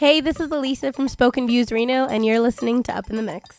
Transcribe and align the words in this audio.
Hey, 0.00 0.22
this 0.22 0.40
is 0.40 0.50
Elisa 0.50 0.94
from 0.94 1.08
Spoken 1.08 1.46
Views 1.46 1.70
Reno, 1.70 2.06
and 2.06 2.24
you're 2.24 2.40
listening 2.40 2.82
to 2.84 2.96
Up 2.96 3.10
in 3.10 3.16
the 3.16 3.22
Mix. 3.22 3.58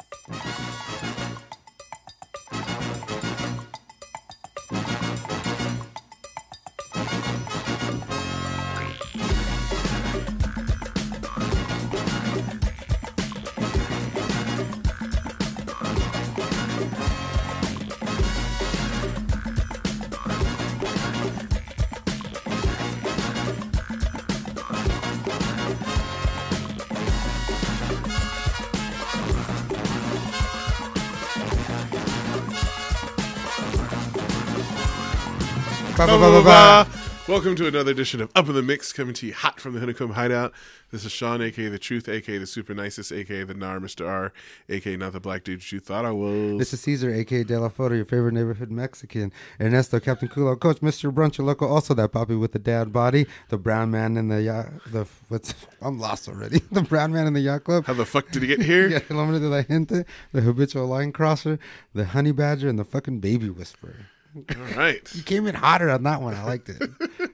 Ba, 36.02 36.08
ba, 36.08 36.18
ba, 36.18 36.32
ba, 36.32 36.44
ba. 36.44 37.32
Welcome 37.32 37.56
to 37.58 37.68
another 37.68 37.92
edition 37.92 38.22
of 38.22 38.32
Up 38.36 38.50
in 38.50 38.56
the 38.56 38.64
Mix, 38.64 38.92
coming 38.92 39.14
to 39.14 39.28
you 39.28 39.36
hot 39.36 39.60
from 39.60 39.76
the 39.76 39.80
Honeycomb 39.80 40.14
Hideout. 40.14 40.52
This 40.90 41.06
is 41.06 41.12
Sean, 41.12 41.44
aka 41.44 41.68
The 41.70 41.78
Truth, 41.78 42.10
aka 42.10 42.40
The 42.40 42.48
Super 42.48 42.74
Nicest, 42.74 43.12
aka 43.12 43.44
The 43.44 43.54
Nar, 43.54 43.80
Mr. 43.80 44.10
R, 44.10 44.34
aka 44.68 44.98
Not 44.98 45.14
the 45.14 45.20
Black 45.20 45.44
Dude 45.44 45.72
You 45.72 45.80
Thought 45.80 46.06
I 46.06 46.12
Was. 46.12 46.58
This 46.58 46.74
is 46.74 46.82
Caesar, 46.82 47.14
aka 47.14 47.44
De 47.44 47.60
La 47.60 47.70
Foto, 47.70 47.96
your 47.96 48.06
favorite 48.06 48.34
neighborhood 48.34 48.72
Mexican. 48.72 49.32
Ernesto, 49.60 50.00
Captain 50.00 50.28
Culo, 50.28 50.60
Coach, 50.60 50.80
Mr. 50.80 51.14
Brunch, 51.14 51.38
your 51.38 51.46
local, 51.46 51.72
also 51.72 51.94
that 51.94 52.12
puppy 52.12 52.34
with 52.34 52.54
the 52.54 52.60
dad 52.60 52.92
body, 52.92 53.28
the 53.50 53.60
brown 53.60 53.92
man 53.92 54.18
in 54.18 54.30
the 54.30 54.42
yacht, 54.42 54.70
the, 54.88 55.06
what's, 55.28 55.54
I'm 55.84 56.00
lost 56.00 56.28
already. 56.28 56.64
The 56.72 56.82
brown 56.82 57.14
man 57.14 57.28
in 57.28 57.34
the 57.34 57.42
yacht 57.42 57.66
club. 57.66 57.86
How 57.86 57.94
the 57.94 58.08
fuck 58.08 58.32
did 58.32 58.42
he 58.42 58.48
get 58.48 58.64
here? 58.64 58.88
Yeah, 58.90 59.02
El 59.12 59.18
Hombre 59.18 59.40
de 59.40 59.48
la 59.48 59.62
Gente, 59.62 60.04
the 60.34 60.42
habitual 60.42 60.88
line 60.88 61.12
crosser, 61.12 61.60
the 61.94 62.06
honey 62.06 62.32
badger, 62.32 62.70
and 62.70 62.80
the 62.80 62.86
fucking 62.86 63.20
baby 63.20 63.52
whisperer. 63.52 64.08
All 64.36 64.78
right. 64.78 65.02
You 65.14 65.24
came 65.24 65.48
in 65.48 65.56
hotter 65.56 65.90
on 65.90 66.04
that 66.04 66.22
one. 66.22 66.36
I 66.36 66.44
liked 66.44 66.70
it. 66.70 66.82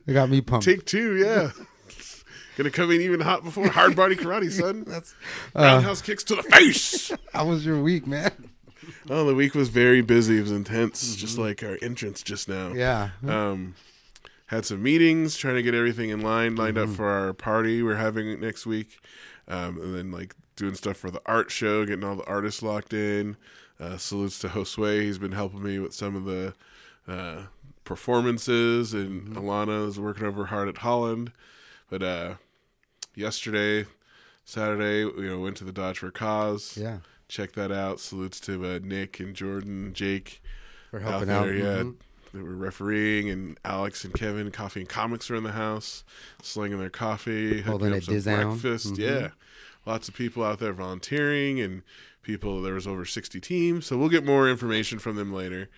It 0.06 0.14
got 0.14 0.30
me 0.30 0.42
pumped. 0.42 0.66
Take 0.66 0.86
two, 0.86 1.18
yeah. 1.18 1.52
Gonna 2.58 2.72
come 2.72 2.90
in 2.90 3.02
even 3.02 3.20
hot 3.20 3.44
before 3.44 3.68
hard 3.68 3.96
body 3.96 4.16
karate, 4.16 4.52
son. 4.52 4.84
That's, 4.88 5.14
Roundhouse 5.54 6.02
kicks 6.02 6.24
to 6.26 6.36
the 6.36 6.44
face. 6.44 7.12
how 7.32 7.46
was 7.46 7.64
your 7.64 7.82
week, 7.84 8.08
man? 8.08 8.32
Oh, 9.10 9.26
the 9.26 9.36
week 9.36 9.54
was 9.54 9.70
very 9.70 10.02
busy. 10.02 10.40
It 10.40 10.42
was 10.42 10.52
intense, 10.52 11.16
just 11.16 11.38
like 11.38 11.62
our 11.62 11.78
entrance 11.84 12.24
just 12.24 12.50
now. 12.50 12.74
Yeah. 12.74 13.10
Um, 13.28 13.76
had 14.48 14.66
some 14.66 14.82
meetings, 14.82 15.38
trying 15.38 15.56
to 15.56 15.62
get 15.62 15.76
everything 15.76 16.10
in 16.10 16.22
line, 16.22 16.56
lined 16.56 16.78
up 16.78 16.90
for 16.90 17.08
our 17.08 17.34
party 17.34 17.84
we're 17.84 17.98
having 17.98 18.40
next 18.40 18.66
week, 18.66 19.00
um, 19.48 19.80
and 19.80 19.94
then 19.94 20.12
like 20.12 20.36
doing 20.56 20.74
stuff 20.74 20.98
for 20.98 21.12
the 21.12 21.22
art 21.26 21.52
show, 21.52 21.86
getting 21.86 22.04
all 22.04 22.16
the 22.16 22.26
artists 22.26 22.64
locked 22.64 22.94
in. 22.94 23.38
Uh, 23.80 23.98
salutes 23.98 24.40
to 24.40 24.48
Josue; 24.48 25.04
he's 25.04 25.20
been 25.20 25.34
helping 25.34 25.62
me 25.62 25.78
with 25.78 25.94
some 25.94 26.16
of 26.16 26.26
the 26.26 26.56
uh, 27.08 27.44
performances, 27.84 28.94
and 28.94 29.36
Alana 29.36 29.88
is 29.88 30.00
working 30.00 30.26
over 30.26 30.46
hard 30.48 30.68
at 30.68 30.80
Holland. 30.80 31.32
But 31.90 32.04
uh, 32.04 32.34
yesterday, 33.16 33.86
Saturday, 34.46 35.00
you 35.00 35.30
know, 35.30 35.40
went 35.40 35.58
to 35.58 35.64
the 35.64 35.72
Dodge 35.72 36.00
for 36.00 36.12
Cause. 36.12 36.78
Yeah. 36.78 37.00
Check 37.28 37.54
that 37.54 37.72
out. 37.72 38.00
Salutes 38.00 38.40
to 38.42 38.66
uh, 38.66 38.80
Nick 38.82 39.20
and 39.20 39.36
Jordan, 39.36 39.94
Jake 39.94 40.42
For 40.92 41.02
out 41.02 41.04
helping 41.10 41.28
there. 41.28 41.38
out. 41.40 41.48
Yeah, 41.54 41.84
Mhm. 41.84 41.96
they 42.34 42.42
were 42.42 42.56
refereeing, 42.56 43.30
and 43.30 43.58
Alex 43.66 44.06
and 44.06 44.14
Kevin, 44.14 44.50
Coffee 44.52 44.82
and 44.82 44.90
Comics, 44.90 45.30
were 45.30 45.36
in 45.36 45.44
the 45.44 45.52
house, 45.52 46.04
slinging 46.42 46.80
their 46.80 46.90
coffee, 46.90 47.62
Holding 47.62 47.94
up 47.94 48.04
some 48.04 48.22
breakfast. 48.22 48.94
Mhm. 48.94 48.98
Yeah, 49.00 49.30
lots 49.86 50.08
of 50.08 50.14
people 50.16 50.44
out 50.44 50.60
there 50.60 50.72
volunteering, 50.74 51.60
and 51.60 51.84
people. 52.24 52.62
There 52.62 52.74
was 52.76 52.88
over 52.88 53.06
sixty 53.06 53.42
teams, 53.42 53.86
so 53.86 53.98
we'll 53.98 54.10
get 54.10 54.26
more 54.26 54.50
information 54.50 54.98
from 55.00 55.16
them 55.18 55.34
later. 55.34 55.70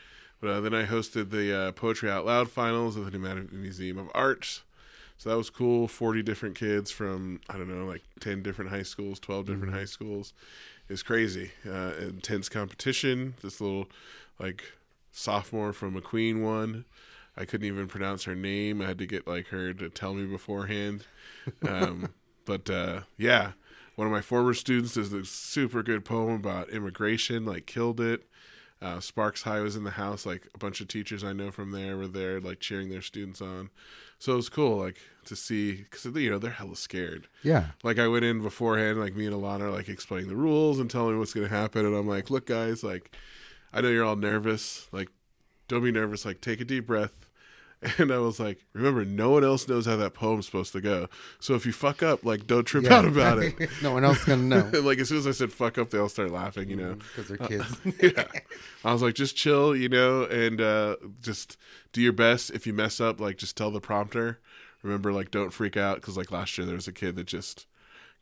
But 0.42 0.50
uh, 0.50 0.62
then 0.62 0.74
I 0.74 0.86
hosted 0.86 1.32
the 1.32 1.58
uh, 1.58 1.72
Poetry 1.74 2.10
Out 2.10 2.26
Loud 2.26 2.50
finals 2.50 2.96
at 2.98 3.06
the 3.06 3.12
Nevada 3.12 3.46
Museum 3.52 3.98
of 3.98 4.10
Art. 4.16 4.62
So 5.18 5.30
that 5.30 5.38
was 5.38 5.50
cool. 5.50 5.88
Forty 5.88 6.24
different 6.24 6.56
kids 6.56 6.92
from 6.92 7.42
I 7.50 7.58
don't 7.58 7.68
know, 7.68 7.86
like 7.86 8.04
ten 8.20 8.42
different 8.42 8.72
high 8.72 8.84
schools, 8.84 9.20
12 9.20 9.48
different 9.48 9.74
high 9.74 9.86
schools. 9.86 10.34
It's 10.88 11.04
crazy. 11.04 11.52
Uh, 11.68 11.92
intense 12.00 12.48
competition. 12.48 13.36
This 13.42 13.60
little 13.60 13.90
like 14.40 14.64
sophomore 15.12 15.74
from 15.74 16.00
McQueen 16.00 16.42
won. 16.42 16.86
I 17.36 17.46
couldn't 17.46 17.68
even 17.68 17.88
pronounce 17.88 18.24
her 18.24 18.36
name. 18.36 18.82
I 18.82 18.86
had 18.86 18.98
to 19.00 19.06
get 19.06 19.28
like 19.28 19.48
her 19.48 19.74
to 19.74 19.90
tell 19.90 20.14
me 20.14 20.26
beforehand. 20.26 21.06
Um, 21.68 22.14
but 22.46 22.70
uh, 22.70 23.02
yeah, 23.18 23.52
one 23.96 24.08
of 24.08 24.14
my 24.14 24.22
former 24.22 24.54
students 24.54 24.94
does 24.94 25.12
a 25.12 25.26
super 25.26 25.84
good 25.84 26.06
poem 26.06 26.36
about 26.36 26.70
immigration. 26.70 27.46
Like 27.46 27.66
killed 27.66 28.00
it. 28.00 28.24
Uh, 28.82 29.00
Sparks 29.00 29.44
High 29.44 29.60
was 29.60 29.76
in 29.76 29.84
the 29.84 29.92
house. 29.92 30.26
Like 30.26 30.48
a 30.54 30.58
bunch 30.58 30.82
of 30.82 30.88
teachers 30.88 31.24
I 31.24 31.34
know 31.34 31.52
from 31.52 31.72
there 31.72 31.98
were 31.98 32.08
there, 32.08 32.40
like 32.40 32.60
cheering 32.60 32.90
their 32.90 33.02
students 33.02 33.42
on. 33.42 33.70
So 34.20 34.34
it 34.34 34.38
was 34.38 34.50
cool, 34.50 34.78
like 34.78 34.98
to 35.26 35.36
see 35.36 35.74
because 35.74 36.06
you 36.06 36.30
know 36.30 36.40
they're 36.40 36.52
hella 36.52 36.76
scared. 36.76 37.28
Yeah. 37.44 37.68
Like 37.84 38.00
I 38.00 38.08
went 38.08 38.26
in 38.26 38.42
beforehand, 38.42 39.00
like 39.00 39.16
me 39.16 39.26
and 39.26 39.36
Alana 39.36 39.62
are 39.62 39.72
like 39.72 39.90
explaining 39.90 40.30
the 40.30 40.36
rules 40.36 40.80
and 40.80 40.90
telling 40.90 41.14
me 41.14 41.20
what's 41.20 41.34
going 41.34 41.48
to 41.48 41.54
happen, 41.54 41.86
and 41.86 41.96
I'm 41.96 42.08
like, 42.08 42.30
look, 42.30 42.46
guys, 42.46 42.84
like 42.84 43.16
I 43.74 43.82
know 43.82 43.90
you're 43.90 44.06
all 44.06 44.16
nervous, 44.16 44.88
like 44.92 45.10
don't 45.68 45.84
be 45.84 45.92
nervous, 45.92 46.26
like 46.26 46.42
take 46.42 46.60
a 46.62 46.66
deep 46.66 46.88
breath. 46.88 47.29
And 47.98 48.12
I 48.12 48.18
was 48.18 48.40
like, 48.42 48.60
remember, 48.74 49.06
no 49.06 49.30
one 49.30 49.44
else 49.46 49.68
knows 49.68 49.86
how 49.86 49.96
that 49.96 50.14
poem's 50.14 50.46
supposed 50.46 50.74
to 50.74 50.82
go. 50.82 51.08
So 51.40 51.56
if 51.56 51.66
you 51.66 51.72
fuck 51.72 52.04
up, 52.04 52.26
like 52.26 52.46
don't 52.46 52.66
trip 52.66 52.84
Yeah. 52.84 52.96
out 52.96 53.06
about 53.06 53.40
it. 53.40 53.56
no 53.82 53.94
one 53.94 54.04
else 54.04 54.24
gonna 54.26 54.42
know. 54.44 54.70
like 54.82 55.00
as 55.00 55.08
soon 55.10 55.20
as 55.20 55.28
I 55.28 55.32
said 55.32 55.54
fuck 55.54 55.78
up, 55.78 55.90
they 55.90 55.98
all 55.98 56.10
start 56.10 56.32
laughing, 56.32 56.70
you 56.70 56.76
know. 56.76 56.96
Because 57.16 57.28
they're 57.30 57.38
kids. 57.38 57.78
yeah. 58.02 58.26
I 58.84 58.92
was 58.92 59.02
like, 59.02 59.16
just 59.16 59.36
chill, 59.38 59.76
you 59.76 59.88
know, 59.90 60.24
and 60.24 60.60
uh, 60.60 60.98
just 61.22 61.56
do 61.94 62.02
your 62.02 62.12
best. 62.14 62.50
If 62.52 62.68
you 62.68 62.74
mess 62.74 63.00
up, 63.00 63.20
like, 63.22 63.38
just 63.38 63.56
tell 63.56 63.72
the 63.72 63.80
prompter. 63.82 64.40
Remember, 64.84 65.12
like, 65.12 65.32
don't 65.32 65.52
freak 65.52 65.76
out 65.78 65.96
because, 65.96 66.16
like, 66.18 66.32
last 66.32 66.58
year 66.58 66.66
there 66.66 66.76
was 66.76 66.88
a 66.88 66.94
kid 66.94 67.16
that 67.18 67.28
just 67.28 67.66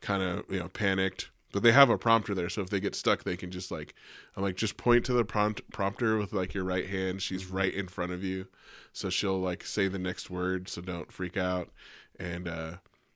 kind 0.00 0.22
of, 0.22 0.44
you 0.50 0.58
know, 0.58 0.68
panicked. 0.68 1.30
But 1.50 1.62
they 1.62 1.72
have 1.72 1.88
a 1.88 1.96
prompter 1.96 2.34
there, 2.34 2.50
so 2.50 2.60
if 2.60 2.68
they 2.68 2.78
get 2.78 2.94
stuck, 2.94 3.24
they 3.24 3.36
can 3.36 3.50
just 3.50 3.70
like, 3.70 3.94
I'm 4.36 4.42
like, 4.42 4.56
just 4.56 4.76
point 4.76 5.06
to 5.06 5.14
the 5.14 5.24
prompt 5.24 5.62
prompter 5.72 6.18
with 6.18 6.32
like 6.34 6.52
your 6.52 6.64
right 6.64 6.86
hand. 6.86 7.22
She's 7.22 7.46
right 7.46 7.72
in 7.72 7.88
front 7.88 8.12
of 8.12 8.22
you, 8.22 8.48
so 8.92 9.08
she'll 9.08 9.40
like 9.40 9.64
say 9.64 9.88
the 9.88 9.98
next 9.98 10.28
word. 10.28 10.68
So 10.68 10.82
don't 10.82 11.10
freak 11.10 11.38
out, 11.38 11.70
and 12.20 12.46
uh, 12.46 12.72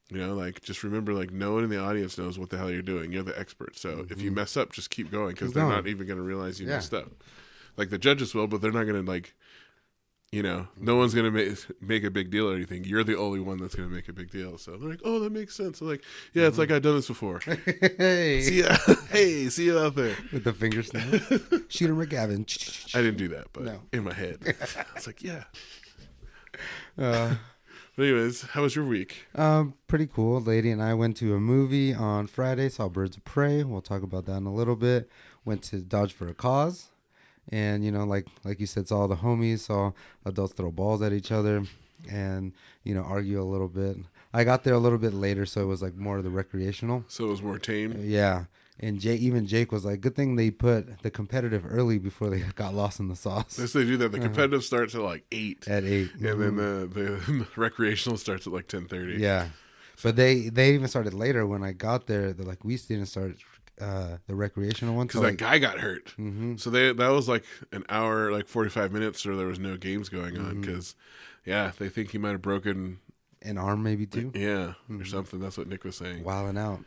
you 0.08 0.16
know, 0.16 0.32
like 0.34 0.62
just 0.62 0.82
remember, 0.82 1.12
like 1.12 1.30
no 1.30 1.52
one 1.52 1.64
in 1.64 1.68
the 1.70 1.78
audience 1.78 2.16
knows 2.16 2.38
what 2.38 2.48
the 2.48 2.56
hell 2.56 2.70
you're 2.70 2.80
doing. 2.80 3.12
You're 3.12 3.22
the 3.22 3.38
expert, 3.38 3.76
so 3.76 4.06
if 4.08 4.22
you 4.22 4.30
mess 4.30 4.56
up, 4.56 4.72
just 4.72 4.88
keep 4.88 5.10
going 5.10 5.30
because 5.34 5.52
they're 5.52 5.64
going. 5.64 5.74
not 5.76 5.86
even 5.86 6.06
gonna 6.06 6.22
realize 6.22 6.58
you 6.58 6.66
Yeah. 6.68 6.76
messed 6.76 6.94
up. 6.94 7.10
Like 7.76 7.90
the 7.90 7.98
judges 7.98 8.34
will, 8.34 8.46
but 8.46 8.62
they're 8.62 8.72
not 8.72 8.84
gonna 8.84 9.02
like, 9.02 9.34
you 10.32 10.42
know, 10.42 10.66
no 10.78 10.96
one's 10.96 11.14
gonna 11.14 11.30
make 11.30 11.58
make 11.82 12.04
a 12.04 12.10
big 12.10 12.30
deal 12.30 12.48
or 12.50 12.54
anything. 12.54 12.84
You're 12.84 13.04
the 13.04 13.18
only 13.18 13.38
one 13.38 13.58
that's 13.58 13.74
gonna 13.74 13.88
make 13.90 14.08
a 14.08 14.12
big 14.14 14.30
deal. 14.30 14.56
So 14.56 14.76
they're 14.78 14.88
like, 14.88 15.00
oh, 15.04 15.20
that 15.20 15.30
makes 15.30 15.54
sense. 15.54 15.80
I'm 15.82 15.88
like, 15.88 16.02
yeah, 16.32 16.46
it's 16.46 16.56
like 16.56 16.70
I've 16.70 16.80
done 16.82 16.96
this 16.96 17.06
before. 17.08 17.40
hey. 17.98 18.40
see 18.40 18.60
ya. 18.62 18.74
hey, 19.10 19.48
see 19.50 19.66
you 19.66 19.78
out 19.78 19.94
there. 19.94 20.16
With 20.32 20.44
the 20.44 20.52
finger 20.54 20.82
snap. 20.82 21.04
Shooter 21.68 21.94
McGavin. 21.94 22.94
I 22.96 23.02
didn't 23.02 23.18
do 23.18 23.28
that, 23.28 23.48
but 23.52 23.64
No. 23.64 23.80
in 23.92 24.04
my 24.04 24.14
head, 24.14 24.38
I 24.76 24.84
was 24.94 25.06
like, 25.06 25.22
yeah. 25.22 25.44
Uh, 26.98 27.34
But 27.96 28.04
anyways, 28.04 28.42
how 28.42 28.62
was 28.62 28.74
your 28.74 28.86
week? 28.86 29.26
um, 29.34 29.74
pretty 29.86 30.06
cool. 30.06 30.40
Lady 30.40 30.70
and 30.70 30.82
I 30.82 30.94
went 30.94 31.18
to 31.18 31.34
a 31.34 31.40
movie 31.40 31.92
on 31.92 32.26
Friday, 32.26 32.70
saw 32.70 32.88
Birds 32.88 33.18
of 33.18 33.24
Prey. 33.26 33.62
We'll 33.64 33.82
talk 33.82 34.02
about 34.02 34.24
that 34.26 34.38
in 34.38 34.46
a 34.46 34.54
little 34.54 34.76
bit. 34.76 35.10
Went 35.44 35.62
to 35.64 35.80
Dodge 35.80 36.14
for 36.14 36.26
a 36.26 36.32
Cause. 36.34 36.88
And, 37.52 37.84
you 37.84 37.92
know, 37.92 38.04
like 38.04 38.26
like 38.44 38.58
you 38.60 38.66
said, 38.66 38.88
saw 38.88 39.00
all 39.02 39.08
the 39.08 39.16
homies, 39.16 39.60
saw 39.60 39.92
adults 40.24 40.54
throw 40.54 40.70
balls 40.72 41.02
at 41.02 41.12
each 41.12 41.30
other 41.30 41.62
and, 42.10 42.52
you 42.82 42.94
know, 42.94 43.02
argue 43.02 43.40
a 43.40 43.44
little 43.44 43.68
bit. 43.68 43.98
I 44.34 44.42
got 44.44 44.64
there 44.64 44.72
a 44.74 44.78
little 44.78 44.98
bit 44.98 45.12
later, 45.12 45.44
so 45.44 45.60
it 45.60 45.66
was 45.66 45.82
like 45.82 45.94
more 45.94 46.16
of 46.16 46.24
the 46.24 46.30
recreational. 46.30 47.04
So 47.08 47.26
it 47.26 47.28
was 47.28 47.42
more 47.42 47.58
tame. 47.58 47.94
Yeah. 48.00 48.44
And 48.80 48.98
Jay, 48.98 49.14
even 49.16 49.46
Jake 49.46 49.70
was 49.70 49.84
like, 49.84 50.00
good 50.00 50.16
thing 50.16 50.34
they 50.36 50.50
put 50.50 51.02
the 51.02 51.10
competitive 51.10 51.64
early 51.68 51.98
before 51.98 52.30
they 52.30 52.40
got 52.54 52.74
lost 52.74 52.98
in 52.98 53.08
the 53.08 53.14
sauce 53.16 53.58
Yes, 53.58 53.74
they 53.74 53.84
do 53.84 53.98
that. 53.98 54.10
The 54.12 54.16
Uh-huh. 54.18 54.28
competitive 54.28 54.64
starts 54.64 54.94
at 54.94 55.02
like 55.02 55.24
eight, 55.30 55.68
at 55.68 55.84
eight. 55.84 56.10
and 56.14 56.40
then 56.40 56.56
the, 56.56 56.88
the 56.92 57.46
recreational 57.54 58.16
starts 58.16 58.46
at 58.46 58.52
like 58.54 58.66
ten 58.68 58.86
thirty. 58.88 59.18
Yeah, 59.20 59.48
but 60.02 60.16
they 60.16 60.48
they 60.48 60.72
even 60.72 60.88
started 60.88 61.12
later. 61.12 61.46
When 61.46 61.62
I 61.62 61.72
got 61.72 62.06
there, 62.06 62.32
they're 62.32 62.46
like 62.46 62.64
we 62.64 62.76
didn't 62.78 63.06
start 63.06 63.36
uh, 63.82 64.18
the 64.26 64.34
recreational 64.34 64.94
one 64.94 65.06
because 65.06 65.20
till 65.20 65.22
that 65.22 65.28
like, 65.32 65.38
guy 65.38 65.58
got 65.58 65.80
hurt. 65.80 66.14
Mhm. 66.18 66.58
So 66.60 66.70
they 66.70 66.92
that 66.92 67.08
was 67.08 67.28
like 67.28 67.44
an 67.72 67.84
hour, 67.88 68.30
like 68.32 68.46
forty 68.48 68.70
five 68.70 68.92
minutes, 68.92 69.26
or 69.26 69.36
there 69.36 69.46
was 69.48 69.58
no 69.58 69.76
games 69.76 70.08
going 70.08 70.38
on 70.38 70.44
Mm-hmm. 70.52 70.60
because, 70.62 70.94
yeah, 71.44 71.72
they 71.78 71.88
think 71.88 72.10
he 72.12 72.18
might 72.18 72.30
have 72.30 72.42
broken, 72.42 72.98
an 73.42 73.58
arm 73.58 73.82
maybe 73.82 74.06
too, 74.06 74.30
yeah, 74.34 74.74
Mm-hmm. 74.88 75.00
or 75.00 75.04
something. 75.04 75.40
That's 75.40 75.58
what 75.58 75.66
Nick 75.68 75.84
was 75.84 75.96
saying. 75.96 76.22
wilding 76.24 76.56
out. 76.58 76.80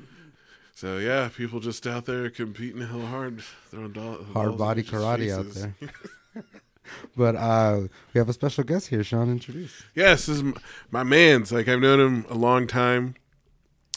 So 0.74 0.98
yeah, 0.98 1.30
people 1.36 1.60
just 1.60 1.86
out 1.88 2.06
there 2.06 2.30
competing 2.30 2.82
hella 2.82 3.06
hard, 3.06 3.42
throwing 3.70 3.94
doll- 3.94 4.24
Hard 4.34 4.58
body 4.58 4.84
karate 4.84 5.32
out 5.34 5.50
there. 5.54 5.74
but 7.18 7.36
uh, 7.36 7.88
we 8.14 8.20
have 8.20 8.28
a 8.30 8.34
special 8.34 8.64
guest 8.64 8.88
here, 8.90 9.04
Sean. 9.04 9.30
Introduce. 9.32 9.84
Yes, 9.96 10.26
this 10.26 10.36
is 10.38 10.42
m- 10.42 10.56
my 10.92 11.04
man's. 11.04 11.52
Like 11.52 11.68
I've 11.70 11.80
known 11.80 12.00
him 12.00 12.26
a 12.30 12.36
long 12.36 12.68
time. 12.68 13.16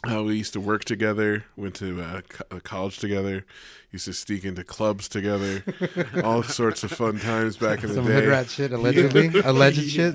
Uh, 0.09 0.23
we 0.23 0.37
used 0.37 0.53
to 0.53 0.61
work 0.61 0.85
together, 0.85 1.45
went 1.56 1.75
to 1.75 2.00
uh, 2.00 2.21
co- 2.29 2.45
uh, 2.56 2.61
college 2.61 2.99
together, 2.99 3.45
used 3.91 4.05
to 4.05 4.12
sneak 4.12 4.45
into 4.45 4.62
clubs 4.62 5.09
together, 5.09 5.65
all 6.25 6.45
sorts 6.45 6.85
of 6.85 6.93
fun 6.93 7.19
times 7.19 7.56
back 7.56 7.83
in 7.83 7.89
the 7.89 7.95
Some 7.97 8.06
day. 8.06 8.12
hood 8.15 8.29
rat 8.29 8.49
shit, 8.49 8.73
allegedly, 8.73 9.27
alleged 9.45 9.91
shit. 9.91 10.15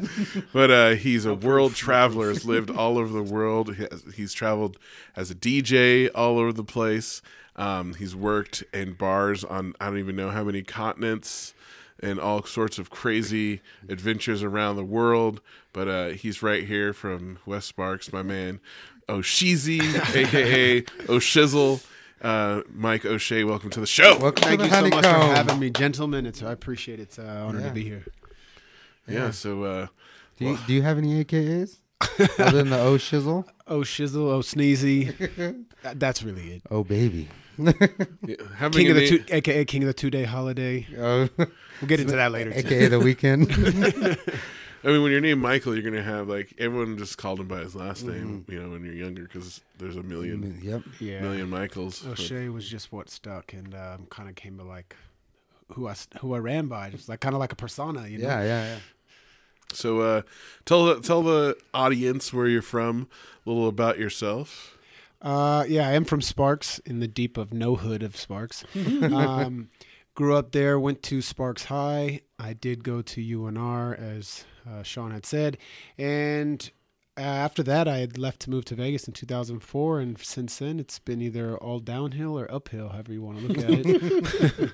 But 0.53 0.71
uh, 0.71 0.89
he's 0.91 1.25
a 1.25 1.33
world 1.33 1.75
traveler. 1.75 2.29
Has 2.29 2.45
lived 2.53 2.69
all 2.69 2.97
over 2.97 3.11
the 3.11 3.23
world. 3.23 3.75
He 3.75 3.83
has, 3.91 4.05
he's 4.15 4.31
traveled 4.31 4.77
as 5.17 5.29
a 5.29 5.35
DJ 5.35 6.09
all 6.15 6.39
over 6.39 6.53
the 6.53 6.63
place. 6.63 7.21
Um, 7.57 7.93
he's 7.95 8.15
worked 8.15 8.63
in 8.73 8.93
bars 8.93 9.43
on 9.43 9.73
I 9.81 9.87
don't 9.87 9.97
even 9.97 10.15
know 10.15 10.29
how 10.29 10.45
many 10.45 10.63
continents 10.63 11.53
and 11.99 12.19
all 12.19 12.43
sorts 12.43 12.79
of 12.79 12.89
crazy 12.89 13.61
adventures 13.89 14.43
around 14.43 14.77
the 14.77 14.83
world. 14.83 15.41
But 15.73 15.87
uh, 15.87 16.07
he's 16.09 16.41
right 16.41 16.65
here 16.65 16.93
from 16.93 17.39
West 17.45 17.67
Sparks, 17.67 18.13
my 18.13 18.23
man 18.23 18.59
O'Sheezy, 19.09 19.79
aka 20.15 20.83
O'Shizzle. 21.09 21.83
Uh, 22.21 22.61
Mike 22.73 23.05
O'Shea, 23.05 23.43
welcome 23.43 23.69
to 23.71 23.79
the 23.81 23.85
show. 23.85 24.17
Welcome 24.17 24.43
Thank 24.43 24.59
to 24.61 24.65
you 24.65 24.71
the 24.71 24.75
so 24.81 24.87
much 24.89 25.03
for 25.05 25.11
having 25.35 25.59
me, 25.59 25.69
gentlemen. 25.69 26.25
It's 26.25 26.41
I 26.41 26.51
appreciate 26.53 26.99
it. 26.99 27.03
It's 27.03 27.17
an 27.17 27.27
honor 27.27 27.59
Yeah. 27.59 27.67
to 27.67 27.73
be 27.73 27.83
here. 27.83 28.05
yeah, 29.07 29.31
so 29.31 29.63
uh, 29.63 29.87
Do 30.39 30.45
you, 30.45 30.57
do 30.65 30.73
you 30.73 30.81
have 30.83 30.97
any 30.97 31.23
AKAs 31.25 31.77
other 32.39 32.57
than 32.59 32.69
the 32.69 32.79
O 32.79 32.95
shizzle? 32.95 33.45
Oh 33.67 33.79
shizzle, 33.81 34.31
oh 34.31 34.39
sneezy. 34.39 35.65
That- 35.83 35.99
That's 35.99 36.23
really 36.23 36.53
it. 36.53 36.61
Oh 36.71 36.85
baby. 36.85 37.27
yeah, 37.57 37.73
having 38.55 38.71
King 38.85 38.89
of 38.91 38.95
the 38.95 39.01
na- 39.01 39.07
two, 39.17 39.23
aka 39.29 39.65
King 39.65 39.83
of 39.83 39.87
the 39.87 39.93
Two 39.93 40.09
Day 40.09 40.23
Holiday. 40.23 40.87
Oh, 40.97 41.27
We'll 41.37 41.87
get 41.87 41.99
into 41.99 42.15
that 42.15 42.31
later. 42.31 42.51
too. 42.53 42.59
AKA 42.59 42.87
the 42.87 42.99
weekend. 43.01 43.49
I 44.83 44.87
mean, 44.87 45.01
when 45.01 45.11
you're 45.11 45.21
named 45.21 45.41
Michael, 45.41 45.73
you're 45.73 45.89
gonna 45.89 46.03
have 46.03 46.27
like 46.27 46.53
everyone 46.57 46.97
just 46.97 47.17
called 47.17 47.39
him 47.39 47.47
by 47.47 47.59
his 47.59 47.75
last 47.75 48.03
name. 48.03 48.43
Mm-hmm. 48.43 48.51
You 48.51 48.63
know, 48.63 48.69
when 48.71 48.83
you're 48.83 48.93
younger, 48.93 49.23
because 49.23 49.61
there's 49.77 49.95
a 49.95 50.03
million 50.03 50.59
yep. 50.61 50.81
Yeah. 50.99 51.21
million 51.21 51.49
Michaels. 51.49 52.01
But- 52.01 52.19
O'Shea 52.19 52.49
was 52.49 52.67
just 52.67 52.91
what 52.91 53.09
stuck, 53.09 53.53
and 53.53 53.73
um, 53.73 54.07
kind 54.09 54.27
of 54.27 54.35
came 54.35 54.57
to 54.57 54.63
like 54.63 54.95
who 55.71 55.87
I 55.87 55.91
s- 55.91 56.07
who 56.19 56.33
I 56.33 56.39
ran 56.39 56.67
by, 56.67 56.89
just 56.89 57.07
like 57.07 57.21
kind 57.21 57.33
of 57.33 57.39
like 57.39 57.53
a 57.53 57.55
persona, 57.55 58.07
you 58.07 58.17
know. 58.17 58.27
Yeah, 58.27 58.41
yeah, 58.43 58.65
yeah. 58.65 58.79
So, 59.71 60.01
uh, 60.01 60.21
tell 60.65 60.85
the 60.85 61.01
tell 61.01 61.23
the 61.23 61.57
audience 61.73 62.33
where 62.33 62.47
you're 62.47 62.61
from, 62.61 63.07
a 63.45 63.49
little 63.49 63.67
about 63.67 63.97
yourself. 63.97 64.77
Uh, 65.21 65.63
yeah, 65.67 65.87
I 65.87 65.93
am 65.93 66.03
from 66.03 66.21
Sparks, 66.21 66.79
in 66.79 66.99
the 66.99 67.07
deep 67.07 67.37
of 67.37 67.53
no 67.53 67.75
hood 67.75 68.03
of 68.03 68.17
Sparks. 68.17 68.65
um, 68.75 69.69
grew 70.15 70.35
up 70.35 70.51
there, 70.51 70.79
went 70.79 71.01
to 71.03 71.21
Sparks 71.21 71.65
High. 71.65 72.21
I 72.39 72.53
did 72.53 72.83
go 72.83 73.01
to 73.01 73.21
UNR, 73.21 73.97
as 73.99 74.45
uh, 74.69 74.83
Sean 74.83 75.11
had 75.11 75.25
said, 75.25 75.57
and 75.97 76.69
uh, 77.15 77.21
after 77.21 77.61
that, 77.61 77.87
I 77.87 77.97
had 77.97 78.17
left 78.17 78.39
to 78.41 78.49
move 78.49 78.65
to 78.65 78.75
Vegas 78.75 79.07
in 79.07 79.13
2004, 79.13 79.99
and 79.99 80.17
since 80.19 80.57
then, 80.57 80.79
it's 80.79 80.97
been 80.97 81.21
either 81.21 81.55
all 81.57 81.79
downhill 81.79 82.39
or 82.39 82.51
uphill, 82.51 82.89
however 82.89 83.13
you 83.13 83.21
want 83.21 83.37
to 83.39 83.47
look 83.47 83.57
at 83.59 83.69
it. 83.69 84.71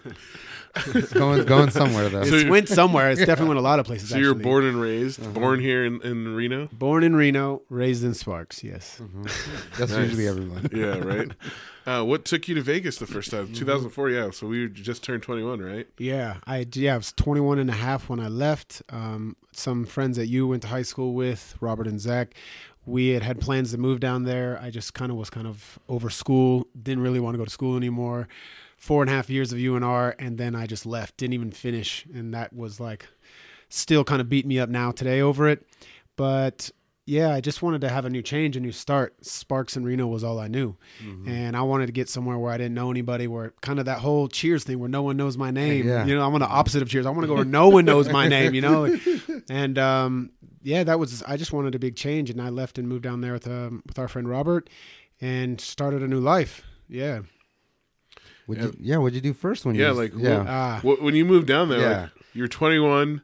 It's 0.95 1.11
going 1.13 1.43
going 1.45 1.69
somewhere 1.71 2.07
though. 2.07 2.23
So 2.23 2.35
it's 2.35 2.43
you- 2.45 2.49
went 2.51 2.69
somewhere. 2.69 3.09
It's 3.11 3.19
definitely 3.25 3.49
went 3.49 3.59
a 3.59 3.63
lot 3.63 3.79
of 3.79 3.85
places. 3.85 4.09
So 4.09 4.17
you 4.17 4.25
were 4.27 4.31
actually. 4.31 4.43
born 4.43 4.63
and 4.65 4.79
raised, 4.81 5.19
Uh-huh. 5.21 5.31
born 5.31 5.59
here 5.59 5.83
in, 5.83 6.01
in 6.01 6.33
Reno. 6.35 6.69
born 6.71 7.03
in 7.03 7.13
Reno, 7.15 7.63
raised 7.69 8.03
in 8.05 8.13
Sparks. 8.13 8.63
Yes. 8.63 9.01
That's 9.77 9.91
Nice. 9.91 9.99
usually 10.09 10.27
everyone. 10.27 10.69
Yeah, 10.73 10.99
right. 10.99 11.31
Uh, 11.85 12.03
what 12.03 12.25
took 12.25 12.47
you 12.47 12.55
to 12.55 12.61
Vegas 12.61 12.97
the 12.97 13.07
first 13.07 13.31
Mm-hmm. 13.31 13.45
time? 13.47 13.53
2004. 13.53 14.09
Yeah. 14.09 14.29
So 14.31 14.47
we 14.47 14.67
just 14.69 15.03
turned 15.03 15.23
21, 15.23 15.59
right? 15.61 15.87
Yeah, 15.97 16.37
I 16.45 16.65
yeah, 16.73 16.93
I 16.93 16.97
was 16.97 17.11
21 17.13 17.59
and 17.59 17.69
a 17.69 17.73
half 17.73 18.09
when 18.09 18.19
I 18.19 18.27
left. 18.27 18.81
Um, 18.89 19.35
some 19.51 19.85
friends 19.85 20.17
that 20.17 20.27
you 20.27 20.47
went 20.47 20.61
to 20.63 20.67
high 20.69 20.81
school 20.83 21.13
with, 21.13 21.55
Robert 21.59 21.87
and 21.87 21.99
Zach, 21.99 22.33
we 22.85 23.09
had 23.09 23.23
had 23.23 23.39
plans 23.39 23.71
to 23.71 23.77
move 23.77 23.99
down 23.99 24.23
there. 24.23 24.59
I 24.61 24.69
just 24.71 24.93
kind 24.93 25.11
of 25.11 25.17
was 25.17 25.29
kind 25.29 25.45
of 25.47 25.77
over 25.87 26.09
school, 26.09 26.67
didn't 26.81 27.03
really 27.03 27.19
want 27.19 27.33
to 27.35 27.37
go 27.37 27.45
to 27.45 27.51
school 27.51 27.75
anymore. 27.77 28.27
Four 28.77 29.01
and 29.03 29.09
a 29.09 29.13
half 29.13 29.29
years 29.29 29.51
of 29.51 29.59
UNR, 29.59 30.15
and 30.19 30.37
then 30.37 30.55
I 30.55 30.65
just 30.65 30.85
left, 30.85 31.17
didn't 31.17 31.33
even 31.33 31.51
finish, 31.51 32.05
and 32.13 32.33
that 32.33 32.53
was 32.53 32.79
like 32.79 33.07
still 33.67 34.03
kind 34.05 34.21
of 34.21 34.29
beat 34.29 34.45
me 34.45 34.57
up 34.57 34.69
now 34.69 34.91
today 34.91 35.19
over 35.21 35.47
it. 35.49 35.65
But 36.15 36.71
yeah, 37.09 37.33
I 37.33 37.41
just 37.41 37.61
wanted 37.63 37.81
to 37.81 37.89
have 37.89 38.05
a 38.05 38.09
new 38.09 38.21
change, 38.21 38.55
a 38.55 38.59
new 38.59 38.71
start. 38.71 39.25
Sparks 39.25 39.75
and 39.75 39.85
Reno 39.85 40.05
was 40.07 40.23
all 40.23 40.39
I 40.39 40.47
knew. 40.47 40.75
And 41.25 41.57
I 41.57 41.61
wanted 41.63 41.87
to 41.87 41.91
get 41.91 42.07
somewhere 42.07 42.37
where 42.37 42.51
I 42.53 42.57
didn't 42.57 42.75
know 42.75 42.91
anybody, 42.91 43.25
where 43.27 43.53
kind 43.61 43.79
of 43.79 43.85
that 43.85 43.99
whole 43.99 44.27
cheers 44.27 44.63
thing 44.63 44.77
where 44.79 44.89
no 44.89 45.01
one 45.01 45.17
knows 45.17 45.35
my 45.37 45.49
name. 45.51 45.87
Yeah. 45.87 46.05
You 46.05 46.15
know, 46.15 46.25
I'm 46.25 46.33
on 46.35 46.39
the 46.41 46.47
opposite 46.47 46.81
of 46.83 46.89
cheers. 46.89 47.05
I 47.05 47.09
want 47.09 47.21
to 47.21 47.27
go 47.27 47.35
where 47.35 47.45
no 47.45 47.69
one 47.69 47.85
knows 47.85 48.09
my 48.09 48.27
name, 48.27 48.53
you 48.53 48.61
know? 48.61 48.95
And 49.49 49.79
um, 49.79 50.31
yeah, 50.61 50.83
that 50.83 50.99
was, 50.99 51.23
I 51.23 51.35
just 51.35 51.51
wanted 51.53 51.73
a 51.73 51.79
big 51.79 51.95
change. 51.95 52.29
And 52.29 52.39
I 52.39 52.49
left 52.49 52.77
and 52.77 52.87
moved 52.87 53.03
down 53.03 53.21
there 53.21 53.33
with, 53.33 53.47
um, 53.47 53.81
with 53.87 53.97
our 53.97 54.07
friend 54.07 54.29
Robert 54.29 54.69
and 55.19 55.59
started 55.59 56.03
a 56.03 56.07
new 56.07 56.19
life. 56.19 56.61
Yeah. 56.87 57.21
Would 58.47 58.57
Yeah. 58.57 58.63
you, 58.65 58.75
yeah, 58.79 58.97
what'd 58.97 59.15
you 59.15 59.21
do 59.21 59.33
first 59.33 59.65
when 59.65 59.73
you 59.75 59.81
Yeah, 59.81 59.89
was- 59.89 59.97
like 59.97 60.11
yeah. 60.15 60.45
Ah, 60.47 60.79
Wh- 60.81 61.01
When 61.01 61.15
you 61.15 61.25
moved 61.25 61.47
down 61.47 61.69
there, 61.69 61.79
Yeah. 61.81 62.01
like, 62.01 62.09
you're 62.33 62.47
21, 62.47 63.21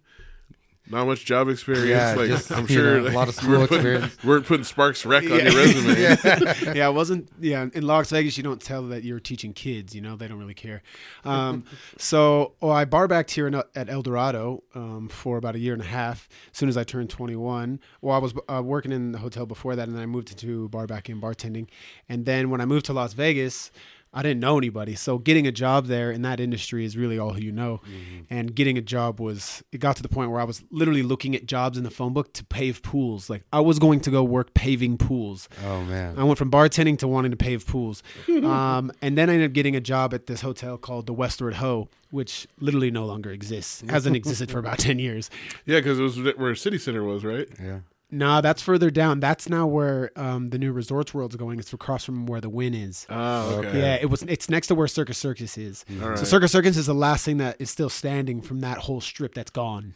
not 0.88 1.08
much 1.08 1.26
job 1.26 1.50
experience. 1.50 1.90
Yeah, 1.90 2.14
like 2.16 2.28
just, 2.28 2.52
I'm 2.52 2.68
sure 2.68 3.02
know, 3.02 3.08
a 3.08 3.12
lot 3.12 3.28
of 3.28 3.42
you 3.42 3.50
weren't 3.50 3.64
school 3.64 3.68
putting, 3.68 3.76
experience. 3.76 4.24
weren't 4.24 4.46
putting 4.46 4.64
Sparks 4.64 5.06
Rec 5.06 5.24
on 5.24 5.30
your 5.30 5.56
resume. 5.56 6.00
yeah, 6.76 6.90
it 6.90 6.94
wasn't. 6.94 7.30
Yeah, 7.40 7.68
in 7.74 7.88
Las 7.88 8.12
Vegas, 8.12 8.38
you 8.38 8.44
don't 8.44 8.62
tell 8.62 8.84
that 8.84 9.04
you're 9.04 9.20
teaching 9.20 9.54
kids. 9.54 9.96
You 9.96 10.02
know, 10.02 10.16
they 10.16 10.28
don't 10.28 10.38
really 10.38 10.54
care. 10.54 10.84
Um, 11.24 11.64
so, 11.98 12.54
well, 12.62 12.72
I 12.72 12.86
bar 12.86 13.08
backed 13.08 13.32
here 13.32 13.48
in, 13.48 13.56
at 13.56 13.90
El 13.90 14.04
Dorado 14.04 14.64
um, 14.76 15.10
for 15.10 15.38
about 15.38 15.56
a 15.56 15.60
year 15.60 15.74
and 15.74 15.82
a 15.82 15.86
half. 15.86 16.30
As 16.52 16.58
soon 16.58 16.70
as 16.70 16.78
I 16.78 16.84
turned 16.84 17.10
21, 17.10 17.80
well, 18.02 18.16
I 18.16 18.20
was 18.20 18.34
uh, 18.48 18.62
working 18.64 18.92
in 18.92 19.12
the 19.12 19.20
hotel 19.20 19.46
before 19.46 19.76
that, 19.76 19.88
and 19.88 19.96
then 19.96 20.04
I 20.04 20.08
moved 20.08 20.30
into 20.30 20.70
bar 20.70 20.86
backing 20.86 21.14
and 21.14 21.24
bartending. 21.24 21.68
And 22.08 22.26
then 22.26 22.50
when 22.52 22.62
I 22.62 22.66
moved 22.66 22.86
to 22.88 22.94
Las 22.94 23.14
Vegas. 23.14 23.72
I 24.16 24.22
didn't 24.24 24.40
know 24.40 24.58
anybody, 24.58 24.96
so 24.96 25.18
getting 25.18 25.46
a 25.46 25.52
job 25.52 25.88
there 25.88 26.10
in 26.10 26.22
that 26.22 26.40
industry 26.40 26.86
is 26.86 26.96
really 26.96 27.20
all 27.20 27.34
who 27.34 27.42
you 27.42 27.52
know. 27.52 27.82
And 28.30 28.56
getting 28.56 28.78
a 28.78 28.82
job 28.82 29.20
was 29.20 29.62
it 29.74 29.80
got 29.80 29.98
to 29.98 30.02
the 30.02 30.08
point 30.10 30.32
where 30.32 30.40
I 30.40 30.46
was 30.46 30.64
literally 30.72 31.04
looking 31.04 31.36
at 31.36 31.46
jobs 31.46 31.78
in 31.78 31.84
the 31.84 31.92
phone 31.92 32.14
book 32.14 32.32
to 32.34 32.46
pave 32.46 32.82
pools. 32.82 33.30
Like 33.30 33.44
I 33.52 33.60
was 33.60 33.78
going 33.78 34.00
to 34.02 34.10
go 34.12 34.24
work 34.24 34.54
paving 34.54 34.98
pools. 34.98 35.50
Oh 35.66 35.84
man. 35.84 36.18
I 36.18 36.24
went 36.24 36.38
from 36.38 36.50
bartending 36.50 36.98
to 37.00 37.08
wanting 37.08 37.32
to 37.32 37.38
pave 37.38 37.68
pools. 37.68 38.02
Um, 38.46 38.92
and 39.02 39.18
then 39.18 39.30
I 39.30 39.34
ended 39.34 39.50
up 39.50 39.54
getting 39.54 39.76
a 39.76 39.82
job 39.82 40.14
at 40.14 40.28
this 40.28 40.42
hotel 40.42 40.78
called 40.78 41.08
the 41.08 41.14
Westward 41.14 41.56
Ho, 41.56 41.90
which 42.12 42.48
literally 42.60 42.92
no 42.92 43.06
longer 43.06 43.32
exists. 43.32 43.84
Hasn't 43.90 44.16
existed 44.16 44.50
for 44.52 44.60
about 44.60 44.78
10 44.90 45.00
years. 45.00 45.30
yeah, 45.66 45.80
because 45.80 46.00
it 46.00 46.04
was 46.04 46.18
where 46.38 46.56
City 46.56 46.78
Center 46.78 47.04
was, 47.04 47.26
right? 47.26 47.48
Yeah. 47.62 47.80
Nah, 48.12 48.42
that's 48.42 48.62
further 48.62 48.92
down. 48.92 49.20
That's 49.20 49.50
now 49.50 49.68
where 49.68 50.12
um, 50.16 50.50
the 50.52 50.58
new 50.58 50.72
Resorts 50.72 51.14
World's 51.14 51.36
going. 51.36 51.60
It's 51.60 51.74
across 51.74 52.06
from 52.06 52.28
where 52.28 52.40
the 52.40 52.50
Wynn 52.50 52.74
is. 52.74 53.06
Oh, 53.10 53.58
okay. 53.58 53.80
Yeah, 53.80 53.96
it 53.96 54.10
was. 54.10 54.24
It's 54.24 54.50
next 54.50 54.68
to 54.68 54.76
where 54.76 54.88
Circus 54.88 55.18
Circus 55.18 55.58
is. 55.58 55.84
All 56.02 56.10
right. 56.10 56.18
So 56.18 56.26
Circus 56.26 56.52
Circus 56.52 56.78
is 56.78 56.86
the 56.86 56.94
last 56.94 57.26
thing 57.26 57.38
that 57.38 57.58
is 57.60 57.70
still 57.70 57.90
standing 57.90 58.42
from 58.42 58.62
that 58.62 58.78
whole 58.80 59.02
strip 59.02 59.34
that's 59.34 59.52
gone. 59.52 59.96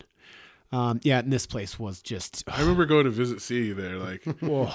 Um, 0.72 1.00
yeah, 1.02 1.18
and 1.20 1.34
this 1.34 1.48
place 1.48 1.80
was 1.80 2.00
just 2.02 2.44
I 2.48 2.62
remember 2.62 2.86
going 2.86 3.06
to 3.06 3.10
visit 3.10 3.42
C 3.42 3.72
there. 3.72 3.96
Like, 3.98 4.24
Whoa. 4.40 4.70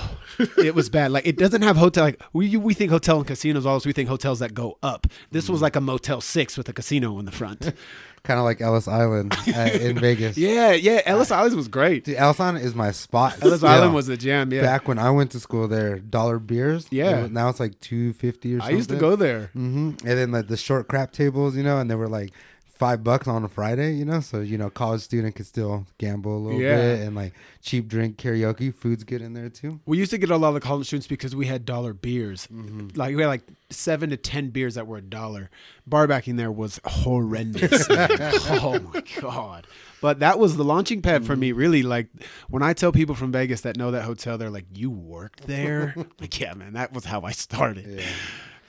it 0.59 0.75
was 0.75 0.89
bad. 0.91 1.13
Like 1.13 1.25
it 1.27 1.37
doesn't 1.37 1.63
have 1.63 1.77
hotel. 1.77 2.05
Like 2.05 2.21
we 2.33 2.57
we 2.57 2.75
think 2.75 2.91
hotel 2.91 3.19
and 3.19 3.27
casinos. 3.27 3.65
Always 3.65 3.87
we 3.87 3.93
think 3.93 4.09
hotels 4.09 4.41
that 4.41 4.55
go 4.55 4.77
up. 4.83 5.07
This 5.31 5.49
was 5.49 5.63
like 5.63 5.77
a 5.77 5.81
Motel 5.81 6.21
Six 6.21 6.57
with 6.59 6.69
a 6.69 6.73
casino 6.73 7.19
in 7.21 7.27
the 7.27 7.33
front. 7.33 7.73
Kind 8.25 8.41
of 8.41 8.45
like 8.45 8.63
Ellis 8.63 8.89
Island 8.89 9.35
uh, 9.55 9.61
in 9.79 9.99
Vegas. 10.01 10.39
yeah, 10.39 10.73
yeah. 10.73 11.03
Ellis 11.05 11.31
Island 11.31 11.57
was 11.57 11.69
great. 11.69 12.05
Dude, 12.05 12.17
Ellis 12.17 12.41
Island 12.41 12.65
is 12.65 12.75
my 12.75 12.91
spot. 12.91 13.37
Ellis 13.43 13.59
still. 13.59 13.69
Island 13.69 13.93
was 13.95 14.07
the 14.07 14.17
jam. 14.17 14.51
Yeah, 14.51 14.63
back 14.63 14.89
when 14.89 14.99
I 14.99 15.11
went 15.11 15.31
to 15.33 15.41
school 15.41 15.69
there. 15.69 15.99
Dollar 15.99 16.39
beers. 16.39 16.87
Yeah. 16.91 17.23
Was- 17.23 17.31
now 17.31 17.51
it's 17.51 17.61
like 17.61 17.79
two 17.81 18.15
fifty 18.15 18.55
or 18.55 18.61
something. 18.61 18.75
I 18.75 18.79
used 18.79 18.89
to 18.89 18.97
go 18.97 19.15
there. 19.15 19.49
hmm 19.53 19.91
And 20.07 20.19
then 20.19 20.33
like 20.33 20.49
the 20.49 20.57
short 20.57 20.89
crap 20.89 21.13
tables, 21.13 21.55
you 21.55 21.63
know, 21.63 21.79
and 21.79 21.91
they 21.91 21.95
were 21.97 22.09
like 22.09 22.33
five 22.75 23.05
bucks 23.05 23.29
on 23.29 23.45
a 23.45 23.49
Friday, 23.49 23.93
you 23.95 24.05
know, 24.05 24.21
so 24.21 24.41
you 24.41 24.59
know, 24.59 24.69
college 24.69 25.01
student 25.01 25.35
could 25.37 25.47
still 25.47 25.87
gamble 25.99 26.37
a 26.37 26.41
little 26.41 26.61
Yeah. 26.61 26.77
bit 26.77 27.01
and 27.07 27.15
like 27.17 27.33
cheap 27.63 27.87
drink 27.89 28.17
karaoke. 28.17 28.75
Food's 28.75 29.05
good 29.05 29.23
in 29.23 29.33
there 29.33 29.49
too. 29.49 29.81
We 29.87 29.97
used 29.99 30.11
to 30.11 30.19
get 30.19 30.31
a 30.31 30.37
lot 30.37 30.57
of 30.57 30.63
college 30.63 30.87
students 30.89 31.07
because 31.07 31.37
we 31.37 31.47
had 31.47 31.65
dollar 31.65 31.93
beers. 31.95 32.49
Mm-hmm. 32.53 32.89
Like 32.97 33.15
we 33.15 33.23
had 33.23 33.29
like 33.29 33.43
seven 33.71 34.11
to 34.11 34.17
ten 34.17 34.51
beers 34.51 34.75
that 34.75 34.87
were 34.87 34.99
a 34.99 35.03
dollar. 35.03 35.51
Bar 35.87 36.07
backing 36.09 36.37
there 36.37 36.51
was 36.53 36.81
horrendous. 36.85 37.87
oh 37.91 38.81
my 38.93 39.03
god! 39.21 39.67
But 40.01 40.19
that 40.19 40.39
was 40.39 40.57
the 40.57 40.65
launching 40.65 41.01
pad 41.01 41.25
for 41.25 41.37
me. 41.37 41.51
Mm-hmm. 41.51 41.59
Really, 41.59 41.83
like 41.83 42.09
when 42.49 42.63
I 42.63 42.73
tell 42.73 42.91
people 42.93 43.15
from 43.15 43.31
Vegas 43.33 43.61
that 43.63 43.77
know 43.77 43.91
that 43.93 44.03
hotel, 44.03 44.37
they're 44.37 44.51
like, 44.51 44.67
"You 44.75 44.91
worked 44.91 45.47
there?" 45.47 45.95
like, 46.21 46.39
yeah, 46.41 46.55
man, 46.55 46.73
that 46.75 46.93
was 46.93 47.05
how 47.05 47.23
I 47.23 47.33
started. 47.33 47.87
Yeah. 48.01 48.05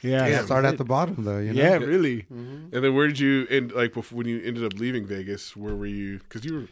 Yeah, 0.02 0.28
Yeah, 0.28 0.46
start 0.46 0.66
at 0.66 0.78
the 0.78 0.84
bottom 0.86 1.24
though, 1.24 1.40
you 1.40 1.54
know. 1.54 1.62
yeah, 1.62 1.76
really. 1.78 2.26
and 2.30 2.72
then 2.72 2.94
where 2.96 3.08
did 3.08 3.20
you 3.20 3.48
end? 3.50 3.72
Like, 3.72 3.94
before, 3.94 4.18
when 4.18 4.28
you 4.28 4.42
ended 4.44 4.64
up 4.64 4.74
leaving 4.80 5.06
Vegas, 5.06 5.56
where 5.56 5.76
were 5.76 5.86
you? 5.86 6.20
Because 6.20 6.46
you 6.46 6.54
were 6.54 6.68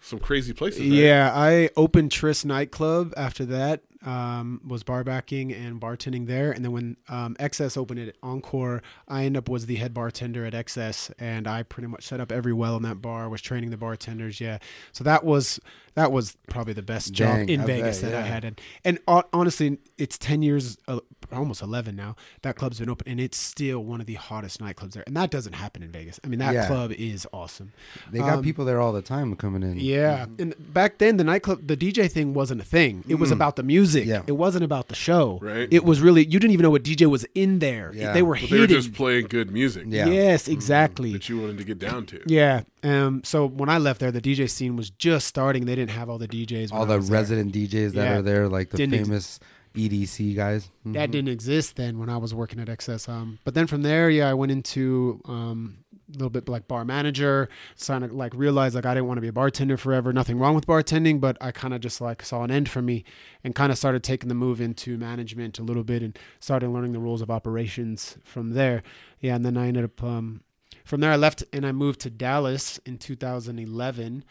some 0.00 0.18
crazy 0.18 0.52
places. 0.52 0.80
Right? 0.80 0.88
Yeah, 0.88 1.30
I 1.34 1.68
opened 1.76 2.10
Tryst 2.10 2.46
nightclub 2.46 3.12
after 3.16 3.44
that. 3.46 3.82
Um, 4.02 4.62
was 4.66 4.82
bar 4.82 5.04
backing 5.04 5.52
and 5.52 5.78
bartending 5.78 6.26
there, 6.26 6.52
and 6.52 6.64
then 6.64 6.72
when 6.72 6.96
um, 7.10 7.36
XS 7.38 7.76
opened 7.76 7.98
it 8.00 8.08
at 8.08 8.16
Encore, 8.22 8.82
I 9.06 9.24
ended 9.24 9.40
up 9.40 9.50
was 9.50 9.66
the 9.66 9.76
head 9.76 9.92
bartender 9.92 10.46
at 10.46 10.54
XS, 10.54 11.12
and 11.18 11.46
I 11.46 11.64
pretty 11.64 11.86
much 11.86 12.04
set 12.06 12.18
up 12.18 12.32
every 12.32 12.54
well 12.54 12.78
in 12.78 12.82
that 12.84 13.02
bar. 13.02 13.28
Was 13.28 13.42
training 13.42 13.68
the 13.68 13.76
bartenders. 13.76 14.40
Yeah, 14.40 14.56
so 14.92 15.04
that 15.04 15.22
was 15.22 15.60
that 15.94 16.12
was 16.12 16.36
probably 16.48 16.72
the 16.72 16.82
best 16.82 17.12
job 17.12 17.48
in 17.48 17.60
I 17.62 17.64
Vegas 17.66 18.00
bet, 18.00 18.12
that 18.12 18.22
I 18.22 18.26
had. 18.26 18.44
And, 18.44 18.60
and 18.84 18.98
ho- 19.08 19.24
honestly, 19.32 19.78
it's 19.98 20.16
10 20.18 20.42
years, 20.42 20.78
uh, 20.88 21.00
almost 21.32 21.62
11 21.62 21.94
now, 21.96 22.16
that 22.42 22.56
club's 22.56 22.78
been 22.78 22.88
open, 22.90 23.08
and 23.08 23.20
it's 23.20 23.36
still 23.36 23.80
one 23.84 24.00
of 24.00 24.06
the 24.06 24.14
hottest 24.14 24.60
nightclubs 24.60 24.92
there. 24.92 25.04
And 25.06 25.16
that 25.16 25.30
doesn't 25.30 25.52
happen 25.54 25.82
in 25.82 25.90
Vegas. 25.90 26.18
I 26.24 26.28
mean, 26.28 26.38
that 26.40 26.54
Yeah. 26.54 26.66
club 26.66 26.92
is 26.92 27.26
awesome. 27.32 27.72
They 28.10 28.18
got 28.18 28.38
Um, 28.38 28.42
people 28.44 28.64
there 28.64 28.80
all 28.80 28.92
the 28.92 29.02
time 29.02 29.34
coming 29.36 29.62
in. 29.62 29.78
Yeah. 29.78 30.26
And 30.38 30.54
back 30.72 30.98
then, 30.98 31.16
the 31.16 31.24
nightclub, 31.24 31.66
the 31.66 31.76
DJ 31.76 32.08
thing 32.08 32.34
wasn't 32.34 32.60
a 32.60 32.64
thing. 32.64 33.04
It 33.08 33.16
was 33.16 33.30
about 33.30 33.56
the 33.56 33.62
music. 33.62 34.06
Yeah. 34.06 34.22
It 34.26 34.32
wasn't 34.36 34.64
about 34.64 34.88
the 34.88 34.94
show. 34.94 35.38
Right. 35.42 35.68
It 35.70 35.84
was 35.84 36.00
really, 36.00 36.24
you 36.24 36.38
didn't 36.38 36.52
even 36.52 36.62
know 36.64 36.70
what 36.70 36.82
DJ 36.82 37.06
was 37.06 37.24
in 37.34 37.58
there. 37.58 37.92
Yeah. 37.94 38.12
They 38.12 38.22
were 38.22 38.38
But 38.40 38.50
they 38.50 38.60
were 38.60 38.66
just 38.66 38.92
playing 38.94 39.26
good 39.28 39.50
music 39.50 39.84
Yeah. 39.88 40.06
Yes, 40.06 40.48
exactly. 40.48 41.12
that 41.12 41.28
you 41.28 41.40
wanted 41.40 41.58
to 41.58 41.64
get 41.64 41.78
down 41.78 42.06
to. 42.06 42.20
Yeah. 42.26 42.62
Um. 42.82 43.20
So 43.24 43.46
when 43.46 43.68
I 43.68 43.76
left 43.78 44.00
there, 44.00 44.10
the 44.10 44.22
DJ 44.22 44.46
scene 44.48 44.74
was 44.74 44.88
just 44.90 45.26
starting. 45.26 45.66
They 45.66 45.74
didn't 45.74 45.89
have 45.90 46.08
all 46.08 46.18
the 46.18 46.28
DJs. 46.28 46.72
all 46.72 46.86
the 46.86 46.96
was 46.96 47.08
there. 47.08 47.18
resident 47.18 47.52
DJs 47.52 47.92
that 47.92 48.04
Yeah. 48.04 48.18
are 48.18 48.22
there, 48.22 48.48
like 48.48 48.70
the 48.70 48.78
Didn't 48.78 48.94
ex- 48.94 49.08
famous 49.08 49.40
EDC 49.74 50.34
guys. 50.34 50.68
Mhm. 50.86 50.94
That 50.94 51.10
didn't 51.12 51.28
exist 51.28 51.76
then 51.76 51.98
when 51.98 52.08
I 52.08 52.16
was 52.16 52.34
working 52.34 52.58
at 52.58 52.68
XS. 52.68 53.08
Um. 53.08 53.38
But 53.44 53.54
then 53.54 53.66
from 53.68 53.82
there, 53.82 54.10
yeah, 54.10 54.28
I 54.28 54.34
went 54.34 54.50
into 54.52 55.20
um 55.26 55.76
a 56.08 56.12
little 56.14 56.28
bit 56.30 56.48
like 56.48 56.66
bar 56.66 56.84
manager. 56.84 57.48
Starting 57.76 58.08
to 58.08 58.14
like 58.16 58.34
realized 58.34 58.74
like 58.74 58.84
I 58.84 58.94
didn't 58.94 59.06
want 59.06 59.18
to 59.18 59.22
be 59.22 59.28
a 59.28 59.32
bartender 59.32 59.76
forever. 59.76 60.12
Nothing 60.12 60.40
wrong 60.40 60.56
with 60.56 60.66
bartending, 60.66 61.20
but 61.20 61.36
I 61.40 61.52
kind 61.52 61.72
of 61.72 61.80
just 61.80 62.00
like 62.00 62.24
saw 62.24 62.42
an 62.42 62.50
end 62.50 62.68
for 62.68 62.82
me, 62.82 63.04
and 63.44 63.54
kind 63.54 63.70
of 63.70 63.78
started 63.78 64.02
taking 64.02 64.28
the 64.28 64.34
move 64.34 64.60
into 64.60 64.98
management 64.98 65.60
a 65.60 65.62
little 65.62 65.84
bit 65.84 66.02
and 66.02 66.18
started 66.40 66.68
learning 66.70 66.90
the 66.90 66.98
rules 66.98 67.22
of 67.22 67.30
operations 67.30 68.18
from 68.24 68.54
there. 68.54 68.82
Yeah, 69.20 69.36
and 69.36 69.44
then 69.44 69.56
I 69.56 69.68
ended 69.68 69.84
up 69.84 70.02
um. 70.02 70.40
From 70.84 71.00
there, 71.00 71.12
I 71.12 71.16
left 71.16 71.44
and 71.52 71.64
I 71.64 71.70
moved 71.70 72.00
to 72.00 72.10
Dallas 72.10 72.80
in 72.84 72.98
2011, 72.98 74.24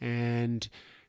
and 0.00 0.68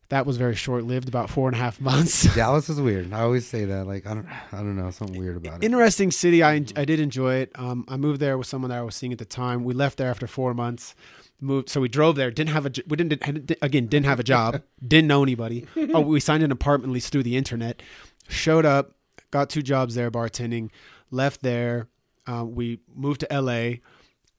that 0.09 0.25
was 0.25 0.37
very 0.37 0.55
short 0.55 0.83
lived, 0.83 1.07
about 1.07 1.29
four 1.29 1.47
and 1.47 1.55
a 1.55 1.59
half 1.59 1.79
months. 1.89 2.23
Dallas 2.35 2.69
is 2.69 2.79
weird. 2.79 3.11
I 3.13 3.21
always 3.21 3.47
say 3.47 3.65
that. 3.65 3.87
Like 3.87 4.05
I 4.05 4.13
don't, 4.13 4.27
I 4.51 4.57
don't 4.57 4.75
know, 4.75 4.91
something 4.91 5.19
weird 5.19 5.37
about 5.37 5.63
it. 5.63 5.65
Interesting 5.65 6.11
city. 6.11 6.43
I 6.43 6.53
I 6.75 6.85
did 6.85 6.99
enjoy 6.99 7.35
it. 7.35 7.51
Um, 7.55 7.85
I 7.87 7.97
moved 7.97 8.19
there 8.19 8.37
with 8.37 8.47
someone 8.47 8.69
that 8.71 8.79
I 8.79 8.83
was 8.83 8.95
seeing 8.95 9.11
at 9.11 9.19
the 9.19 9.25
time. 9.25 9.63
We 9.63 9.73
left 9.73 9.97
there 9.97 10.09
after 10.09 10.27
four 10.27 10.53
months. 10.53 10.95
Moved, 11.41 11.67
so 11.69 11.81
we 11.81 11.89
drove 11.89 12.15
there. 12.15 12.31
Didn't 12.31 12.51
have 12.51 12.65
a. 12.65 12.71
We 12.87 12.95
didn't 12.95 13.19
didn't- 13.21 13.57
again. 13.61 13.87
Didn't 13.87 14.05
have 14.05 14.19
a 14.21 14.23
job. 14.23 14.61
didn't 14.87 15.07
know 15.07 15.21
anybody. 15.21 15.67
Oh, 15.93 15.99
we 15.99 16.19
signed 16.21 16.43
an 16.43 16.51
apartment 16.51 16.93
lease 16.93 17.09
through 17.09 17.23
the 17.23 17.35
internet. 17.35 17.81
Showed 18.29 18.65
up, 18.65 18.91
got 19.31 19.49
two 19.49 19.61
jobs 19.61 19.95
there 19.95 20.09
bartending. 20.09 20.69
Left 21.11 21.41
there. 21.41 21.87
Uh, 22.25 22.45
we 22.45 22.79
moved 22.95 23.19
to 23.19 23.31
L.A. 23.33 23.81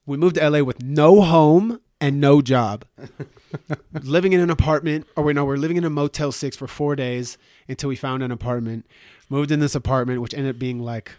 We 0.07 0.17
moved 0.17 0.35
to 0.35 0.43
L.A. 0.43 0.63
with 0.63 0.81
no 0.81 1.21
home 1.21 1.79
and 1.99 2.19
no 2.21 2.41
job. 2.41 2.85
living 4.03 4.33
in 4.33 4.39
an 4.39 4.49
apartment, 4.49 5.07
or 5.15 5.23
wait, 5.23 5.35
no, 5.35 5.45
we're 5.45 5.57
living 5.57 5.77
in 5.77 5.83
a 5.83 5.89
Motel 5.89 6.31
Six 6.31 6.55
for 6.55 6.67
four 6.67 6.95
days 6.95 7.37
until 7.67 7.89
we 7.89 7.95
found 7.95 8.23
an 8.23 8.31
apartment. 8.31 8.85
Moved 9.29 9.51
in 9.51 9.59
this 9.59 9.75
apartment, 9.75 10.21
which 10.21 10.33
ended 10.33 10.55
up 10.55 10.59
being 10.59 10.79
like 10.79 11.11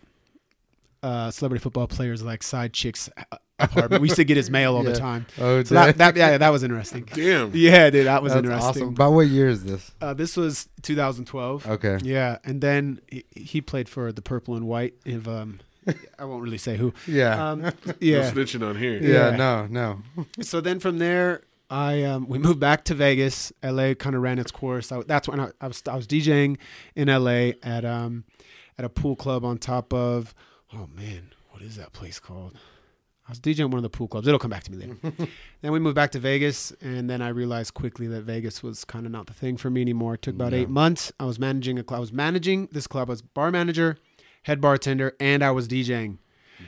uh, 1.02 1.30
celebrity 1.30 1.62
football 1.62 1.86
players 1.86 2.22
like 2.22 2.42
side 2.42 2.72
chicks 2.72 3.10
uh, 3.30 3.36
apartment. 3.58 4.00
We 4.02 4.08
used 4.08 4.16
to 4.16 4.24
get 4.24 4.36
his 4.36 4.50
mail 4.50 4.74
all 4.76 4.82
Yeah. 4.84 4.90
the 4.92 4.98
time. 4.98 5.26
Oh, 5.38 5.62
So 5.62 5.74
that, 5.74 5.98
that 5.98 6.16
yeah, 6.16 6.38
that 6.38 6.48
was 6.48 6.62
interesting. 6.62 7.06
Damn. 7.12 7.50
Yeah, 7.54 7.90
dude, 7.90 8.06
that 8.06 8.22
was 8.22 8.32
That's 8.32 8.44
interesting. 8.44 8.68
awesome. 8.84 8.88
About 8.94 9.12
what 9.12 9.26
year 9.28 9.48
is 9.48 9.64
this? 9.64 9.90
Uh, 10.00 10.14
this 10.14 10.36
was 10.36 10.68
2012. 10.82 11.66
Okay. 11.68 11.98
Yeah, 12.02 12.38
and 12.44 12.60
then 12.60 13.00
he, 13.08 13.24
he 13.36 13.60
played 13.60 13.88
for 13.88 14.10
the 14.10 14.22
purple 14.22 14.54
and 14.56 14.66
white. 14.66 14.94
Of 15.06 15.28
um, 15.28 15.60
I 16.18 16.24
won't 16.24 16.42
really 16.42 16.58
say 16.58 16.76
who. 16.76 16.92
Yeah. 17.06 17.50
Um, 17.50 17.60
No 17.62 17.72
yeah. 18.00 18.30
snitching 18.30 18.66
on 18.68 18.76
here. 18.76 18.98
yeah. 19.02 19.30
yeah. 19.30 19.36
No. 19.36 19.66
No. 19.66 20.02
so 20.40 20.60
then 20.60 20.80
from 20.80 20.98
there, 20.98 21.42
I 21.70 22.02
um, 22.04 22.26
we 22.28 22.38
moved 22.38 22.60
back 22.60 22.84
to 22.84 22.94
Vegas. 22.94 23.52
LA 23.62 23.94
kind 23.94 24.16
of 24.16 24.22
ran 24.22 24.38
its 24.38 24.50
course. 24.50 24.90
I, 24.92 25.02
that's 25.06 25.28
when 25.28 25.40
I, 25.40 25.50
I 25.60 25.68
was 25.68 25.82
I 25.88 25.96
was 25.96 26.06
DJing 26.06 26.56
in 26.96 27.08
LA 27.08 27.52
at 27.62 27.84
um 27.84 28.24
at 28.78 28.84
a 28.84 28.88
pool 28.88 29.16
club 29.16 29.44
on 29.44 29.58
top 29.58 29.92
of 29.92 30.34
oh 30.74 30.88
man, 30.94 31.32
what 31.50 31.62
is 31.62 31.76
that 31.76 31.92
place 31.92 32.18
called? 32.18 32.56
I 33.26 33.30
was 33.30 33.40
DJing 33.40 33.66
one 33.66 33.74
of 33.76 33.82
the 33.82 33.90
pool 33.90 34.08
clubs. 34.08 34.26
It'll 34.26 34.38
come 34.38 34.50
back 34.50 34.62
to 34.64 34.72
me 34.72 34.78
later. 34.78 34.96
then 35.60 35.70
we 35.72 35.78
moved 35.78 35.94
back 35.96 36.12
to 36.12 36.18
Vegas, 36.18 36.72
and 36.80 37.10
then 37.10 37.20
I 37.20 37.28
realized 37.28 37.74
quickly 37.74 38.06
that 38.06 38.22
Vegas 38.22 38.62
was 38.62 38.86
kind 38.86 39.04
of 39.04 39.12
not 39.12 39.26
the 39.26 39.34
thing 39.34 39.58
for 39.58 39.68
me 39.68 39.82
anymore. 39.82 40.14
It 40.14 40.22
took 40.22 40.34
about 40.34 40.52
Yeah. 40.52 40.60
eight 40.60 40.70
months. 40.70 41.12
I 41.20 41.26
was 41.26 41.38
managing 41.38 41.78
a 41.78 41.82
club. 41.82 41.98
I 41.98 42.00
was 42.00 42.10
managing 42.12 42.68
this 42.72 42.86
club. 42.86 43.10
I 43.10 43.12
was 43.12 43.20
bar 43.20 43.50
manager, 43.50 43.98
head 44.48 44.60
bartender, 44.60 45.14
and 45.20 45.44
I 45.44 45.52
was 45.52 45.68
DJing. 45.68 46.18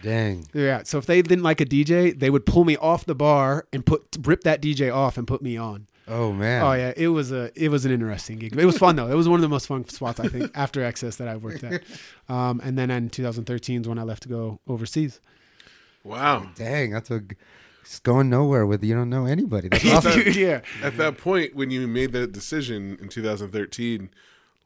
Dang. 0.03 0.47
Yeah. 0.55 0.83
So 0.85 0.99
if 0.99 1.07
they 1.07 1.21
didn't 1.21 1.43
like 1.43 1.61
a 1.61 1.67
DJ, 1.67 2.17
they 2.17 2.31
would 2.31 2.47
pull 2.47 2.65
me 2.65 2.77
off 2.77 3.05
the 3.07 3.15
bar 3.15 3.67
and 3.73 3.85
put 3.85 4.03
rip 4.23 4.45
that 4.45 4.63
DJ 4.63 4.95
off 4.95 5.19
and 5.19 5.27
put 5.27 5.43
me 5.43 5.57
on. 5.57 5.89
Oh 6.07 6.33
man. 6.33 6.63
Oh 6.63 6.73
yeah, 6.73 6.93
it 6.97 7.09
was 7.09 7.33
a 7.33 7.51
it 7.61 7.71
was 7.71 7.85
an 7.85 7.93
interesting 7.93 8.39
gig. 8.39 8.57
It 8.57 8.65
was 8.65 8.79
fun 8.79 8.97
though. 8.97 9.09
It 9.09 9.15
was 9.15 9.29
one 9.29 9.37
of 9.37 9.43
the 9.43 9.49
most 9.49 9.67
fun 9.67 9.89
spots 9.89 10.21
I 10.21 10.29
think 10.29 10.51
after 10.57 10.81
XS 10.81 11.17
that 11.19 11.29
I 11.29 11.37
worked 11.37 11.65
at. 11.65 11.83
Um, 12.29 12.61
and 12.63 12.79
then 12.79 12.91
in 12.91 13.11
2013 13.11 13.83
is 13.83 13.89
when 13.89 13.99
I 13.99 14.03
left 14.03 14.23
to 14.25 14.29
go 14.29 14.61
overseas. 14.69 15.21
Wow. 16.05 16.49
Dang. 16.55 16.93
That's 16.93 17.11
a. 17.11 17.23
It's 17.83 17.99
going 17.99 18.29
nowhere 18.29 18.67
with 18.67 18.85
you 18.85 18.95
don't 18.95 19.11
know 19.11 19.27
anybody. 19.27 19.69
That's 19.69 19.87
awesome. 19.93 20.23
Dude, 20.23 20.37
yeah. 20.37 20.61
At 20.83 20.97
that 20.99 21.19
point, 21.19 21.57
when 21.57 21.71
you 21.71 21.87
made 21.89 22.13
that 22.13 22.33
decision 22.33 22.99
in 23.01 23.09
2013, 23.09 24.11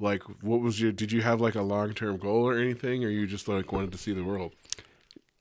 like, 0.00 0.22
what 0.42 0.60
was 0.60 0.80
your? 0.80 0.92
Did 0.92 1.12
you 1.12 1.22
have 1.22 1.40
like 1.40 1.54
a 1.54 1.62
long 1.62 1.94
term 1.94 2.16
goal 2.16 2.48
or 2.48 2.58
anything, 2.58 3.04
or 3.04 3.08
you 3.08 3.26
just 3.26 3.48
like 3.48 3.72
wanted 3.72 3.92
to 3.92 3.98
see 3.98 4.12
the 4.12 4.24
world? 4.24 4.52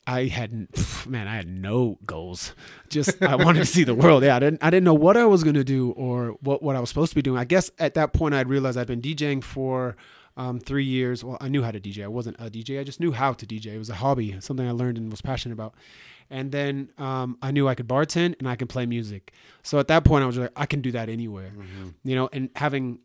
I 0.06 0.26
hadn't, 0.26 0.70
man, 1.06 1.28
I 1.28 1.36
had 1.36 1.48
no 1.48 1.98
goals. 2.06 2.54
Just 2.88 3.22
I 3.22 3.36
wanted 3.36 3.60
to 3.60 3.66
see 3.66 3.84
the 3.84 3.94
world. 3.94 4.22
Yeah, 4.22 4.36
I 4.36 4.38
didn't 4.38 4.62
I 4.62 4.70
didn't 4.70 4.84
know 4.84 4.94
what 4.94 5.16
I 5.16 5.26
was 5.26 5.44
gonna 5.44 5.64
do 5.64 5.90
or 5.92 6.36
what 6.40 6.62
what 6.62 6.76
I 6.76 6.80
was 6.80 6.88
supposed 6.88 7.10
to 7.10 7.16
be 7.16 7.22
doing. 7.22 7.38
I 7.38 7.44
guess 7.44 7.70
at 7.78 7.94
that 7.94 8.12
point 8.12 8.34
I'd 8.34 8.48
realized 8.48 8.78
I'd 8.78 8.86
been 8.86 9.02
DJing 9.02 9.42
for 9.42 9.96
um, 10.36 10.58
three 10.58 10.84
years. 10.84 11.22
Well, 11.24 11.38
I 11.40 11.48
knew 11.48 11.62
how 11.62 11.70
to 11.70 11.80
DJ. 11.80 12.04
I 12.04 12.08
wasn't 12.08 12.36
a 12.40 12.50
DJ. 12.50 12.80
I 12.80 12.84
just 12.84 13.00
knew 13.00 13.12
how 13.12 13.32
to 13.32 13.46
DJ. 13.46 13.66
It 13.66 13.78
was 13.78 13.90
a 13.90 13.94
hobby, 13.94 14.38
something 14.40 14.66
I 14.66 14.72
learned 14.72 14.98
and 14.98 15.10
was 15.10 15.20
passionate 15.20 15.54
about. 15.54 15.74
And 16.30 16.50
then 16.50 16.90
um, 16.98 17.36
I 17.42 17.50
knew 17.50 17.68
I 17.68 17.74
could 17.74 17.86
bartend 17.86 18.36
and 18.38 18.48
I 18.48 18.56
could 18.56 18.68
play 18.68 18.86
music. 18.86 19.32
So 19.62 19.78
at 19.78 19.88
that 19.88 20.04
point 20.04 20.24
I 20.24 20.26
was 20.26 20.38
like, 20.38 20.50
I 20.56 20.66
can 20.66 20.80
do 20.80 20.90
that 20.92 21.08
anywhere, 21.08 21.52
you 22.02 22.16
know. 22.16 22.28
And 22.32 22.48
having 22.56 22.98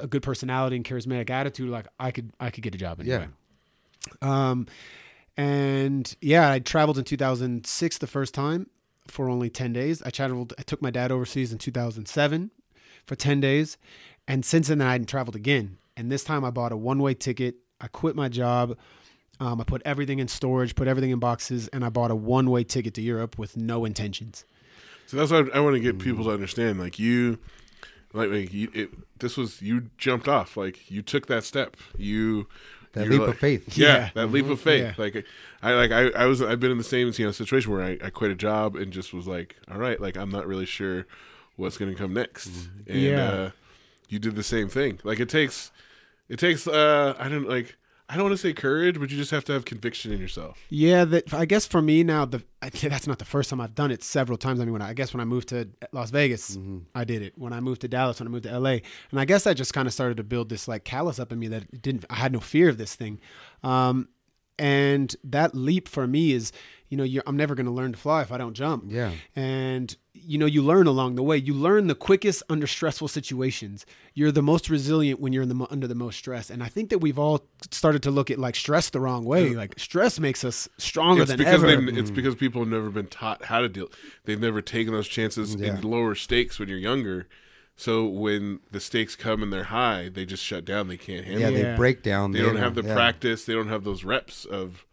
a 0.00 0.06
good 0.06 0.22
personality 0.22 0.76
and 0.76 0.84
charismatic 0.84 1.30
attitude, 1.30 1.68
like 1.68 1.86
I 1.98 2.10
could 2.10 2.32
I 2.40 2.50
could 2.50 2.62
get 2.62 2.74
a 2.74 2.78
job 2.78 3.00
anywhere. 3.00 3.30
Um, 4.20 4.66
and 5.36 6.14
yeah, 6.20 6.50
I 6.50 6.58
traveled 6.58 6.98
in 6.98 7.04
2006 7.04 7.98
the 7.98 8.06
first 8.06 8.34
time 8.34 8.68
for 9.06 9.28
only 9.28 9.50
10 9.50 9.72
days. 9.72 10.02
I 10.02 10.10
traveled, 10.10 10.54
I 10.58 10.62
took 10.62 10.80
my 10.80 10.90
dad 10.90 11.10
overseas 11.10 11.52
in 11.52 11.58
2007 11.58 12.50
for 13.06 13.16
10 13.16 13.40
days. 13.40 13.76
And 14.26 14.44
since 14.44 14.68
then, 14.68 14.80
I 14.80 14.92
hadn't 14.92 15.08
traveled 15.08 15.36
again. 15.36 15.78
And 15.96 16.10
this 16.10 16.24
time 16.24 16.44
I 16.44 16.50
bought 16.50 16.72
a 16.72 16.76
one 16.76 17.00
way 17.00 17.14
ticket. 17.14 17.56
I 17.80 17.88
quit 17.88 18.16
my 18.16 18.28
job. 18.28 18.76
Um, 19.40 19.60
I 19.60 19.64
put 19.64 19.82
everything 19.84 20.20
in 20.20 20.28
storage, 20.28 20.74
put 20.74 20.86
everything 20.86 21.10
in 21.10 21.18
boxes, 21.18 21.68
and 21.68 21.84
I 21.84 21.88
bought 21.88 22.10
a 22.10 22.14
one 22.14 22.50
way 22.50 22.64
ticket 22.64 22.94
to 22.94 23.02
Europe 23.02 23.36
with 23.36 23.56
no 23.56 23.84
intentions. 23.84 24.44
So 25.06 25.16
that's 25.16 25.30
what 25.30 25.54
I, 25.54 25.60
want 25.60 25.74
to 25.74 25.80
get 25.80 25.98
people 25.98 26.24
to 26.24 26.30
understand. 26.30 26.78
Like 26.78 26.98
you, 26.98 27.38
like, 28.14 28.30
like 28.30 28.52
you, 28.52 28.70
it, 28.72 28.90
this 29.18 29.36
was 29.36 29.60
you 29.60 29.90
jumped 29.98 30.28
off. 30.28 30.56
Like 30.56 30.90
you 30.90 31.02
took 31.02 31.26
that 31.26 31.44
step. 31.44 31.76
You 31.98 32.46
That 32.92 33.08
leap 33.08 33.20
like- 33.20 33.28
of 33.30 33.38
faith. 33.38 33.76
Yeah, 33.76 33.86
Yeah. 33.96 34.10
that 34.14 34.26
leap 34.28 34.46
of 34.46 34.60
faith. 34.60 34.82
Yeah. 34.82 34.94
Like 34.96 35.26
I 35.62 35.72
like 35.74 35.90
I, 35.90 36.08
I 36.10 36.26
was 36.26 36.40
I've 36.40 36.60
been 36.60 36.70
in 36.70 36.78
the 36.78 36.84
same 36.84 37.12
you 37.16 37.24
know 37.26 37.32
situation 37.32 37.70
where 37.72 37.82
I, 37.82 37.98
I 38.02 38.10
quit 38.10 38.30
a 38.30 38.34
job 38.34 38.76
and 38.76 38.92
just 38.92 39.12
was 39.12 39.26
like, 39.26 39.56
all 39.70 39.78
right, 39.78 40.00
like 40.00 40.16
I'm 40.16 40.30
not 40.30 40.46
really 40.46 40.66
sure 40.66 41.06
what's 41.56 41.76
gonna 41.76 41.94
come 41.94 42.12
next. 42.14 42.46
And 42.86 43.00
Yeah. 43.00 43.28
uh, 43.30 43.50
you 44.08 44.18
did 44.18 44.36
the 44.36 44.42
same 44.42 44.68
thing. 44.68 45.00
Like 45.04 45.20
it 45.20 45.28
takes 45.28 45.70
it 46.28 46.38
takes 46.38 46.66
uh 46.66 47.14
I 47.18 47.28
don't 47.28 47.48
like 47.48 47.76
I 48.08 48.16
don't 48.16 48.24
want 48.24 48.34
to 48.34 48.38
say 48.38 48.52
courage, 48.52 49.00
but 49.00 49.10
you 49.10 49.16
just 49.16 49.30
have 49.30 49.44
to 49.44 49.52
have 49.52 49.64
conviction 49.64 50.12
in 50.12 50.20
yourself. 50.20 50.58
Yeah, 50.68 51.06
that 51.06 51.32
I 51.32 51.46
guess 51.46 51.66
for 51.66 51.80
me 51.80 52.04
now, 52.04 52.26
the 52.26 52.42
that's 52.60 53.06
not 53.06 53.18
the 53.18 53.24
first 53.24 53.48
time 53.48 53.60
I've 53.60 53.74
done 53.74 53.90
it. 53.90 54.02
Several 54.02 54.36
times. 54.36 54.60
I 54.60 54.64
mean, 54.64 54.74
when 54.74 54.82
I, 54.82 54.90
I 54.90 54.94
guess 54.94 55.14
when 55.14 55.22
I 55.22 55.24
moved 55.24 55.48
to 55.48 55.68
Las 55.92 56.10
Vegas, 56.10 56.58
I 56.94 57.04
did 57.04 57.22
it. 57.22 57.32
When 57.36 57.52
I 57.54 57.60
moved 57.60 57.80
to 57.80 57.88
Dallas, 57.88 58.20
when 58.20 58.28
I 58.28 58.30
moved 58.30 58.44
to 58.44 58.58
LA, 58.58 58.78
and 59.10 59.18
I 59.18 59.24
guess 59.24 59.46
I 59.46 59.54
just 59.54 59.72
kind 59.72 59.88
of 59.88 59.94
started 59.94 60.18
to 60.18 60.22
build 60.22 60.50
this 60.50 60.68
like 60.68 60.84
callus 60.84 61.18
up 61.18 61.32
in 61.32 61.38
me 61.38 61.48
that 61.48 61.80
didn't. 61.80 62.04
I 62.10 62.16
had 62.16 62.32
no 62.32 62.40
fear 62.40 62.68
of 62.68 62.76
this 62.76 62.94
thing, 62.94 63.20
um, 63.62 64.08
and 64.58 65.14
that 65.24 65.54
leap 65.54 65.88
for 65.88 66.06
me 66.06 66.32
is, 66.32 66.52
you 66.88 66.96
know, 66.96 67.04
you're, 67.04 67.22
I'm 67.26 67.36
never 67.36 67.54
going 67.54 67.66
to 67.66 67.72
learn 67.72 67.92
to 67.92 67.98
fly 67.98 68.22
if 68.22 68.30
I 68.30 68.38
don't 68.38 68.54
jump. 68.54 68.84
Yeah. 68.86 69.12
And 69.34 69.96
you 70.16 70.38
know, 70.38 70.46
you 70.46 70.62
learn 70.62 70.86
along 70.86 71.16
the 71.16 71.22
way. 71.24 71.36
You 71.36 71.52
learn 71.54 71.88
the 71.88 71.94
quickest 71.94 72.42
under 72.48 72.66
stressful 72.68 73.08
situations. 73.08 73.84
You're 74.14 74.30
the 74.30 74.42
most 74.42 74.70
resilient 74.70 75.18
when 75.20 75.32
you're 75.32 75.42
in 75.42 75.48
the 75.48 75.66
under 75.70 75.88
the 75.88 75.94
most 75.96 76.16
stress. 76.18 76.50
And 76.50 76.62
I 76.62 76.68
think 76.68 76.90
that 76.90 76.98
we've 76.98 77.18
all 77.18 77.44
started 77.72 78.02
to 78.04 78.10
look 78.12 78.30
at 78.30 78.38
like 78.38 78.54
stress 78.54 78.90
the 78.90 79.00
wrong 79.00 79.24
way. 79.24 79.50
Like 79.50 79.78
stress 79.78 80.20
makes 80.20 80.44
us 80.44 80.68
stronger 80.78 81.22
It's 81.22 81.30
than 81.32 81.38
because 81.38 81.64
ever. 81.64 81.66
they've, 81.80 81.98
it's 81.98 82.10
because 82.12 82.36
people 82.36 82.62
have 82.62 82.70
never 82.70 82.90
been 82.90 83.08
taught 83.08 83.46
how 83.46 83.60
to 83.60 83.68
deal. 83.68 83.88
They've 84.24 84.40
never 84.40 84.62
taken 84.62 84.92
those 84.92 85.08
chances 85.08 85.56
Yeah. 85.56 85.76
in 85.76 85.82
lower 85.82 86.14
stakes 86.14 86.58
when 86.60 86.68
you're 86.68 86.78
younger. 86.78 87.26
So 87.76 88.06
when 88.06 88.60
the 88.70 88.78
stakes 88.78 89.16
come 89.16 89.42
and 89.42 89.52
they're 89.52 89.64
high, 89.64 90.08
they 90.08 90.24
just 90.24 90.44
shut 90.44 90.64
down. 90.64 90.86
They 90.86 90.96
can't 90.96 91.24
handle 91.26 91.50
Yeah, 91.50 91.58
it. 91.58 91.62
they 91.72 91.76
break 91.76 92.04
down. 92.04 92.30
They 92.30 92.40
don't 92.40 92.54
have 92.56 92.76
the 92.76 92.84
yeah. 92.84 92.94
practice. 92.94 93.44
They 93.46 93.52
don't 93.52 93.66
have 93.68 93.82
those 93.82 94.04
reps 94.04 94.44
of, 94.44 94.86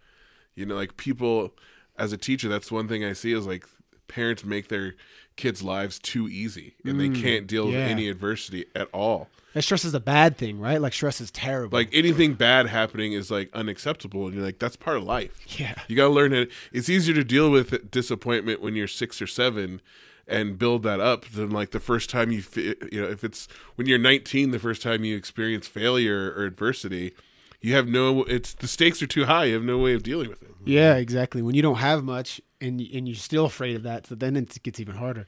you 0.56 0.66
know, 0.66 0.76
like 0.76 0.98
people. 0.98 1.54
As 1.96 2.12
a 2.12 2.18
teacher, 2.18 2.50
that's 2.50 2.72
one 2.72 2.88
thing 2.88 3.06
I 3.06 3.14
see 3.14 3.34
is 3.34 3.46
like 3.46 3.68
parents 4.12 4.44
make 4.44 4.68
their 4.68 4.96
kids' 5.36 5.64
lives 5.64 5.98
too 5.98 6.28
easy, 6.28 6.76
and 6.86 7.00
they 7.00 7.10
mm, 7.10 7.22
can't 7.22 7.48
deal 7.48 7.70
yeah. 7.70 7.80
with 7.80 7.88
any 7.88 8.10
adversity 8.10 8.66
at 8.76 8.88
all. 8.94 9.30
And 9.54 9.64
stress 9.64 9.84
is 9.84 9.94
a 9.94 10.00
bad 10.00 10.38
thing, 10.38 10.60
right? 10.60 10.80
Like 10.80 10.94
stress 10.94 11.20
is 11.20 11.32
terrible. 11.32 11.78
Like 11.78 11.90
anything 11.92 12.36
bad 12.36 12.68
happening 12.68 13.14
is 13.14 13.32
like 13.32 13.50
unacceptable, 13.54 14.26
and 14.26 14.36
you're 14.36 14.46
like, 14.46 14.60
that's 14.60 14.76
part 14.76 14.98
of 14.98 15.04
life. 15.04 15.60
yeah. 15.60 15.76
You 15.88 15.96
got 15.96 16.08
to 16.08 16.14
learn 16.14 16.34
it. 16.34 16.52
It's 16.72 16.90
easier 16.90 17.16
to 17.16 17.24
deal 17.24 17.50
with 17.50 17.92
disappointment 17.92 18.62
when 18.62 18.76
you're 18.76 18.88
six 18.88 19.22
or 19.22 19.28
seven 19.28 19.82
and 20.28 20.58
build 20.58 20.84
that 20.84 21.00
up 21.00 21.26
than 21.26 21.50
like 21.50 21.72
the 21.72 21.80
first 21.80 22.10
time 22.10 22.32
you, 22.32 22.44
you 22.56 23.02
know, 23.02 23.10
if 23.10 23.24
it's 23.24 23.48
when 23.76 23.88
you're 23.88 24.00
19, 24.00 24.52
the 24.52 24.60
first 24.60 24.82
time 24.82 25.04
you 25.04 25.18
experience 25.18 25.68
failure 25.68 26.34
or 26.38 26.46
adversity, 26.46 27.14
you 27.60 27.76
have 27.76 27.88
no, 27.88 28.24
it's 28.24 28.54
the 28.54 28.68
stakes 28.68 29.02
are 29.02 29.08
too 29.08 29.26
high. 29.26 29.46
You 29.46 29.56
have 29.56 29.64
no 29.64 29.78
way 29.78 29.94
of 29.94 30.04
dealing 30.04 30.30
with 30.30 30.42
it. 30.42 30.52
Yeah, 30.66 30.96
exactly. 30.96 31.42
When 31.42 31.56
you 31.56 31.62
don't 31.62 31.76
have 31.76 32.04
much 32.04 32.40
and 32.62 32.80
and 32.80 33.08
you're 33.08 33.16
still 33.16 33.46
afraid 33.46 33.76
of 33.76 33.84
that, 33.84 34.08
so 34.08 34.16
then 34.16 34.36
it 34.36 34.62
gets 34.64 34.80
even 34.80 34.96
harder. 34.96 35.28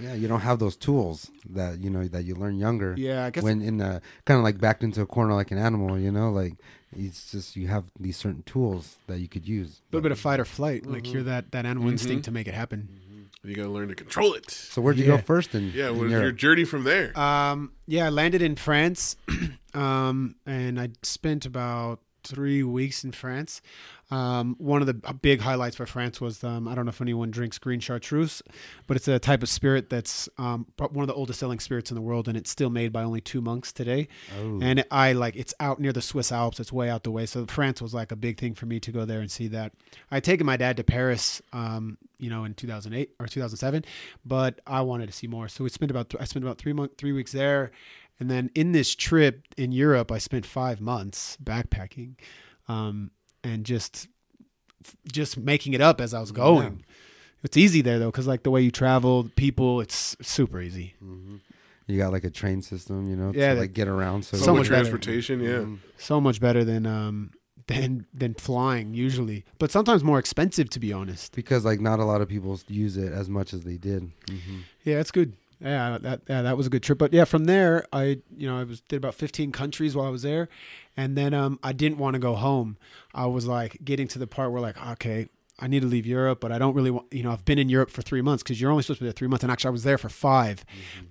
Yeah, 0.00 0.14
you 0.14 0.26
don't 0.26 0.40
have 0.40 0.58
those 0.58 0.76
tools 0.76 1.30
that 1.50 1.80
you 1.80 1.88
know 1.88 2.06
that 2.08 2.24
you 2.24 2.34
learn 2.34 2.58
younger. 2.58 2.94
Yeah, 2.98 3.24
I 3.26 3.30
guess 3.30 3.44
when 3.44 3.62
in 3.62 3.80
a 3.80 4.00
kind 4.24 4.38
of 4.38 4.44
like 4.44 4.58
backed 4.60 4.82
into 4.82 5.00
a 5.02 5.06
corner 5.06 5.34
like 5.34 5.50
an 5.52 5.58
animal, 5.58 5.98
you 5.98 6.10
know, 6.10 6.30
like 6.30 6.54
it's 6.96 7.30
just 7.30 7.54
you 7.56 7.68
have 7.68 7.84
these 7.98 8.16
certain 8.16 8.42
tools 8.42 8.96
that 9.06 9.18
you 9.20 9.28
could 9.28 9.46
use. 9.48 9.80
a 9.92 9.96
little 9.96 10.02
bit 10.02 10.12
of 10.12 10.18
fight 10.18 10.40
or 10.40 10.44
flight, 10.44 10.84
like 10.86 11.12
you're 11.12 11.22
that 11.22 11.52
that 11.52 11.64
animal 11.64 11.88
instinct 11.90 12.24
to 12.24 12.30
make 12.32 12.48
it 12.48 12.54
happen. 12.54 12.88
And 13.42 13.50
you 13.50 13.56
got 13.56 13.64
to 13.64 13.68
learn 13.68 13.88
to 13.88 13.94
control 13.94 14.32
it. 14.34 14.50
So 14.50 14.80
where'd 14.82 14.96
you 14.98 15.04
go 15.06 15.18
first? 15.18 15.54
In 15.54 15.70
Yeah, 15.72 15.90
in 15.90 15.98
what 15.98 16.06
is 16.06 16.12
your 16.12 16.20
Europe? 16.22 16.36
journey 16.36 16.64
from 16.64 16.82
there? 16.84 17.16
Um, 17.18 17.72
yeah, 17.86 18.06
I 18.06 18.08
landed 18.08 18.40
in 18.42 18.56
France, 18.56 19.16
um, 19.74 20.34
and 20.46 20.80
I 20.80 20.88
spent 21.02 21.46
about 21.46 22.00
three 22.24 22.62
weeks 22.62 23.04
in 23.04 23.12
France. 23.12 23.60
Um, 24.10 24.54
one 24.58 24.80
of 24.82 24.86
the 24.86 24.94
big 25.14 25.40
highlights 25.40 25.76
for 25.76 25.86
France 25.86 26.20
was 26.20 26.44
um, 26.44 26.68
I 26.68 26.74
don't 26.74 26.84
know 26.84 26.90
if 26.90 27.00
anyone 27.00 27.30
drinks 27.30 27.58
green 27.58 27.80
chartreuse, 27.80 28.42
but 28.86 28.96
it's 28.96 29.08
a 29.08 29.18
type 29.18 29.42
of 29.42 29.48
spirit 29.48 29.88
that's 29.88 30.28
um, 30.36 30.66
one 30.76 31.02
of 31.02 31.06
the 31.06 31.14
oldest 31.14 31.40
selling 31.40 31.58
spirits 31.58 31.90
in 31.90 31.94
the 31.94 32.02
world, 32.02 32.28
and 32.28 32.36
it's 32.36 32.50
still 32.50 32.70
made 32.70 32.92
by 32.92 33.02
only 33.02 33.20
two 33.20 33.40
monks 33.40 33.72
today. 33.72 34.08
Oh. 34.38 34.60
And 34.62 34.84
I 34.90 35.12
like 35.12 35.36
it's 35.36 35.54
out 35.58 35.80
near 35.80 35.92
the 35.92 36.02
Swiss 36.02 36.30
Alps. 36.32 36.60
It's 36.60 36.72
way 36.72 36.90
out 36.90 37.02
the 37.04 37.10
way. 37.10 37.26
So 37.26 37.46
France 37.46 37.80
was 37.80 37.94
like 37.94 38.12
a 38.12 38.16
big 38.16 38.38
thing 38.38 38.54
for 38.54 38.66
me 38.66 38.78
to 38.80 38.92
go 38.92 39.04
there 39.04 39.20
and 39.20 39.30
see 39.30 39.48
that. 39.48 39.72
I 40.10 40.16
had 40.16 40.24
taken 40.24 40.46
my 40.46 40.56
dad 40.56 40.76
to 40.76 40.84
Paris, 40.84 41.40
um, 41.52 41.96
you 42.18 42.30
know, 42.30 42.44
in 42.44 42.54
2008 42.54 43.14
or 43.18 43.26
2007, 43.26 43.84
but 44.24 44.60
I 44.66 44.82
wanted 44.82 45.06
to 45.06 45.12
see 45.12 45.26
more. 45.26 45.48
So 45.48 45.64
we 45.64 45.70
spent 45.70 45.90
about 45.90 46.10
th- 46.10 46.20
I 46.20 46.24
spent 46.26 46.44
about 46.44 46.58
three 46.58 46.72
month 46.72 46.92
three 46.98 47.12
weeks 47.12 47.32
there, 47.32 47.72
and 48.20 48.30
then 48.30 48.50
in 48.54 48.72
this 48.72 48.94
trip 48.94 49.42
in 49.56 49.72
Europe, 49.72 50.10
I 50.12 50.18
spent 50.18 50.46
five 50.46 50.80
months 50.80 51.36
backpacking, 51.42 52.14
um, 52.68 53.10
and 53.42 53.64
just 53.64 54.08
just 55.10 55.36
making 55.38 55.72
it 55.72 55.80
up 55.80 56.00
as 56.00 56.12
I 56.14 56.20
was 56.20 56.32
going. 56.32 56.84
It's 57.42 57.56
easy 57.56 57.80
there 57.82 57.98
though, 57.98 58.10
because 58.10 58.26
like 58.26 58.42
the 58.42 58.50
way 58.50 58.62
you 58.62 58.70
travel, 58.70 59.28
people, 59.36 59.80
it's 59.80 60.16
super 60.22 60.60
easy. 60.60 60.94
You 61.86 61.98
got 61.98 62.12
like 62.12 62.24
a 62.24 62.30
train 62.30 62.62
system, 62.62 63.08
you 63.08 63.16
know, 63.16 63.32
Yeah, 63.34 63.50
to 63.50 63.54
the- 63.56 63.60
like 63.62 63.72
get 63.74 63.88
around. 63.88 64.24
So, 64.24 64.38
So, 64.38 64.44
so 64.46 64.52
much 64.52 64.58
much 64.60 64.68
better. 64.70 64.80
transportation, 64.84 65.40
yeah. 65.40 65.66
so 65.98 66.20
much 66.20 66.40
better 66.40 66.64
than 66.64 66.86
um 66.86 67.30
than 67.66 68.04
than 68.12 68.34
flying 68.34 68.92
usually 68.92 69.42
but 69.58 69.70
sometimes 69.70 70.04
more 70.04 70.18
expensive 70.18 70.68
to 70.68 70.78
be 70.78 70.92
honest 70.92 71.34
because 71.34 71.64
like 71.64 71.80
not 71.80 71.98
a 71.98 72.04
lot 72.04 72.20
of 72.20 72.28
people 72.28 72.60
use 72.68 72.98
it 72.98 73.10
as 73.10 73.30
much 73.30 73.54
as 73.54 73.64
they 73.64 73.78
did. 73.78 74.10
hmm 74.28 74.58
yeah 74.84 75.00
it's 75.00 75.10
good 75.10 75.32
yeah 75.64 75.98
that 75.98 76.20
yeah, 76.28 76.42
that 76.42 76.56
was 76.56 76.66
a 76.66 76.70
good 76.70 76.82
trip 76.82 76.98
but 76.98 77.12
yeah 77.12 77.24
from 77.24 77.44
there 77.44 77.84
i 77.92 78.18
you 78.36 78.46
know 78.46 78.58
i 78.58 78.64
was 78.64 78.80
did 78.82 78.96
about 78.96 79.14
15 79.14 79.50
countries 79.50 79.96
while 79.96 80.06
i 80.06 80.10
was 80.10 80.22
there 80.22 80.48
and 80.96 81.16
then 81.16 81.34
um 81.34 81.58
i 81.62 81.72
didn't 81.72 81.98
want 81.98 82.14
to 82.14 82.20
go 82.20 82.34
home 82.34 82.76
i 83.14 83.26
was 83.26 83.46
like 83.46 83.78
getting 83.84 84.06
to 84.08 84.18
the 84.18 84.26
part 84.26 84.52
where 84.52 84.60
like 84.60 84.76
okay 84.92 85.28
I 85.56 85.68
need 85.68 85.82
to 85.82 85.86
leave 85.86 86.04
Europe, 86.04 86.40
but 86.40 86.50
I 86.50 86.58
don't 86.58 86.74
really 86.74 86.90
want, 86.90 87.12
you 87.12 87.22
know, 87.22 87.30
I've 87.30 87.44
been 87.44 87.60
in 87.60 87.68
Europe 87.68 87.88
for 87.90 88.02
three 88.02 88.22
months 88.22 88.42
because 88.42 88.60
you're 88.60 88.72
only 88.72 88.82
supposed 88.82 88.98
to 88.98 89.04
be 89.04 89.06
there 89.06 89.12
three 89.12 89.28
months. 89.28 89.44
And 89.44 89.52
actually, 89.52 89.68
I 89.68 89.70
was 89.70 89.84
there 89.84 89.98
for 89.98 90.08
5 90.08 90.64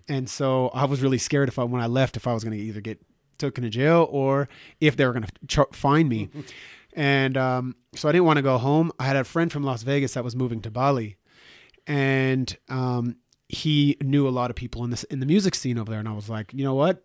And 0.10 0.30
so 0.30 0.68
I 0.74 0.84
was 0.84 1.02
really 1.02 1.18
scared 1.18 1.48
if 1.48 1.58
I, 1.58 1.64
when 1.64 1.82
I 1.82 1.88
left, 1.88 2.18
if 2.18 2.28
I 2.28 2.34
was 2.34 2.44
going 2.44 2.58
to 2.58 2.62
either 2.62 2.82
get 2.82 3.00
taken 3.38 3.64
to 3.64 3.70
jail 3.70 4.08
or 4.12 4.50
if 4.82 4.98
they 4.98 5.06
were 5.06 5.14
going 5.14 5.24
to 5.24 5.48
ch- 5.48 5.76
find 5.76 6.10
me. 6.10 6.30
and 6.94 7.38
um, 7.38 7.76
so 7.96 8.10
I 8.10 8.12
didn't 8.12 8.26
want 8.26 8.38
to 8.38 8.44
go 8.44 8.58
home. 8.58 8.92
I 9.00 9.06
had 9.06 9.16
a 9.16 9.24
friend 9.24 9.52
from 9.52 9.64
Las 9.64 9.84
Vegas 9.84 10.14
that 10.14 10.24
was 10.24 10.36
moving 10.36 10.62
to 10.62 10.72
Bali, 10.72 11.18
and 11.88 12.56
um, 12.70 13.18
he 13.54 13.98
knew 14.02 14.28
a 14.28 14.32
lot 14.40 14.50
of 14.50 14.56
people 14.56 14.84
in 14.84 14.90
this 14.90 15.04
in 15.06 15.20
the 15.20 15.26
music 15.26 15.56
scene 15.56 15.78
over 15.78 15.90
there. 15.92 16.00
And 16.00 16.10
I 16.10 16.14
was 16.14 16.30
like, 16.30 16.54
you 16.54 16.64
know 16.64 16.74
what, 16.76 17.04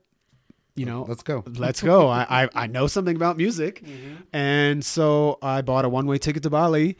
you 0.74 0.86
know, 0.86 1.04
Let's 1.08 1.22
go. 1.22 1.42
let's 1.46 1.82
go. 1.82 2.08
I, 2.08 2.44
I 2.44 2.48
I 2.54 2.66
know 2.66 2.86
something 2.86 3.16
about 3.16 3.36
music, 3.36 3.82
mm-hmm. 3.84 4.14
and 4.32 4.84
so 4.84 5.38
I 5.42 5.62
bought 5.62 5.84
a 5.84 5.88
one 5.88 6.06
way 6.06 6.18
ticket 6.18 6.42
to 6.44 6.50
Bali. 6.50 6.96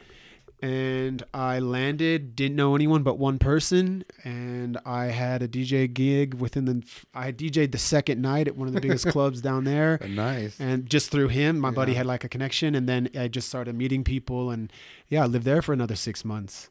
And 0.60 1.22
I 1.32 1.60
landed, 1.60 2.34
didn't 2.34 2.56
know 2.56 2.74
anyone 2.74 3.04
but 3.04 3.16
one 3.16 3.38
person, 3.38 4.04
and 4.24 4.76
I 4.84 5.04
had 5.04 5.40
a 5.40 5.46
DJ 5.46 5.86
gig 5.92 6.34
within 6.34 6.64
the. 6.64 6.82
I 7.14 7.26
had 7.26 7.38
DJ'd 7.38 7.70
the 7.70 7.78
second 7.78 8.20
night 8.20 8.48
at 8.48 8.56
one 8.56 8.66
of 8.66 8.74
the 8.74 8.80
biggest 8.80 9.06
clubs 9.14 9.40
down 9.40 9.62
there, 9.62 10.00
Nice. 10.08 10.58
and 10.58 10.90
just 10.90 11.12
through 11.12 11.28
him 11.28 11.60
my 11.60 11.70
buddy 11.70 11.94
had 11.94 12.06
like 12.06 12.24
a 12.24 12.28
connection 12.28 12.74
and 12.74 12.88
then 12.88 13.08
i 13.16 13.28
just 13.28 13.48
started 13.48 13.76
meeting 13.76 14.02
people 14.02 14.50
and 14.50 14.72
yeah 15.08 15.22
i 15.22 15.26
lived 15.26 15.44
there 15.44 15.62
for 15.62 15.72
another 15.72 15.94
six 15.94 16.24
months 16.24 16.70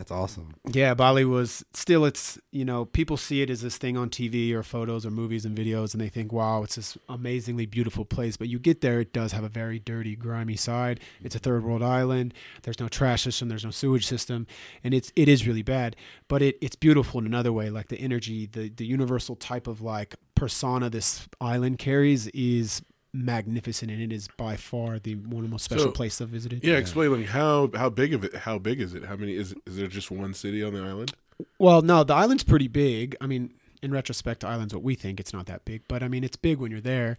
That's 0.00 0.10
awesome. 0.10 0.54
yeah 0.72 0.94
bali 0.94 1.26
was 1.26 1.62
still 1.74 2.06
it's 2.06 2.38
you 2.52 2.64
know 2.64 2.86
people 2.86 3.18
see 3.18 3.42
it 3.42 3.50
as 3.50 3.60
this 3.60 3.76
thing 3.76 3.98
on 3.98 4.08
tv 4.08 4.54
or 4.54 4.62
photos 4.62 5.04
or 5.04 5.10
movies 5.10 5.44
and 5.44 5.54
videos 5.54 5.92
and 5.92 6.00
they 6.00 6.08
think 6.08 6.32
wow 6.32 6.62
it's 6.62 6.76
this 6.76 6.96
amazingly 7.06 7.66
beautiful 7.66 8.06
place. 8.06 8.38
But 8.38 8.48
you 8.48 8.58
get 8.58 8.80
there 8.80 9.00
it 9.00 9.12
does 9.12 9.32
have 9.32 9.44
a 9.44 9.48
very 9.50 9.78
dirty 9.78 10.16
grimy 10.16 10.56
side. 10.56 11.00
It's 11.22 11.34
a 11.34 11.38
third 11.38 11.64
world 11.64 11.82
island. 11.82 12.32
There's 12.62 12.80
no 12.80 12.88
trash 12.88 13.24
system. 13.24 13.50
There's 13.50 13.64
no 13.64 13.70
sewage 13.70 14.06
system. 14.06 14.46
And 14.82 14.94
it's 14.94 15.12
it 15.16 15.28
is 15.28 15.46
really 15.46 15.62
bad 15.62 15.96
but 16.28 16.40
it, 16.40 16.56
it's 16.62 16.76
beautiful 16.76 17.20
in 17.20 17.26
another 17.26 17.52
way. 17.52 17.68
Like 17.68 17.88
the 17.88 18.00
energy 18.00 18.46
the 18.46 18.70
the 18.70 18.86
universal 18.86 19.36
type 19.36 19.66
of 19.66 19.82
like 19.82 20.16
persona 20.34 20.88
this 20.88 21.28
island 21.40 21.78
carries 21.78 22.26
is 22.28 22.80
magnificent 23.12 23.90
and 23.90 24.00
it 24.00 24.12
is 24.12 24.28
by 24.36 24.56
far 24.56 24.98
the 24.98 25.14
one 25.16 25.44
of 25.44 25.50
the 25.50 25.52
most 25.52 25.64
special 25.64 25.86
So- 25.86 25.92
places 25.92 26.20
I've 26.22 26.28
visited. 26.28 26.64
Yeah, 26.64 26.76
explain 26.76 27.12
like 27.12 27.26
how 27.26 27.70
how 27.74 27.88
big 27.90 28.14
of 28.14 28.24
it? 28.24 28.34
How 28.34 28.58
big 28.58 28.80
is 28.80 28.94
it? 28.94 29.04
How 29.04 29.16
many 29.16 29.34
is 29.34 29.54
is 29.66 29.76
there 29.76 29.88
just 29.88 30.10
one 30.10 30.34
city 30.34 30.62
on 30.62 30.74
the 30.74 30.80
island? 30.80 31.12
Well, 31.58 31.82
no, 31.82 32.04
the 32.04 32.14
island's 32.14 32.44
pretty 32.44 32.68
big. 32.68 33.16
I 33.20 33.26
mean, 33.26 33.52
in 33.82 33.92
retrospect, 33.92 34.40
the 34.40 34.48
island's 34.48 34.74
what 34.74 34.82
we 34.82 34.94
think. 34.94 35.18
It's 35.20 35.32
not 35.32 35.46
that 35.46 35.64
big, 35.64 35.82
but 35.88 36.02
I 36.02 36.08
mean, 36.08 36.22
it's 36.22 36.36
big 36.36 36.58
when 36.58 36.70
you're 36.70 36.80
there. 36.80 37.16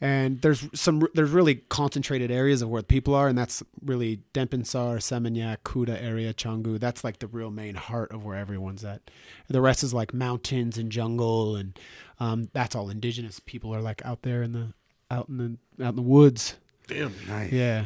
And 0.00 0.40
there's 0.42 0.66
some 0.74 1.06
there's 1.14 1.30
really 1.30 1.56
concentrated 1.68 2.30
areas 2.30 2.62
of 2.62 2.68
where 2.68 2.82
people 2.82 3.14
are, 3.14 3.28
and 3.28 3.38
that's 3.38 3.62
really 3.82 4.20
Denpasar, 4.34 4.98
Seminyak, 4.98 5.58
Kuta 5.64 6.00
area, 6.02 6.34
Canggu. 6.34 6.78
That's 6.78 7.04
like 7.04 7.20
the 7.20 7.26
real 7.28 7.50
main 7.50 7.74
heart 7.76 8.10
of 8.12 8.24
where 8.24 8.36
everyone's 8.36 8.84
at. 8.84 9.02
The 9.48 9.60
rest 9.60 9.82
is 9.82 9.94
like 9.94 10.12
mountains 10.12 10.76
and 10.78 10.90
jungle, 10.90 11.56
and 11.56 11.78
um, 12.20 12.48
that's 12.52 12.74
all 12.74 12.90
indigenous 12.90 13.40
people 13.40 13.74
are 13.74 13.80
like 13.80 14.04
out 14.04 14.22
there 14.22 14.42
in 14.42 14.52
the 14.52 14.74
out 15.14 15.28
in 15.28 15.58
the 15.76 15.84
out 15.84 15.90
in 15.90 15.96
the 15.96 16.02
woods. 16.02 16.56
Damn. 16.86 17.12
Nice. 17.28 17.50
Yeah, 17.52 17.84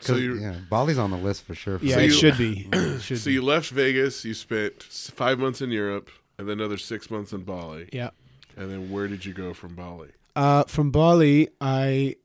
So 0.00 0.12
'Cause, 0.12 0.22
you 0.22 0.34
yeah, 0.40 0.56
Bali's 0.70 0.98
on 0.98 1.10
the 1.10 1.16
list 1.16 1.42
for 1.44 1.54
sure. 1.54 1.78
for 1.78 1.84
yeah, 1.84 1.94
So 1.96 2.00
it 2.00 2.04
you- 2.04 2.10
should 2.12 2.38
be. 2.38 2.68
It 2.72 3.02
should 3.02 3.18
so 3.18 3.26
be. 3.26 3.32
you 3.34 3.42
left 3.42 3.70
Vegas. 3.70 4.24
You 4.24 4.34
spent 4.34 4.82
five 4.82 5.38
months 5.38 5.60
in 5.60 5.70
Europe, 5.70 6.10
and 6.38 6.48
then 6.48 6.58
another 6.60 6.78
six 6.78 7.10
months 7.10 7.32
in 7.32 7.42
Bali. 7.42 7.88
yeah. 7.92 8.10
And 8.56 8.70
then 8.72 8.90
where 8.90 9.06
did 9.08 9.24
you 9.24 9.32
go 9.34 9.54
from 9.54 9.74
Bali? 9.76 10.10
Uh, 10.34 10.64
from 10.64 10.90
Bali, 10.90 11.48
I 11.60 12.16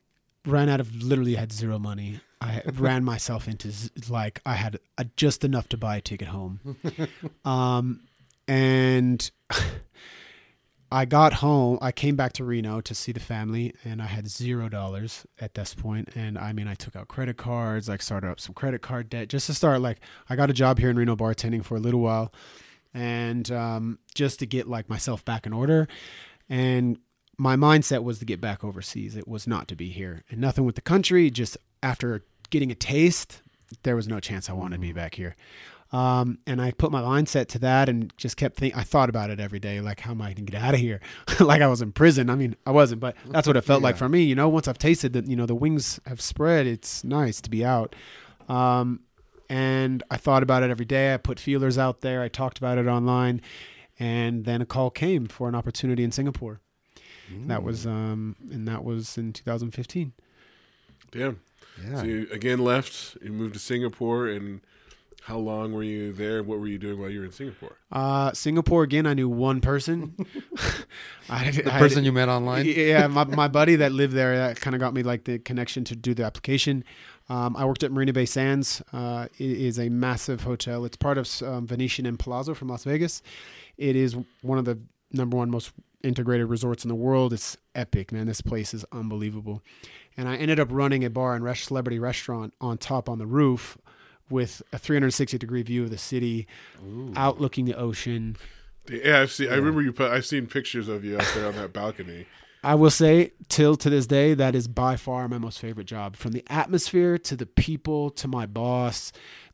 ran 0.45 0.67
out 0.67 0.79
of 0.79 0.95
literally 1.03 1.35
had 1.35 1.51
zero 1.51 1.77
money. 1.79 2.19
I 2.41 2.61
ran 2.73 3.03
myself 3.03 3.47
into 3.47 3.69
z- 3.71 3.89
like 4.09 4.41
I 4.45 4.53
had 4.55 4.79
uh 4.97 5.05
just 5.15 5.43
enough 5.43 5.69
to 5.69 5.77
buy 5.77 5.97
a 5.97 6.01
ticket 6.01 6.27
home, 6.29 6.59
um, 7.45 8.01
and 8.47 9.29
I 10.93 11.05
got 11.05 11.33
home. 11.33 11.79
I 11.81 11.91
came 11.91 12.15
back 12.15 12.33
to 12.33 12.43
Reno 12.43 12.79
to 12.81 12.93
see 12.93 13.11
the 13.11 13.19
family, 13.19 13.73
and 13.83 13.99
I 13.99 14.05
had 14.05 14.27
zero 14.27 14.69
dollars 14.69 15.25
at 15.41 15.55
this 15.55 15.73
point. 15.73 16.09
And 16.13 16.37
I 16.37 16.53
mean, 16.53 16.67
I 16.67 16.75
took 16.75 16.95
out 16.95 17.07
credit 17.07 17.35
cards, 17.35 17.89
like 17.89 18.03
started 18.03 18.29
up 18.29 18.39
some 18.39 18.53
credit 18.53 18.83
card 18.83 19.09
debt 19.09 19.27
just 19.27 19.47
to 19.47 19.55
start. 19.55 19.81
Like, 19.81 20.01
I 20.29 20.35
got 20.35 20.51
a 20.51 20.53
job 20.53 20.77
here 20.77 20.91
in 20.91 20.95
Reno 20.95 21.15
bartending 21.15 21.65
for 21.65 21.75
a 21.75 21.79
little 21.79 21.99
while, 21.99 22.31
and 22.93 23.51
um, 23.51 23.97
just 24.13 24.37
to 24.39 24.45
get 24.45 24.69
like 24.69 24.87
myself 24.87 25.25
back 25.25 25.47
in 25.47 25.51
order. 25.51 25.87
And 26.47 26.99
my 27.39 27.55
mindset 27.55 28.03
was 28.03 28.19
to 28.19 28.25
get 28.25 28.39
back 28.39 28.63
overseas. 28.63 29.15
It 29.15 29.27
was 29.27 29.47
not 29.47 29.67
to 29.69 29.75
be 29.75 29.89
here. 29.89 30.23
And 30.29 30.39
nothing 30.39 30.63
with 30.63 30.75
the 30.75 30.81
country. 30.81 31.31
Just 31.31 31.57
after 31.81 32.23
getting 32.51 32.71
a 32.71 32.75
taste, 32.75 33.41
there 33.81 33.95
was 33.95 34.07
no 34.07 34.19
chance 34.19 34.47
I 34.47 34.53
wanted 34.53 34.75
to 34.75 34.81
be 34.81 34.93
back 34.93 35.15
here. 35.15 35.35
Um, 35.93 36.39
and 36.47 36.59
I 36.59 36.71
put 36.71 36.91
my 36.91 37.01
mindset 37.01 37.47
to 37.49 37.59
that 37.59 37.87
and 37.87 38.11
just 38.17 38.35
kept 38.35 38.57
thinking, 38.57 38.77
I 38.77 38.83
thought 38.83 39.09
about 39.09 39.29
it 39.29 39.39
every 39.39 39.59
day. 39.59 39.79
Like, 39.79 39.99
how 39.99 40.11
am 40.11 40.21
I 40.21 40.33
going 40.33 40.47
to 40.47 40.51
get 40.51 40.59
out 40.59 40.73
of 40.73 40.79
here? 40.79 40.99
like 41.39 41.61
I 41.61 41.67
was 41.67 41.83
in 41.83 41.91
prison. 41.91 42.31
I 42.31 42.35
mean, 42.35 42.55
I 42.65 42.71
wasn't, 42.71 42.99
but 42.99 43.15
that's 43.27 43.47
what 43.47 43.55
it 43.55 43.61
felt 43.61 43.83
like 43.83 43.95
for 43.95 44.09
me. 44.09 44.23
You 44.23 44.33
know, 44.33 44.49
once 44.49 44.67
I've 44.67 44.79
tasted 44.79 45.13
that, 45.13 45.27
you 45.27 45.35
know, 45.35 45.45
the 45.45 45.53
wings 45.55 45.99
have 46.07 46.19
spread, 46.19 46.65
it's 46.65 47.03
nice 47.03 47.39
to 47.41 47.49
be 47.49 47.63
out. 47.63 47.95
Um, 48.49 49.01
and 49.49 50.01
I 50.09 50.17
thought 50.17 50.41
about 50.41 50.63
it 50.63 50.71
every 50.71 50.85
day. 50.85 51.13
I 51.13 51.17
put 51.17 51.39
feelers 51.39 51.77
out 51.77 52.01
there. 52.01 52.23
I 52.23 52.27
talked 52.27 52.57
about 52.57 52.79
it 52.79 52.87
online. 52.87 53.39
And 53.99 54.45
then 54.45 54.63
a 54.63 54.65
call 54.65 54.89
came 54.89 55.27
for 55.27 55.47
an 55.47 55.53
opportunity 55.53 56.03
in 56.03 56.11
Singapore. 56.11 56.59
That 57.47 57.63
was 57.63 57.85
um, 57.85 58.35
and 58.51 58.67
that 58.67 58.83
was 58.83 59.17
in 59.17 59.33
2015. 59.33 60.13
Damn. 61.11 61.39
Yeah. 61.83 61.97
So 61.97 62.03
you 62.03 62.27
again 62.31 62.59
left. 62.59 63.17
You 63.21 63.31
moved 63.31 63.53
to 63.53 63.59
Singapore, 63.59 64.27
and 64.27 64.61
How 65.25 65.37
long 65.37 65.71
were 65.71 65.83
you 65.83 66.11
there? 66.11 66.43
What 66.43 66.59
were 66.59 66.67
you 66.67 66.77
doing 66.77 66.99
while 66.99 67.09
you 67.09 67.19
were 67.19 67.25
in 67.25 67.31
Singapore? 67.31 67.77
Uh, 67.91 68.33
Singapore 68.33 68.83
again. 68.83 69.05
I 69.07 69.13
knew 69.13 69.29
one 69.29 69.61
person. 69.61 70.15
I, 71.29 71.51
The 71.51 71.73
I- 71.73 71.79
person 71.79 72.03
you 72.03 72.11
met 72.11 72.27
online. 72.29 72.65
Yeah, 72.65 73.07
my, 73.07 73.23
my 73.23 73.47
buddy 73.47 73.77
that 73.77 73.93
lived 73.93 74.13
there 74.13 74.35
that 74.35 74.59
kind 74.59 74.75
of 74.75 74.81
got 74.81 74.93
me 74.93 75.01
like 75.01 75.23
the 75.23 75.39
connection 75.39 75.85
to 75.85 75.95
do 75.95 76.13
the 76.13 76.23
application. 76.25 76.83
Um, 77.29 77.55
I 77.55 77.63
worked 77.63 77.83
at 77.83 77.91
Marina 77.93 78.11
Bay 78.11 78.25
Sands. 78.25 78.81
Uh, 78.91 79.27
it 79.37 79.49
is 79.51 79.79
a 79.79 79.87
massive 79.87 80.41
hotel. 80.43 80.83
It's 80.83 80.97
part 80.97 81.17
of 81.17 81.29
um, 81.41 81.65
Venetian 81.67 82.05
and 82.05 82.19
Palazzo 82.19 82.53
from 82.53 82.67
Las 82.67 82.83
Vegas. 82.83 83.21
It 83.77 83.95
is 83.95 84.17
one 84.41 84.57
of 84.57 84.65
the 84.65 84.77
number 85.13 85.37
one 85.37 85.49
most 85.49 85.71
integrated 86.03 86.47
resorts 86.49 86.83
in 86.83 86.89
the 86.89 86.95
world. 86.95 87.31
It's 87.31 87.55
epic, 87.75 88.11
man. 88.11 88.27
This 88.27 88.41
place 88.41 88.73
is 88.73 88.83
unbelievable. 88.91 89.61
And 90.17 90.27
I 90.27 90.35
ended 90.35 90.59
up 90.59 90.67
running 90.69 91.05
a 91.05 91.09
bar 91.09 91.33
and 91.33 91.45
res- 91.45 91.61
celebrity 91.61 91.97
restaurant 91.97 92.53
on 92.59 92.77
top 92.77 93.07
on 93.07 93.19
the 93.19 93.25
roof 93.25 93.77
with 94.29 94.61
a 94.71 94.77
360 94.77 95.37
degree 95.37 95.63
view 95.63 95.83
of 95.83 95.89
the 95.89 95.97
city, 95.97 96.47
outlooking 97.15 97.65
the 97.65 97.75
ocean. 97.75 98.37
Yeah, 98.89 99.21
I've 99.21 99.31
seen. 99.31 99.49
I 99.49 99.55
remember 99.55 99.81
you 99.81 99.93
put. 99.93 100.11
I've 100.11 100.25
seen 100.25 100.47
pictures 100.47 100.87
of 100.87 101.03
you 101.03 101.17
out 101.17 101.31
there 101.33 101.47
on 101.47 101.55
that 101.55 101.73
balcony. 101.73 102.25
I 102.65 102.75
will 102.75 102.89
say, 102.89 103.33
till 103.49 103.75
to 103.75 103.89
this 103.89 104.07
day, 104.07 104.33
that 104.35 104.55
is 104.55 104.69
by 104.69 104.95
far 104.95 105.27
my 105.27 105.37
most 105.37 105.59
favorite 105.59 105.87
job. 105.87 106.15
From 106.15 106.31
the 106.31 106.45
atmosphere 106.49 107.17
to 107.17 107.35
the 107.35 107.45
people 107.45 108.09
to 108.11 108.27
my 108.27 108.45
boss 108.45 109.11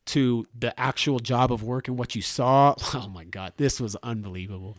to 0.09 0.47
the 0.57 0.77
actual 0.79 1.19
job 1.19 1.51
of 1.51 1.61
work 1.61 1.87
and 1.87 1.97
what 1.97 2.15
you 2.15 2.21
saw. 2.21 2.75
Oh 2.93 3.09
my 3.09 3.23
God, 3.23 3.53
this 3.57 3.79
was 3.79 3.95
unbelievable. 3.97 4.77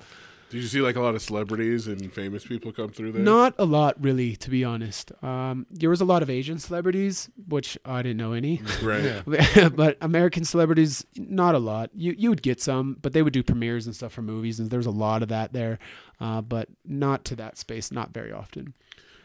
Did 0.50 0.62
you 0.62 0.66
see 0.68 0.80
like 0.80 0.96
a 0.96 1.00
lot 1.00 1.14
of 1.14 1.22
celebrities 1.22 1.86
and 1.86 2.12
famous 2.12 2.44
people 2.44 2.72
come 2.72 2.90
through 2.90 3.12
there? 3.12 3.22
Not 3.22 3.54
a 3.56 3.64
lot, 3.64 3.94
really, 4.02 4.34
to 4.36 4.50
be 4.50 4.64
honest. 4.64 5.12
Um, 5.22 5.64
there 5.70 5.88
was 5.88 6.00
a 6.00 6.04
lot 6.04 6.22
of 6.22 6.28
Asian 6.28 6.58
celebrities, 6.58 7.30
which 7.48 7.78
I 7.84 8.02
didn't 8.02 8.16
know 8.18 8.32
any. 8.32 8.60
Right. 8.82 9.22
but 9.76 9.96
American 10.00 10.44
celebrities, 10.44 11.04
not 11.16 11.54
a 11.54 11.58
lot. 11.58 11.90
You 11.94 12.14
you 12.18 12.30
would 12.30 12.42
get 12.42 12.60
some, 12.60 12.96
but 13.00 13.12
they 13.12 13.22
would 13.22 13.32
do 13.32 13.42
premieres 13.42 13.86
and 13.86 13.94
stuff 13.94 14.12
for 14.12 14.22
movies, 14.22 14.58
and 14.58 14.70
there's 14.70 14.86
a 14.86 14.90
lot 14.90 15.22
of 15.22 15.28
that 15.28 15.52
there, 15.52 15.78
uh, 16.20 16.40
but 16.40 16.68
not 16.84 17.24
to 17.26 17.36
that 17.36 17.56
space, 17.58 17.92
not 17.92 18.12
very 18.12 18.32
often. 18.32 18.74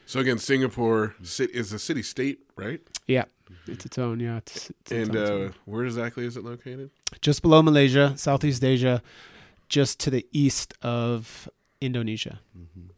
So 0.06 0.20
again, 0.20 0.38
Singapore 0.38 1.16
is 1.22 1.74
a 1.74 1.80
city 1.80 2.04
state, 2.04 2.40
right? 2.56 2.82
Yeah, 3.08 3.26
it's 3.68 3.86
its 3.86 3.98
own. 3.98 4.20
Yeah, 4.20 4.38
it's, 4.38 4.70
it's 4.70 4.92
its 4.92 4.92
And 4.92 5.16
own 5.16 5.24
uh, 5.24 5.28
zone. 5.28 5.54
where 5.66 5.86
exactly 5.86 6.26
is 6.26 6.38
it 6.38 6.44
located? 6.44 6.92
just 7.22 7.42
below 7.42 7.62
Malaysia, 7.64 8.14
Southeast 8.18 8.64
Asia, 8.64 9.02
just 9.70 10.00
to 10.02 10.10
the 10.10 10.26
east 10.32 10.74
of 10.82 11.50
Indonesia. 11.82 12.40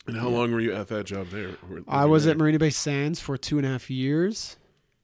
And 0.08 0.16
how 0.18 0.30
long 0.30 0.52
were 0.52 0.62
you 0.62 0.74
at 0.74 0.88
that 0.88 1.06
job 1.06 1.28
there? 1.30 1.52
Were- 1.70 1.84
I 1.88 2.06
was 2.06 2.26
you 2.26 2.32
at 2.32 2.38
Marina 2.38 2.60
Bay 2.60 2.70
Sands 2.70 3.20
for 3.20 3.38
two 3.38 3.58
and 3.58 3.66
a 3.66 3.70
half 3.70 3.90
years, 3.90 4.58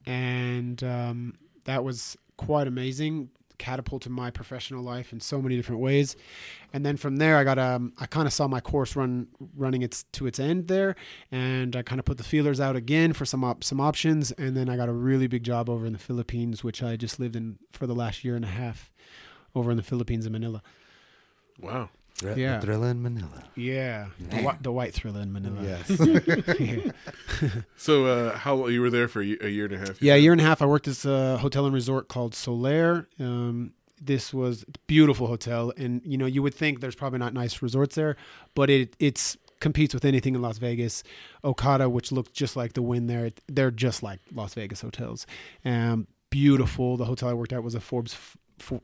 and 0.06 0.82
um, 0.82 1.34
that 1.64 1.84
was 1.84 2.16
quite 2.36 2.66
amazing. 2.66 3.30
Catapulted 3.56 4.10
my 4.10 4.30
professional 4.32 4.82
life 4.82 5.12
in 5.12 5.20
so 5.20 5.40
many 5.40 5.54
different 5.54 5.80
ways, 5.80 6.16
and 6.72 6.84
then 6.84 6.96
from 6.96 7.16
there, 7.18 7.36
I 7.36 7.44
got 7.44 7.56
um, 7.56 7.92
I 8.00 8.06
kind 8.06 8.26
of 8.26 8.32
saw 8.32 8.48
my 8.48 8.60
course 8.60 8.96
run 8.96 9.28
running 9.56 9.82
its 9.82 10.02
to 10.12 10.26
its 10.26 10.40
end 10.40 10.66
there, 10.66 10.96
and 11.30 11.76
I 11.76 11.82
kind 11.82 12.00
of 12.00 12.04
put 12.04 12.18
the 12.18 12.24
feelers 12.24 12.58
out 12.58 12.74
again 12.74 13.12
for 13.12 13.24
some 13.24 13.44
op- 13.44 13.62
some 13.62 13.80
options, 13.80 14.32
and 14.32 14.56
then 14.56 14.68
I 14.68 14.76
got 14.76 14.88
a 14.88 14.92
really 14.92 15.28
big 15.28 15.44
job 15.44 15.70
over 15.70 15.86
in 15.86 15.92
the 15.92 16.00
Philippines, 16.00 16.64
which 16.64 16.82
I 16.82 16.96
just 16.96 17.20
lived 17.20 17.36
in 17.36 17.58
for 17.72 17.86
the 17.86 17.94
last 17.94 18.24
year 18.24 18.34
and 18.34 18.44
a 18.44 18.48
half, 18.48 18.90
over 19.54 19.70
in 19.70 19.76
the 19.76 19.84
Philippines 19.84 20.26
in 20.26 20.32
Manila. 20.32 20.60
There? 21.60 21.70
Wow. 21.70 21.88
Thrill, 22.16 22.38
Yeah. 22.38 22.60
Thrilla 22.60 22.90
in 22.92 23.02
Manila. 23.02 23.42
Yeah, 23.56 24.06
the, 24.30 24.36
whi- 24.42 24.58
the 24.60 24.70
white 24.70 24.94
thriller 24.94 25.20
in 25.20 25.32
Manila. 25.32 25.60
Yes. 25.62 25.90
yeah. 26.60 27.48
So 27.76 28.06
uh, 28.06 28.36
how 28.38 28.66
you 28.68 28.80
were 28.80 28.90
there 28.90 29.08
for 29.08 29.20
a 29.20 29.24
year 29.24 29.64
and 29.66 29.74
a 29.74 29.78
half? 29.78 30.00
Yeah, 30.00 30.14
a 30.14 30.18
year 30.18 30.32
and 30.32 30.40
a 30.40 30.44
half. 30.44 30.62
I 30.62 30.66
worked 30.66 30.86
at 30.86 31.04
a 31.04 31.38
hotel 31.38 31.66
and 31.66 31.74
resort 31.74 32.08
called 32.08 32.32
Solaire. 32.34 33.06
Um, 33.20 33.72
this 34.00 34.32
was 34.32 34.62
a 34.62 34.78
beautiful 34.86 35.26
hotel, 35.26 35.72
and 35.76 36.02
you 36.04 36.16
know 36.16 36.26
you 36.26 36.42
would 36.42 36.54
think 36.54 36.80
there's 36.80 36.94
probably 36.94 37.18
not 37.18 37.34
nice 37.34 37.60
resorts 37.62 37.96
there, 37.96 38.16
but 38.54 38.70
it 38.70 38.94
it's 39.00 39.36
competes 39.60 39.92
with 39.94 40.04
anything 40.04 40.34
in 40.36 40.42
Las 40.42 40.58
Vegas. 40.58 41.02
Okada, 41.42 41.88
which 41.88 42.12
looked 42.12 42.32
just 42.32 42.54
like 42.54 42.74
the 42.74 42.82
Wynn 42.82 43.06
there, 43.08 43.30
they're 43.48 43.70
just 43.72 44.02
like 44.04 44.20
Las 44.32 44.54
Vegas 44.54 44.82
hotels. 44.82 45.26
Um, 45.64 46.06
beautiful. 46.30 46.96
The 46.96 47.06
hotel 47.06 47.28
I 47.28 47.32
worked 47.32 47.52
at 47.52 47.62
was 47.64 47.74
a 47.74 47.80
Forbes. 47.80 48.16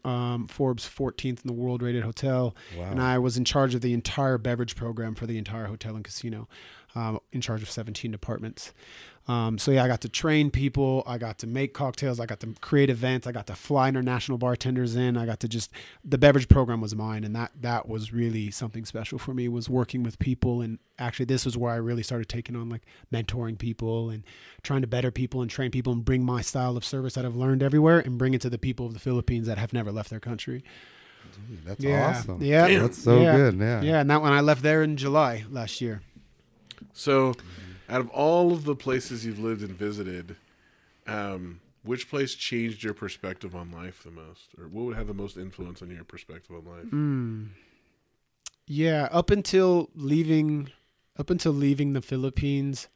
Um, 0.04 0.46
Forbes 0.48 0.84
14th 0.88 1.24
in 1.42 1.46
the 1.46 1.52
world 1.52 1.82
rated 1.82 2.02
hotel, 2.02 2.54
Wow. 2.76 2.90
and 2.90 3.00
I 3.00 3.18
was 3.18 3.36
in 3.36 3.44
charge 3.44 3.74
of 3.74 3.80
the 3.80 3.92
entire 3.92 4.36
beverage 4.36 4.76
program 4.76 5.14
for 5.14 5.26
the 5.26 5.38
entire 5.38 5.66
hotel 5.66 5.94
and 5.94 6.04
casino, 6.04 6.48
um, 6.94 7.20
in 7.32 7.40
charge 7.40 7.62
of 7.62 7.70
17 7.70 8.10
departments. 8.10 8.72
Um, 9.28 9.58
so 9.58 9.70
yeah, 9.70 9.84
I 9.84 9.86
got 9.88 10.00
to 10.00 10.08
train 10.08 10.50
people. 10.50 11.04
I 11.06 11.16
got 11.18 11.38
to 11.38 11.46
make 11.46 11.72
cocktails. 11.72 12.18
I 12.18 12.26
got 12.26 12.40
to 12.40 12.54
create 12.60 12.90
events. 12.90 13.26
I 13.28 13.32
got 13.32 13.46
to 13.46 13.54
fly 13.54 13.88
international 13.88 14.38
bartenders 14.38 14.96
in. 14.96 15.16
I 15.16 15.24
got 15.24 15.38
to 15.40 15.48
just 15.48 15.70
the 16.04 16.18
beverage 16.18 16.48
program 16.48 16.80
was 16.80 16.96
mine, 16.96 17.22
and 17.22 17.36
that 17.36 17.52
that 17.60 17.88
was 17.88 18.12
really 18.12 18.50
something 18.50 18.84
special 18.84 19.18
for 19.18 19.32
me. 19.32 19.46
Was 19.46 19.68
working 19.68 20.02
with 20.02 20.18
people, 20.18 20.62
and 20.62 20.78
actually 20.98 21.26
this 21.26 21.44
was 21.44 21.56
where 21.56 21.70
I 21.72 21.76
really 21.76 22.02
started 22.02 22.28
taking 22.28 22.56
on 22.56 22.68
like 22.70 22.82
mentoring 23.12 23.56
people 23.56 24.10
and 24.10 24.24
trying 24.62 24.80
to 24.80 24.88
better 24.88 25.10
people 25.12 25.42
and 25.42 25.50
train 25.50 25.70
people 25.70 25.92
and 25.92 26.04
bring 26.04 26.24
my 26.24 26.40
style 26.40 26.76
of 26.76 26.84
service 26.84 27.14
that 27.14 27.24
I've 27.24 27.36
learned 27.36 27.62
everywhere 27.62 28.00
and 28.00 28.18
bring 28.18 28.34
it 28.34 28.40
to 28.40 28.50
the 28.50 28.58
people 28.58 28.86
of 28.86 28.94
the 28.94 29.00
Philippines 29.00 29.46
that 29.46 29.58
have 29.58 29.72
never 29.72 29.92
left 29.92 30.10
their 30.10 30.18
country. 30.20 30.64
Dude, 31.48 31.64
that's 31.64 31.84
Yeah. 31.84 32.08
awesome. 32.08 32.42
Yeah. 32.42 32.66
Damn. 32.66 32.80
That's 32.82 32.98
so 32.98 33.20
Yeah. 33.22 33.36
good. 33.36 33.58
Yeah. 33.58 33.82
Yeah, 33.82 34.00
and 34.00 34.10
that 34.10 34.22
when 34.22 34.32
I 34.32 34.40
left 34.40 34.62
there 34.62 34.82
in 34.82 34.96
July 34.96 35.44
last 35.50 35.80
year. 35.80 36.02
So, 36.94 37.34
out 37.90 38.00
of 38.00 38.08
all 38.10 38.52
of 38.52 38.64
the 38.64 38.76
places 38.76 39.26
you've 39.26 39.40
lived 39.40 39.62
and 39.62 39.72
visited, 39.72 40.36
um, 41.06 41.60
which 41.82 42.08
place 42.08 42.34
changed 42.34 42.82
your 42.82 42.94
perspective 42.94 43.54
on 43.54 43.72
life 43.72 44.02
the 44.04 44.10
most, 44.10 44.54
or 44.58 44.68
what 44.68 44.84
would 44.84 44.96
have 44.96 45.08
the 45.08 45.14
most 45.14 45.36
influence 45.36 45.82
on 45.82 45.90
your 45.90 46.04
perspective 46.04 46.54
on 46.54 46.64
life? 46.64 46.86
Mm. 46.86 47.48
Yeah, 48.66 49.08
up 49.10 49.30
until 49.30 49.90
leaving, 49.94 50.70
up 51.18 51.30
until 51.30 51.52
leaving 51.52 51.92
the 51.92 52.02
Philippines, 52.02 52.88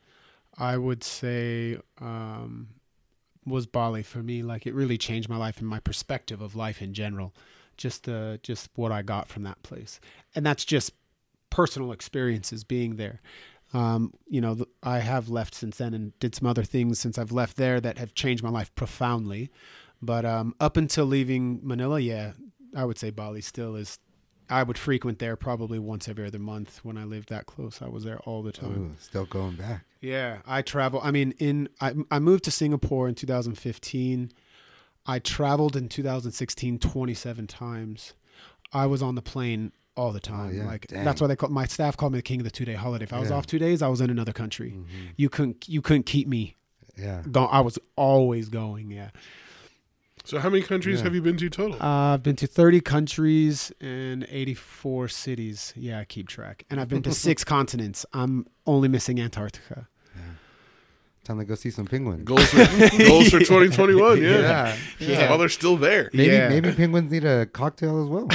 I 0.57 0.77
would 0.77 1.03
say 1.03 1.79
um, 2.01 2.69
was 3.45 3.67
Bali 3.67 4.05
for 4.05 4.23
me. 4.23 4.43
Like 4.43 4.67
it 4.67 4.75
really 4.75 4.97
changed 4.97 5.29
my 5.29 5.37
life 5.37 5.59
and 5.59 5.67
my 5.67 5.81
perspective 5.81 6.41
of 6.41 6.55
life 6.55 6.81
in 6.81 6.95
general. 6.95 7.35
Just 7.77 8.09
uh, 8.09 8.37
just 8.43 8.71
what 8.77 8.93
I 8.93 9.03
got 9.03 9.29
from 9.29 9.43
that 9.43 9.61
place, 9.65 9.99
and 10.37 10.47
that's 10.47 10.65
just 10.65 10.93
personal 11.51 11.91
experiences 11.91 12.63
being 12.63 12.97
there. 12.97 13.21
Um, 13.75 14.13
you 14.29 14.41
know, 14.41 14.65
I 14.83 15.01
have 15.01 15.29
left 15.29 15.55
since 15.55 15.79
then 15.79 15.93
and 15.95 16.19
did 16.21 16.35
some 16.35 16.47
other 16.47 16.63
things 16.63 17.01
since 17.01 17.19
I've 17.19 17.33
left 17.33 17.57
there 17.57 17.81
that 17.81 17.99
have 17.99 18.15
changed 18.15 18.43
my 18.43 18.49
life 18.51 18.73
profoundly. 18.77 19.51
But 20.01 20.25
um, 20.25 20.55
up 20.61 20.77
until 20.77 21.07
leaving 21.07 21.61
Manila, 21.63 21.99
yeah, 21.99 22.33
I 22.75 22.85
would 22.85 22.99
say 22.99 23.11
Bali 23.11 23.41
still 23.41 23.75
is. 23.77 23.99
I 24.51 24.63
would 24.63 24.77
frequent 24.77 25.19
there 25.21 25.37
probably 25.37 25.79
once 25.79 26.07
every 26.07 26.27
other 26.27 26.39
month 26.39 26.81
when 26.85 26.99
I 26.99 27.05
lived 27.05 27.31
that 27.31 27.47
close. 27.47 27.81
I 27.81 27.89
was 27.89 28.05
there 28.05 28.19
all 28.21 28.43
the 28.43 28.53
time. 28.53 28.93
Ooh, 28.93 28.97
still 29.01 29.25
going 29.25 29.57
back. 29.57 29.87
Yeah, 30.03 30.39
I 30.47 30.61
travel. 30.61 31.01
I 31.03 31.11
mean, 31.11 31.33
in 31.39 31.69
I 31.81 31.95
I 32.11 32.19
moved 32.19 32.45
to 32.45 32.51
Singapore 32.51 33.09
in 33.09 33.15
2015. 33.15 34.31
I 35.07 35.19
traveled 35.19 35.77
in 35.77 35.89
2016 35.89 36.79
27 36.79 37.47
times. 37.47 38.13
I 38.73 38.87
was 38.87 39.03
on 39.03 39.15
the 39.15 39.23
plane 39.23 39.73
all 39.97 40.13
the 40.13 40.21
time. 40.21 40.55
yeah, 40.57 40.65
like 40.67 40.87
dang. 40.89 41.05
that's 41.05 41.21
why 41.21 41.27
they 41.27 41.37
call 41.37 41.49
my 41.51 41.67
staff 41.67 41.97
called 41.97 42.13
me 42.13 42.19
the 42.19 42.23
king 42.23 42.41
of 42.41 42.45
the 42.45 42.51
two 42.51 42.65
day 42.65 42.75
holiday. 42.75 43.05
If 43.05 43.13
I 43.13 43.21
was 43.21 43.31
Yeah. 43.31 43.37
off 43.37 43.47
two 43.47 43.59
days, 43.59 43.83
I 43.83 43.89
was 43.89 44.01
in 44.01 44.11
another 44.11 44.33
country. 44.33 44.73
Mhm. 44.73 44.87
You 45.17 45.29
couldn't 45.29 45.69
you 45.69 45.81
couldn't 45.83 46.05
keep 46.07 46.27
me. 46.29 46.57
Yeah. 46.97 47.23
Go, 47.31 47.47
I 47.47 47.61
was 47.61 47.79
always 47.97 48.49
going. 48.49 48.91
Yeah. 48.91 49.11
So, 50.27 50.39
how 50.39 50.49
many 50.49 50.63
countries 50.63 50.99
Yeah. 51.01 51.05
have 51.05 51.15
you 51.15 51.21
been 51.21 51.37
to 51.37 51.51
total? 51.51 51.75
Uh, 51.83 52.15
I've 52.15 52.23
been 52.23 52.37
to 52.37 52.47
30 52.47 52.81
countries 52.81 53.71
and 53.81 54.25
84 54.31 55.07
cities. 55.09 55.75
Yeah, 55.77 55.99
I 56.01 56.05
keep 56.07 56.29
track. 56.29 56.65
And 56.71 56.81
I've 56.81 56.89
been 56.89 57.03
to 57.03 57.13
six 57.29 57.45
continents. 57.45 58.07
I'm 58.15 58.47
only 58.67 58.89
missing 58.89 59.21
Antarctica. 59.21 59.87
Time 61.25 61.39
to 61.39 61.45
go 61.45 61.55
see 61.55 61.71
some 61.71 61.87
penguins. 61.87 62.25
goals 62.25 62.45
for 62.51 62.59
goals 62.99 63.29
for 63.31 63.39
2021. 63.39 64.23
Yeah. 64.23 64.29
Yeah. 64.39 64.77
Yeah. 64.99 65.29
While 65.31 65.39
they're 65.39 65.49
still 65.49 65.77
there. 65.77 66.11
Maybe 66.13 66.33
Yeah. 66.33 66.49
maybe 66.51 66.71
penguins 66.73 67.11
need 67.11 67.25
a 67.25 67.47
cocktail 67.47 68.03
as 68.03 68.09
well. 68.09 68.29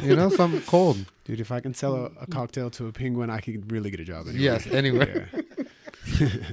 you 0.02 0.16
know, 0.16 0.30
something 0.30 0.62
cold. 0.62 1.04
Dude, 1.24 1.40
if 1.40 1.52
I 1.52 1.60
can 1.60 1.74
sell 1.74 1.94
a, 1.96 2.10
a 2.20 2.26
cocktail 2.26 2.70
to 2.70 2.86
a 2.86 2.92
penguin, 2.92 3.30
I 3.30 3.40
could 3.40 3.70
really 3.70 3.90
get 3.90 4.00
a 4.00 4.04
job. 4.04 4.26
Anywhere. 4.28 4.40
Yes, 4.42 4.66
anywhere. 4.66 5.28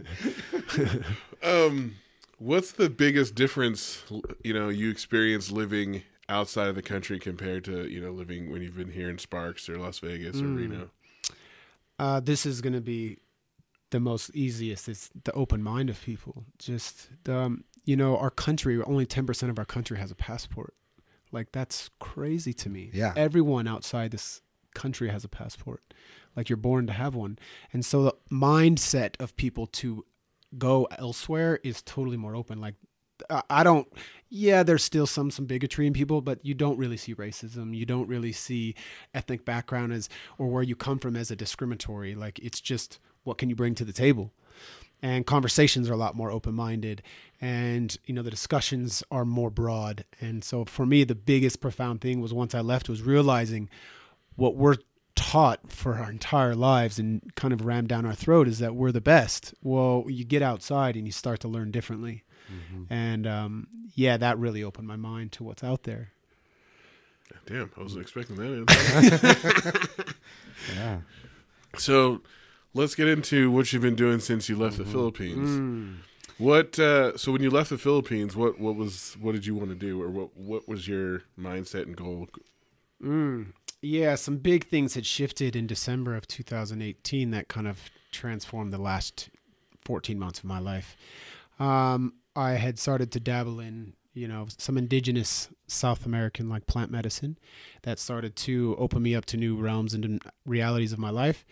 Um, 1.43 1.95
what's 2.37 2.71
the 2.71 2.89
biggest 2.89 3.33
difference 3.35 4.03
you 4.43 4.53
know 4.53 4.69
you 4.69 4.89
experience 4.91 5.51
living 5.51 6.03
outside 6.29 6.67
of 6.67 6.75
the 6.75 6.81
country 6.81 7.19
compared 7.19 7.63
to 7.65 7.87
you 7.89 7.99
know 7.99 8.11
living 8.11 8.51
when 8.51 8.61
you've 8.61 8.77
been 8.77 8.91
here 8.91 9.09
in 9.09 9.17
Sparks 9.17 9.67
or 9.67 9.77
Las 9.77 9.99
Vegas 9.99 10.37
or 10.37 10.43
Mm. 10.45 10.57
Reno? 10.57 10.89
Uh, 11.99 12.19
this 12.19 12.45
is 12.45 12.61
going 12.61 12.73
to 12.73 12.81
be 12.81 13.17
the 13.91 13.99
most 13.99 14.31
easiest. 14.35 14.89
It's 14.89 15.09
the 15.23 15.31
open 15.33 15.61
mind 15.61 15.89
of 15.89 16.01
people. 16.01 16.45
Just, 16.57 17.09
um, 17.29 17.63
you 17.85 17.95
know, 17.95 18.17
our 18.17 18.31
country, 18.31 18.81
only 18.81 19.05
10% 19.05 19.49
of 19.49 19.59
our 19.59 19.65
country 19.65 19.97
has 19.97 20.11
a 20.11 20.15
passport. 20.15 20.73
Like, 21.31 21.51
that's 21.51 21.89
crazy 21.99 22.53
to 22.53 22.69
me. 22.69 22.89
Yeah. 22.93 23.13
Everyone 23.15 23.67
outside 23.67 24.11
this 24.11 24.41
country 24.73 25.09
has 25.09 25.23
a 25.23 25.29
passport. 25.29 25.93
Like, 26.35 26.49
you're 26.49 26.57
born 26.57 26.87
to 26.87 26.93
have 26.93 27.15
one. 27.15 27.37
And 27.71 27.85
so 27.85 28.03
the 28.03 28.15
mindset 28.31 29.15
of 29.19 29.35
people 29.35 29.67
to 29.67 30.05
go 30.57 30.87
elsewhere 30.97 31.59
is 31.63 31.81
totally 31.81 32.17
more 32.17 32.35
open. 32.35 32.59
Like, 32.59 32.75
I 33.49 33.63
don't. 33.63 33.87
Yeah, 34.29 34.63
there's 34.63 34.83
still 34.83 35.05
some 35.05 35.29
some 35.29 35.45
bigotry 35.45 35.85
in 35.85 35.93
people, 35.93 36.21
but 36.21 36.43
you 36.43 36.53
don't 36.55 36.77
really 36.77 36.97
see 36.97 37.13
racism. 37.13 37.75
You 37.75 37.85
don't 37.85 38.07
really 38.07 38.31
see 38.31 38.75
ethnic 39.13 39.45
background 39.45 39.93
as 39.93 40.09
or 40.39 40.47
where 40.47 40.63
you 40.63 40.75
come 40.75 40.97
from 40.97 41.15
as 41.15 41.29
a 41.29 41.35
discriminatory. 41.35 42.15
Like 42.15 42.39
it's 42.39 42.59
just 42.59 42.99
what 43.23 43.37
can 43.37 43.49
you 43.49 43.55
bring 43.55 43.75
to 43.75 43.85
the 43.85 43.93
table? 43.93 44.31
And 45.03 45.25
conversations 45.25 45.89
are 45.89 45.93
a 45.93 45.97
lot 45.97 46.15
more 46.15 46.31
open-minded 46.31 47.01
and 47.39 47.97
you 48.05 48.13
know 48.13 48.21
the 48.21 48.29
discussions 48.29 49.03
are 49.09 49.25
more 49.25 49.49
broad. 49.49 50.05
And 50.19 50.43
so 50.43 50.63
for 50.65 50.85
me 50.85 51.03
the 51.03 51.15
biggest 51.15 51.59
profound 51.59 52.01
thing 52.01 52.21
was 52.21 52.33
once 52.33 52.53
i 52.53 52.61
left 52.61 52.87
was 52.87 53.01
realizing 53.01 53.69
what 54.35 54.55
we're 54.55 54.77
taught 55.15 55.71
for 55.71 55.95
our 55.95 56.09
entire 56.09 56.55
lives 56.55 56.99
and 56.99 57.35
kind 57.35 57.53
of 57.53 57.65
rammed 57.65 57.87
down 57.87 58.05
our 58.05 58.13
throat 58.13 58.47
is 58.47 58.59
that 58.59 58.75
we're 58.75 58.91
the 58.91 59.01
best. 59.01 59.53
Well 59.63 60.05
you 60.07 60.23
get 60.23 60.43
outside 60.43 60.95
and 60.95 61.05
you 61.07 61.11
start 61.11 61.39
to 61.41 61.47
learn 61.47 61.71
differently. 61.71 62.23
Mm-hmm. 62.51 62.93
and 62.93 63.25
um, 63.27 63.67
yeah 63.95 64.17
that 64.17 64.37
really 64.37 64.63
opened 64.63 64.87
my 64.87 64.97
mind 64.97 65.31
to 65.33 65.43
what's 65.43 65.63
out 65.63 65.83
there. 65.83 66.11
Damn 67.47 67.71
i 67.75 67.81
wasn't 67.81 68.03
expecting 68.03 68.35
that 68.35 70.15
yeah. 70.75 70.99
So 71.77 72.21
let's 72.73 72.95
get 72.95 73.07
into 73.07 73.51
what 73.51 73.71
you've 73.71 73.81
been 73.81 73.95
doing 73.95 74.19
since 74.19 74.49
you 74.49 74.55
left 74.55 74.75
mm-hmm. 74.75 74.85
the 74.85 74.91
Philippines. 74.91 75.49
Mm. 75.49 75.97
What 76.37 76.79
uh, 76.79 77.17
so 77.17 77.31
when 77.31 77.43
you 77.43 77.51
left 77.51 77.69
the 77.69 77.77
Philippines, 77.77 78.35
what 78.35 78.59
what 78.59 78.75
was 78.75 79.15
what 79.19 79.33
did 79.33 79.45
you 79.45 79.55
want 79.55 79.69
to 79.69 79.75
do, 79.75 80.01
or 80.01 80.09
what 80.09 80.35
what 80.35 80.67
was 80.67 80.87
your 80.87 81.23
mindset 81.39 81.83
and 81.83 81.95
goal? 81.95 82.27
Mm. 83.03 83.53
Yeah, 83.81 84.15
some 84.15 84.37
big 84.37 84.65
things 84.67 84.93
had 84.93 85.05
shifted 85.05 85.55
in 85.55 85.65
December 85.65 86.15
of 86.15 86.27
2018 86.27 87.31
that 87.31 87.47
kind 87.47 87.67
of 87.67 87.89
transformed 88.11 88.71
the 88.71 88.77
last 88.77 89.29
14 89.85 90.19
months 90.19 90.39
of 90.39 90.45
my 90.45 90.59
life. 90.59 90.95
Um, 91.59 92.13
I 92.35 92.51
had 92.51 92.77
started 92.77 93.11
to 93.13 93.19
dabble 93.19 93.59
in 93.59 93.93
you 94.13 94.27
know 94.27 94.47
some 94.57 94.77
indigenous 94.77 95.49
South 95.67 96.05
American 96.05 96.49
like 96.49 96.67
plant 96.67 96.91
medicine 96.91 97.37
that 97.83 97.99
started 97.99 98.35
to 98.37 98.75
open 98.77 99.01
me 99.01 99.15
up 99.15 99.25
to 99.25 99.37
new 99.37 99.55
realms 99.55 99.93
and 99.93 100.21
realities 100.45 100.93
of 100.93 100.99
my 100.99 101.09
life. 101.09 101.45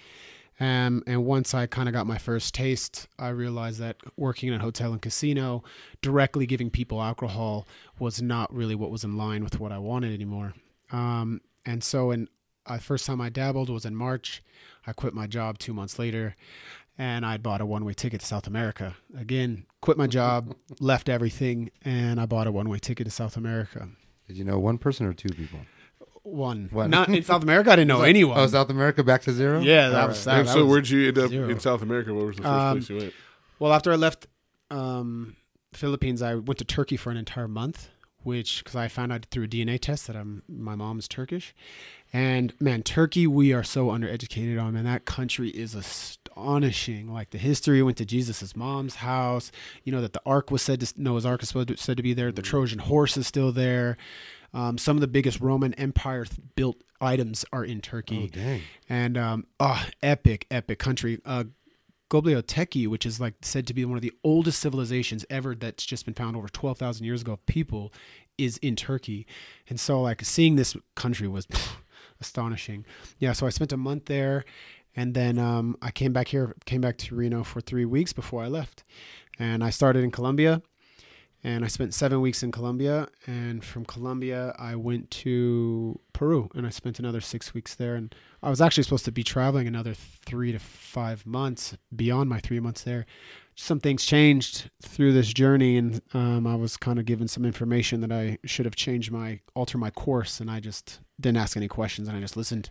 Um, 0.60 1.04
and 1.08 1.26
once 1.26 1.54
I 1.54 1.68
kind 1.68 1.88
of 1.88 1.94
got 1.94 2.06
my 2.06 2.18
first 2.18 2.54
taste, 2.54 3.08
I 3.18 3.30
realized 3.30 3.80
that 3.80 3.98
working 4.18 4.50
in 4.50 4.56
a 4.56 4.60
hotel 4.60 4.92
and 4.92 5.02
casino, 5.02 5.64
directly 6.02 6.46
giving 6.46 6.70
people 6.70 7.02
alcohol 7.02 7.66
was 7.98 8.22
not 8.22 8.54
really 8.54 8.76
what 8.76 8.92
was 8.92 9.04
in 9.04 9.18
line 9.18 9.44
with 9.44 9.60
what 9.60 9.72
I 9.72 9.78
wanted 9.78 10.14
anymore. 10.14 10.54
Um, 10.92 11.42
and 11.66 11.84
so, 11.84 12.12
in 12.12 12.28
uh, 12.66 12.78
first 12.78 13.06
time 13.06 13.22
I 13.22 13.30
dabbled 13.30 13.70
was 13.70 13.86
in 13.86 13.96
March. 13.96 14.44
I 14.86 14.94
quit 14.94 15.14
my 15.14 15.28
job 15.28 15.60
two 15.60 15.74
months 15.74 15.98
later, 15.98 16.36
and 16.98 17.26
I 17.26 17.38
bought 17.38 17.62
a 17.62 17.66
one 17.66 17.86
way 17.86 17.94
ticket 17.94 18.22
to 18.22 18.26
South 18.26 18.48
America. 18.48 18.96
Again, 19.18 19.66
quit 19.82 19.98
my 19.98 20.08
job, 20.08 20.56
left 20.80 21.10
everything, 21.10 21.72
and 21.84 22.20
I 22.20 22.26
bought 22.26 22.48
a 22.48 22.52
one 22.52 22.70
way 22.70 22.80
ticket 22.80 23.06
to 23.06 23.12
South 23.12 23.38
America. 23.38 23.88
Did 24.28 24.38
you 24.38 24.44
know 24.44 24.60
one 24.60 24.78
person 24.78 25.06
or 25.06 25.14
two 25.14 25.30
people? 25.30 25.60
One. 26.24 26.70
one. 26.72 26.90
Not 26.90 27.10
in 27.10 27.24
South 27.24 27.44
America. 27.44 27.72
I 27.72 27.76
didn't 27.76 27.88
know 27.96 28.02
anyone. 28.02 28.38
Oh, 28.38 28.48
South 28.48 28.70
America 28.70 29.04
back 29.04 29.24
to 29.24 29.32
zero. 29.32 29.60
Yeah, 29.60 29.90
that 29.90 30.08
was. 30.08 30.24
That, 30.26 30.46
that 30.46 30.52
so 30.52 30.60
was 30.60 30.68
where'd 30.70 30.90
you 30.90 31.08
end 31.08 31.18
up 31.18 31.30
zero. 31.30 31.50
in 31.50 31.60
South 31.60 31.82
America? 31.82 32.14
What 32.14 32.28
was 32.28 32.36
the 32.36 32.44
first 32.44 32.52
um, 32.52 32.78
place 32.78 32.90
you 32.90 32.98
went? 32.98 33.14
Well, 33.60 33.74
after 33.74 33.92
I 33.92 33.96
left 33.96 34.28
um, 34.72 35.36
Philippines, 35.74 36.22
I 36.22 36.36
went 36.36 36.58
to 36.60 36.66
Turkey 36.66 36.98
for 36.98 37.12
an 37.12 37.18
entire 37.18 37.48
month, 37.48 37.90
which 38.24 38.64
because 38.64 38.76
I 38.76 38.88
found 38.88 39.12
out 39.12 39.26
through 39.32 39.46
a 39.46 39.48
DNA 39.48 39.80
test 39.80 40.08
that 40.08 40.16
I'm 40.16 40.44
my 40.48 40.76
mom's 40.76 41.08
Turkish, 41.08 41.54
and 42.14 42.54
man, 42.60 42.84
Turkey 42.84 43.28
we 43.28 43.54
are 43.54 43.64
so 43.64 43.88
undereducated 43.88 44.62
on, 44.62 44.74
man. 44.74 44.86
That 44.86 45.06
country 45.06 45.50
is 45.50 45.76
astonishing. 45.76 47.12
Like 47.14 47.32
the 47.32 47.38
history 47.38 47.84
went 47.84 47.98
to 47.98 48.06
Jesus's 48.06 48.56
mom's 48.56 48.96
house. 48.96 49.52
You 49.84 49.92
know 49.92 50.02
that 50.02 50.14
the 50.14 50.22
Ark 50.26 50.52
was 50.52 50.62
said 50.62 50.80
to 50.80 50.94
Noah's 51.02 51.26
Ark 51.26 51.44
is 51.44 51.54
said 51.78 51.98
to 51.98 52.04
be 52.04 52.14
there. 52.14 52.32
The 52.32 52.42
mm. 52.42 52.46
Trojan 52.46 52.80
horse 52.80 53.18
is 53.18 53.28
still 53.28 53.52
there. 53.52 53.98
Um, 54.54 54.78
some 54.78 54.98
of 54.98 55.02
the 55.02 55.08
biggest 55.08 55.40
Roman 55.40 55.74
Empire 55.76 56.26
built 56.56 56.78
items 57.02 57.46
are 57.54 57.64
in 57.64 57.82
Turkey. 57.82 58.30
Oh, 58.32 58.36
dang. 58.36 58.62
And 58.88 59.18
um, 59.18 59.48
oh, 59.60 59.86
epic, 60.02 60.48
epic 60.50 60.80
country. 60.80 61.22
Uh, 61.26 61.46
Göbekli 62.10 62.88
which 62.88 63.06
is 63.06 63.20
like 63.20 63.36
said 63.44 63.68
to 63.68 63.74
be 63.74 63.86
one 63.86 63.96
of 63.96 64.02
the 64.02 64.14
oldest 64.24 64.60
civilizations 64.60 65.26
ever 65.30 65.54
that's 65.54 65.86
just 65.86 66.06
been 66.06 66.16
found 66.16 66.36
over 66.36 66.48
12,000 66.50 67.06
years 67.06 67.22
ago 67.22 67.38
people, 67.46 67.94
is 68.38 68.58
in 68.58 68.76
Turkey. 68.76 69.28
And 69.70 69.80
so, 69.80 70.02
like, 70.02 70.24
seeing 70.24 70.56
this 70.56 70.76
country 70.96 71.28
was 71.28 71.48
astonishing. 72.22 72.86
Yeah, 73.20 73.34
so 73.34 73.46
I 73.46 73.50
spent 73.50 73.72
a 73.72 73.78
month 73.78 74.06
there. 74.06 74.46
And 74.96 75.14
then 75.14 75.38
um, 75.38 75.78
I 75.82 75.92
came 75.92 76.14
back 76.14 76.30
here, 76.30 76.56
came 76.66 76.82
back 76.82 76.98
to 76.98 77.16
Reno 77.16 77.44
for 77.44 77.62
three 77.62 77.86
weeks 77.86 78.12
before 78.12 78.44
I 78.44 78.48
left. 78.48 78.84
And 79.38 79.64
I 79.64 79.70
started 79.70 80.04
in 80.04 80.12
Colombia 80.12 80.62
and 81.44 81.64
I 81.64 81.68
spent 81.68 81.94
seven 81.94 82.20
weeks 82.20 82.44
in 82.44 82.52
Colombia. 82.52 83.08
And 83.26 83.64
from 83.64 83.86
Colombia, 83.86 84.54
I 84.60 84.76
went 84.76 85.10
to 85.12 86.00
Peru, 86.12 86.50
and 86.54 86.68
I 86.68 86.70
spent 86.70 87.00
another 87.00 87.22
six 87.22 87.54
weeks 87.54 87.76
there. 87.76 87.96
And 87.96 88.14
I 88.44 88.50
was 88.50 88.60
actually 88.60 88.84
supposed 88.84 89.06
to 89.06 89.12
be 89.12 89.24
traveling 89.24 89.68
another 89.68 89.94
three 89.94 90.52
to 90.52 90.60
five 90.60 91.26
months 91.26 91.78
beyond 91.96 92.30
my 92.30 92.40
three 92.40 92.60
months 92.60 92.84
there. 92.84 93.06
Some 93.56 93.80
things 93.80 94.06
changed 94.06 94.70
through 94.82 95.14
this 95.14 95.32
journey, 95.32 95.78
and 95.78 96.02
um, 96.14 96.46
I 96.46 96.56
was 96.56 96.78
kind 96.78 97.00
of 97.00 97.06
given 97.06 97.28
some 97.28 97.46
information 97.46 98.02
that 98.02 98.12
I 98.12 98.38
should 98.46 98.66
have 98.66 98.76
changed 98.76 99.12
my 99.12 99.40
alter 99.54 99.78
my 99.78 99.90
course, 99.90 100.40
and 100.40 100.52
I 100.52 100.60
just 100.60 101.00
didn't 101.20 101.38
ask 101.38 101.56
any 101.56 101.68
questions, 101.68 102.08
and 102.08 102.18
I 102.18 102.22
just 102.22 102.38
listened. 102.38 102.70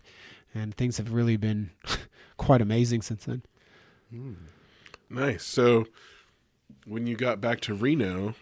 And 0.53 0.75
things 0.75 0.97
have 0.97 1.13
really 1.13 1.37
been 1.37 1.71
quite 2.37 2.61
amazing 2.61 3.03
since 3.03 3.25
then. 3.25 3.43
Mm. 4.13 4.35
Nice. 5.11 5.43
So, 5.43 5.85
when 6.85 7.05
you 7.05 7.15
got 7.15 7.39
back 7.39 7.61
to 7.61 7.73
Reno, 7.75 8.33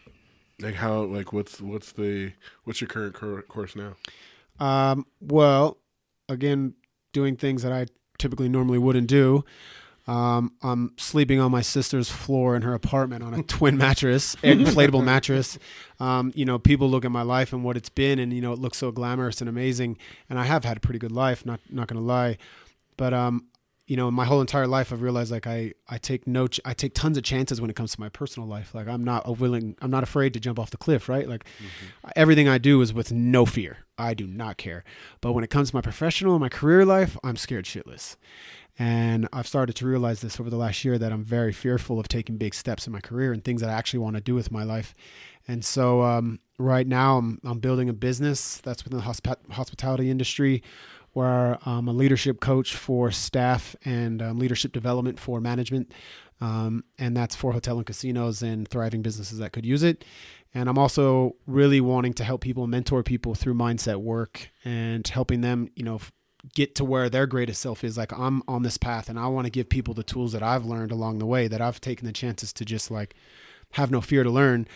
like 0.62 0.76
how 0.76 1.02
like 1.04 1.34
what's 1.34 1.62
what's 1.62 1.92
the 1.92 2.34
what's 2.64 2.82
your 2.82 2.88
current 2.88 3.48
course 3.48 3.76
now? 3.76 3.96
Um, 4.60 5.06
well, 5.20 5.78
again, 6.30 6.74
doing 7.14 7.36
things 7.36 7.64
that 7.64 7.72
I 7.72 7.86
typically 8.18 8.50
normally 8.50 8.80
wouldn't 8.80 9.08
do. 9.08 9.44
Um, 10.08 10.54
I'm 10.64 10.94
sleeping 10.98 11.42
on 11.42 11.52
my 11.52 11.62
sister's 11.62 12.10
floor 12.10 12.56
in 12.56 12.62
her 12.62 12.74
apartment 12.74 13.24
on 13.24 13.34
a 13.34 13.44
twin 13.58 13.78
mattress, 13.78 14.36
inflatable 14.38 15.04
mattress. 15.04 15.60
Um, 16.00 16.32
you 16.34 16.46
know, 16.46 16.58
people 16.58 16.90
look 16.90 17.04
at 17.04 17.12
my 17.12 17.24
life 17.24 17.52
and 17.52 17.64
what 17.64 17.76
it's 17.76 17.90
been, 17.90 18.18
and 18.18 18.32
you 18.32 18.42
know, 18.42 18.54
it 18.54 18.60
looks 18.60 18.78
so 18.78 18.92
glamorous 18.92 19.42
and 19.42 19.50
amazing. 19.50 19.98
And 20.30 20.40
I 20.40 20.46
have 20.46 20.64
had 20.64 20.78
a 20.78 20.80
pretty 20.80 21.00
good 21.00 21.12
life, 21.12 21.46
not 21.46 21.60
not 21.70 21.88
gonna 21.88 22.02
lie. 22.02 22.38
But 22.96 23.14
um, 23.14 23.48
you 23.88 23.96
know, 23.96 24.12
my 24.12 24.26
whole 24.26 24.42
entire 24.42 24.68
life, 24.68 24.92
I've 24.92 25.02
realized 25.02 25.32
like 25.32 25.48
I, 25.48 25.74
I 25.88 25.98
take 25.98 26.28
no, 26.28 26.48
ch- 26.48 26.60
I 26.66 26.74
take 26.74 26.94
tons 26.94 27.18
of 27.18 27.24
chances 27.24 27.62
when 27.62 27.70
it 27.70 27.76
comes 27.78 27.94
to 27.94 28.02
my 28.02 28.10
personal 28.10 28.48
life. 28.48 28.76
Like 28.76 28.88
I'm 28.88 29.04
not 29.04 29.24
a 29.26 29.32
willing, 29.32 29.78
I'm 29.82 29.90
not 29.90 30.04
afraid 30.04 30.34
to 30.34 30.42
jump 30.42 30.60
off 30.60 30.72
the 30.72 30.78
cliff, 30.78 31.08
right? 31.08 31.28
Like 31.28 31.46
mm-hmm. 31.46 32.10
everything 32.16 32.50
I 32.50 32.58
do 32.58 32.82
is 32.82 32.94
with 32.94 33.14
no 33.14 33.46
fear. 33.46 33.78
I 33.98 34.14
do 34.14 34.28
not 34.28 34.58
care. 34.58 34.84
But 35.22 35.32
when 35.32 35.44
it 35.46 35.50
comes 35.50 35.70
to 35.70 35.76
my 35.76 35.82
professional 35.82 36.34
and 36.34 36.42
my 36.42 36.50
career 36.50 36.86
life, 36.86 37.18
I'm 37.24 37.38
scared 37.38 37.64
shitless. 37.64 38.18
And 38.78 39.28
I've 39.34 39.48
started 39.48 39.76
to 39.78 39.88
realize 39.88 40.22
this 40.22 40.40
over 40.40 40.50
the 40.50 40.58
last 40.58 40.84
year 40.86 41.00
that 41.00 41.12
I'm 41.12 41.24
very 41.24 41.54
fearful 41.54 42.00
of 42.00 42.08
taking 42.10 42.38
big 42.38 42.54
steps 42.54 42.86
in 42.86 42.94
my 42.94 43.00
career 43.00 43.32
and 43.32 43.44
things 43.44 43.62
that 43.62 43.70
I 43.70 43.74
actually 43.74 44.00
want 44.00 44.18
to 44.18 44.22
do 44.22 44.36
with 44.36 44.52
my 44.52 44.64
life. 44.64 44.94
And 45.48 45.64
so 45.64 46.02
um, 46.04 46.40
right 46.60 46.86
now 46.86 47.18
I'm, 47.18 47.40
I'm 47.44 47.60
building 47.60 47.90
a 47.90 47.94
business 47.94 48.58
that's 48.58 48.84
within 48.84 49.00
the 49.00 49.06
hosp- 49.06 49.52
hospitality 49.52 50.12
industry 50.12 50.62
where 51.18 51.58
I'm 51.66 51.88
a 51.88 51.94
leadership 51.94 52.40
coach 52.40 52.76
for 52.76 53.10
staff 53.10 53.76
and 53.84 54.22
um, 54.22 54.38
leadership 54.38 54.72
development 54.72 55.20
for 55.20 55.42
management. 55.42 55.92
Um, 56.40 56.84
and 57.00 57.18
that's 57.18 57.36
for 57.36 57.54
hotel 57.54 57.78
and 57.78 57.88
casinos 57.88 58.44
and 58.44 58.68
thriving 58.68 59.02
businesses 59.02 59.40
that 59.40 59.52
could 59.52 59.66
use 59.66 59.82
it. 59.82 60.06
And 60.54 60.70
I'm 60.70 60.78
also 60.78 61.36
really 61.48 61.82
wanting 61.82 62.14
to 62.14 62.24
help 62.24 62.42
people 62.42 62.68
mentor 62.68 63.02
people 63.02 63.34
through 63.34 63.56
mindset 63.56 63.96
work 63.96 64.52
and 64.64 65.08
helping 65.08 65.42
them, 65.42 65.70
you 65.76 65.84
know, 65.84 66.00
get 66.54 66.76
to 66.76 66.86
where 66.86 67.10
their 67.10 67.26
greatest 67.26 67.64
self 67.64 67.84
is. 67.84 67.98
Like 67.98 68.14
I'm 68.14 68.44
on 68.48 68.62
this 68.62 68.78
path 68.78 69.10
and 69.10 69.18
I 69.18 69.26
want 69.26 69.46
to 69.46 69.52
give 69.52 69.70
people 69.70 69.96
the 69.96 70.04
tools 70.04 70.34
that 70.34 70.44
I've 70.44 70.66
learned 70.66 70.92
along 70.92 71.18
the 71.18 71.26
way 71.26 71.48
that 71.48 71.62
I've 71.62 71.82
taken 71.82 72.06
the 72.06 72.14
chances 72.14 72.54
to 72.54 72.64
just 72.64 72.92
like 72.92 73.16
have 73.72 73.90
no 73.90 74.02
fear 74.02 74.22
to 74.24 74.30
learn 74.30 74.68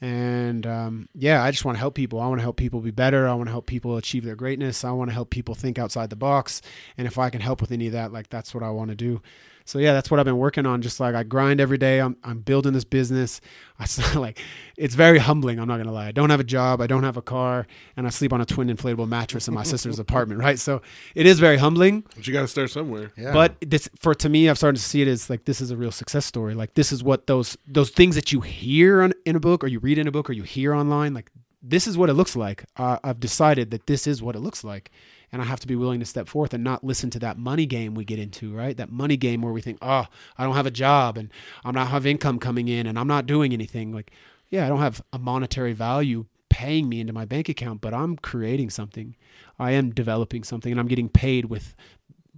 and 0.00 0.66
um, 0.66 1.08
yeah, 1.14 1.42
I 1.42 1.50
just 1.50 1.64
want 1.64 1.76
to 1.76 1.80
help 1.80 1.94
people. 1.94 2.20
I 2.20 2.28
want 2.28 2.38
to 2.38 2.42
help 2.42 2.56
people 2.56 2.80
be 2.80 2.90
better. 2.90 3.28
I 3.28 3.34
want 3.34 3.46
to 3.48 3.52
help 3.52 3.66
people 3.66 3.96
achieve 3.96 4.24
their 4.24 4.36
greatness. 4.36 4.84
I 4.84 4.90
want 4.90 5.10
to 5.10 5.14
help 5.14 5.30
people 5.30 5.54
think 5.54 5.78
outside 5.78 6.10
the 6.10 6.16
box. 6.16 6.62
And 6.98 7.06
if 7.06 7.18
I 7.18 7.30
can 7.30 7.40
help 7.40 7.60
with 7.60 7.72
any 7.72 7.86
of 7.86 7.92
that, 7.92 8.12
like 8.12 8.28
that's 8.28 8.54
what 8.54 8.62
I 8.62 8.70
want 8.70 8.90
to 8.90 8.96
do 8.96 9.22
so 9.66 9.78
yeah, 9.78 9.94
that's 9.94 10.10
what 10.10 10.20
I've 10.20 10.26
been 10.26 10.36
working 10.36 10.66
on. 10.66 10.82
Just 10.82 11.00
like 11.00 11.14
I 11.14 11.22
grind 11.22 11.60
every 11.60 11.78
day. 11.78 11.98
I'm 12.00 12.16
I'm 12.22 12.40
building 12.40 12.74
this 12.74 12.84
business. 12.84 13.40
I 13.78 13.86
like 14.14 14.38
it's 14.76 14.94
very 14.94 15.18
humbling. 15.18 15.58
I'm 15.58 15.66
not 15.66 15.78
gonna 15.78 15.92
lie. 15.92 16.06
I 16.06 16.12
don't 16.12 16.30
have 16.30 16.40
a 16.40 16.44
job. 16.44 16.80
I 16.80 16.86
don't 16.86 17.02
have 17.02 17.16
a 17.16 17.22
car, 17.22 17.66
and 17.96 18.06
I 18.06 18.10
sleep 18.10 18.32
on 18.32 18.40
a 18.40 18.44
twin 18.44 18.68
inflatable 18.68 19.08
mattress 19.08 19.48
in 19.48 19.54
my 19.54 19.62
sister's 19.62 19.98
apartment. 20.06 20.40
Right. 20.40 20.58
So 20.58 20.82
it 21.14 21.26
is 21.26 21.40
very 21.40 21.56
humbling. 21.56 22.04
But 22.14 22.26
you 22.26 22.32
got 22.32 22.42
to 22.42 22.48
start 22.48 22.70
somewhere. 22.70 23.12
Yeah. 23.16 23.32
But 23.32 23.56
this 23.60 23.88
for 23.98 24.14
to 24.14 24.28
me, 24.28 24.50
I've 24.50 24.58
started 24.58 24.78
to 24.78 24.84
see 24.84 25.00
it 25.00 25.08
as 25.08 25.30
like 25.30 25.46
this 25.46 25.60
is 25.60 25.70
a 25.70 25.76
real 25.76 25.92
success 25.92 26.26
story. 26.26 26.54
Like 26.54 26.74
this 26.74 26.92
is 26.92 27.02
what 27.02 27.26
those 27.26 27.56
those 27.66 27.90
things 27.90 28.16
that 28.16 28.32
you 28.32 28.42
hear 28.42 29.00
on, 29.00 29.14
in 29.24 29.34
a 29.34 29.40
book 29.40 29.64
or 29.64 29.66
you 29.66 29.78
read 29.78 29.98
in 29.98 30.06
a 30.06 30.12
book 30.12 30.28
or 30.28 30.34
you 30.34 30.42
hear 30.42 30.74
online. 30.74 31.14
Like 31.14 31.30
this 31.62 31.86
is 31.86 31.96
what 31.96 32.10
it 32.10 32.14
looks 32.14 32.36
like. 32.36 32.64
Uh, 32.76 32.98
I've 33.02 33.18
decided 33.18 33.70
that 33.70 33.86
this 33.86 34.06
is 34.06 34.22
what 34.22 34.36
it 34.36 34.40
looks 34.40 34.62
like 34.62 34.90
and 35.34 35.42
I 35.42 35.46
have 35.46 35.58
to 35.58 35.66
be 35.66 35.74
willing 35.74 35.98
to 35.98 36.06
step 36.06 36.28
forth 36.28 36.54
and 36.54 36.62
not 36.62 36.84
listen 36.84 37.10
to 37.10 37.18
that 37.18 37.36
money 37.36 37.66
game 37.66 37.94
we 37.94 38.04
get 38.04 38.20
into, 38.20 38.54
right? 38.54 38.76
That 38.76 38.92
money 38.92 39.16
game 39.16 39.42
where 39.42 39.52
we 39.52 39.60
think, 39.60 39.78
oh, 39.82 40.06
I 40.38 40.44
don't 40.44 40.54
have 40.54 40.64
a 40.64 40.70
job 40.70 41.18
and 41.18 41.28
I'm 41.64 41.74
not 41.74 41.88
have 41.88 42.06
income 42.06 42.38
coming 42.38 42.68
in 42.68 42.86
and 42.86 42.96
I'm 42.96 43.08
not 43.08 43.26
doing 43.26 43.52
anything. 43.52 43.92
Like, 43.92 44.12
yeah, 44.50 44.64
I 44.64 44.68
don't 44.68 44.78
have 44.78 45.02
a 45.12 45.18
monetary 45.18 45.72
value 45.72 46.26
paying 46.50 46.88
me 46.88 47.00
into 47.00 47.12
my 47.12 47.24
bank 47.24 47.48
account, 47.48 47.80
but 47.80 47.92
I'm 47.92 48.14
creating 48.14 48.70
something. 48.70 49.16
I 49.58 49.72
am 49.72 49.90
developing 49.90 50.44
something 50.44 50.70
and 50.70 50.78
I'm 50.78 50.86
getting 50.86 51.08
paid 51.08 51.46
with 51.46 51.74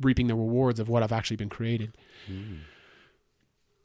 reaping 0.00 0.28
the 0.28 0.34
rewards 0.34 0.80
of 0.80 0.88
what 0.88 1.02
I've 1.02 1.12
actually 1.12 1.36
been 1.36 1.50
created. 1.50 1.98
Hmm. 2.26 2.60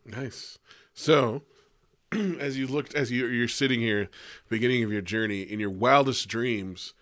Nice. 0.05 0.57
So, 0.93 1.41
as 2.13 2.57
you 2.57 2.65
looked, 2.65 2.95
as 2.95 3.11
you, 3.11 3.27
you're 3.27 3.49
sitting 3.49 3.81
here, 3.81 4.07
beginning 4.47 4.85
of 4.85 4.91
your 4.93 5.01
journey, 5.01 5.41
in 5.41 5.59
your 5.59 5.69
wildest 5.69 6.29
dreams, 6.29 6.93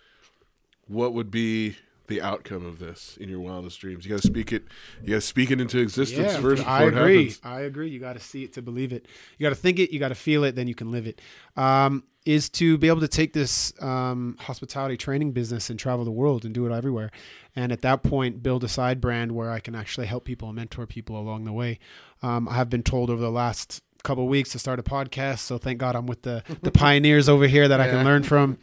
what 0.87 1.13
would 1.13 1.29
be 1.29 1.75
the 2.09 2.21
outcome 2.21 2.65
of 2.65 2.79
this 2.79 3.17
in 3.19 3.29
your 3.29 3.39
wildest 3.39 3.79
dreams? 3.79 4.05
You 4.05 4.11
got 4.11 4.21
to 4.21 4.27
speak 4.27 4.51
it. 4.51 4.65
You 5.01 5.09
got 5.11 5.15
to 5.15 5.21
speak 5.21 5.51
it 5.51 5.61
into 5.61 5.79
existence 5.79 6.33
Yeah, 6.33 6.41
first. 6.41 6.67
I 6.67 6.85
before 6.85 6.99
it 6.99 7.01
agree. 7.01 7.35
I 7.43 7.61
agree. 7.61 7.89
You 7.89 7.99
got 7.99 8.13
to 8.13 8.19
see 8.19 8.43
it 8.43 8.53
to 8.53 8.61
believe 8.61 8.91
it. 8.91 9.07
You 9.37 9.45
got 9.45 9.49
to 9.49 9.55
think 9.55 9.79
it. 9.79 9.91
You 9.91 9.99
got 9.99 10.09
to 10.09 10.15
feel 10.15 10.43
it. 10.43 10.55
Then 10.55 10.67
you 10.67 10.75
can 10.75 10.91
live 10.91 11.07
it. 11.07 11.21
Um, 11.55 12.03
is 12.25 12.49
to 12.49 12.77
be 12.77 12.87
able 12.89 12.99
to 12.99 13.07
take 13.07 13.33
this 13.33 13.73
um, 13.81 14.35
hospitality 14.39 14.97
training 14.97 15.31
business 15.31 15.69
and 15.69 15.79
travel 15.79 16.03
the 16.05 16.11
world 16.11 16.45
and 16.45 16.53
do 16.53 16.65
it 16.65 16.71
everywhere, 16.71 17.09
and 17.55 17.71
at 17.71 17.81
that 17.81 18.03
point 18.03 18.43
build 18.43 18.63
a 18.63 18.67
side 18.67 18.99
brand 18.99 19.31
where 19.31 19.49
I 19.49 19.59
can 19.59 19.73
actually 19.73 20.07
help 20.07 20.25
people 20.25 20.49
and 20.49 20.55
mentor 20.55 20.85
people 20.85 21.17
along 21.19 21.45
the 21.45 21.53
way. 21.53 21.79
Um, 22.21 22.47
I 22.49 22.55
have 22.55 22.69
been 22.69 22.83
told 22.83 23.09
over 23.09 23.21
the 23.21 23.31
last 23.31 23.81
couple 24.03 24.23
of 24.25 24.29
weeks 24.29 24.51
to 24.51 24.59
start 24.59 24.79
a 24.79 24.83
podcast, 24.83 25.39
so 25.39 25.57
thank 25.57 25.79
God 25.79 25.95
I'm 25.95 26.05
with 26.07 26.21
the 26.23 26.43
the 26.61 26.71
pioneers 26.85 27.29
over 27.29 27.47
here 27.47 27.67
that 27.67 27.79
I 27.79 27.87
can 27.87 28.03
learn 28.05 28.23
from. 28.23 28.57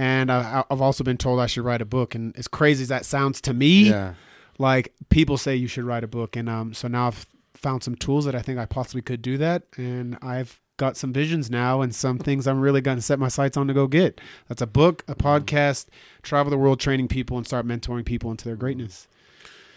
And 0.00 0.30
I, 0.32 0.64
I've 0.70 0.80
also 0.80 1.04
been 1.04 1.18
told 1.18 1.40
I 1.40 1.46
should 1.46 1.64
write 1.64 1.82
a 1.82 1.84
book. 1.84 2.14
And 2.14 2.34
as 2.38 2.48
crazy 2.48 2.82
as 2.82 2.88
that 2.88 3.04
sounds 3.04 3.40
to 3.42 3.52
me, 3.52 3.90
Yeah. 3.90 4.14
like 4.58 4.94
people 5.10 5.36
say 5.36 5.54
you 5.56 5.66
should 5.66 5.84
write 5.84 6.04
a 6.04 6.08
book 6.08 6.36
and 6.36 6.48
um 6.48 6.72
so 6.74 6.86
now 6.88 7.06
i've 7.08 7.26
found 7.54 7.82
some 7.82 7.94
tools 7.96 8.24
that 8.26 8.34
i 8.34 8.42
think 8.42 8.58
i 8.58 8.66
possibly 8.66 9.02
could 9.02 9.20
do 9.22 9.36
that 9.38 9.62
and 9.76 10.16
i've 10.22 10.60
got 10.76 10.96
some 10.96 11.12
visions 11.12 11.50
now 11.50 11.80
and 11.82 11.94
some 11.94 12.18
things 12.18 12.46
i'm 12.46 12.60
really 12.60 12.80
going 12.80 12.96
to 12.96 13.02
set 13.02 13.18
my 13.18 13.28
sights 13.28 13.56
on 13.56 13.66
to 13.66 13.74
go 13.74 13.86
get 13.86 14.20
that's 14.48 14.62
a 14.62 14.66
book 14.66 15.02
a 15.08 15.14
podcast 15.14 15.86
travel 16.22 16.50
the 16.50 16.56
world 16.58 16.78
training 16.80 17.08
people 17.08 17.36
and 17.38 17.46
start 17.46 17.66
mentoring 17.66 18.04
people 18.04 18.30
into 18.30 18.44
their 18.44 18.56
greatness 18.56 19.08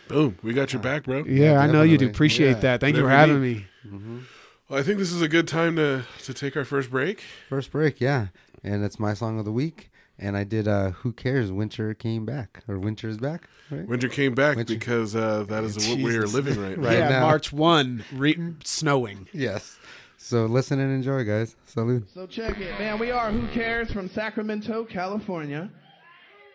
Boom. 0.09 0.37
We 0.43 0.53
got 0.53 0.73
your 0.73 0.81
back, 0.81 1.03
bro. 1.05 1.23
yeah, 1.25 1.59
i 1.59 1.65
know 1.67 1.81
you 1.83 1.97
do 1.97 2.07
appreciate 2.07 2.55
Yeah. 2.57 2.59
that 2.67 2.81
thank 2.81 2.95
you 2.95 3.01
for 3.03 3.07
Whatever 3.07 3.45
you 3.45 3.63
having 3.83 4.17
me 4.19 4.23
Well, 4.69 4.79
I 4.79 4.83
think 4.83 4.97
this 4.99 5.11
is 5.11 5.21
a 5.21 5.27
good 5.29 5.47
time 5.47 5.75
to 5.77 6.03
to 6.23 6.33
take 6.33 6.55
our 6.57 6.65
first 6.65 6.89
break. 6.91 7.23
First 7.49 7.71
break, 7.71 7.99
yeah. 8.01 8.27
And 8.63 8.83
it's 8.85 8.99
my 8.99 9.13
song 9.13 9.39
of 9.39 9.45
the 9.45 9.51
week. 9.51 9.89
And 10.19 10.37
I 10.37 10.43
did 10.43 10.67
uh 10.67 10.91
Who 10.91 11.11
Cares? 11.11 11.51
Winter 11.51 11.93
came 11.93 12.25
back. 12.25 12.61
Or 12.67 12.77
Winter 12.79 13.09
is 13.09 13.17
back, 13.17 13.47
right? 13.71 13.87
Winter 13.87 14.07
came 14.09 14.33
back 14.35 14.55
Winter- 14.57 14.73
because 14.73 15.15
uh, 15.15 15.43
that 15.49 15.63
is 15.63 15.87
what 15.87 15.97
we 15.99 16.15
are 16.17 16.27
living 16.27 16.59
right 16.61 16.77
now. 16.77 16.87
Right 16.87 16.97
yeah 16.99 17.09
now. 17.09 17.21
march 17.21 17.51
1 17.51 18.03
re- 18.13 18.53
snowing 18.63 19.27
Yes. 19.33 19.77
So 20.17 20.45
listen 20.45 20.79
and 20.79 20.93
enjoy, 20.93 21.25
guys. 21.25 21.55
Salute. 21.65 22.09
So 22.13 22.25
check 22.27 22.57
it, 22.59 22.79
man. 22.79 22.97
We 22.99 23.11
are 23.11 23.29
Who 23.31 23.45
Cares 23.47 23.91
from 23.91 24.07
Sacramento, 24.07 24.85
California, 24.85 25.69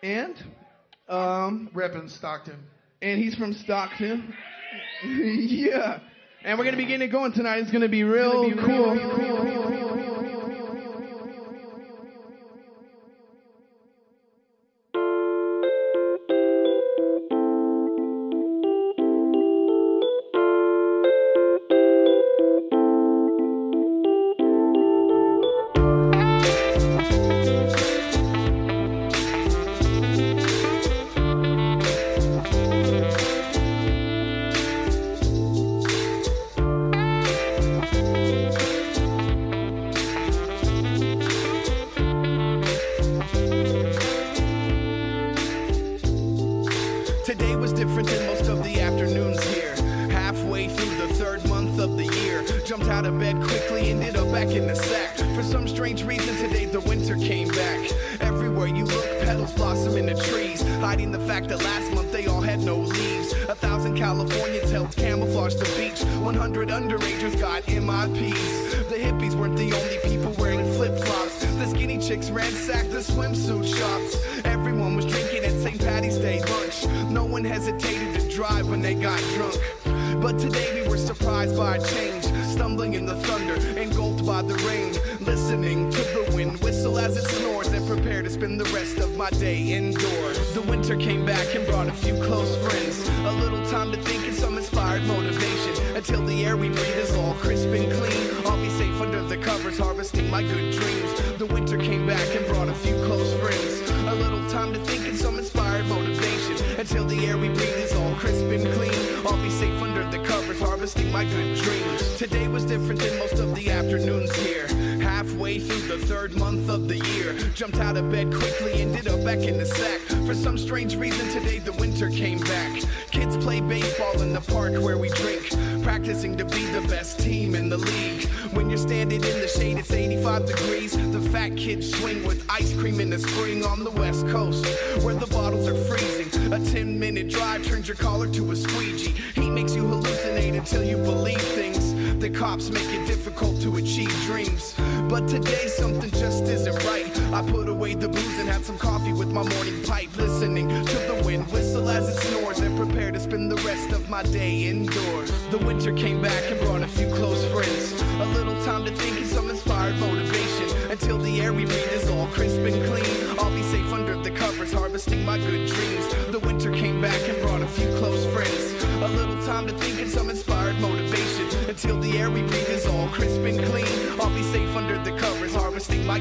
and 0.01 0.35
um, 1.07 1.69
Reppin' 1.75 2.09
Stockton. 2.09 2.57
and 3.03 3.19
he's 3.19 3.35
from 3.35 3.53
Stockton. 3.53 4.33
yeah, 5.05 5.99
and 6.43 6.57
we're 6.57 6.65
gonna 6.65 6.77
be 6.77 6.85
getting 6.85 7.07
it 7.07 7.11
going 7.11 7.31
tonight. 7.31 7.57
It's 7.59 7.69
gonna 7.71 7.87
be 7.87 8.03
real 8.03 8.51
cool. 8.57 8.95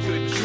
Good 0.00 0.37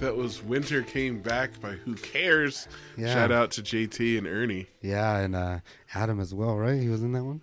That 0.00 0.16
was 0.16 0.42
Winter 0.42 0.82
Came 0.82 1.20
Back 1.20 1.60
by 1.60 1.72
Who 1.72 1.94
Cares. 1.94 2.68
Yeah. 2.96 3.12
Shout 3.12 3.30
out 3.30 3.50
to 3.52 3.62
JT 3.62 4.16
and 4.16 4.26
Ernie. 4.26 4.66
Yeah, 4.80 5.18
and 5.18 5.36
uh, 5.36 5.58
Adam 5.94 6.20
as 6.20 6.34
well, 6.34 6.56
right? 6.56 6.80
He 6.80 6.88
was 6.88 7.02
in 7.02 7.12
that 7.12 7.22
one. 7.24 7.42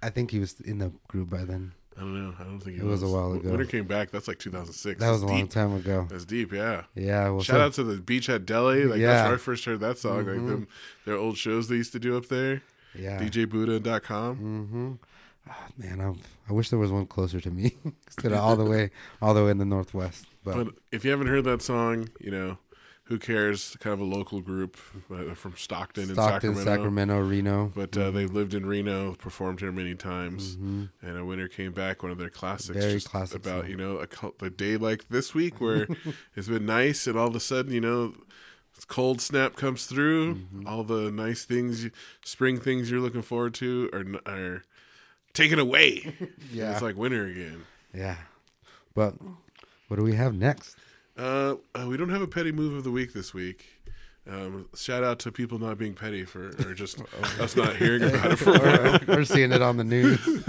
I 0.00 0.10
think 0.10 0.30
he 0.30 0.38
was 0.38 0.60
in 0.60 0.78
the 0.78 0.92
group 1.08 1.30
by 1.30 1.44
then. 1.44 1.72
I 1.96 2.00
don't 2.00 2.14
know. 2.14 2.34
I 2.38 2.44
don't 2.44 2.60
think 2.60 2.78
It 2.78 2.84
was 2.84 3.02
a 3.02 3.08
while 3.08 3.32
ago. 3.32 3.50
Winter 3.50 3.64
Came 3.66 3.86
Back. 3.86 4.10
That's 4.12 4.28
like 4.28 4.38
2006. 4.38 5.00
That 5.00 5.10
was 5.10 5.22
a 5.22 5.26
That's 5.26 5.32
long 5.38 5.48
time 5.48 5.74
ago. 5.74 6.06
That's 6.08 6.24
deep. 6.24 6.52
Yeah. 6.52 6.84
Yeah. 6.94 7.30
Well, 7.30 7.42
Shout 7.42 7.56
so- 7.56 7.60
out 7.64 7.72
to 7.74 7.82
the 7.84 7.96
Beachhead 8.00 8.46
Deli. 8.46 8.84
Like 8.84 9.00
Yeah. 9.00 9.06
Mm-hmm. 9.06 9.14
that's 9.16 9.26
where 9.26 9.34
I 9.34 9.38
first 9.38 9.64
heard 9.64 9.80
that 9.80 9.98
song. 9.98 10.18
Like 10.18 10.26
them, 10.26 10.68
their 11.06 11.16
old 11.16 11.36
shows 11.36 11.68
they 11.68 11.76
used 11.76 11.92
to 11.92 11.98
do 11.98 12.16
up 12.16 12.26
there. 12.26 12.62
Yeah. 12.96 13.20
DJBuddha.com. 13.20 14.36
Mm-hmm. 14.36 14.92
Oh, 15.50 15.66
man, 15.76 16.00
I'm, 16.00 16.20
I 16.48 16.52
wish 16.52 16.70
there 16.70 16.78
was 16.78 16.90
one 16.92 17.06
closer 17.06 17.40
to 17.40 17.50
me 17.50 17.76
instead 18.06 18.32
of 18.32 18.38
all 18.38 18.56
the 18.56 18.64
way, 18.64 18.90
all 19.20 19.34
the 19.34 19.44
way 19.44 19.50
in 19.50 19.58
the 19.58 19.64
northwest. 19.64 20.26
But, 20.44 20.54
But 20.64 20.74
if 20.92 21.04
you 21.04 21.10
haven't 21.10 21.28
heard 21.28 21.44
that 21.44 21.62
song, 21.62 22.08
you 22.20 22.30
know, 22.30 22.58
who 23.04 23.18
cares? 23.18 23.76
Kind 23.80 23.92
of 23.94 24.00
a 24.00 24.04
local 24.04 24.40
group 24.40 24.76
uh, 25.12 25.34
from 25.34 25.54
Stockton, 25.56 26.04
and 26.04 26.16
Sacramento. 26.16 26.64
Sacramento, 26.64 27.18
Reno. 27.20 27.72
But 27.74 27.96
uh, 27.96 28.10
they've 28.10 28.30
lived 28.32 28.54
in 28.54 28.64
Reno, 28.64 29.14
performed 29.14 29.60
here 29.60 29.72
many 29.72 29.94
times, 29.94 30.54
and 30.54 30.88
a 31.02 31.24
winter 31.24 31.48
came 31.48 31.72
back. 31.72 32.02
One 32.02 32.12
of 32.12 32.18
their 32.18 32.30
classics, 32.30 32.78
Very 32.78 33.00
classic 33.00 33.36
about 33.36 33.62
song. 33.62 33.70
you 33.70 33.76
know 33.76 34.04
a, 34.40 34.44
a 34.44 34.50
day 34.50 34.76
like 34.78 35.08
this 35.08 35.34
week 35.34 35.60
where 35.60 35.86
it's 36.36 36.48
been 36.48 36.64
nice, 36.66 37.06
and 37.06 37.18
all 37.18 37.28
of 37.28 37.36
a 37.36 37.40
sudden 37.40 37.72
you 37.72 37.80
know 37.80 38.14
cold 38.88 39.20
snap 39.20 39.54
comes 39.56 39.84
through. 39.86 40.36
Mm-hmm. 40.36 40.66
All 40.66 40.82
the 40.82 41.10
nice 41.10 41.44
things, 41.44 41.88
spring 42.24 42.58
things 42.58 42.90
you're 42.90 43.00
looking 43.00 43.22
forward 43.22 43.52
to 43.54 43.90
are 43.92 44.04
are 44.32 44.62
taken 45.34 45.58
away. 45.58 46.14
Yeah. 46.52 46.72
it's 46.72 46.82
like 46.82 46.96
winter 46.96 47.26
again. 47.26 47.64
yeah. 47.92 48.16
But 48.94 49.14
what 49.88 49.96
do 49.96 50.02
we 50.02 50.14
have 50.14 50.34
next? 50.34 50.76
Uh, 51.16 51.56
uh, 51.74 51.86
we 51.86 51.96
don't 51.96 52.08
have 52.10 52.22
a 52.22 52.26
petty 52.26 52.52
move 52.52 52.74
of 52.74 52.84
the 52.84 52.90
week 52.90 53.12
this 53.12 53.32
week. 53.32 53.66
Um, 54.28 54.68
shout 54.74 55.04
out 55.04 55.18
to 55.20 55.32
people 55.32 55.58
not 55.58 55.76
being 55.76 55.94
petty 55.94 56.24
for, 56.24 56.48
or 56.66 56.74
just 56.74 57.00
us 57.40 57.56
not 57.56 57.76
hearing 57.76 58.02
about 58.08 58.32
it 58.32 58.36
for 58.36 58.54
a 58.54 58.58
while. 58.58 59.00
We're 59.06 59.24
seeing 59.24 59.52
it 59.52 59.62
on 59.62 59.76
the 59.76 59.84
news. 59.84 60.20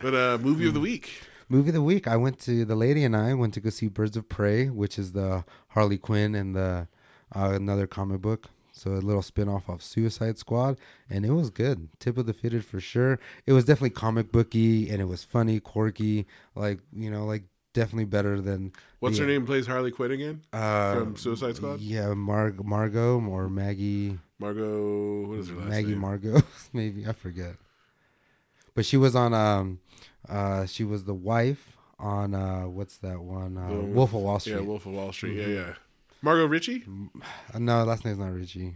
But 0.00 0.14
uh, 0.14 0.38
movie 0.40 0.66
of 0.66 0.74
the 0.74 0.80
week. 0.80 1.22
Movie 1.48 1.70
of 1.70 1.74
the 1.74 1.82
week. 1.82 2.08
I 2.08 2.16
went 2.16 2.38
to 2.40 2.64
the 2.64 2.76
lady 2.76 3.04
and 3.04 3.14
I 3.14 3.34
went 3.34 3.54
to 3.54 3.60
go 3.60 3.70
see 3.70 3.88
Birds 3.88 4.16
of 4.16 4.28
Prey, 4.28 4.68
which 4.70 4.98
is 4.98 5.12
the 5.12 5.44
Harley 5.68 5.98
Quinn 5.98 6.34
and 6.34 6.56
the 6.56 6.88
uh, 7.34 7.50
another 7.52 7.86
comic 7.86 8.22
book. 8.22 8.48
So 8.72 8.92
a 8.92 8.94
little 8.94 9.20
spin 9.20 9.48
off 9.48 9.68
of 9.68 9.82
Suicide 9.82 10.38
Squad, 10.38 10.78
and 11.10 11.26
it 11.26 11.32
was 11.32 11.50
good. 11.50 11.88
Tip 11.98 12.16
of 12.16 12.24
the 12.24 12.32
fitted 12.32 12.64
for 12.64 12.80
sure. 12.80 13.18
It 13.44 13.52
was 13.52 13.66
definitely 13.66 13.90
comic 13.90 14.32
booky, 14.32 14.88
and 14.88 15.02
it 15.02 15.04
was 15.04 15.22
funny, 15.22 15.60
quirky, 15.60 16.26
like 16.54 16.78
you 16.92 17.10
know, 17.10 17.26
like 17.26 17.42
definitely 17.72 18.04
better 18.06 18.40
than 18.40 18.72
What's 18.98 19.16
the- 19.18 19.24
her 19.24 19.28
name? 19.30 19.46
Plays 19.46 19.66
Harley 19.66 19.90
Quinn 19.90 20.10
again 20.12 20.42
uh, 20.52 20.94
from 20.94 21.16
Suicide 21.16 21.56
Squad. 21.56 21.80
Yeah, 21.80 22.14
Mar- 22.14 22.54
Margot 22.62 23.20
or 23.20 23.48
Maggie. 23.48 24.18
Margot. 24.38 25.26
What 25.28 25.38
is 25.38 25.48
her 25.50 25.56
last 25.56 25.68
Maggie 25.68 25.88
name? 25.90 25.98
Margot, 25.98 26.42
maybe 26.72 27.06
I 27.06 27.12
forget. 27.12 27.56
But 28.74 28.86
she 28.86 28.96
was 28.96 29.14
on 29.16 29.34
um, 29.34 29.80
uh, 30.28 30.66
she 30.66 30.84
was 30.84 31.04
the 31.04 31.14
wife 31.14 31.76
on 31.98 32.34
uh, 32.34 32.62
what's 32.62 32.96
that 32.98 33.20
one? 33.20 33.56
Uh, 33.58 33.68
The- 33.68 33.76
Wolf 33.76 34.14
of 34.14 34.20
Wall 34.22 34.38
Street. 34.38 34.54
Yeah, 34.54 34.60
Wolf 34.60 34.86
of 34.86 34.92
Wall 34.92 35.12
Street. 35.12 35.36
Yeah, 35.36 35.46
yeah. 35.46 35.72
Margot 36.22 36.46
Ritchie. 36.46 36.84
Uh, 37.54 37.58
no, 37.58 37.82
last 37.84 38.04
name's 38.04 38.18
not 38.18 38.32
Richie. 38.32 38.74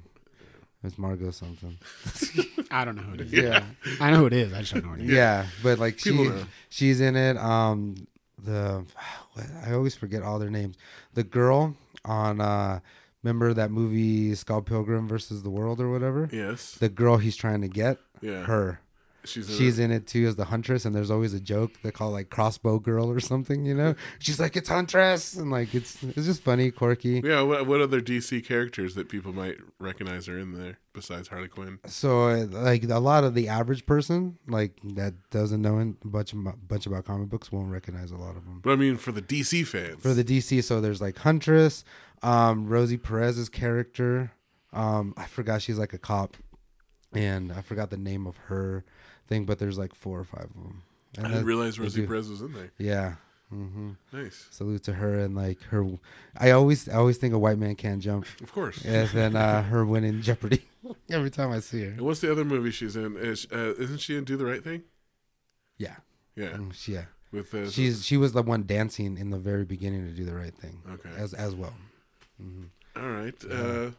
It's 0.82 0.98
Margot 0.98 1.30
something. 1.30 1.78
I 2.70 2.84
don't 2.84 2.96
know 2.96 3.02
who 3.02 3.14
it 3.14 3.20
is. 3.22 3.32
Yeah, 3.42 3.64
I 4.00 4.10
know 4.10 4.18
who 4.18 4.26
it 4.26 4.32
is. 4.34 4.52
I 4.52 4.60
just 4.60 4.74
don't 4.74 4.84
know 4.84 4.90
who 4.90 4.96
it 5.02 5.06
is. 5.06 5.10
yeah, 5.12 5.46
but 5.62 5.78
like 5.78 5.98
she, 5.98 6.10
People 6.10 6.24
know. 6.26 6.44
she's 6.68 7.00
in 7.00 7.16
it. 7.16 7.36
Um, 7.38 7.94
the 8.44 8.84
I 9.66 9.72
always 9.72 9.94
forget 9.94 10.22
all 10.22 10.38
their 10.38 10.50
names. 10.50 10.76
The 11.14 11.24
girl 11.24 11.74
on 12.04 12.40
uh, 12.40 12.80
remember 13.22 13.54
that 13.54 13.70
movie 13.70 14.34
Scott 14.34 14.66
Pilgrim 14.66 15.08
versus 15.08 15.42
the 15.42 15.50
World 15.50 15.80
or 15.80 15.90
whatever. 15.90 16.28
Yes. 16.32 16.72
The 16.74 16.88
girl 16.88 17.16
he's 17.16 17.36
trying 17.36 17.62
to 17.62 17.68
get, 17.68 17.98
Yeah. 18.20 18.44
her. 18.44 18.80
She's. 19.24 19.48
In 19.48 19.56
She's 19.56 19.78
it. 19.78 19.84
in 19.84 19.90
it 19.90 20.06
too 20.06 20.26
as 20.26 20.36
the 20.36 20.46
huntress, 20.46 20.84
and 20.84 20.94
there's 20.94 21.10
always 21.10 21.34
a 21.34 21.40
joke 21.40 21.72
they 21.82 21.90
call 21.90 22.10
like 22.10 22.30
crossbow 22.30 22.78
girl 22.78 23.10
or 23.10 23.20
something. 23.20 23.64
You 23.64 23.74
know, 23.74 23.94
she's 24.18 24.38
like 24.40 24.56
it's 24.56 24.68
huntress, 24.68 25.34
and 25.34 25.50
like 25.50 25.74
it's 25.74 26.02
it's 26.02 26.26
just 26.26 26.42
funny, 26.42 26.70
quirky. 26.70 27.20
Yeah. 27.24 27.42
What, 27.42 27.66
what 27.66 27.80
other 27.80 28.00
DC 28.00 28.44
characters 28.44 28.94
that 28.94 29.08
people 29.08 29.32
might 29.32 29.56
recognize 29.78 30.28
are 30.28 30.38
in 30.38 30.52
there 30.52 30.78
besides 30.92 31.28
Harley 31.28 31.48
Quinn? 31.48 31.78
So 31.86 32.28
uh, 32.28 32.46
like 32.50 32.84
a 32.84 32.98
lot 32.98 33.24
of 33.24 33.34
the 33.34 33.48
average 33.48 33.86
person 33.86 34.38
like 34.46 34.78
that 34.82 35.14
doesn't 35.30 35.62
know 35.62 35.78
a 35.78 36.06
bunch 36.06 36.32
about, 36.32 36.66
bunch 36.66 36.86
about 36.86 37.04
comic 37.04 37.28
books 37.28 37.50
won't 37.50 37.72
recognize 37.72 38.10
a 38.10 38.16
lot 38.16 38.36
of 38.36 38.44
them. 38.44 38.60
But 38.62 38.72
I 38.72 38.76
mean, 38.76 38.96
for 38.96 39.12
the 39.12 39.22
DC 39.22 39.66
fans. 39.66 40.00
For 40.00 40.14
the 40.14 40.24
DC, 40.24 40.62
so 40.64 40.80
there's 40.80 41.00
like 41.00 41.18
Huntress, 41.18 41.84
um, 42.22 42.68
Rosie 42.68 42.96
Perez's 42.98 43.48
character. 43.48 44.32
Um, 44.72 45.14
I 45.16 45.26
forgot 45.26 45.62
she's 45.62 45.78
like 45.78 45.92
a 45.92 45.98
cop, 45.98 46.36
and 47.12 47.52
I 47.52 47.62
forgot 47.62 47.90
the 47.90 47.96
name 47.96 48.26
of 48.26 48.36
her 48.48 48.84
thing, 49.26 49.44
but 49.44 49.58
there's 49.58 49.78
like 49.78 49.94
four 49.94 50.18
or 50.20 50.24
five 50.24 50.44
of 50.44 50.54
them. 50.54 50.82
And 51.16 51.26
I 51.26 51.28
didn't 51.30 51.42
that- 51.42 51.46
realize 51.46 51.78
Rosie 51.78 52.00
do- 52.02 52.06
Perez 52.06 52.28
was 52.28 52.40
in 52.40 52.52
there. 52.52 52.72
Yeah. 52.78 53.14
hmm 53.50 53.92
Nice. 54.12 54.46
Salute 54.50 54.82
to 54.84 54.94
her 54.94 55.18
and 55.18 55.34
like 55.36 55.60
her. 55.64 55.86
I 56.36 56.50
always 56.50 56.88
I 56.88 56.94
always 56.94 57.18
think 57.18 57.34
a 57.34 57.38
white 57.38 57.58
man 57.58 57.76
can't 57.76 58.02
jump, 58.02 58.26
Of 58.42 58.52
course. 58.52 58.84
and 58.84 59.08
then 59.10 59.36
uh, 59.36 59.62
her 59.70 59.84
winning 59.84 60.22
Jeopardy 60.22 60.64
every 61.10 61.30
time 61.30 61.52
I 61.52 61.60
see 61.60 61.82
her. 61.84 61.90
And 61.90 62.00
what's 62.02 62.20
the 62.20 62.32
other 62.32 62.44
movie 62.44 62.70
she's 62.72 62.96
in? 62.96 63.16
Is, 63.16 63.46
uh, 63.52 63.74
isn't 63.78 63.98
she 64.00 64.16
in 64.16 64.24
Do 64.24 64.36
the 64.36 64.44
Right 64.46 64.62
Thing? 64.64 64.82
Yeah, 65.78 65.96
Yeah. 66.36 66.50
Mm, 66.52 66.88
yeah. 66.88 67.04
With 67.32 67.52
uh, 67.54 67.68
She's 67.70 68.04
she 68.04 68.16
was 68.16 68.32
the 68.32 68.42
one 68.42 68.62
dancing 68.64 69.18
in 69.18 69.30
the 69.30 69.38
very 69.38 69.64
beginning 69.64 70.04
to 70.06 70.12
do 70.12 70.24
the 70.24 70.34
right 70.34 70.54
thing. 70.54 70.82
Okay. 70.94 71.10
As 71.16 71.34
as 71.34 71.54
well. 71.54 71.74
all 72.96 73.10
right. 73.10 73.34
Uh, 73.50 73.90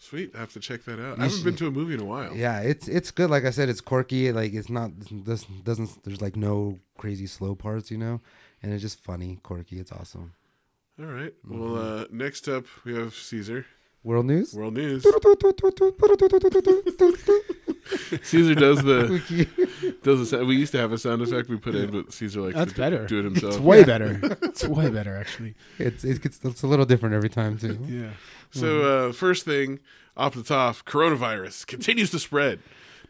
sweet. 0.00 0.32
I 0.34 0.38
have 0.40 0.52
to 0.54 0.60
check 0.60 0.82
that 0.86 0.98
out. 0.98 1.16
You 1.18 1.22
I 1.22 1.26
haven't 1.26 1.30
should- 1.30 1.44
been 1.44 1.56
to 1.56 1.66
a 1.68 1.70
movie 1.70 1.94
in 1.94 2.00
a 2.00 2.04
while. 2.04 2.34
Yeah, 2.34 2.58
it's 2.60 2.88
it's 2.88 3.12
good. 3.12 3.30
Like 3.30 3.44
I 3.44 3.50
said, 3.50 3.68
it's 3.68 3.80
quirky. 3.80 4.32
Like 4.32 4.52
it's 4.52 4.68
not 4.70 4.90
this 5.28 5.44
doesn't 5.62 6.02
there's 6.04 6.20
like 6.20 6.34
no 6.36 6.80
crazy 6.98 7.26
slow 7.28 7.54
parts, 7.54 7.90
you 7.92 7.98
know, 7.98 8.20
and 8.62 8.72
it's 8.72 8.82
just 8.82 8.98
funny, 8.98 9.38
quirky. 9.44 9.78
It's 9.78 9.92
awesome. 9.92 10.32
All 10.98 11.06
right. 11.06 11.32
Mm-hmm. 11.46 11.58
Well, 11.60 11.76
uh, 12.00 12.04
next 12.10 12.48
up 12.48 12.64
we 12.84 12.94
have 12.94 13.14
Caesar. 13.14 13.64
World 14.02 14.24
news. 14.26 14.54
World 14.54 14.72
News. 14.74 15.02
Caesar 18.22 18.54
does 18.54 18.82
the 18.82 19.46
does 20.02 20.18
the 20.20 20.26
sound. 20.26 20.46
We 20.46 20.56
used 20.56 20.72
to 20.72 20.78
have 20.78 20.92
a 20.92 20.98
sound 20.98 21.22
effect 21.22 21.48
we 21.48 21.56
put 21.56 21.74
in, 21.74 21.90
but 21.90 22.12
Caesar 22.12 22.40
like 22.40 22.54
That's 22.54 22.72
to 22.72 22.78
better. 22.78 23.06
do 23.06 23.18
it 23.20 23.24
himself. 23.24 23.54
It's 23.54 23.62
way 23.62 23.84
better. 23.84 24.18
It's 24.42 24.64
way 24.66 24.88
better, 24.90 25.16
actually. 25.16 25.54
it's 25.78 26.04
it 26.04 26.22
gets 26.22 26.40
it's 26.44 26.62
a 26.62 26.66
little 26.66 26.84
different 26.86 27.14
every 27.14 27.28
time 27.28 27.58
too. 27.58 27.78
Yeah. 27.86 28.10
So 28.50 29.08
uh, 29.08 29.12
first 29.12 29.44
thing 29.44 29.78
off 30.16 30.34
the 30.34 30.42
top, 30.42 30.76
coronavirus 30.84 31.66
continues 31.66 32.10
to 32.10 32.18
spread. 32.18 32.60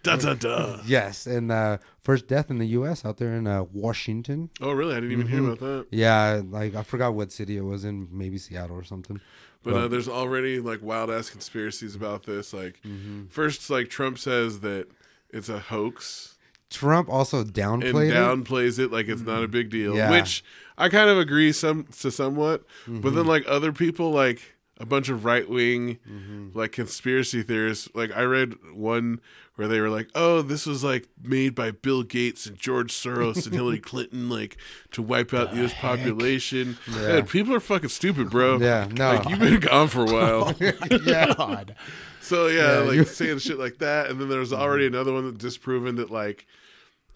Dun 0.02 0.18
dun 0.18 0.38
dun. 0.38 0.80
Yes, 0.86 1.26
and 1.26 1.52
uh, 1.52 1.76
first 2.00 2.26
death 2.26 2.50
in 2.50 2.56
the 2.58 2.68
U.S. 2.68 3.04
out 3.04 3.18
there 3.18 3.34
in 3.34 3.46
uh, 3.46 3.64
Washington. 3.72 4.48
Oh, 4.60 4.72
really? 4.72 4.92
I 4.92 5.00
didn't 5.00 5.12
even 5.12 5.26
hear 5.28 5.40
Mhm. 5.40 5.46
about 5.52 5.58
that. 5.60 5.86
Yeah, 5.90 6.40
like 6.48 6.74
I 6.74 6.82
forgot 6.82 7.12
what 7.14 7.30
city 7.32 7.56
it 7.58 7.64
was 7.64 7.84
in, 7.84 8.08
maybe 8.10 8.38
Seattle 8.38 8.76
or 8.76 8.84
something. 8.84 9.20
But 9.62 9.74
uh, 9.74 9.88
there's 9.88 10.08
already 10.08 10.58
like 10.58 10.80
wild 10.82 11.10
ass 11.10 11.28
conspiracies 11.28 11.94
about 11.94 12.24
this. 12.24 12.54
Like, 12.54 12.80
Mm-hmm. 12.82 13.26
first, 13.26 13.68
like 13.68 13.90
Trump 13.90 14.18
says 14.18 14.60
that 14.60 14.88
it's 15.28 15.50
a 15.50 15.58
hoax 15.58 16.36
Trump 16.70 17.10
also 17.10 17.44
downplayed 17.44 18.10
it. 18.10 18.14
downplays 18.14 18.78
it 18.78 18.90
like 18.92 19.08
it's 19.08 19.20
not 19.22 19.42
a 19.42 19.48
big 19.48 19.68
deal, 19.70 19.96
Yeah. 19.96 20.10
which 20.10 20.42
I 20.78 20.88
kind 20.88 21.10
of 21.10 21.18
agree 21.18 21.52
some 21.52 21.84
to 22.00 22.10
somewhat. 22.10 22.64
But 22.86 22.92
Mm-hmm. 22.92 23.14
then 23.16 23.26
like 23.26 23.44
other 23.46 23.72
people, 23.72 24.12
like 24.12 24.54
a 24.80 24.86
bunch 24.86 25.08
of 25.08 25.24
right 25.24 25.48
wing, 25.48 25.98
Mm-hmm. 26.10 26.58
like 26.58 26.72
conspiracy 26.72 27.42
theorists, 27.42 27.88
like 27.94 28.10
I 28.16 28.22
read 28.22 28.54
one 28.74 29.20
where 29.56 29.68
they 29.68 29.78
were 29.80 29.90
like, 29.90 30.08
"Oh, 30.14 30.40
this 30.42 30.64
was 30.66 30.82
like 30.82 31.06
made 31.22 31.54
by 31.54 31.70
Bill 31.70 32.02
Gates 32.02 32.46
and 32.46 32.56
George 32.56 32.92
Soros 32.92 33.44
and 33.46 33.54
Hillary 33.54 33.78
Clinton, 33.90 34.28
like 34.30 34.56
to 34.92 35.02
wipe 35.02 35.32
out 35.34 35.50
the 35.50 35.58
U.S. 35.58 35.74
population." 35.74 36.78
Yeah. 36.90 36.96
Man, 37.08 37.26
people 37.26 37.54
are 37.54 37.60
fucking 37.60 37.90
stupid, 37.90 38.30
bro. 38.30 38.58
Yeah, 38.58 38.88
no. 38.90 39.12
like 39.16 39.28
you've 39.28 39.38
been 39.38 39.60
gone 39.70 39.88
for 39.88 40.00
a 40.02 40.12
while. 40.12 40.54
yeah, 40.60 41.34
God. 41.34 41.74
So 42.22 42.46
yeah, 42.46 42.78
Yeah, 42.78 42.86
like 42.86 42.96
you- 42.96 43.04
saying 43.04 43.38
shit 43.40 43.58
like 43.58 43.78
that, 43.78 44.08
and 44.10 44.18
then 44.20 44.28
there 44.30 44.40
was 44.40 44.52
already 44.52 44.86
another 44.86 45.12
one 45.12 45.26
that 45.26 45.38
disproven 45.38 45.96
that 45.96 46.10
like 46.10 46.46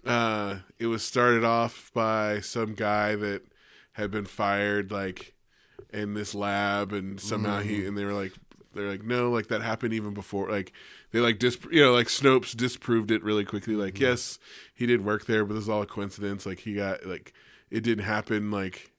uh 0.05 0.57
it 0.79 0.87
was 0.87 1.03
started 1.03 1.45
off 1.45 1.91
by 1.95 2.41
some 2.41 2.75
guy 2.75 3.15
that 3.17 3.43
had 3.93 4.11
been 4.11 4.27
fired 4.27 4.91
like 4.91 5.34
in 5.93 6.15
this 6.15 6.35
lab, 6.35 6.93
and 6.93 7.21
somehow 7.21 7.61
he 7.61 7.87
and 7.87 7.97
they 7.97 8.05
were 8.05 8.13
like 8.13 8.33
they're 8.75 8.89
like 8.91 9.05
no, 9.05 9.31
like 9.31 9.49
that 9.49 9.63
happened 9.63 9.95
even 9.95 10.15
before 10.15 10.51
like 10.51 10.73
they 11.13 11.21
like 11.21 11.39
dis 11.39 11.59
you 11.71 11.81
know 11.81 11.93
like 11.93 12.09
Snopes 12.09 12.57
disproved 12.57 13.11
it 13.11 13.23
really 13.23 13.45
quickly 13.45 13.75
like 13.77 14.01
yes 14.01 14.39
he 14.75 14.87
did 14.87 15.05
work 15.05 15.27
there, 15.27 15.45
but 15.45 15.55
this 15.55 15.65
is 15.65 15.69
all 15.69 15.83
a 15.83 15.87
coincidence 15.87 16.45
like 16.47 16.61
he 16.61 16.75
got 16.75 17.07
like 17.07 17.33
it 17.71 17.81
didn't 17.83 18.05
happen 18.05 18.51
like. 18.51 18.91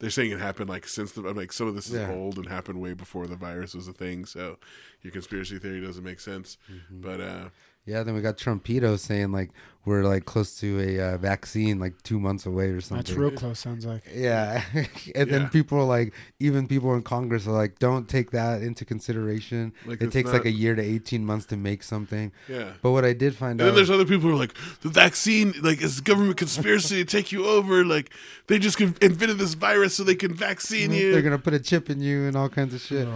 They're 0.00 0.10
saying 0.10 0.32
it 0.32 0.40
happened 0.40 0.68
like 0.68 0.86
since 0.86 1.12
the 1.12 1.26
I'm 1.26 1.36
like 1.36 1.52
some 1.52 1.66
of 1.68 1.76
this 1.76 1.86
is 1.86 1.94
Yeah. 1.94 2.10
old 2.12 2.36
and 2.36 2.48
happened 2.48 2.80
way 2.80 2.92
before 2.94 3.26
the 3.26 3.36
virus 3.36 3.74
was 3.74 3.88
a 3.88 3.92
thing. 3.92 4.26
So 4.26 4.58
your 5.02 5.12
conspiracy 5.12 5.58
theory 5.58 5.80
doesn't 5.80 6.02
make 6.04 6.20
sense. 6.20 6.58
Mm-hmm. 6.70 7.00
But 7.00 7.20
uh, 7.20 7.48
yeah. 7.86 8.02
Then 8.02 8.14
we 8.14 8.20
got 8.20 8.36
Trumpito 8.38 8.98
saying 8.98 9.32
like 9.32 9.50
we're 9.86 10.02
like 10.02 10.24
close 10.24 10.58
to 10.60 10.80
a 10.80 10.98
uh, 11.12 11.16
vaccine, 11.18 11.78
like 11.78 12.02
two 12.02 12.18
months 12.18 12.46
away 12.46 12.68
or 12.70 12.80
something. 12.80 13.04
That's 13.04 13.10
real 13.18 13.30
close. 13.30 13.58
Sounds 13.58 13.84
like. 13.84 14.02
Yeah, 14.14 14.62
and 14.74 14.88
Yeah. 15.14 15.24
then 15.24 15.48
people 15.50 15.76
are 15.76 15.84
like, 15.84 16.14
even 16.40 16.66
people 16.66 16.94
in 16.94 17.02
Congress 17.02 17.46
are 17.46 17.52
like, 17.52 17.78
don't 17.80 18.08
take 18.08 18.30
that 18.30 18.62
into 18.62 18.86
consideration. 18.86 19.74
Like, 19.84 20.00
it 20.00 20.04
it's 20.06 20.14
takes 20.14 20.32
like 20.32 20.46
a 20.46 20.50
year 20.50 20.74
to 20.74 20.80
eighteen 20.82 21.26
months 21.26 21.44
to 21.46 21.58
make 21.58 21.82
something. 21.82 22.32
Yeah. 22.48 22.72
But 22.80 22.92
what 22.92 23.04
I 23.04 23.12
did 23.12 23.34
find 23.36 23.60
And 23.60 23.60
then 23.60 23.68
out, 23.68 23.74
there's 23.74 23.90
other 23.90 24.06
people 24.06 24.30
who 24.30 24.36
are 24.36 24.38
like, 24.38 24.54
the 24.80 24.88
vaccine, 24.88 25.52
like, 25.62 25.82
is 25.82 26.00
government 26.00 26.38
conspiracy 26.38 26.96
to 26.96 27.04
take 27.04 27.30
you 27.30 27.46
over. 27.46 27.84
Like, 27.84 28.10
they 28.46 28.58
just 28.58 28.80
invented 28.80 29.36
this 29.36 29.52
virus 29.52 29.94
so 29.94 30.02
they 30.02 30.14
can 30.14 30.32
vaccine 30.32 30.92
you. 30.92 31.12
they're 31.12 31.20
gonna 31.20 31.38
put 31.38 31.52
a 31.52 31.60
chip 31.60 31.90
in 31.90 32.00
you 32.00 32.24
and 32.26 32.36
all 32.36 32.48
kinds 32.48 32.72
of 32.72 32.80
shit. 32.80 33.06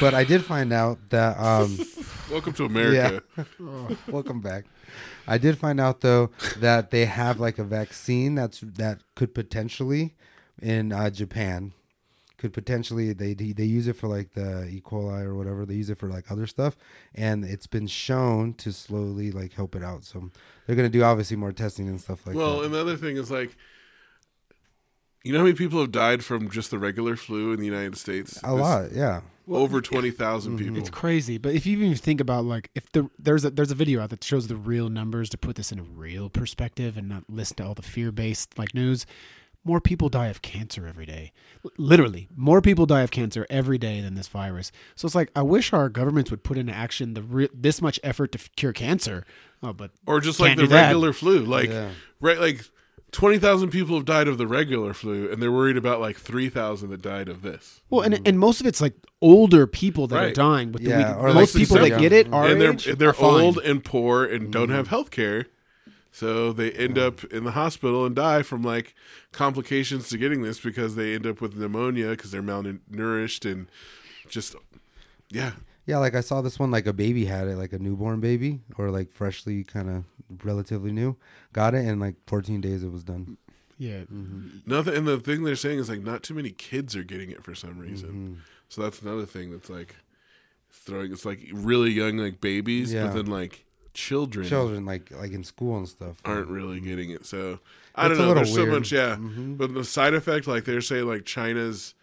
But 0.00 0.14
I 0.14 0.24
did 0.24 0.44
find 0.44 0.72
out 0.72 0.98
that 1.10 1.38
um, 1.38 1.78
Welcome 2.30 2.52
to 2.54 2.64
America. 2.66 3.22
welcome 4.08 4.40
back. 4.40 4.66
I 5.26 5.38
did 5.38 5.56
find 5.56 5.80
out 5.80 6.02
though 6.02 6.30
that 6.58 6.90
they 6.90 7.06
have 7.06 7.40
like 7.40 7.58
a 7.58 7.64
vaccine 7.64 8.34
that's 8.34 8.60
that 8.60 9.00
could 9.14 9.34
potentially 9.34 10.14
in 10.60 10.92
uh, 10.92 11.10
Japan 11.10 11.72
could 12.36 12.52
potentially 12.52 13.12
they 13.12 13.34
they 13.34 13.64
use 13.64 13.88
it 13.88 13.96
for 13.96 14.08
like 14.08 14.34
the 14.34 14.66
E. 14.68 14.80
coli 14.80 15.24
or 15.24 15.34
whatever 15.34 15.66
they 15.66 15.74
use 15.74 15.90
it 15.90 15.98
for 15.98 16.08
like 16.08 16.30
other 16.30 16.46
stuff 16.46 16.76
and 17.14 17.44
it's 17.44 17.66
been 17.66 17.86
shown 17.86 18.54
to 18.54 18.72
slowly 18.72 19.32
like 19.32 19.54
help 19.54 19.74
it 19.74 19.82
out. 19.82 20.04
So 20.04 20.30
they're 20.66 20.76
gonna 20.76 20.88
do 20.88 21.02
obviously 21.02 21.36
more 21.36 21.52
testing 21.52 21.88
and 21.88 22.00
stuff 22.00 22.26
like 22.26 22.36
well, 22.36 22.58
that. 22.58 22.66
and 22.66 22.74
the 22.74 22.80
other 22.80 22.96
thing 22.96 23.16
is 23.16 23.30
like, 23.30 23.56
you 25.24 25.32
know 25.32 25.38
how 25.38 25.44
many 25.44 25.56
people 25.56 25.80
have 25.80 25.92
died 25.92 26.24
from 26.24 26.50
just 26.50 26.70
the 26.70 26.78
regular 26.78 27.16
flu 27.16 27.52
in 27.52 27.60
the 27.60 27.66
United 27.66 27.96
States? 27.96 28.40
a 28.42 28.54
lot, 28.54 28.92
yeah. 28.92 29.20
Over 29.50 29.80
twenty 29.80 30.10
thousand 30.10 30.56
mm-hmm. 30.56 30.64
people. 30.64 30.78
It's 30.78 30.90
crazy, 30.90 31.38
but 31.38 31.54
if 31.54 31.64
you 31.64 31.78
even 31.78 31.94
think 31.96 32.20
about 32.20 32.44
like 32.44 32.70
if 32.74 32.92
the 32.92 33.08
there's 33.18 33.46
a 33.46 33.50
there's 33.50 33.70
a 33.70 33.74
video 33.74 34.02
out 34.02 34.10
that 34.10 34.22
shows 34.22 34.46
the 34.46 34.56
real 34.56 34.90
numbers 34.90 35.30
to 35.30 35.38
put 35.38 35.56
this 35.56 35.72
in 35.72 35.78
a 35.78 35.82
real 35.82 36.28
perspective 36.28 36.98
and 36.98 37.08
not 37.08 37.24
listen 37.30 37.56
to 37.56 37.64
all 37.66 37.74
the 37.74 37.82
fear 37.82 38.12
based 38.12 38.58
like 38.58 38.74
news. 38.74 39.06
More 39.64 39.80
people 39.80 40.08
die 40.10 40.28
of 40.28 40.40
cancer 40.40 40.86
every 40.86 41.04
day. 41.06 41.32
L- 41.64 41.72
Literally, 41.78 42.28
more 42.36 42.60
people 42.60 42.84
die 42.86 43.00
of 43.00 43.10
cancer 43.10 43.46
every 43.50 43.78
day 43.78 44.00
than 44.02 44.14
this 44.14 44.28
virus. 44.28 44.70
So 44.96 45.06
it's 45.06 45.14
like 45.14 45.30
I 45.34 45.42
wish 45.42 45.72
our 45.72 45.88
governments 45.88 46.30
would 46.30 46.44
put 46.44 46.58
into 46.58 46.74
action 46.74 47.14
the 47.14 47.22
re- 47.22 47.48
this 47.54 47.80
much 47.80 47.98
effort 48.04 48.32
to 48.32 48.38
f- 48.38 48.50
cure 48.54 48.74
cancer. 48.74 49.24
Oh, 49.62 49.72
but 49.72 49.92
or 50.06 50.20
just 50.20 50.40
like 50.40 50.56
the 50.56 50.62
do 50.64 50.68
that. 50.68 50.88
regular 50.88 51.14
flu. 51.14 51.40
Like, 51.40 51.70
Yeah. 51.70 51.90
right, 52.20 52.38
like 52.38 52.64
twenty 53.12 53.38
thousand 53.38 53.70
people 53.70 53.96
have 53.96 54.04
died 54.04 54.28
of 54.28 54.38
the 54.38 54.46
regular 54.46 54.94
flu, 54.94 55.30
and 55.30 55.42
they're 55.42 55.52
worried 55.52 55.76
about 55.76 56.00
like 56.00 56.16
three 56.16 56.48
thousand 56.48 56.90
that 56.90 57.02
died 57.02 57.28
of 57.28 57.42
this. 57.42 57.80
well, 57.90 58.02
and 58.02 58.26
and 58.26 58.38
most 58.38 58.60
of 58.60 58.66
it's 58.66 58.80
like 58.80 58.94
older 59.20 59.66
people 59.66 60.06
that 60.08 60.22
are 60.22 60.32
dying. 60.32 60.72
With 60.72 60.82
Yeah, 60.82 61.12
the, 61.12 61.18
or 61.18 61.34
most 61.34 61.56
people 61.56 61.76
that 61.78 61.88
young. 61.88 62.00
get 62.00 62.12
it 62.12 62.32
are 62.32 62.48
and 62.48 62.60
they're 62.60 62.72
age 62.72 62.84
they're 62.84 63.10
are 63.10 63.14
fine. 63.14 63.44
old 63.44 63.58
and 63.58 63.84
poor 63.84 64.24
and 64.24 64.52
don't 64.52 64.70
have 64.70 64.86
mm-hmm. 64.86 64.90
health 64.90 65.10
care. 65.10 65.46
So 66.10 66.52
they 66.52 66.72
end 66.72 66.98
up 66.98 67.22
in 67.24 67.44
the 67.44 67.52
hospital 67.52 68.04
and 68.04 68.16
die 68.16 68.42
from 68.42 68.62
like 68.62 68.94
complications 69.30 70.08
to 70.08 70.18
getting 70.18 70.42
this 70.42 70.58
because 70.58 70.96
they 70.96 71.14
end 71.14 71.26
up 71.26 71.40
with 71.40 71.56
pneumonia 71.56 72.10
because 72.10 72.30
they're 72.30 72.42
malnourished 72.42 73.48
and 73.50 73.68
just 74.28 74.56
yeah. 75.30 75.52
Yeah, 75.88 75.98
like 75.98 76.14
I 76.14 76.20
saw 76.20 76.42
this 76.42 76.58
one, 76.58 76.70
like 76.70 76.86
a 76.86 76.92
baby 76.92 77.24
had 77.24 77.48
it, 77.48 77.56
like 77.56 77.72
a 77.72 77.78
newborn 77.78 78.20
baby, 78.20 78.60
or 78.76 78.90
like 78.90 79.10
freshly 79.10 79.64
kind 79.64 79.88
of 79.88 80.04
relatively 80.44 80.92
new, 80.92 81.16
got 81.54 81.74
it, 81.74 81.84
and 81.86 81.98
like 81.98 82.16
14 82.26 82.60
days 82.60 82.82
it 82.84 82.92
was 82.92 83.02
done. 83.04 83.38
Yeah, 83.78 84.02
Nothing 84.66 84.94
and 84.96 85.06
the 85.08 85.18
thing 85.18 85.44
they're 85.44 85.56
saying 85.56 85.78
is 85.78 85.88
like 85.88 86.02
not 86.02 86.22
too 86.22 86.34
many 86.34 86.50
kids 86.50 86.94
are 86.94 87.04
getting 87.04 87.30
it 87.30 87.42
for 87.42 87.54
some 87.54 87.78
reason. 87.78 88.08
Mm-hmm. 88.10 88.34
So 88.68 88.82
that's 88.82 89.00
another 89.00 89.24
thing 89.24 89.50
that's 89.50 89.70
like 89.70 89.96
throwing 90.70 91.10
it's 91.12 91.24
like 91.24 91.40
really 91.52 91.90
young 91.90 92.18
like 92.18 92.40
babies, 92.40 92.92
Yeah. 92.92 93.06
but 93.06 93.14
then 93.14 93.26
like 93.26 93.64
children, 93.94 94.46
Children, 94.46 94.84
like 94.84 95.10
like 95.12 95.32
in 95.32 95.42
school 95.44 95.78
and 95.78 95.88
stuff. 95.88 96.16
aren't 96.24 96.48
really 96.48 96.80
getting 96.80 97.10
it. 97.10 97.24
So 97.24 97.60
I 97.94 98.06
It's 98.06 98.10
don't 98.10 98.18
know. 98.18 98.28
little 98.28 98.34
There's 98.44 98.54
so 98.54 98.66
much, 98.66 98.92
yeah. 98.92 99.16
Mm-hmm. 99.16 99.54
But 99.54 99.72
the 99.74 99.84
side 99.84 100.12
effect, 100.12 100.46
like 100.46 100.64
they're 100.66 100.80
saying, 100.82 101.06
like 101.06 101.24
China's, 101.24 101.94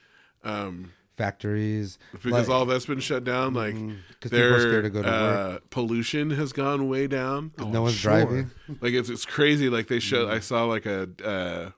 um, 0.44 0.92
Factories, 1.18 1.98
because 2.12 2.32
like- 2.32 2.50
all 2.50 2.66
that's 2.66 2.86
been 2.86 3.00
shut 3.00 3.24
down. 3.24 3.54
Like 3.54 3.74
'Cause 4.20 4.32
people 4.32 4.54
are 4.54 4.60
scared 4.60 4.84
to 4.84 4.90
go 4.90 5.02
to 5.02 5.08
uh, 5.10 5.60
pollution 5.70 6.32
has 6.32 6.52
gone 6.52 6.90
way 6.90 7.08
down. 7.08 7.52
no 7.58 7.84
one's 7.84 7.96
sure. 7.96 8.12
driving. 8.12 8.52
Like 8.82 8.94
it's 8.94 9.10
it's 9.10 9.26
crazy. 9.26 9.70
Like 9.70 9.88
they 9.88 9.98
Mm-hmm. 9.98 10.16
show. 10.28 10.30
I 10.30 10.40
saw 10.40 10.66
like 10.66 10.86
a 10.86 11.10
uh, 11.24 11.70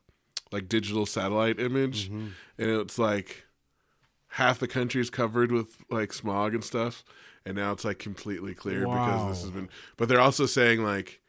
like 0.51 0.67
digital 0.67 1.05
satellite 1.05 1.59
image, 1.59 2.09
Mm-hmm. 2.09 2.27
and 2.57 2.69
it's 2.81 2.97
like 2.97 3.45
half 4.31 4.59
the 4.59 4.67
country's 4.67 5.09
covered 5.09 5.51
with 5.51 5.77
like 5.89 6.13
smog 6.13 6.53
and 6.53 6.63
stuff, 6.63 7.03
and 7.45 7.55
now 7.55 7.71
it's 7.71 7.85
like 7.85 7.99
completely 7.99 8.53
clear 8.55 8.81
because 8.81 9.29
this 9.29 9.41
has 9.43 9.51
been. 9.51 9.69
But 9.97 10.09
they're 10.09 10.19
also 10.21 10.45
saying 10.47 10.83
like 10.83 11.19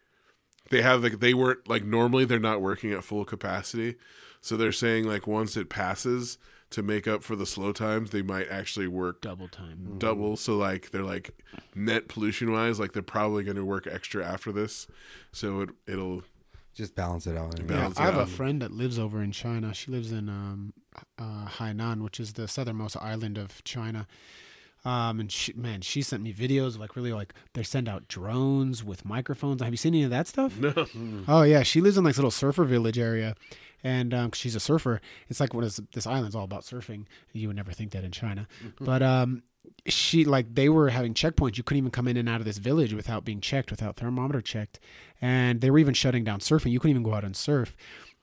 they 0.71 0.83
have 0.83 1.03
like 1.03 1.21
they 1.21 1.35
weren't 1.35 1.69
like 1.69 1.85
normally 1.85 2.25
they're 2.25 2.39
not 2.39 2.61
working 2.63 2.93
at 2.93 3.05
full 3.05 3.25
capacity, 3.25 3.97
so 4.41 4.57
they're 4.57 4.73
saying 4.73 5.05
like 5.05 5.27
once 5.27 5.57
it 5.59 5.69
passes 5.69 6.39
to 6.71 6.83
make 6.83 7.07
up 7.09 7.23
for 7.23 7.35
the 7.35 7.47
slow 7.47 7.73
times, 7.73 8.11
they 8.11 8.23
might 8.23 8.49
actually 8.49 8.89
work 8.89 9.21
double 9.23 9.49
time. 9.49 9.79
Mm-hmm. 9.83 9.99
double. 9.99 10.37
So 10.37 10.57
like 10.57 10.91
they're 10.91 11.03
like 11.03 11.31
net 11.75 12.09
pollution 12.09 12.53
wise, 12.53 12.79
like 12.79 12.93
they're 12.93 13.03
probably 13.03 13.43
going 13.45 13.57
to 13.57 13.65
work 13.65 13.87
extra 13.87 14.25
after 14.25 14.53
this, 14.53 14.87
so 15.33 15.63
it 15.63 15.71
it'll 15.87 16.23
Just 16.75 16.95
balance 16.95 17.27
it 17.27 17.37
out. 17.37 17.55
anyway. 17.59 17.75
Yeah, 17.75 17.81
balance 17.81 17.99
I 17.99 18.03
have 18.05 18.17
it 18.17 18.23
a 18.23 18.27
friend 18.27 18.61
that 18.63 18.71
lives 18.71 18.99
over 18.99 19.23
in 19.23 19.33
China. 19.33 19.73
She 19.73 19.91
lives 19.91 20.13
in 20.13 20.29
um, 20.29 20.73
uh, 21.19 21.47
Hainan, 21.47 22.03
which 22.03 22.21
is 22.21 22.35
the 22.35 22.47
southernmost 22.47 22.97
island 22.99 23.39
of 23.39 23.65
China. 23.65 24.07
Um, 24.85 25.19
and 25.19 25.33
she, 25.33 25.53
man, 25.55 25.81
she 25.81 26.03
sent 26.03 26.23
me 26.23 26.33
videos 26.33 26.69
of 26.69 26.79
like 26.79 26.95
really 26.95 27.13
like 27.13 27.35
they 27.55 27.65
send 27.65 27.89
out 27.89 28.07
drones 28.07 28.85
with 28.85 29.05
microphones. 29.05 29.61
Have 29.61 29.73
you 29.73 29.77
seen 29.77 29.93
any 29.95 30.05
of 30.05 30.11
that 30.11 30.29
stuff? 30.29 30.57
no. 30.61 30.87
Oh 31.27 31.43
yeah, 31.43 31.63
she 31.65 31.81
lives 31.81 31.99
in 31.99 32.05
like 32.05 32.13
this 32.13 32.19
little 32.19 32.31
surfer 32.31 32.65
village 32.65 32.97
area, 32.99 33.35
and 33.83 34.13
um, 34.15 34.33
she's 34.33 34.55
a 34.55 34.61
surfer. 34.61 35.01
It's 35.29 35.41
like 35.41 35.55
what 35.55 35.65
is 35.65 35.81
this 35.93 36.07
island's 36.07 36.35
all 36.35 36.45
about 36.45 36.63
surfing. 36.63 37.05
You 37.33 37.49
would 37.49 37.57
never 37.57 37.73
think 37.73 37.93
that 37.93 38.05
in 38.05 38.11
China, 38.13 38.47
but 38.81 39.03
um, 39.03 39.43
she 39.87 40.25
like 40.25 40.55
they 40.55 40.69
were 40.69 40.89
having 40.91 41.15
checkpoints. 41.15 41.57
You 41.57 41.63
couldn't 41.63 41.79
even 41.79 41.91
come 41.91 42.09
in 42.09 42.17
and 42.17 42.29
out 42.29 42.41
of 42.41 42.45
this 42.47 42.59
village 42.59 42.93
without 42.93 43.25
being 43.25 43.41
checked, 43.41 43.71
without 43.71 43.97
thermometer 43.97 44.41
checked, 44.41 44.81
and 45.21 45.61
they 45.61 45.71
were 45.71 45.79
even 45.79 45.95
shutting 45.95 46.25
down 46.25 46.41
surfing. 46.41 46.71
You 46.71 46.81
couldn't 46.81 46.93
even 46.93 47.03
go 47.03 47.15
out 47.15 47.25
and 47.25 47.37
surf. 47.37 47.77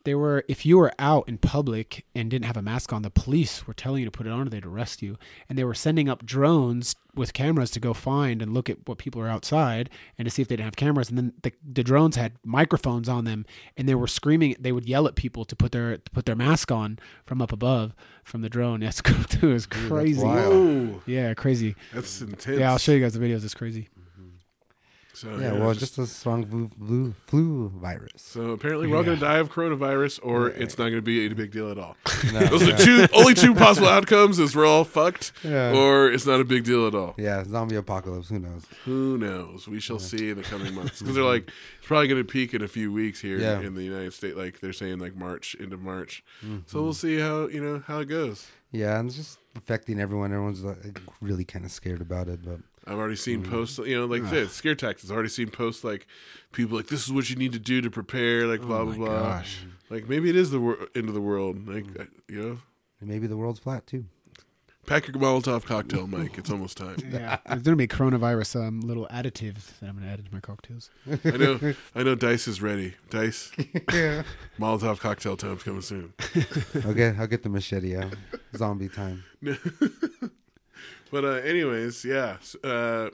They 0.05 0.15
were 0.15 0.43
if 0.47 0.65
you 0.65 0.77
were 0.77 0.93
out 0.97 1.27
in 1.27 1.37
public 1.37 2.05
and 2.15 2.29
didn't 2.31 2.45
have 2.45 2.57
a 2.57 2.61
mask 2.61 2.93
on, 2.93 3.01
the 3.01 3.09
police 3.09 3.67
were 3.67 3.73
telling 3.73 3.99
you 3.99 4.05
to 4.05 4.11
put 4.11 4.25
it 4.25 4.31
on 4.31 4.47
or 4.47 4.49
they'd 4.49 4.65
arrest 4.65 5.01
you. 5.01 5.17
And 5.49 5.57
they 5.57 5.63
were 5.63 5.73
sending 5.73 6.07
up 6.07 6.25
drones 6.25 6.95
with 7.13 7.33
cameras 7.33 7.71
to 7.71 7.79
go 7.79 7.93
find 7.93 8.41
and 8.41 8.53
look 8.53 8.69
at 8.69 8.87
what 8.87 8.97
people 8.97 9.21
are 9.21 9.29
outside 9.29 9.89
and 10.17 10.25
to 10.25 10.29
see 10.31 10.41
if 10.41 10.47
they 10.47 10.55
didn't 10.55 10.65
have 10.65 10.75
cameras. 10.75 11.09
And 11.09 11.17
then 11.17 11.33
the, 11.43 11.51
the 11.69 11.83
drones 11.83 12.15
had 12.17 12.33
microphones 12.43 13.07
on 13.09 13.23
them 13.25 13.45
and 13.77 13.87
they 13.87 13.95
were 13.95 14.07
screaming. 14.07 14.55
They 14.59 14.71
would 14.71 14.85
yell 14.87 15.07
at 15.07 15.15
people 15.15 15.43
to 15.45 15.55
put 15.55 15.71
their 15.71 15.97
to 15.97 16.11
put 16.11 16.25
their 16.25 16.35
mask 16.35 16.71
on 16.71 16.99
from 17.25 17.41
up 17.41 17.51
above 17.51 17.93
from 18.23 18.41
the 18.41 18.49
drone. 18.49 18.81
Yes, 18.85 19.01
it 19.05 19.41
was 19.43 19.65
crazy. 19.65 20.23
wild. 20.23 20.53
Whoa, 20.53 21.01
Yeah, 21.05 21.33
crazy. 21.33 21.75
that's 21.93 22.21
intense. 22.21 22.59
Yeah, 22.59 22.71
I'll 22.71 22.77
show 22.77 22.91
you 22.91 22.99
guys 23.01 23.13
the 23.13 23.19
videos. 23.19 23.43
It's 23.43 23.53
crazy. 23.55 23.89
So 25.15 25.37
Yeah, 25.37 25.53
well, 25.53 25.73
just 25.73 25.97
a 25.97 26.05
strong 26.05 26.45
flu, 26.45 26.67
flu, 26.77 27.13
flu 27.25 27.69
virus. 27.69 28.11
so 28.21 28.51
apparently 28.51 28.87
we're 28.87 28.97
all 28.97 29.03
going 29.03 29.17
to 29.17 29.23
die 29.25 29.37
of 29.37 29.49
coronavirus, 29.49 30.19
or 30.23 30.49
it's 30.49 30.77
not 30.77 30.85
going 30.85 30.95
to 30.95 31.01
be 31.01 31.25
a 31.25 31.29
big 31.33 31.51
deal 31.51 31.71
at 31.71 31.77
all. 31.77 31.95
No, 32.33 32.39
Those 32.41 32.63
are 32.63 32.69
yeah. 32.71 32.75
the 32.75 32.83
two 32.83 33.07
only 33.13 33.33
two 33.33 33.53
possible 33.65 33.87
outcomes: 33.87 34.39
is 34.39 34.55
we're 34.55 34.65
all 34.65 34.83
fucked, 34.83 35.31
Yeah. 35.43 35.73
or 35.73 36.11
it's 36.11 36.25
not 36.25 36.39
a 36.41 36.43
big 36.43 36.63
deal 36.65 36.85
at 36.87 36.95
all. 36.95 37.13
Yeah, 37.17 37.43
zombie 37.45 37.75
apocalypse. 37.75 38.29
Who 38.29 38.39
knows? 38.39 38.65
Who 38.85 39.17
knows? 39.17 39.67
We 39.67 39.79
shall 39.79 39.99
see 39.99 40.31
in 40.31 40.37
the 40.37 40.43
coming 40.43 40.73
months 40.79 40.99
because 40.99 41.15
they're 41.15 41.23
like 41.23 41.49
it's 41.77 41.87
probably 41.87 42.07
going 42.07 42.21
to 42.21 42.27
peak 42.29 42.53
in 42.53 42.61
a 42.61 42.67
few 42.67 42.91
weeks 42.91 43.21
here 43.21 43.39
Yeah. 43.39 43.59
in 43.61 43.75
the 43.75 43.83
United 43.83 44.13
States. 44.13 44.35
Like 44.35 44.59
they're 44.59 44.73
saying, 44.73 44.99
like 44.99 45.15
March 45.15 45.55
into 45.55 45.77
March. 45.77 46.23
Mm-hmm. 46.43 46.59
So 46.65 46.81
we'll 46.83 46.93
see 46.93 47.19
how 47.19 47.47
you 47.47 47.63
know 47.63 47.83
how 47.87 47.99
it 47.99 48.05
goes. 48.05 48.47
Yeah, 48.71 48.99
and 48.99 49.07
it's 49.07 49.15
just 49.17 49.39
affecting 49.55 49.99
everyone. 50.01 50.33
Everyone's 50.33 50.63
like 50.63 50.99
really 51.21 51.45
kind 51.45 51.63
of 51.63 51.71
scared 51.71 52.01
about 52.01 52.27
it, 52.27 52.43
but 52.43 52.59
I've 52.87 52.97
already 52.97 53.15
seen 53.15 53.41
Mm-hmm. 53.43 53.51
posts, 53.51 53.77
you 53.79 53.97
know, 53.97 54.05
like 54.05 54.29
this 54.29 54.51
scare 54.53 54.75
tactics. 54.75 55.09
I've 55.09 55.15
already 55.15 55.29
seen 55.29 55.49
posts 55.49 55.83
like 55.83 56.07
people 56.51 56.77
like 56.77 56.87
this 56.87 57.05
is 57.05 57.11
what 57.11 57.29
you 57.29 57.35
need 57.35 57.53
to 57.53 57.59
do 57.59 57.81
to 57.81 57.89
prepare, 57.89 58.45
like 58.47 58.61
blah 58.61 58.83
blah 58.85 58.93
Oh 58.93 58.97
my 58.97 59.05
blah. 59.05 59.19
gosh. 59.21 59.65
Like 59.89 60.07
maybe 60.09 60.29
it 60.29 60.35
is 60.35 60.51
the 60.51 60.59
wor- 60.59 60.87
end 60.95 61.07
of 61.07 61.13
the 61.13 61.21
world. 61.21 61.67
Like 61.67 61.85
Mm-hmm. 61.85 62.01
uh, 62.01 62.05
you 62.27 62.41
know, 62.41 62.57
maybe 63.01 63.27
the 63.27 63.37
world's 63.37 63.59
flat 63.59 63.85
too. 63.87 64.05
pack 64.87 65.07
your 65.07 65.15
Molotov 65.17 65.65
cocktail, 65.65 66.05
Mike. 66.05 66.37
It's 66.37 66.51
almost 66.51 66.77
time. 66.77 66.97
Yeah, 67.11 67.37
there's 67.47 67.63
gonna 67.63 67.75
be 67.75 67.87
coronavirus 67.87 68.67
um, 68.67 68.81
little 68.81 69.07
additives 69.11 69.79
that 69.79 69.89
I'm 69.89 69.95
gonna 69.97 70.11
add 70.11 70.19
into 70.19 70.31
my 70.33 70.39
cocktails. 70.39 70.91
I 71.25 71.37
know. 71.37 71.73
I 71.95 72.03
know. 72.03 72.13
Dice 72.13 72.47
is 72.47 72.61
ready. 72.61 72.93
Dice. 73.09 73.51
yeah. 73.93 74.21
Molotov 74.59 74.99
cocktail 74.99 75.37
time's 75.37 75.63
coming 75.63 75.81
soon. 75.81 76.13
Okay, 76.85 77.15
I'll 77.17 77.25
get 77.27 77.41
the 77.41 77.49
machete 77.49 77.95
out. 77.97 78.13
Zombie 78.55 78.89
time. 78.89 79.23
But 81.15 81.23
uh, 81.23 81.29
anyways, 81.47 82.03
yeah. 82.03 82.35
Uh, 82.61 83.07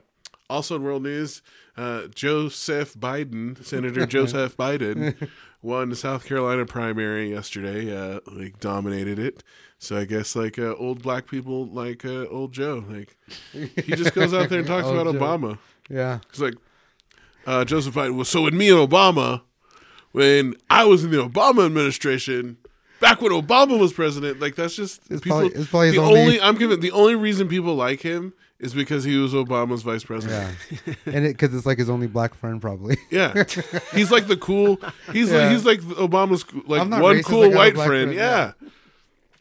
also 0.49 0.77
in 0.77 0.81
world 0.81 1.03
news, 1.03 1.43
uh, 1.77 2.07
Joseph 2.07 2.95
Biden, 2.95 3.63
Senator 3.63 4.05
Joseph 4.07 4.57
Biden, 4.57 5.29
won 5.61 5.89
the 5.89 5.95
South 5.95 6.25
Carolina 6.25 6.65
primary 6.65 7.29
yesterday. 7.29 7.95
Uh, 7.95 8.21
like 8.25 8.59
dominated 8.59 9.19
it. 9.19 9.43
So 9.77 9.97
I 9.97 10.05
guess 10.05 10.35
like 10.35 10.57
uh, 10.57 10.73
old 10.77 11.03
black 11.03 11.27
people 11.27 11.67
like 11.67 12.03
uh, 12.03 12.25
old 12.25 12.53
Joe, 12.53 12.83
like 12.89 13.15
he 13.53 13.95
just 13.95 14.15
goes 14.15 14.33
out 14.33 14.49
there 14.49 14.57
and 14.57 14.67
talks 14.67 14.87
about 14.89 15.05
Joe. 15.05 15.13
Obama. 15.13 15.59
Yeah. 15.87 16.21
He's 16.31 16.41
like, 16.41 16.55
uh, 17.45 17.65
Joseph 17.65 17.93
Biden. 17.93 18.15
Well, 18.15 18.25
so 18.25 18.41
with 18.41 18.55
me 18.55 18.71
and 18.71 18.79
Obama, 18.79 19.43
when 20.11 20.55
I 20.71 20.85
was 20.85 21.03
in 21.03 21.11
the 21.11 21.17
Obama 21.17 21.67
administration, 21.67 22.57
back 23.01 23.21
when 23.21 23.33
Obama 23.33 23.77
was 23.77 23.91
president. 23.91 24.39
Like 24.39 24.55
that's 24.55 24.75
just 24.75 25.01
It's 25.11 25.19
people. 25.21 25.39
probably- 25.41 25.59
it's 25.59 25.69
probably 25.69 25.87
his 25.87 25.95
the 25.97 26.01
only- 26.01 26.21
only, 26.21 26.41
I'm 26.41 26.55
giving 26.57 26.79
the 26.79 26.91
only 26.91 27.15
reason 27.15 27.49
people 27.49 27.75
like 27.75 27.99
him 28.01 28.31
is 28.59 28.73
because 28.73 29.03
he 29.03 29.17
was 29.17 29.33
Obama's 29.33 29.81
vice 29.81 30.03
president. 30.05 30.55
Yeah, 30.85 30.93
and 31.07 31.25
it 31.25 31.33
because 31.37 31.53
it's 31.53 31.65
like 31.65 31.79
his 31.79 31.89
only 31.89 32.07
black 32.07 32.33
friend 32.35 32.61
probably. 32.61 32.95
Yeah, 33.09 33.43
he's 33.93 34.11
like 34.11 34.27
the 34.27 34.37
cool. 34.37 34.79
He's 35.11 35.29
Yeah. 35.31 35.39
like 35.39 35.51
he's 35.51 35.65
like 35.65 35.81
Obama's 35.81 36.45
like 36.67 36.81
one 36.89 36.91
racist, 36.91 37.25
cool 37.25 37.51
white 37.51 37.73
friend. 37.75 37.87
friend, 37.89 38.13
Yeah. 38.13 38.51
yeah. 38.61 38.67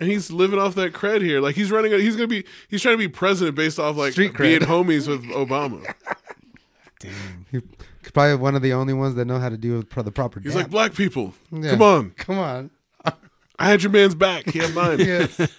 and 0.01 0.09
he's 0.11 0.31
living 0.33 0.59
off 0.59 0.75
that 0.77 0.93
cred 0.95 1.21
here. 1.21 1.41
Like 1.41 1.55
he's 1.55 1.71
running. 1.71 1.93
A, 1.93 1.99
he's 1.99 2.17
gonna 2.17 2.27
be. 2.29 2.45
He's 2.69 2.81
trying 2.83 2.95
to 2.95 2.99
be 2.99 3.09
president 3.09 3.55
based 3.57 3.79
off 3.79 3.97
like 3.97 4.13
Street 4.13 4.37
being 4.37 4.61
cred. 4.61 4.67
homies 4.67 5.07
with 5.07 5.25
Obama. 5.27 5.95
Damn. 7.01 7.47
He's 7.51 8.11
probably 8.13 8.37
one 8.37 8.55
of 8.55 8.63
the 8.63 8.73
only 8.73 8.93
ones 8.95 9.15
that 9.17 9.25
know 9.27 9.39
how 9.39 9.49
to 9.51 9.57
do 9.59 9.83
the 9.83 10.11
proper. 10.11 10.41
He's 10.41 10.53
dab. 10.55 10.63
like 10.63 10.71
black 10.71 10.95
people. 10.95 11.35
Yeah. 11.53 11.71
Come 11.73 11.83
on, 11.83 12.11
come 12.13 12.39
on. 12.39 12.71
I 13.61 13.69
had 13.69 13.83
your 13.83 13.93
man's 13.93 14.15
back. 14.15 14.49
He 14.51 14.59
had 14.59 14.75
mine. 14.75 14.99
Yes. 15.07 15.39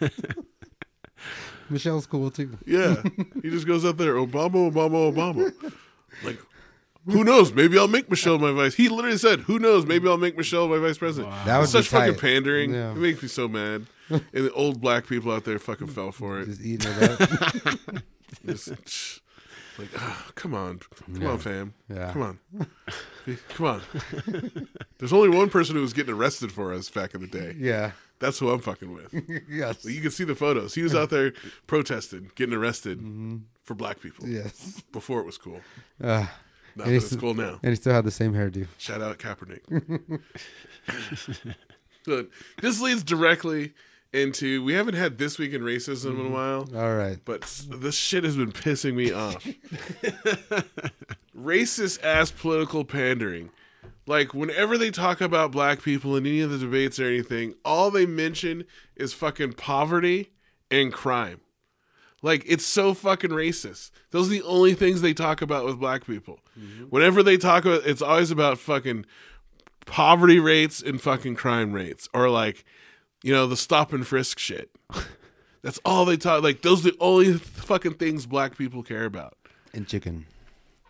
Michelle's 1.70 2.06
cool 2.06 2.30
too. 2.32 2.58
Yeah. 2.66 3.02
He 3.42 3.50
just 3.50 3.66
goes 3.66 3.86
out 3.86 3.96
there. 3.98 4.16
Obama, 4.16 4.70
Obama, 4.72 5.14
Obama. 5.14 5.74
Like. 6.24 6.38
Who 7.06 7.24
knows? 7.24 7.54
Maybe 7.54 7.78
I'll 7.80 7.88
make 7.88 8.10
Michelle 8.10 8.38
my 8.38 8.52
vice. 8.52 8.76
He 8.76 8.88
literally 8.90 9.18
said, 9.18 9.40
"Who 9.42 9.58
knows? 9.58 9.88
Maybe 9.88 10.08
I'll 10.08 10.18
make 10.18 10.38
Michelle 10.38 10.68
my 10.68 10.78
vice 10.78 11.00
president." 11.00 11.34
That 11.46 11.58
would 11.60 11.70
Such 11.70 11.86
be 11.86 11.98
fucking 11.98 12.20
pandering. 12.20 12.74
Yeah. 12.76 12.92
It 12.92 12.98
makes 12.98 13.24
me 13.24 13.28
so 13.28 13.48
mad. 13.48 13.88
and 14.10 14.22
the 14.32 14.52
old 14.54 14.82
black 14.82 15.08
people 15.08 15.32
out 15.32 15.44
there 15.46 15.58
fucking 15.58 15.88
fell 15.88 16.12
for 16.12 16.42
it. 16.42 16.46
Just 16.48 16.62
eating 16.62 16.92
it 16.92 17.22
up. 17.22 18.04
Just, 18.46 19.22
like, 19.82 19.90
ah, 19.98 20.32
come 20.36 20.54
on, 20.54 20.80
come 21.14 21.28
on, 21.28 21.38
fam, 21.40 21.74
Yeah. 21.90 22.12
come 22.14 22.22
on, 22.22 22.40
come 23.50 23.66
on. 23.66 23.82
There's 24.98 25.14
only 25.14 25.30
one 25.30 25.50
person 25.50 25.76
who 25.76 25.82
was 25.82 25.94
getting 25.94 26.14
arrested 26.14 26.52
for 26.52 26.74
us 26.74 26.90
back 26.90 27.14
in 27.14 27.22
the 27.22 27.28
day. 27.28 27.56
yeah. 27.58 27.92
That's 28.20 28.38
who 28.38 28.52
I'm 28.52 28.60
fucking 28.60 28.94
with. 28.94 29.42
Yes. 29.50 29.84
You 29.84 30.00
can 30.00 30.12
see 30.12 30.24
the 30.26 30.36
photos. 30.36 30.76
He 30.76 30.84
was 30.84 30.94
out 30.94 31.10
there 31.10 31.34
protesting, 31.66 32.30
getting 32.36 32.54
arrested 32.54 33.00
for 33.64 33.74
black 33.74 34.00
people 34.00 34.28
Yes. 34.28 34.84
before 34.92 35.22
it 35.22 35.26
was 35.26 35.40
cool. 35.40 35.60
Uh, 36.00 36.28
Not 36.76 36.86
that 36.86 36.94
it's 36.94 37.16
cool 37.16 37.34
now. 37.34 37.60
and 37.64 37.72
he 37.72 37.76
still 37.76 37.94
had 37.94 38.06
the 38.06 38.12
same 38.12 38.34
hairdo. 38.36 38.68
Shout 38.78 39.02
out 39.02 39.18
Kaepernick. 39.18 39.62
but 42.06 42.30
this 42.62 42.80
leads 42.80 43.04
directly 43.04 43.74
into 44.14 44.64
we 44.64 44.74
haven't 44.74 44.96
had 44.96 45.18
this 45.18 45.40
week 45.40 45.54
in 45.54 45.62
racism 45.62 46.12
in 46.12 46.20
a 46.20 46.24
mm-hmm. 46.24 46.34
while. 46.34 46.68
All 46.76 46.96
right. 46.96 47.18
but 47.24 47.42
this 47.70 47.96
shit 47.96 48.24
has 48.24 48.36
been 48.36 48.52
pissing 48.52 48.96
me 48.96 49.12
off. 49.12 49.44
Racist 51.38 52.04
ass 52.04 52.32
political 52.32 52.84
pandering. 52.84 53.52
Like 54.06 54.34
whenever 54.34 54.78
they 54.78 54.92
talk 54.92 55.22
about 55.22 55.52
black 55.52 55.82
people 55.82 56.16
in 56.18 56.26
any 56.26 56.42
of 56.42 56.50
the 56.50 56.58
debates 56.58 57.00
or 57.00 57.06
anything, 57.06 57.56
all 57.64 57.92
they 57.92 58.06
mention 58.06 58.66
is 58.96 59.14
fucking 59.14 59.54
poverty 59.54 60.32
and 60.70 60.92
crime. 60.92 61.40
Like 62.22 62.44
it's 62.48 62.66
so 62.66 62.94
fucking 62.94 63.32
racist. 63.32 63.92
Those 64.12 64.28
are 64.28 64.32
the 64.32 64.44
only 64.44 64.74
things 64.74 65.02
they 65.02 65.14
talk 65.14 65.42
about 65.42 65.66
with 65.66 65.80
black 65.80 66.06
people. 66.06 66.40
Mm-hmm. 66.60 66.86
Whenever 66.86 67.24
they 67.24 67.38
talk 67.38 67.66
about 67.66 67.86
it's 67.86 68.02
always 68.02 68.32
about 68.32 68.60
fucking 68.60 69.06
poverty 69.86 70.40
rates 70.40 70.82
and 70.82 71.02
fucking 71.02 71.36
crime 71.36 71.72
rates 71.74 72.08
or 72.14 72.30
like 72.30 72.66
you 73.24 73.34
know 73.34 73.48
the 73.48 73.58
stop 73.58 73.94
and 73.94 74.06
frisk 74.06 74.40
shit. 74.40 74.70
That's 75.62 75.80
all 75.86 76.06
they 76.06 76.18
talk. 76.18 76.42
Like 76.44 76.62
those 76.62 76.86
are 76.86 76.92
the 76.92 76.98
only 77.00 77.34
fucking 77.34 77.96
things 77.96 78.26
black 78.26 78.58
people 78.58 78.84
care 78.84 79.06
about. 79.06 79.38
And 79.74 79.88
chicken. 79.88 80.26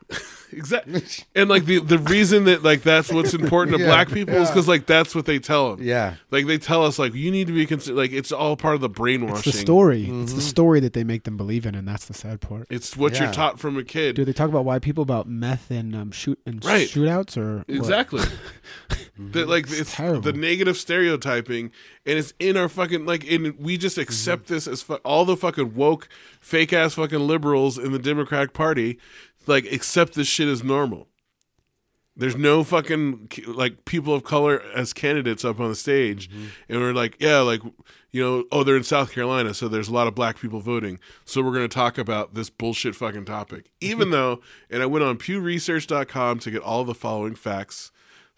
Exactly. 0.54 1.02
And 1.34 1.50
like 1.50 1.64
the 1.64 1.80
the 1.80 1.98
reason 1.98 2.44
that 2.44 2.62
like 2.62 2.82
that's 2.82 3.10
what's 3.10 3.34
important 3.34 3.78
to 3.78 3.82
Yeah, 3.84 3.88
black 3.90 4.10
people 4.10 4.36
is 4.36 4.50
because 4.50 4.68
like 4.68 4.86
that's 4.86 5.16
what 5.16 5.26
they 5.26 5.40
tell 5.40 5.74
them. 5.78 5.86
Yeah. 5.88 6.16
Like 6.30 6.46
they 6.46 6.58
tell 6.58 6.84
us 6.86 7.00
like 7.00 7.14
you 7.14 7.32
need 7.32 7.48
to 7.48 7.54
be 7.54 7.66
considered. 7.66 7.96
Like 7.96 8.12
it's 8.12 8.34
all 8.34 8.58
part 8.58 8.76
of 8.76 8.82
the 8.82 8.90
brainwashing. 8.90 9.38
It's 9.38 9.46
the 9.46 9.54
story. 9.54 10.10
It's 10.12 10.34
the 10.34 10.42
story 10.42 10.82
that 10.82 10.92
they 10.92 11.06
make 11.06 11.24
them 11.24 11.38
believe 11.38 11.66
in, 11.66 11.74
and 11.74 11.88
that's 11.88 12.06
the 12.08 12.14
sad 12.14 12.42
part. 12.42 12.68
It's 12.70 12.98
what 12.98 13.18
you're 13.18 13.32
taught 13.32 13.60
from 13.62 13.78
a 13.78 13.84
kid. 13.86 14.18
Do 14.18 14.26
they 14.26 14.34
talk 14.34 14.50
about 14.50 14.66
white 14.66 14.82
people 14.82 15.02
about 15.04 15.26
meth 15.26 15.72
and 15.72 15.96
um, 15.96 16.12
shoot 16.12 16.38
and 16.46 16.64
Right. 16.66 16.90
shootouts 16.90 17.38
or? 17.38 17.64
Exactly. 17.70 18.22
Mm-hmm. 19.20 19.32
that 19.32 19.50
like 19.50 19.66
it's, 19.70 19.96
terrible. 19.96 20.22
the 20.22 20.32
negative 20.32 20.78
stereotyping, 20.78 21.72
and 22.06 22.18
it's 22.18 22.34
in 22.40 22.56
our 22.56 22.70
fucking 22.70 23.06
like, 23.06 23.30
and 23.30 23.60
we 23.60 23.78
just 23.78 23.98
mm-hmm. 23.98 24.04
accept 24.04 24.48
this 24.48 24.68
as 24.68 24.82
fu- 24.82 24.96
all 24.96 25.26
the 25.26 25.36
fucking 25.36 25.76
woke, 25.76 26.08
fake 26.40 26.72
ass 26.72 26.94
fucking 26.94 27.20
liberals 27.20 27.78
in 27.78 27.92
the 27.92 28.00
Democratic 28.00 28.54
Party, 28.54 29.00
like 29.48 29.66
accept 29.66 30.14
this 30.14 30.28
shit 30.28 30.48
as 30.48 30.64
normal. 30.64 31.08
There's 32.16 32.38
no 32.38 32.64
fucking 32.64 33.32
like 33.48 33.84
people 33.84 34.14
of 34.14 34.24
color 34.24 34.62
as 34.76 34.94
candidates 34.94 35.44
up 35.44 35.60
on 35.60 35.68
the 35.68 35.76
stage, 35.76 36.30
mm-hmm. 36.30 36.46
and 36.70 36.80
we're 36.80 36.94
like, 36.94 37.18
yeah, 37.20 37.40
like 37.40 37.62
you 38.12 38.24
know, 38.24 38.46
oh, 38.50 38.64
they're 38.64 38.78
in 38.78 38.84
South 38.84 39.12
Carolina, 39.12 39.54
so 39.54 39.68
there's 39.68 39.90
a 39.90 39.94
lot 39.94 40.08
of 40.08 40.16
black 40.16 40.40
people 40.40 40.62
voting, 40.62 41.00
so 41.26 41.42
we're 41.42 41.54
gonna 41.54 41.68
talk 41.68 41.98
about 41.98 42.34
this 42.34 42.50
bullshit 42.50 42.96
fucking 42.96 43.26
topic. 43.26 43.72
Even 43.82 44.12
though, 44.12 44.40
and 44.70 44.82
I 44.82 44.86
went 44.86 45.04
on 45.04 45.18
PewResearch.com 45.18 46.40
to 46.40 46.52
get 46.52 46.62
all 46.62 46.86
the 46.86 46.96
following 46.96 47.36
facts. 47.36 47.92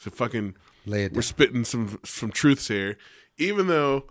So 0.03 0.11
fucking, 0.11 0.55
Lay 0.85 1.05
it 1.05 1.13
we're 1.13 1.21
spitting 1.21 1.63
some 1.63 1.97
some 2.03 2.29
truths 2.29 2.67
here. 2.67 2.97
Even 3.37 3.67
though 3.67 4.03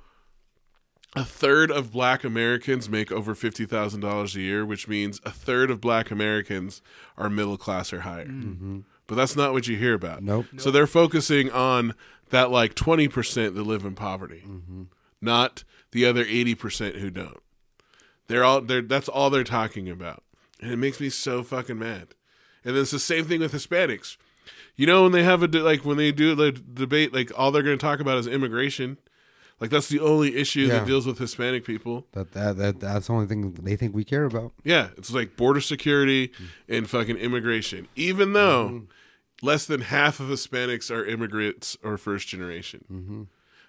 a 1.14 1.22
third 1.22 1.70
of 1.70 1.92
black 1.92 2.24
Americans 2.24 2.88
make 2.88 3.12
over 3.12 3.34
fifty 3.34 3.66
thousand 3.66 4.00
dollars 4.00 4.34
a 4.34 4.40
year, 4.40 4.64
which 4.64 4.88
means 4.88 5.20
a 5.24 5.30
third 5.30 5.70
of 5.70 5.82
black 5.82 6.10
Americans 6.10 6.80
are 7.18 7.28
middle 7.28 7.58
class 7.58 7.92
or 7.92 8.00
higher. 8.00 8.26
Mm. 8.26 8.42
Mm-hmm. 8.42 8.78
But 9.06 9.16
that's 9.16 9.36
not 9.36 9.52
what 9.52 9.68
you 9.68 9.76
hear 9.76 9.92
about. 9.92 10.22
Nope. 10.22 10.46
So 10.56 10.70
they're 10.70 10.86
focusing 10.86 11.50
on 11.50 11.94
that 12.30 12.50
like 12.50 12.74
twenty 12.74 13.08
percent 13.08 13.54
that 13.54 13.64
live 13.64 13.84
in 13.84 13.94
poverty, 13.94 14.42
mm-hmm. 14.46 14.84
not 15.20 15.64
the 15.90 16.06
other 16.06 16.24
eighty 16.26 16.54
percent 16.54 16.96
who 16.96 17.10
don't. 17.10 17.42
They're 18.28 18.44
all 18.44 18.62
they're 18.62 18.80
that's 18.80 19.10
all 19.10 19.28
they're 19.28 19.44
talking 19.44 19.90
about. 19.90 20.22
And 20.62 20.72
it 20.72 20.78
makes 20.78 21.00
me 21.00 21.10
so 21.10 21.42
fucking 21.42 21.78
mad. 21.78 22.14
And 22.64 22.74
then 22.74 22.82
it's 22.82 22.92
the 22.92 22.98
same 22.98 23.26
thing 23.26 23.40
with 23.40 23.52
Hispanics. 23.52 24.16
You 24.76 24.86
know 24.86 25.02
when 25.02 25.12
they 25.12 25.22
have 25.22 25.42
a 25.42 25.48
de- 25.48 25.62
like 25.62 25.84
when 25.84 25.96
they 25.96 26.12
do 26.12 26.34
the 26.34 26.52
debate, 26.52 27.12
like 27.12 27.30
all 27.36 27.50
they're 27.50 27.62
going 27.62 27.78
to 27.78 27.82
talk 27.82 28.00
about 28.00 28.18
is 28.18 28.26
immigration. 28.26 28.98
Like 29.60 29.70
that's 29.70 29.88
the 29.88 30.00
only 30.00 30.36
issue 30.36 30.62
Yeah. 30.62 30.78
that 30.80 30.86
deals 30.86 31.06
with 31.06 31.18
Hispanic 31.18 31.64
people. 31.64 32.06
That, 32.12 32.32
that 32.32 32.56
that 32.56 32.80
that's 32.80 33.06
the 33.06 33.12
only 33.12 33.26
thing 33.26 33.52
they 33.52 33.76
think 33.76 33.94
we 33.94 34.04
care 34.04 34.24
about. 34.24 34.52
Yeah, 34.64 34.88
it's 34.96 35.12
like 35.12 35.36
border 35.36 35.60
security 35.60 36.32
and 36.68 36.90
fucking 36.90 37.16
immigration. 37.16 37.86
Even 37.94 38.32
though 38.32 38.68
mm-hmm. 38.68 39.46
less 39.46 39.66
than 39.66 39.82
half 39.82 40.18
of 40.18 40.26
Hispanics 40.26 40.90
are 40.90 41.04
immigrants 41.04 41.76
or 41.84 41.96
first 41.96 42.26
generation. 42.28 42.84
Mm-hmm. 42.90 43.22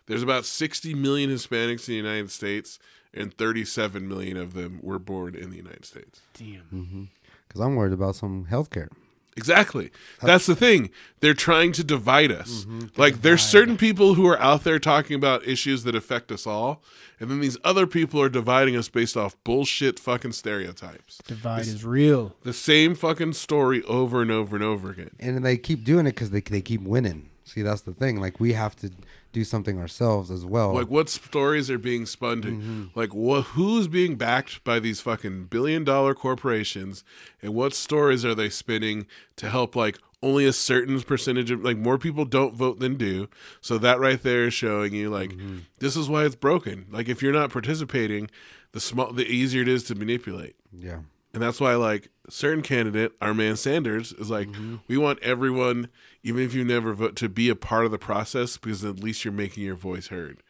There's 0.06 0.24
about 0.24 0.45
60 0.45 0.95
million 0.95 1.30
Hispanics 1.30 1.88
in 1.88 1.93
the 1.93 2.10
United 2.10 2.32
States, 2.32 2.80
and 3.14 3.34
37 3.34 4.08
million 4.08 4.36
of 4.36 4.54
them 4.54 4.80
were 4.82 4.99
born 4.99 5.36
in 5.36 5.49
the 5.49 5.58
United 5.58 5.86
States. 5.86 6.22
Damn. 6.34 6.64
Mm-hmm. 6.74 7.04
Because 7.47 7.62
I'm 7.62 7.76
worried 7.76 7.93
about 7.93 8.16
some 8.16 8.45
health 8.45 8.70
care. 8.70 8.89
Exactly. 9.36 9.92
That's 10.22 10.46
the 10.46 10.56
thing. 10.56 10.90
They're 11.20 11.34
trying 11.34 11.72
to 11.74 11.84
divide 11.84 12.32
us. 12.32 12.66
Mm-hmm. 12.66 13.00
Like 13.02 13.22
there's 13.22 13.42
certain 13.42 13.78
people 13.78 14.14
who 14.14 14.28
are 14.28 14.40
out 14.40 14.64
there 14.64 14.80
talking 14.80 15.16
about 15.16 15.48
issues 15.48 15.84
that 15.84 15.96
affect 15.96 16.32
us 16.32 16.46
all, 16.46 16.84
and 17.20 17.32
then 17.32 17.40
these 17.40 17.58
other 17.64 17.88
people 17.88 18.22
are 18.22 18.30
dividing 18.30 18.76
us 18.76 18.90
based 18.90 19.16
off 19.16 19.36
bullshit 19.44 20.00
fucking 20.00 20.34
stereotypes. 20.34 21.20
Divide 21.26 21.62
is 21.62 21.86
real. 21.86 22.36
The 22.44 22.54
same 22.54 22.96
fucking 22.96 23.34
story 23.34 23.82
over 23.84 24.22
and 24.22 24.32
over 24.32 24.56
and 24.56 24.64
over 24.64 24.92
again. 24.92 25.12
And 25.20 25.44
they 25.46 25.58
keep 25.58 25.84
doing 25.84 26.06
it 26.06 26.12
because 26.12 26.32
they, 26.32 26.42
they 26.42 26.62
keep 26.62 26.82
winning. 26.82 27.30
See, 27.46 27.62
that's 27.62 27.82
the 27.82 27.94
thing. 27.94 28.20
Like, 28.20 28.40
we 28.40 28.54
have 28.54 28.76
to 28.78 28.92
do 29.34 29.44
something 29.44 29.80
ourselves 29.80 30.32
as 30.32 30.46
well. 30.46 30.74
Like 30.74 30.90
what 30.90 31.10
stories 31.10 31.70
are 31.70 31.78
being 31.78 32.06
spun 32.06 32.42
to 32.44 32.48
mm-hmm. 32.50 32.84
like 32.96 33.14
what 33.14 33.42
who's 33.48 33.88
being 33.88 34.16
backed 34.16 34.64
by 34.64 34.80
these 34.80 35.02
fucking 35.02 35.46
billion 35.46 35.84
dollar 35.84 36.14
corporations 36.14 37.04
and 37.42 37.54
what 37.54 37.74
stories 37.74 38.24
are 38.24 38.36
they 38.36 38.50
spinning 38.50 39.08
to 39.36 39.50
help 39.50 39.76
like 39.76 40.00
only 40.22 40.46
a 40.46 40.54
certain 40.54 41.02
percentage 41.02 41.52
of 41.52 41.64
like 41.64 41.78
more 41.78 41.98
people 41.98 42.24
don't 42.24 42.54
vote 42.54 42.80
than 42.80 42.96
do. 42.96 43.28
So 43.60 43.78
that 43.80 44.00
right 44.00 44.22
there 44.22 44.46
is 44.46 44.54
showing 44.54 44.94
you 44.94 45.10
like 45.10 45.32
mm-hmm. 45.32 45.60
this 45.80 45.98
is 45.98 46.08
why 46.08 46.24
it's 46.26 46.36
broken. 46.36 46.86
Like 46.90 47.10
if 47.10 47.22
you're 47.22 47.34
not 47.34 47.52
participating, 47.52 48.30
the 48.72 48.80
small 48.80 49.12
the 49.12 49.26
easier 49.26 49.64
it 49.64 49.68
is 49.68 49.84
to 49.86 49.96
manipulate. 49.96 50.56
yeah. 50.72 51.00
And 51.34 51.42
that's 51.42 51.60
why, 51.60 51.74
like, 51.76 52.10
certain 52.30 52.62
candidate, 52.62 53.14
our 53.20 53.34
man 53.34 53.56
Sanders, 53.56 54.14
is 54.14 54.30
like, 54.30 54.50
mm-hmm. 54.50 54.76
we 54.88 54.98
want 54.98 55.18
everyone, 55.24 55.90
even 56.24 56.43
if 56.43 56.53
you 56.53 56.63
never 56.63 56.93
vote, 56.93 57.15
to 57.17 57.30
be 57.30 57.49
a 57.49 57.55
part 57.55 57.86
of 57.86 57.91
the 57.91 57.97
process 57.97 58.57
because 58.57 58.84
at 58.84 58.99
least 58.99 59.26
you're 59.26 59.34
making 59.34 59.63
your 59.63 59.76
voice 59.76 60.07
heard. 60.07 60.41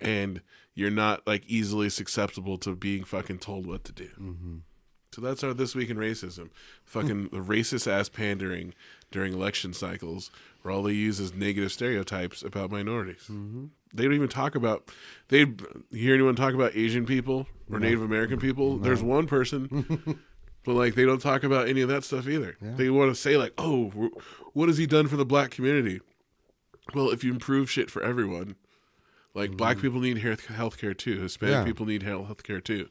And 0.00 0.42
you're 0.74 0.90
not, 0.90 1.26
like, 1.26 1.44
easily 1.46 1.88
susceptible 1.88 2.58
to 2.58 2.74
being 2.74 3.04
fucking 3.04 3.38
told 3.38 3.66
what 3.66 3.84
to 3.84 3.92
do. 3.92 4.08
Mm-hmm. 4.20 4.56
So 5.12 5.20
that's 5.20 5.44
our 5.44 5.54
This 5.54 5.74
Week 5.74 5.90
in 5.90 5.98
Racism. 5.98 6.50
Fucking 6.84 7.24
the 7.24 7.38
racist 7.38 7.86
ass 7.86 8.08
pandering 8.08 8.74
during 9.10 9.34
election 9.34 9.74
cycles 9.74 10.30
where 10.62 10.72
all 10.72 10.82
they 10.82 10.92
use 10.92 11.20
is 11.20 11.34
negative 11.34 11.70
stereotypes 11.70 12.42
about 12.42 12.70
minorities. 12.70 13.24
Mm-hmm. 13.24 13.66
They 13.92 14.04
don't 14.04 14.14
even 14.14 14.28
talk 14.28 14.54
about, 14.54 14.90
they 15.28 15.44
hear 15.90 16.14
anyone 16.14 16.34
talk 16.34 16.54
about 16.54 16.74
Asian 16.74 17.04
people 17.04 17.46
or 17.70 17.78
Native 17.78 18.00
American 18.00 18.40
people? 18.40 18.78
There's 18.78 19.02
one 19.02 19.26
person. 19.26 20.18
But 20.64 20.74
like 20.74 20.94
they 20.94 21.04
don't 21.04 21.20
talk 21.20 21.42
about 21.42 21.68
any 21.68 21.80
of 21.80 21.88
that 21.88 22.04
stuff 22.04 22.28
either. 22.28 22.56
They 22.60 22.88
want 22.88 23.10
to 23.10 23.20
say 23.20 23.36
like, 23.36 23.52
"Oh, 23.58 24.10
what 24.52 24.68
has 24.68 24.78
he 24.78 24.86
done 24.86 25.08
for 25.08 25.16
the 25.16 25.24
black 25.26 25.50
community?" 25.50 26.00
Well, 26.94 27.10
if 27.10 27.22
you 27.24 27.32
improve 27.32 27.70
shit 27.70 27.90
for 27.90 28.02
everyone, 28.02 28.56
like 29.34 29.52
black 29.56 29.78
people 29.78 30.00
need 30.00 30.18
health 30.18 30.78
care 30.78 30.94
too. 30.94 31.20
Hispanic 31.20 31.52
Yeah. 31.54 31.64
people 31.64 31.86
need 31.86 32.02
health 32.02 32.42
care 32.42 32.60
too. 32.60 32.88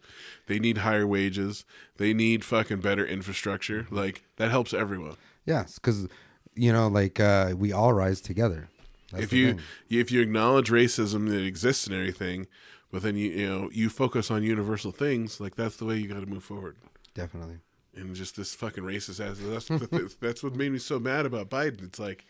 They 0.47 0.59
need 0.59 0.79
higher 0.79 1.05
wages. 1.05 1.65
They 1.97 2.13
need 2.13 2.43
fucking 2.45 2.79
better 2.79 3.05
infrastructure. 3.05 3.87
Like 3.91 4.23
that 4.37 4.49
helps 4.49 4.73
everyone. 4.73 5.17
Yes, 5.45 5.75
because 5.77 6.07
you 6.55 6.71
know, 6.73 6.87
like 6.87 7.19
uh, 7.19 7.53
we 7.57 7.71
all 7.71 7.93
rise 7.93 8.21
together. 8.21 8.69
That's 9.11 9.25
if 9.25 9.33
you 9.33 9.53
thing. 9.53 9.61
if 9.89 10.11
you 10.11 10.21
acknowledge 10.21 10.69
racism 10.69 11.29
that 11.29 11.43
exists 11.43 11.85
and 11.85 11.95
everything, 11.95 12.47
but 12.91 13.01
then 13.03 13.17
you 13.17 13.29
you 13.31 13.47
know 13.47 13.69
you 13.71 13.89
focus 13.89 14.31
on 14.31 14.41
universal 14.43 14.91
things, 14.91 15.39
like 15.39 15.55
that's 15.55 15.75
the 15.75 15.85
way 15.85 15.97
you 15.97 16.07
got 16.07 16.21
to 16.21 16.25
move 16.25 16.43
forward. 16.43 16.77
definitely. 17.13 17.57
And 17.95 18.15
just 18.15 18.37
this 18.37 18.55
fucking 18.55 18.83
racist 18.83 19.19
ass. 19.19 19.37
That's 19.41 19.69
what, 19.69 20.19
that's 20.21 20.43
what 20.43 20.55
made 20.55 20.71
me 20.71 20.79
so 20.79 20.99
mad 20.99 21.25
about 21.25 21.49
Biden. 21.49 21.83
It's 21.83 21.99
like, 21.99 22.25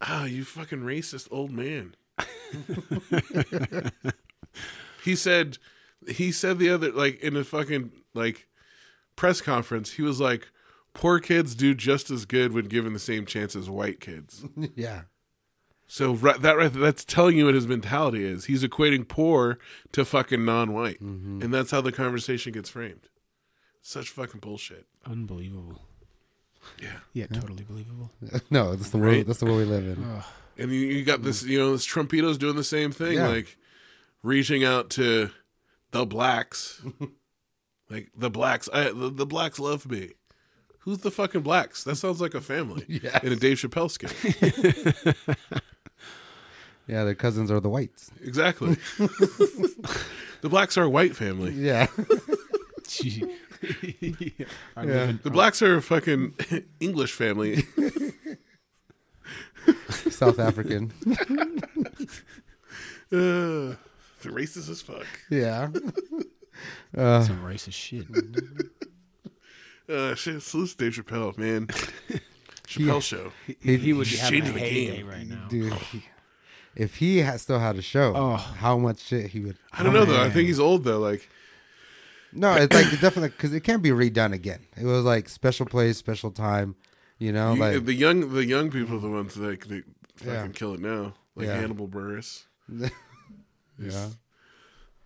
ah, 0.00 0.24
you 0.24 0.44
fucking 0.44 0.80
racist 0.80 1.28
old 1.30 1.50
man. 1.50 1.94
he 5.04 5.14
said, 5.16 5.58
he 6.08 6.32
said 6.32 6.58
the 6.58 6.70
other 6.70 6.92
like 6.92 7.20
in 7.20 7.36
a 7.36 7.44
fucking 7.44 7.90
like 8.14 8.48
press 9.16 9.40
conference. 9.40 9.92
He 9.92 10.02
was 10.02 10.20
like, 10.20 10.48
poor 10.94 11.18
kids 11.18 11.54
do 11.54 11.74
just 11.74 12.10
as 12.10 12.24
good 12.24 12.52
when 12.52 12.66
given 12.66 12.92
the 12.92 12.98
same 12.98 13.26
chance 13.26 13.54
as 13.54 13.68
white 13.68 14.00
kids. 14.00 14.44
yeah, 14.76 15.02
So 15.86 16.14
right, 16.14 16.40
that 16.40 16.56
right, 16.56 16.72
that's 16.72 17.04
telling 17.04 17.36
you 17.36 17.46
what 17.46 17.54
his 17.54 17.66
mentality 17.66 18.24
is. 18.24 18.46
He's 18.46 18.62
equating 18.64 19.06
poor 19.06 19.58
to 19.92 20.04
fucking 20.04 20.44
non-white, 20.44 21.00
and 21.00 21.52
that's 21.52 21.70
how 21.72 21.80
the 21.80 21.92
conversation 21.92 22.52
gets 22.52 22.70
framed. 22.70 23.08
Such 23.86 24.08
fucking 24.08 24.40
bullshit. 24.40 24.86
Unbelievable. 25.04 25.82
Yeah. 26.82 26.88
Yeah, 27.12 27.26
totally 27.26 27.64
believable. 27.64 28.10
no, 28.50 28.74
that's 28.74 28.88
the 28.88 28.96
world. 28.96 29.12
Right? 29.14 29.26
That's 29.26 29.40
the 29.40 29.44
world 29.44 29.58
we 29.58 29.64
live 29.66 29.84
in. 29.84 30.22
And 30.56 30.72
you, 30.72 30.80
you 30.80 31.04
got 31.04 31.22
this, 31.22 31.42
you 31.42 31.58
know, 31.58 31.72
this 31.72 31.86
Trumpito's 31.86 32.38
doing 32.38 32.56
the 32.56 32.64
same 32.64 32.92
thing, 32.92 33.14
Yeah. 33.18 33.28
like 33.28 33.58
reaching 34.22 34.64
out 34.64 34.88
to 34.90 35.28
the 35.90 36.06
blacks, 36.06 36.80
like 37.90 38.08
the 38.16 38.30
blacks. 38.30 38.70
I, 38.72 38.84
the, 38.84 39.10
the 39.10 39.26
blacks 39.26 39.58
love 39.58 39.84
me. 39.90 40.12
Who's 40.78 40.98
the 40.98 41.10
fucking 41.10 41.42
blacks? 41.42 41.84
That 41.84 41.96
sounds 41.96 42.22
like 42.22 42.32
a 42.34 42.40
family 42.40 42.84
Yes. 42.88 43.22
in 43.22 43.32
a 43.34 43.36
Dave 43.36 43.58
Chappelle 43.58 43.90
skit. 43.90 44.14
Yeah, 46.86 47.04
their 47.04 47.14
cousins 47.14 47.50
are 47.50 47.60
the 47.60 47.68
whites. 47.70 48.10
exactly. 48.22 48.76
the 48.98 50.48
blacks 50.48 50.76
are 50.78 50.84
a 50.84 50.90
white 50.90 51.14
family. 51.16 51.52
Yeah, 51.52 51.86
Gee. 52.88 53.24
I 54.76 54.84
Yeah. 54.84 55.12
The 55.22 55.30
blacks 55.30 55.62
are 55.62 55.76
a 55.76 55.82
fucking 55.82 56.34
English 56.80 57.12
family. 57.12 57.62
South 60.10 60.38
African. 60.38 60.92
Uh, 63.12 63.76
they're 64.22 64.32
racist 64.32 64.68
as 64.70 64.82
fuck. 64.82 65.06
Yeah. 65.30 65.68
Uh, 66.96 67.22
Some 67.24 67.42
racist 67.42 67.72
shit. 67.72 68.06
Uh, 69.88 70.14
shit, 70.14 70.42
salute 70.42 70.70
to 70.70 70.76
Dave 70.76 70.92
Chappelle, 70.94 71.36
man. 71.38 71.66
Chappelle 72.66 73.02
show. 73.02 73.32
He, 73.60 73.76
he 73.76 73.92
would 73.92 74.08
be 74.08 74.16
having 74.16 74.42
a 74.46 74.52
the 74.52 74.58
heyday 74.58 74.96
game. 74.98 75.06
right 75.08 75.26
now. 75.26 75.46
dude, 75.48 75.72
he- 75.74 76.04
if 76.76 76.96
he 76.96 77.18
had 77.18 77.40
still 77.40 77.60
had 77.60 77.76
a 77.76 77.82
show, 77.82 78.12
Oh. 78.16 78.36
how 78.36 78.76
much 78.78 78.98
shit 79.00 79.30
he 79.30 79.40
would. 79.40 79.56
I 79.72 79.82
don't 79.84 79.92
know 79.92 80.04
though. 80.04 80.20
I 80.22 80.28
think 80.30 80.48
he's 80.48 80.58
old 80.58 80.82
though. 80.84 80.98
Like, 80.98 81.28
No, 82.34 82.54
it's 82.54 82.74
like 82.74 82.86
it's 82.92 83.00
definitely 83.00 83.30
because 83.30 83.52
it 83.54 83.60
can't 83.60 83.82
be 83.82 83.90
redone 83.90 84.32
again. 84.32 84.60
It 84.76 84.84
was 84.86 85.04
like 85.04 85.28
special 85.28 85.66
place, 85.66 85.96
special 85.98 86.30
time. 86.30 86.74
You 87.18 87.32
know, 87.32 87.54
you- 87.54 87.60
like 87.60 87.84
the 87.84 87.94
young, 87.94 88.32
the 88.32 88.44
young 88.44 88.70
people 88.70 88.96
are 88.96 89.00
the 89.00 89.08
ones 89.10 89.34
that 89.34 89.60
they 89.68 89.82
fucking 90.16 90.32
Yeah. 90.32 90.48
kill 90.48 90.74
it 90.74 90.80
now. 90.80 91.14
Like 91.36 91.46
Yeah. 91.46 91.56
Hannibal 91.60 91.88
Buress. 91.88 92.44
yeah, 93.78 94.08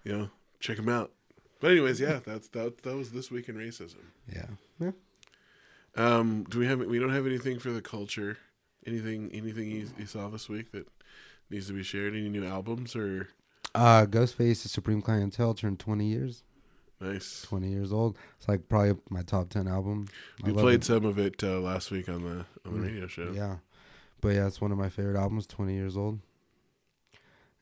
You 0.04 0.12
know, 0.12 0.30
check 0.60 0.78
him 0.78 0.88
out. 0.88 1.12
But 1.60 1.72
anyways, 1.72 2.00
yeah, 2.00 2.20
that's 2.24 2.48
that. 2.48 2.82
That 2.82 2.96
was 2.96 3.10
this 3.10 3.30
week 3.30 3.48
in 3.48 3.56
racism. 3.56 3.96
yeah, 4.32 4.46
yeah. 4.78 4.92
Um, 5.96 6.44
do 6.48 6.58
we 6.60 6.66
have? 6.66 6.78
We 6.80 6.98
don't 6.98 7.12
have 7.12 7.26
anything 7.26 7.58
for 7.58 7.70
the 7.70 7.82
culture. 7.82 8.38
Anything? 8.86 9.30
Anything 9.34 9.68
you, 9.70 9.88
you 9.98 10.06
saw 10.06 10.28
this 10.28 10.48
week 10.48 10.70
that 10.72 10.86
needs 11.50 11.66
to 11.66 11.72
be 11.72 11.82
shared? 11.82 12.14
Any 12.14 12.28
new 12.28 12.46
albums 12.46 12.94
or 12.94 13.28
Uh, 13.74 14.06
Ghostface, 14.06 14.62
the 14.62 14.68
Supreme 14.68 15.02
Clientele, 15.02 15.54
turned 15.54 15.78
twenty 15.80 16.06
years. 16.06 16.44
Nice? 17.00 17.42
Twenty 17.42 17.68
years 17.70 17.92
old. 17.92 18.16
It's 18.38 18.48
like 18.48 18.68
probably 18.68 18.96
my 19.10 19.22
top 19.22 19.48
ten 19.50 19.68
album. 19.68 20.08
I 20.44 20.48
We 20.48 20.52
played 20.54 20.80
it. 20.80 20.84
some 20.84 21.04
of 21.04 21.18
it 21.18 21.42
uh, 21.42 21.58
last 21.60 21.90
week 21.90 22.08
on 22.08 22.22
the 22.24 22.44
on 22.68 22.74
the 22.74 22.86
radio 22.86 23.06
show. 23.06 23.32
Yeah, 23.34 23.56
but 24.20 24.30
yeah, 24.30 24.46
it's 24.46 24.60
one 24.60 24.72
of 24.72 24.78
my 24.78 24.88
favorite 24.88 25.18
albums. 25.18 25.46
Twenty 25.46 25.74
years 25.74 25.96
old. 25.96 26.20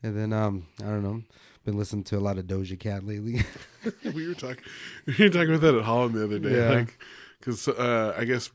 And 0.03 0.15
then 0.15 0.31
um, 0.33 0.67
I 0.81 0.85
don't 0.85 1.03
know. 1.03 1.23
Been 1.65 1.77
listening 1.77 2.03
to 2.05 2.17
a 2.17 2.19
lot 2.21 2.37
of 2.37 2.45
Doja 2.45 2.79
Cat 2.79 3.03
lately. 3.05 3.41
we 4.13 4.27
were 4.27 4.33
talking 4.33 4.63
we 5.05 5.15
were 5.25 5.29
talking 5.29 5.49
about 5.49 5.61
that 5.61 5.75
at 5.75 5.83
Holland 5.83 6.13
the 6.15 6.23
other 6.23 6.39
day 6.39 6.55
Yeah. 6.57 6.69
like 6.79 6.97
because 7.39 7.67
uh, 7.67 8.13
i 8.17 8.25
guess 8.25 8.49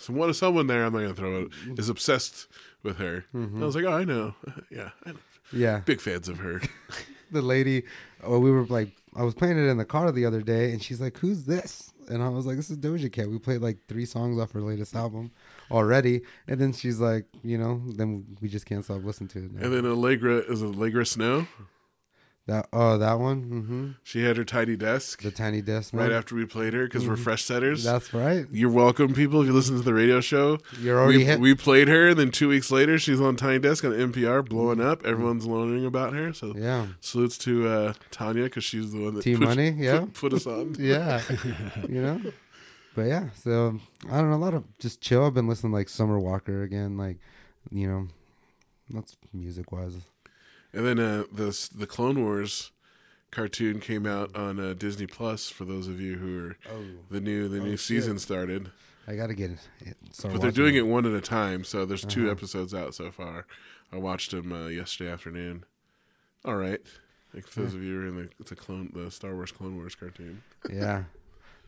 someone 0.00 0.34
someone 0.34 0.66
there 0.66 0.84
i'm 0.84 0.92
not 0.92 1.00
gonna 1.02 1.14
throw 1.14 1.42
it 1.42 1.78
is 1.78 1.88
obsessed 1.88 2.48
with 2.82 2.96
her 2.98 3.24
Mm-hmm. 3.32 3.62
i 3.62 3.66
was 3.66 3.76
like 3.76 3.84
oh 3.84 3.92
i 3.92 4.04
know 4.04 4.34
yeah 4.70 4.90
I 5.06 5.12
know. 5.12 5.18
yeah, 5.52 5.78
big 5.86 6.00
fans 6.00 6.28
of 6.28 6.38
her 6.38 6.60
the 7.30 7.42
lady. 7.42 7.82
Oh, 8.22 8.38
we 8.38 8.50
were 8.50 8.64
like, 8.66 8.90
I 9.14 9.22
was 9.22 9.34
playing 9.34 9.58
it 9.58 9.68
in 9.68 9.78
the 9.78 9.84
car 9.84 10.12
the 10.12 10.26
other 10.26 10.42
day, 10.42 10.72
and 10.72 10.82
she's 10.82 11.00
like, 11.00 11.18
"Who's 11.18 11.44
this?" 11.44 11.92
And 12.08 12.22
I 12.22 12.28
was 12.28 12.46
like, 12.46 12.56
"This 12.56 12.70
is 12.70 12.76
Doja 12.78 13.10
Cat." 13.10 13.30
We 13.30 13.38
played 13.38 13.60
like 13.60 13.78
three 13.88 14.04
songs 14.04 14.38
off 14.38 14.52
her 14.52 14.60
latest 14.60 14.94
album 14.94 15.30
already, 15.70 16.22
and 16.46 16.60
then 16.60 16.72
she's 16.72 17.00
like, 17.00 17.24
you 17.42 17.58
know, 17.58 17.82
then 17.86 18.36
we 18.40 18.48
just 18.48 18.66
can't 18.66 18.84
stop 18.84 19.02
listening 19.02 19.28
to 19.28 19.38
it. 19.38 19.52
now. 19.52 19.64
and 19.64 19.74
then 19.74 19.86
allegra 19.86 20.38
is 20.38 20.62
allegra 20.62 21.04
snow 21.06 21.46
That 22.46 22.68
oh, 22.72 22.96
that 22.98 23.18
one, 23.18 23.44
mm-hmm. 23.44 23.90
she 24.04 24.22
had 24.22 24.36
her 24.36 24.44
tiny 24.44 24.76
desk 24.76 25.20
the 25.22 25.32
tiny 25.32 25.62
desk. 25.62 25.92
right 25.92 26.10
one. 26.10 26.12
after 26.12 26.36
we 26.36 26.46
played 26.46 26.74
her 26.74 26.84
because 26.84 27.06
we're 27.06 27.16
fresh 27.16 27.42
setters 27.42 27.82
That's 27.82 28.14
right. 28.14 28.46
you're 28.52 28.70
welcome 28.70 29.14
people 29.14 29.40
if 29.40 29.48
you 29.48 29.52
listen 29.52 29.76
to 29.76 29.82
the 29.82 29.92
radio 29.92 30.20
show 30.20 30.58
You're 30.80 31.00
already 31.00 31.18
we, 31.18 31.24
hit. 31.24 31.40
we 31.40 31.56
played 31.56 31.88
her 31.88 32.10
and 32.10 32.18
then 32.20 32.30
two 32.30 32.48
weeks 32.48 32.70
later 32.70 33.00
she's 33.00 33.20
on 33.20 33.34
tiny 33.34 33.58
desk 33.58 33.84
on 33.84 33.90
npr 33.90 34.48
blowing 34.48 34.80
up 34.80 35.04
everyone's 35.04 35.44
learning 35.44 35.84
about 35.84 36.12
her 36.12 36.32
so 36.32 36.54
yeah, 36.56 36.86
salutes 37.00 37.36
to 37.38 37.66
uh, 37.66 37.92
tanya 38.12 38.44
because 38.44 38.62
she's 38.62 38.92
the 38.92 39.02
one 39.02 39.14
that 39.14 39.22
T 39.22 39.34
Money, 39.34 39.70
yeah. 39.70 40.00
put, 40.00 40.14
put 40.14 40.32
us 40.34 40.46
on 40.46 40.76
yeah, 40.78 41.22
you 41.88 42.00
know. 42.00 42.20
But 42.94 43.08
yeah, 43.08 43.30
so 43.34 43.78
I 44.08 44.18
don't 44.18 44.30
know. 44.30 44.36
A 44.36 44.38
lot 44.38 44.54
of 44.54 44.64
just 44.78 45.00
chill. 45.00 45.26
I've 45.26 45.34
been 45.34 45.48
listening 45.48 45.72
like 45.72 45.88
Summer 45.88 46.18
Walker 46.18 46.62
again, 46.62 46.96
like 46.96 47.18
you 47.70 47.88
know, 47.88 48.08
that's 48.88 49.16
music 49.34 49.70
wise. 49.72 49.96
And 50.76 50.86
then 50.86 50.98
uh, 50.98 51.24
the 51.32 51.68
the 51.74 51.86
Clone 51.86 52.22
Wars 52.22 52.70
cartoon 53.30 53.80
came 53.80 54.06
out 54.06 54.34
on 54.36 54.60
uh, 54.60 54.74
Disney 54.74 55.06
Plus 55.06 55.48
for 55.48 55.64
those 55.64 55.88
of 55.88 56.00
you 56.00 56.16
who 56.16 56.46
are 56.48 56.56
Oh, 56.70 56.84
the 57.10 57.20
new 57.20 57.48
the 57.48 57.60
new 57.60 57.76
season 57.76 58.18
started. 58.18 58.70
I 59.08 59.14
gotta 59.16 59.34
get 59.34 59.52
it. 59.52 59.58
it 59.80 59.96
But 60.22 60.40
they're 60.40 60.50
doing 60.50 60.74
it 60.76 60.86
one 60.86 61.06
at 61.06 61.12
a 61.12 61.20
time, 61.20 61.64
so 61.64 61.84
there's 61.86 62.04
2 62.04 62.22
Uh-huh. 62.22 62.30
episodes 62.32 62.74
out 62.74 62.94
so 62.94 63.10
far. 63.10 63.46
I 63.92 63.96
watched 63.98 64.32
them 64.32 64.52
uh, 64.52 64.66
yesterday 64.66 65.10
afternoon. 65.10 65.64
All 66.44 66.56
right, 66.56 66.80
like 67.32 67.46
for 67.46 67.60
those 67.62 67.74
of 67.74 67.82
you 67.82 67.94
who 67.94 68.00
are 68.02 68.06
in 68.08 68.16
the 68.16 68.28
it's 68.38 68.52
a 68.52 68.56
clone 68.56 68.90
the 68.94 69.10
Star 69.10 69.34
Wars 69.34 69.52
Clone 69.52 69.76
Wars 69.76 69.94
cartoon. 69.94 70.42
Yeah. 70.70 71.04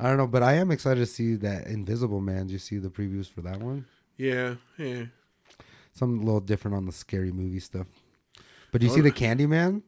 I 0.00 0.08
don't 0.08 0.16
know, 0.16 0.28
but 0.28 0.44
I 0.44 0.52
am 0.52 0.70
excited 0.70 1.00
to 1.00 1.06
see 1.06 1.34
that 1.36 1.66
Invisible 1.66 2.20
Man. 2.20 2.46
Did 2.46 2.52
you 2.52 2.58
see 2.60 2.78
the 2.78 2.88
previews 2.90 3.26
for 3.28 3.40
that 3.40 3.58
one? 3.60 3.86
Yeah, 4.16 4.54
yeah. 4.76 5.06
Something 5.92 6.20
a 6.22 6.24
little 6.24 6.40
different 6.40 6.76
on 6.76 6.86
the 6.86 6.92
scary 6.92 7.32
movie 7.32 7.58
stuff. 7.58 7.86
But 8.72 8.80
do 8.80 8.86
you 8.86 8.92
Oh. 8.92 8.96
see 8.96 9.00
the 9.00 9.10
Candyman? 9.12 9.82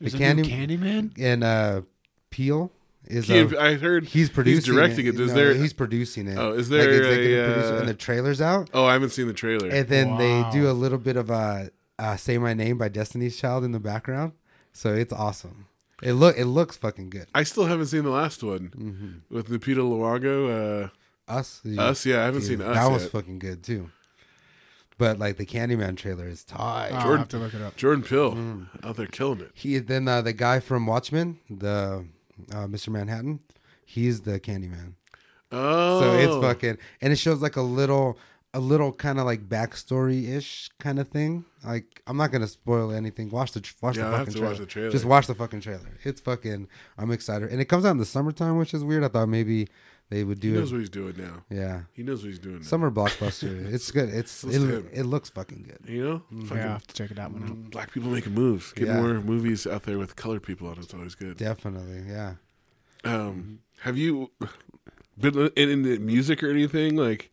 There's 0.00 0.12
the 0.12 0.18
Candy 0.18 0.42
new 0.42 0.48
Candyman? 0.48 1.12
and 1.18 1.44
uh 1.44 1.82
Peele 2.30 2.70
is 3.06 3.26
He- 3.26 3.40
uh, 3.40 3.60
I 3.60 3.74
heard 3.74 4.06
he's 4.06 4.30
producing 4.30 4.74
directing 4.74 5.06
it. 5.06 5.18
Is 5.18 5.28
No, 5.30 5.34
there- 5.34 5.54
he's 5.54 5.72
producing 5.72 6.28
it. 6.28 6.36
Oh, 6.38 6.52
is 6.52 6.70
Like, 6.70 6.80
there 6.80 6.92
executive 6.94 7.48
a, 7.48 7.52
producer, 7.52 7.74
uh, 7.74 7.78
and 7.80 7.88
the 7.88 7.94
trailer's 7.94 8.40
out? 8.40 8.70
Oh, 8.74 8.84
I 8.84 8.92
haven't 8.94 9.10
seen 9.10 9.26
the 9.26 9.32
trailer. 9.32 9.68
And 9.68 9.88
then 9.88 10.16
they 10.18 10.44
do 10.52 10.68
a 10.70 10.72
little 10.72 10.98
bit 10.98 11.16
of 11.16 11.30
a 11.30 11.70
uh, 11.98 12.16
"Say 12.16 12.38
My 12.38 12.54
Name" 12.54 12.78
by 12.78 12.88
Destiny's 12.88 13.36
Child 13.36 13.64
in 13.64 13.72
the 13.72 13.80
background, 13.80 14.32
so 14.72 14.92
it's 14.94 15.12
awesome. 15.12 15.66
It 16.02 16.14
look 16.14 16.36
it 16.36 16.46
looks 16.46 16.76
fucking 16.76 17.10
good. 17.10 17.26
I 17.34 17.44
still 17.44 17.66
haven't 17.66 17.86
seen 17.86 18.02
the 18.02 18.10
last 18.10 18.42
one 18.42 18.72
Mm-hmm. 18.76 19.34
with 19.34 19.48
Lupita 19.48 19.76
Nyong'o. 19.78 20.90
Us, 21.28 21.60
Uh, 21.64 21.80
us, 21.80 22.04
yeah, 22.04 22.22
I 22.22 22.24
haven't 22.24 22.40
Dude, 22.40 22.48
seen 22.48 22.60
us. 22.62 22.74
That 22.74 22.90
was 22.90 23.02
yet. 23.02 23.12
fucking 23.12 23.38
good 23.38 23.62
too. 23.62 23.90
But 25.02 25.18
like 25.18 25.36
the 25.36 25.46
Candyman 25.46 25.96
trailer 25.96 26.28
is 26.28 26.44
tight. 26.44 26.90
Oh, 26.92 26.94
I'll 26.94 27.02
Jordan- 27.02 27.18
have 27.18 27.28
to 27.30 27.38
look 27.38 27.54
it 27.54 27.60
up. 27.62 27.74
Jordan 27.76 28.04
Peele 28.04 28.32
Mm. 28.34 28.66
out 28.84 28.96
there 28.96 29.06
killing 29.06 29.40
it. 29.40 29.50
He 29.54 29.78
then 29.78 30.06
uh, 30.06 30.22
the 30.22 30.32
guy 30.32 30.60
from 30.60 30.86
Watchmen, 30.86 31.38
the 31.50 32.06
uh, 32.52 32.66
Mr. 32.66 32.88
Manhattan, 32.90 33.40
he's 33.84 34.20
the 34.22 34.38
Candyman. 34.38 34.94
Oh, 35.50 36.00
So 36.00 36.12
it's 36.14 36.44
fucking, 36.46 36.78
and 37.00 37.12
it 37.12 37.16
shows 37.16 37.42
like 37.42 37.56
a 37.56 37.62
little, 37.62 38.16
a 38.54 38.60
little 38.60 38.92
kind 38.92 39.18
of 39.18 39.26
like 39.26 39.48
backstory 39.48 40.28
ish 40.28 40.70
kind 40.78 40.98
of 41.00 41.08
thing. 41.08 41.44
Like 41.64 42.00
I'm 42.06 42.16
not 42.16 42.30
gonna 42.32 42.46
spoil 42.46 42.92
anything. 42.92 43.28
Watch 43.28 43.52
the 43.52 43.60
tr- 43.60 43.74
watch 43.82 43.96
Yeah, 43.96 44.04
the 44.04 44.08
I'll 44.08 44.16
have 44.18 44.20
fucking 44.26 44.32
to 44.34 44.38
trailer. 44.38 44.52
watch 44.52 44.60
the 44.60 44.66
trailer. 44.66 44.90
Just 44.90 45.04
watch 45.04 45.26
the 45.26 45.34
fucking 45.34 45.60
trailer. 45.62 45.98
It's 46.04 46.20
fucking. 46.20 46.68
I'm 46.96 47.10
excited, 47.10 47.50
and 47.50 47.60
it 47.60 47.64
comes 47.66 47.84
out 47.84 47.90
in 47.90 47.98
the 47.98 48.04
summertime, 48.06 48.56
which 48.56 48.72
is 48.72 48.84
weird. 48.84 49.02
I 49.04 49.08
thought 49.08 49.26
maybe 49.28 49.68
they 50.12 50.24
would 50.24 50.40
do. 50.40 50.52
He 50.52 50.58
knows 50.58 50.70
it. 50.70 50.74
what 50.74 50.80
he's 50.80 50.90
doing 50.90 51.14
now. 51.16 51.44
Yeah, 51.50 51.82
He 51.92 52.02
knows 52.02 52.22
what 52.22 52.28
he's 52.28 52.38
doing 52.38 52.56
now. 52.56 52.62
summer 52.62 52.90
blockbuster. 52.90 53.72
it's 53.74 53.90
good. 53.90 54.08
It's 54.10 54.44
it, 54.44 54.60
it 54.92 55.04
looks 55.04 55.30
fucking 55.30 55.62
good. 55.62 55.88
you 55.90 56.04
know, 56.04 56.22
Yeah, 56.30 56.44
Fucking 56.46 56.62
I 56.62 56.66
have 56.66 56.86
to 56.86 56.94
check 56.94 57.10
it 57.10 57.18
out 57.18 57.32
one 57.32 57.42
out. 57.44 57.70
black 57.70 57.92
people 57.92 58.10
making 58.10 58.34
moves. 58.34 58.72
Get 58.72 58.88
Yeah. 58.88 59.00
more 59.00 59.14
movies 59.20 59.66
out 59.66 59.84
there 59.84 59.98
with 59.98 60.14
colored 60.16 60.42
people 60.42 60.68
on. 60.68 60.78
It's 60.78 60.92
always 60.94 61.14
good. 61.14 61.36
Definitely, 61.38 62.02
yeah. 62.08 62.34
Um, 63.04 63.60
have 63.80 63.96
you 63.98 64.30
been 65.18 65.50
in, 65.56 65.68
in 65.70 65.82
the 65.82 65.98
music 65.98 66.42
or 66.42 66.50
anything 66.50 66.96
like 66.96 67.30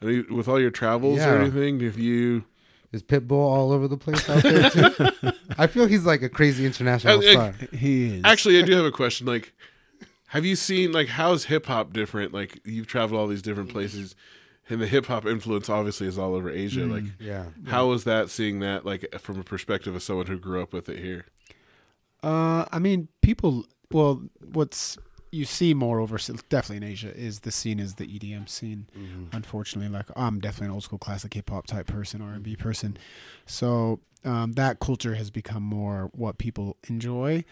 I 0.00 0.04
mean, 0.06 0.26
with 0.30 0.46
all 0.48 0.60
your 0.60 0.70
travels 0.70 1.18
Yeah. 1.18 1.30
or 1.32 1.38
anything? 1.40 1.80
Have 1.80 1.98
you? 1.98 2.44
Is 2.92 3.02
Pitbull 3.02 3.32
all 3.32 3.72
over 3.72 3.86
the 3.88 3.96
place 3.98 4.28
out 4.30 4.42
there 4.42 4.70
too? 4.70 4.94
I 5.58 5.66
feel 5.66 5.86
he's 5.86 6.06
like 6.06 6.22
a 6.22 6.28
crazy 6.28 6.64
international 6.64 7.14
Uh, 7.14 7.26
uh, 7.26 7.32
star. 7.32 7.54
He 7.72 8.16
is 8.16 8.22
Actually, 8.24 8.58
I 8.60 8.62
do 8.62 8.72
have 8.76 8.84
a 8.86 8.90
question. 8.92 9.26
Like, 9.26 9.52
have 10.28 10.44
you 10.44 10.56
seen 10.56 10.92
like 10.92 11.08
how's 11.08 11.44
hip 11.44 11.66
hop 11.66 11.92
different? 11.92 12.32
Like, 12.32 12.60
you've 12.64 12.86
traveled 12.86 13.20
all 13.20 13.26
these 13.26 13.42
different 13.42 13.70
places, 13.70 14.14
and 14.68 14.80
the 14.80 14.86
hip 14.86 15.06
hop 15.06 15.26
influence 15.26 15.68
obviously 15.68 16.06
is 16.06 16.18
all 16.18 16.34
over 16.34 16.50
Asia. 16.50 16.86
Like, 16.86 17.04
Yeah, 17.18 17.46
how 17.66 17.86
was 17.88 18.04
that 18.04 18.30
seeing 18.30 18.60
that 18.60 18.84
like 18.84 19.06
from 19.18 19.38
a 19.38 19.44
perspective 19.44 19.94
of 19.94 20.02
someone 20.02 20.26
who 20.26 20.38
grew 20.38 20.62
up 20.62 20.72
with 20.72 20.88
it 20.88 20.98
here? 20.98 21.26
Uh, 22.22 22.64
I 22.70 22.78
mean, 22.78 23.08
people. 23.22 23.66
Well, 23.90 24.22
what's 24.52 24.98
you 25.30 25.44
see 25.44 25.74
more 25.74 26.00
over 26.00 26.18
definitely 26.48 26.78
in 26.78 26.92
Asia 26.92 27.14
is 27.14 27.40
the 27.40 27.50
scene 27.50 27.78
is 27.78 27.94
the 27.94 28.06
EDM 28.06 28.48
scene. 28.48 28.86
Unfortunately, 29.32 29.90
like 29.90 30.06
I'm 30.16 30.40
definitely 30.40 30.66
an 30.66 30.72
old 30.72 30.84
school 30.84 30.98
classic 30.98 31.34
hip 31.34 31.50
hop 31.50 31.66
type 31.66 31.86
person, 31.86 32.22
R 32.22 32.32
and 32.32 32.42
B 32.42 32.56
person. 32.56 32.96
So 33.46 34.00
um, 34.24 34.52
that 34.52 34.80
culture 34.80 35.14
has 35.14 35.30
become 35.30 35.62
more 35.62 36.10
what 36.14 36.38
people 36.38 36.76
enjoy. 36.88 37.44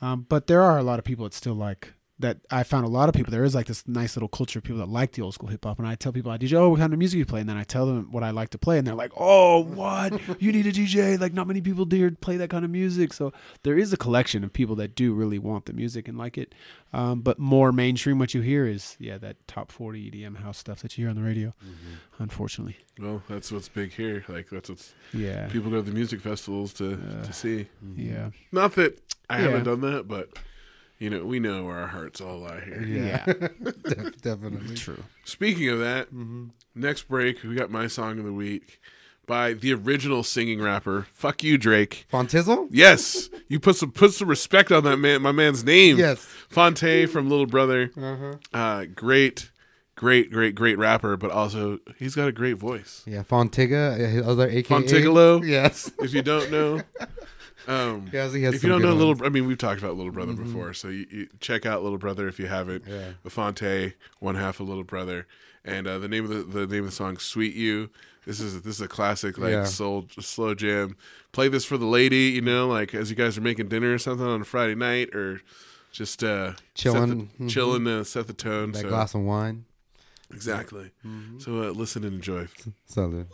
Um, 0.00 0.26
but 0.28 0.46
there 0.46 0.62
are 0.62 0.78
a 0.78 0.82
lot 0.82 0.98
of 0.98 1.04
people 1.04 1.24
that 1.24 1.34
still 1.34 1.54
like 1.54 1.94
that. 2.22 2.38
I 2.50 2.62
found 2.64 2.84
a 2.84 2.88
lot 2.88 3.08
of 3.08 3.14
people. 3.14 3.30
There 3.30 3.44
is 3.44 3.54
like 3.54 3.66
this 3.66 3.86
nice 3.86 4.16
little 4.16 4.28
culture 4.28 4.58
of 4.58 4.64
people 4.64 4.78
that 4.78 4.88
like 4.88 5.12
the 5.12 5.22
old 5.22 5.34
school 5.34 5.48
hip 5.48 5.64
hop. 5.64 5.78
And 5.78 5.86
I 5.86 5.94
tell 5.94 6.12
people, 6.12 6.32
I 6.32 6.38
DJ, 6.38 6.54
oh, 6.54 6.70
what 6.70 6.80
kind 6.80 6.92
of 6.92 6.98
music 6.98 7.18
you 7.18 7.26
play? 7.26 7.40
And 7.40 7.48
then 7.48 7.56
I 7.56 7.64
tell 7.64 7.86
them 7.86 8.08
what 8.10 8.22
I 8.24 8.30
like 8.30 8.48
to 8.50 8.58
play, 8.58 8.78
and 8.78 8.86
they're 8.86 8.94
like, 8.94 9.12
oh, 9.16 9.60
what? 9.62 10.18
you 10.42 10.50
need 10.52 10.66
a 10.66 10.72
DJ? 10.72 11.20
Like 11.20 11.34
not 11.34 11.46
many 11.46 11.60
people 11.60 11.84
dare 11.84 12.10
play 12.10 12.36
that 12.38 12.50
kind 12.50 12.64
of 12.64 12.70
music. 12.70 13.12
So 13.12 13.32
there 13.62 13.76
is 13.78 13.92
a 13.92 13.96
collection 13.96 14.42
of 14.44 14.52
people 14.52 14.74
that 14.76 14.94
do 14.94 15.12
really 15.14 15.38
want 15.38 15.66
the 15.66 15.72
music 15.72 16.08
and 16.08 16.16
like 16.18 16.36
it. 16.38 16.54
Um, 16.94 17.20
but 17.20 17.38
more 17.38 17.72
mainstream, 17.72 18.18
what 18.18 18.34
you 18.34 18.40
hear 18.42 18.66
is 18.66 18.96
yeah, 18.98 19.16
that 19.18 19.36
top 19.46 19.70
forty 19.72 20.10
EDM 20.10 20.36
house 20.38 20.58
stuff 20.58 20.80
that 20.82 20.96
you 20.98 21.04
hear 21.04 21.10
on 21.10 21.16
the 21.16 21.22
radio. 21.22 21.54
Unfortunately, 22.18 22.76
Well, 22.98 23.22
that's 23.28 23.50
what's 23.50 23.68
big 23.68 23.92
here. 23.92 24.24
Like, 24.28 24.48
that's 24.50 24.68
what's 24.68 24.94
yeah, 25.12 25.48
people 25.48 25.70
go 25.70 25.76
to 25.76 25.82
the 25.82 25.92
music 25.92 26.20
festivals 26.20 26.72
to 26.74 26.94
Uh, 26.94 27.24
to 27.24 27.32
see. 27.32 27.66
yeah, 27.96 28.30
Not 28.52 28.74
that 28.74 29.00
I 29.30 29.38
Yeah. 29.38 29.44
haven't 29.44 29.64
done 29.64 29.80
that, 29.80 30.06
but 30.06 30.38
you 31.02 31.10
know, 31.10 31.24
we 31.24 31.40
know 31.40 31.64
where 31.64 31.78
our 31.78 31.88
hearts 31.88 32.20
all 32.20 32.38
lie 32.38 32.60
here. 32.60 32.80
yeah. 32.80 33.24
Def- 33.82 34.22
definitely. 34.22 34.76
True. 34.76 35.02
Speaking 35.24 35.68
of 35.68 35.80
that, 35.80 36.08
next 36.76 37.08
break 37.08 37.42
we 37.42 37.56
got 37.56 37.72
my 37.72 37.88
song 37.88 38.20
of 38.20 38.24
the 38.24 38.32
week 38.32 38.80
by 39.26 39.52
the 39.52 39.74
original 39.74 40.22
singing 40.22 40.62
rapper. 40.62 41.08
Fuck 41.12 41.42
you, 41.42 41.58
Drake. 41.58 42.06
Fontizzle? 42.12 42.68
Yes, 42.70 43.30
you 43.48 43.58
put 43.58 43.74
some 43.74 43.90
put 43.90 44.12
some 44.12 44.28
respect 44.28 44.70
on 44.70 44.84
that 44.84 44.98
man, 44.98 45.22
my 45.22 45.32
man's 45.32 45.64
name. 45.64 45.98
Yes. 45.98 46.24
Phonte 46.48 47.06
from 47.06 47.28
Little 47.28 47.46
Brother. 47.46 47.90
Uh-huh. 47.96 48.34
Uh, 48.54 48.84
great, 48.94 49.50
great, 49.96 50.30
great, 50.30 50.54
great 50.54 50.78
rapper, 50.78 51.16
but 51.16 51.32
also 51.32 51.80
he's 51.98 52.14
got 52.14 52.28
a 52.28 52.32
great 52.32 52.58
voice. 52.58 53.02
Yeah, 53.06 53.24
Fontiga, 53.24 53.94
uh, 53.94 54.08
his 54.08 54.24
other 54.24 54.48
AKA. 54.48 54.62
Fontigolo? 54.62 55.44
Yes. 55.44 55.90
If 55.98 56.14
you 56.14 56.22
don't 56.22 56.48
know, 56.52 56.80
um, 57.68 58.06
has 58.08 58.34
if 58.34 58.62
you 58.62 58.68
don't 58.68 58.82
know 58.82 58.88
ones. 58.94 58.98
Little, 59.00 59.26
I 59.26 59.28
mean, 59.28 59.46
we've 59.46 59.58
talked 59.58 59.80
about 59.80 59.96
Little 59.96 60.12
Brother 60.12 60.32
before, 60.32 60.74
so 60.74 60.88
you, 60.88 61.06
you 61.10 61.28
check 61.40 61.64
out 61.66 61.82
Little 61.82 61.98
Brother 61.98 62.28
if 62.28 62.38
you 62.38 62.46
haven't. 62.46 62.84
Yeah. 62.86 63.12
Phonte, 63.28 63.94
one 64.20 64.34
half 64.36 64.60
of 64.60 64.68
Little 64.68 64.84
Brother, 64.84 65.26
and 65.64 65.86
uh, 65.86 65.98
the 65.98 66.08
name 66.08 66.24
of 66.24 66.30
the, 66.30 66.42
the 66.60 66.66
name 66.66 66.80
of 66.84 66.90
the 66.90 66.96
song, 66.96 67.16
"Sweet 67.18 67.54
You." 67.54 67.90
This 68.26 68.38
is 68.40 68.62
this 68.62 68.76
is 68.76 68.80
a 68.80 68.86
classic 68.88 69.36
like 69.38 69.50
Yeah. 69.50 69.64
soul 69.64 70.06
slow 70.20 70.54
jam. 70.54 70.96
Play 71.32 71.48
this 71.48 71.64
for 71.64 71.76
the 71.76 71.86
lady, 71.86 72.30
you 72.30 72.40
know, 72.40 72.68
like 72.68 72.94
as 72.94 73.10
you 73.10 73.16
guys 73.16 73.36
are 73.36 73.40
making 73.40 73.68
dinner 73.68 73.92
or 73.94 73.98
something 73.98 74.26
on 74.26 74.40
a 74.42 74.44
Friday 74.44 74.74
night, 74.76 75.14
or 75.14 75.40
just 75.90 76.22
uh, 76.22 76.52
Chilling. 76.74 77.28
the, 77.38 77.44
Mhm. 77.44 77.50
chilling, 77.50 77.86
uh, 77.88 78.04
set 78.04 78.26
the 78.28 78.32
tone. 78.32 78.72
That 78.72 78.82
so 78.82 78.88
glass 78.88 79.14
of 79.14 79.22
wine. 79.22 79.64
exactly. 80.32 80.92
So 81.38 81.62
uh, 81.64 81.70
listen 81.72 82.04
and 82.04 82.14
enjoy. 82.14 82.46
Salud. 82.90 83.26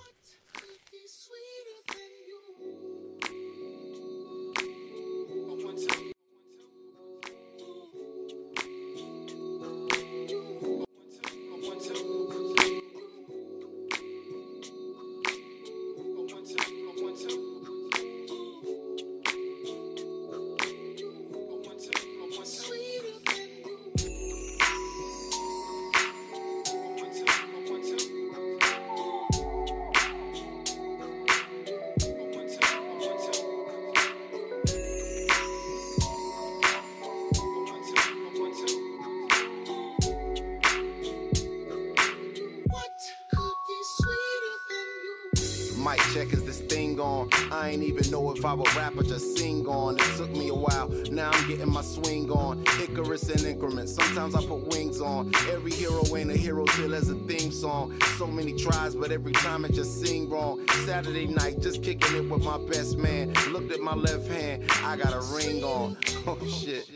I 48.49 48.55
would 48.55 48.75
rap 48.75 48.97
or 48.97 49.03
just 49.03 49.37
sing 49.37 49.67
on. 49.67 49.97
It 49.97 50.17
took 50.17 50.31
me 50.31 50.49
a 50.49 50.55
while, 50.55 50.89
now 51.11 51.31
I'm 51.31 51.47
getting 51.47 51.71
my 51.71 51.83
swing 51.83 52.31
on. 52.31 52.65
Icarus 52.81 53.29
in 53.29 53.45
increments, 53.45 53.95
sometimes 53.95 54.35
I 54.35 54.41
put 54.41 54.67
wings 54.69 55.03
on. 55.03 55.35
Every 55.51 55.71
hero 55.71 56.03
ain't 56.17 56.31
a 56.31 56.37
hero 56.37 56.65
till 56.65 56.89
there's 56.89 57.11
a 57.11 57.15
theme 57.15 57.53
song. 57.53 58.01
So 58.17 58.27
many 58.27 58.55
tries, 58.55 58.95
but 58.95 59.13
every 59.13 59.33
time 59.33 59.67
it 59.67 59.75
just 59.75 60.01
sing 60.01 60.31
wrong. 60.31 60.67
Saturday 60.87 61.27
night, 61.27 61.61
just 61.61 61.83
kicking 61.83 62.17
it 62.17 62.31
with 62.31 62.43
my 62.43 62.57
best 62.57 62.97
man. 62.97 63.35
Looked 63.51 63.71
at 63.71 63.81
my 63.81 63.95
left 63.95 64.27
hand, 64.29 64.65
I 64.83 64.97
got 64.97 65.13
a 65.13 65.21
ring 65.37 65.63
on. 65.63 65.99
Oh 66.27 66.37
shit. 66.47 66.88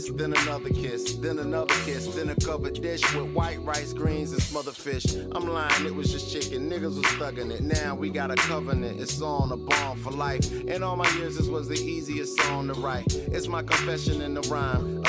Kiss, 0.00 0.10
then 0.12 0.32
another 0.32 0.70
kiss, 0.70 1.14
then 1.16 1.38
another 1.38 1.74
kiss, 1.84 2.06
then 2.14 2.30
a 2.30 2.34
covered 2.36 2.80
dish 2.80 3.02
with 3.14 3.32
white 3.32 3.62
rice, 3.62 3.92
greens, 3.92 4.32
and 4.32 4.42
smothered 4.42 4.74
fish. 4.74 5.04
I'm 5.32 5.46
lying, 5.46 5.86
it 5.86 5.94
was 5.94 6.10
just 6.10 6.32
chicken. 6.32 6.70
Niggas 6.70 6.96
was 6.96 7.38
in 7.38 7.50
it. 7.50 7.60
Now 7.60 7.94
we 7.94 8.08
got 8.10 8.30
a 8.30 8.36
covenant. 8.36 9.00
It's 9.00 9.20
on 9.20 9.52
a 9.52 9.56
bond 9.56 10.00
for 10.00 10.10
life. 10.10 10.50
In 10.52 10.82
all 10.82 10.96
my 10.96 11.08
years, 11.16 11.36
this 11.36 11.48
was 11.48 11.68
the 11.68 11.78
easiest 11.78 12.40
song 12.40 12.68
to 12.68 12.74
write. 12.74 13.14
It's 13.14 13.48
my 13.48 13.62
confession 13.62 14.22
in 14.22 14.34
the 14.34 14.42
rhyme, 14.42 14.99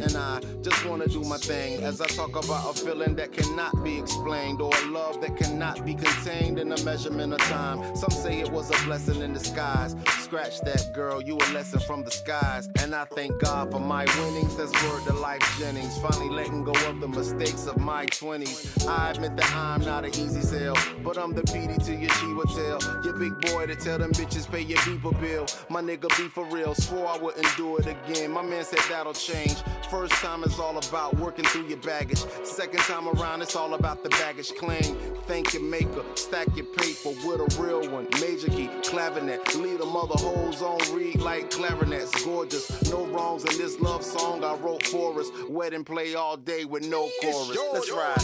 and 0.00 0.16
I 0.16 0.40
just 0.62 0.84
wanna 0.86 1.06
do 1.06 1.22
my 1.22 1.36
thing 1.36 1.82
as 1.82 2.00
I 2.00 2.06
talk 2.06 2.30
about 2.30 2.70
a 2.70 2.78
feeling 2.78 3.14
that 3.16 3.32
cannot 3.32 3.82
be 3.84 3.98
explained 3.98 4.60
or 4.60 4.70
a 4.74 4.86
love 4.86 5.20
that 5.20 5.36
cannot 5.36 5.84
be 5.84 5.94
contained 5.94 6.58
in 6.58 6.72
a 6.72 6.84
measurement 6.84 7.32
of 7.32 7.40
time. 7.40 7.96
Some 7.96 8.10
say 8.10 8.40
it 8.40 8.50
was 8.50 8.70
a 8.70 8.84
blessing 8.84 9.20
in 9.22 9.32
disguise. 9.32 9.96
Scratch 10.20 10.60
that, 10.60 10.92
girl, 10.94 11.20
you 11.20 11.36
a 11.36 11.46
lesson 11.52 11.80
from 11.80 12.04
the 12.04 12.10
skies. 12.10 12.68
And 12.80 12.94
I 12.94 13.04
thank 13.04 13.38
God 13.40 13.70
for 13.70 13.80
my 13.80 14.04
winnings. 14.20 14.56
That's 14.56 14.72
word 14.84 15.04
to 15.04 15.12
Lyfe 15.12 15.58
Jennings. 15.58 15.98
Finally 15.98 16.30
letting 16.30 16.64
go 16.64 16.72
of 16.88 17.00
the 17.00 17.08
mistakes 17.08 17.66
of 17.66 17.78
my 17.78 18.06
20s. 18.06 18.88
I 18.88 19.10
admit 19.10 19.36
that 19.36 19.54
I'm 19.54 19.82
not 19.82 20.04
an 20.04 20.10
easy 20.10 20.40
sell, 20.40 20.76
but 21.02 21.18
I'm 21.18 21.32
the 21.34 21.42
PD 21.42 21.84
to 21.86 21.94
your 21.94 22.10
Chiwa 22.10 22.44
tail. 22.54 23.02
Your 23.04 23.14
big 23.14 23.38
boy 23.52 23.66
to 23.66 23.76
tell 23.76 23.98
them 23.98 24.12
bitches 24.12 24.50
pay 24.50 24.62
your 24.62 24.78
beeper 24.78 25.18
bill. 25.20 25.46
My 25.68 25.82
nigga 25.82 26.08
be 26.16 26.28
for 26.28 26.44
real, 26.46 26.74
swore 26.74 27.08
I 27.08 27.18
wouldn't 27.18 27.56
do 27.56 27.76
it 27.76 27.86
again. 27.86 28.30
My 28.30 28.42
man 28.42 28.64
said 28.64 28.80
that'll 28.88 29.12
change. 29.12 29.56
First 29.92 30.14
time 30.14 30.42
is 30.42 30.58
all 30.58 30.76
about 30.78 31.14
working 31.18 31.44
through 31.44 31.66
your 31.66 31.76
baggage. 31.76 32.24
Second 32.44 32.80
time 32.80 33.06
around, 33.08 33.42
it's 33.42 33.54
all 33.54 33.74
about 33.74 34.02
the 34.02 34.08
baggage 34.08 34.54
claim. 34.54 34.96
Thank 35.26 35.52
your 35.52 35.62
maker, 35.62 36.02
stack 36.14 36.46
your 36.56 36.64
paper 36.64 37.10
with 37.26 37.40
a 37.40 37.62
real 37.62 37.86
one. 37.90 38.08
Major 38.18 38.48
key, 38.48 38.70
clavinet, 38.82 39.54
lead 39.54 39.82
a 39.82 39.84
mother 39.84 40.14
hoes 40.16 40.62
on 40.62 40.78
read 40.96 41.20
like 41.20 41.50
clarinets. 41.50 42.24
Gorgeous, 42.24 42.90
no 42.90 43.04
wrongs 43.04 43.44
in 43.44 43.54
this 43.58 43.78
love 43.80 44.02
song 44.02 44.42
I 44.42 44.54
wrote 44.54 44.86
for 44.86 45.20
us. 45.20 45.28
Wedding 45.46 45.84
play 45.84 46.14
all 46.14 46.38
day 46.38 46.64
with 46.64 46.88
no 46.88 47.10
chorus. 47.20 47.58
Let's 47.74 47.92
ride. 47.92 48.16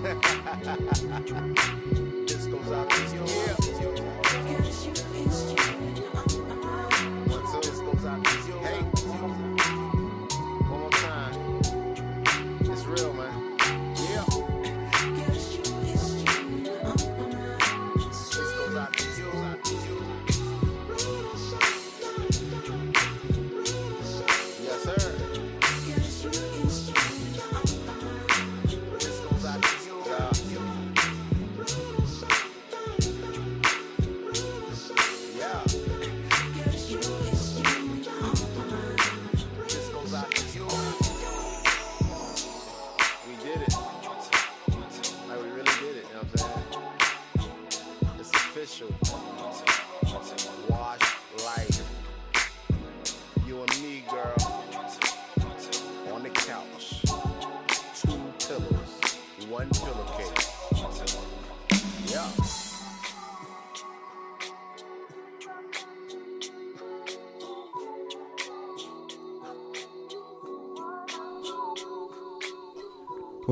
this 2.26 2.46
goes 2.46 2.72
out 2.72 2.88
to 2.88 3.02
you. 3.14 3.59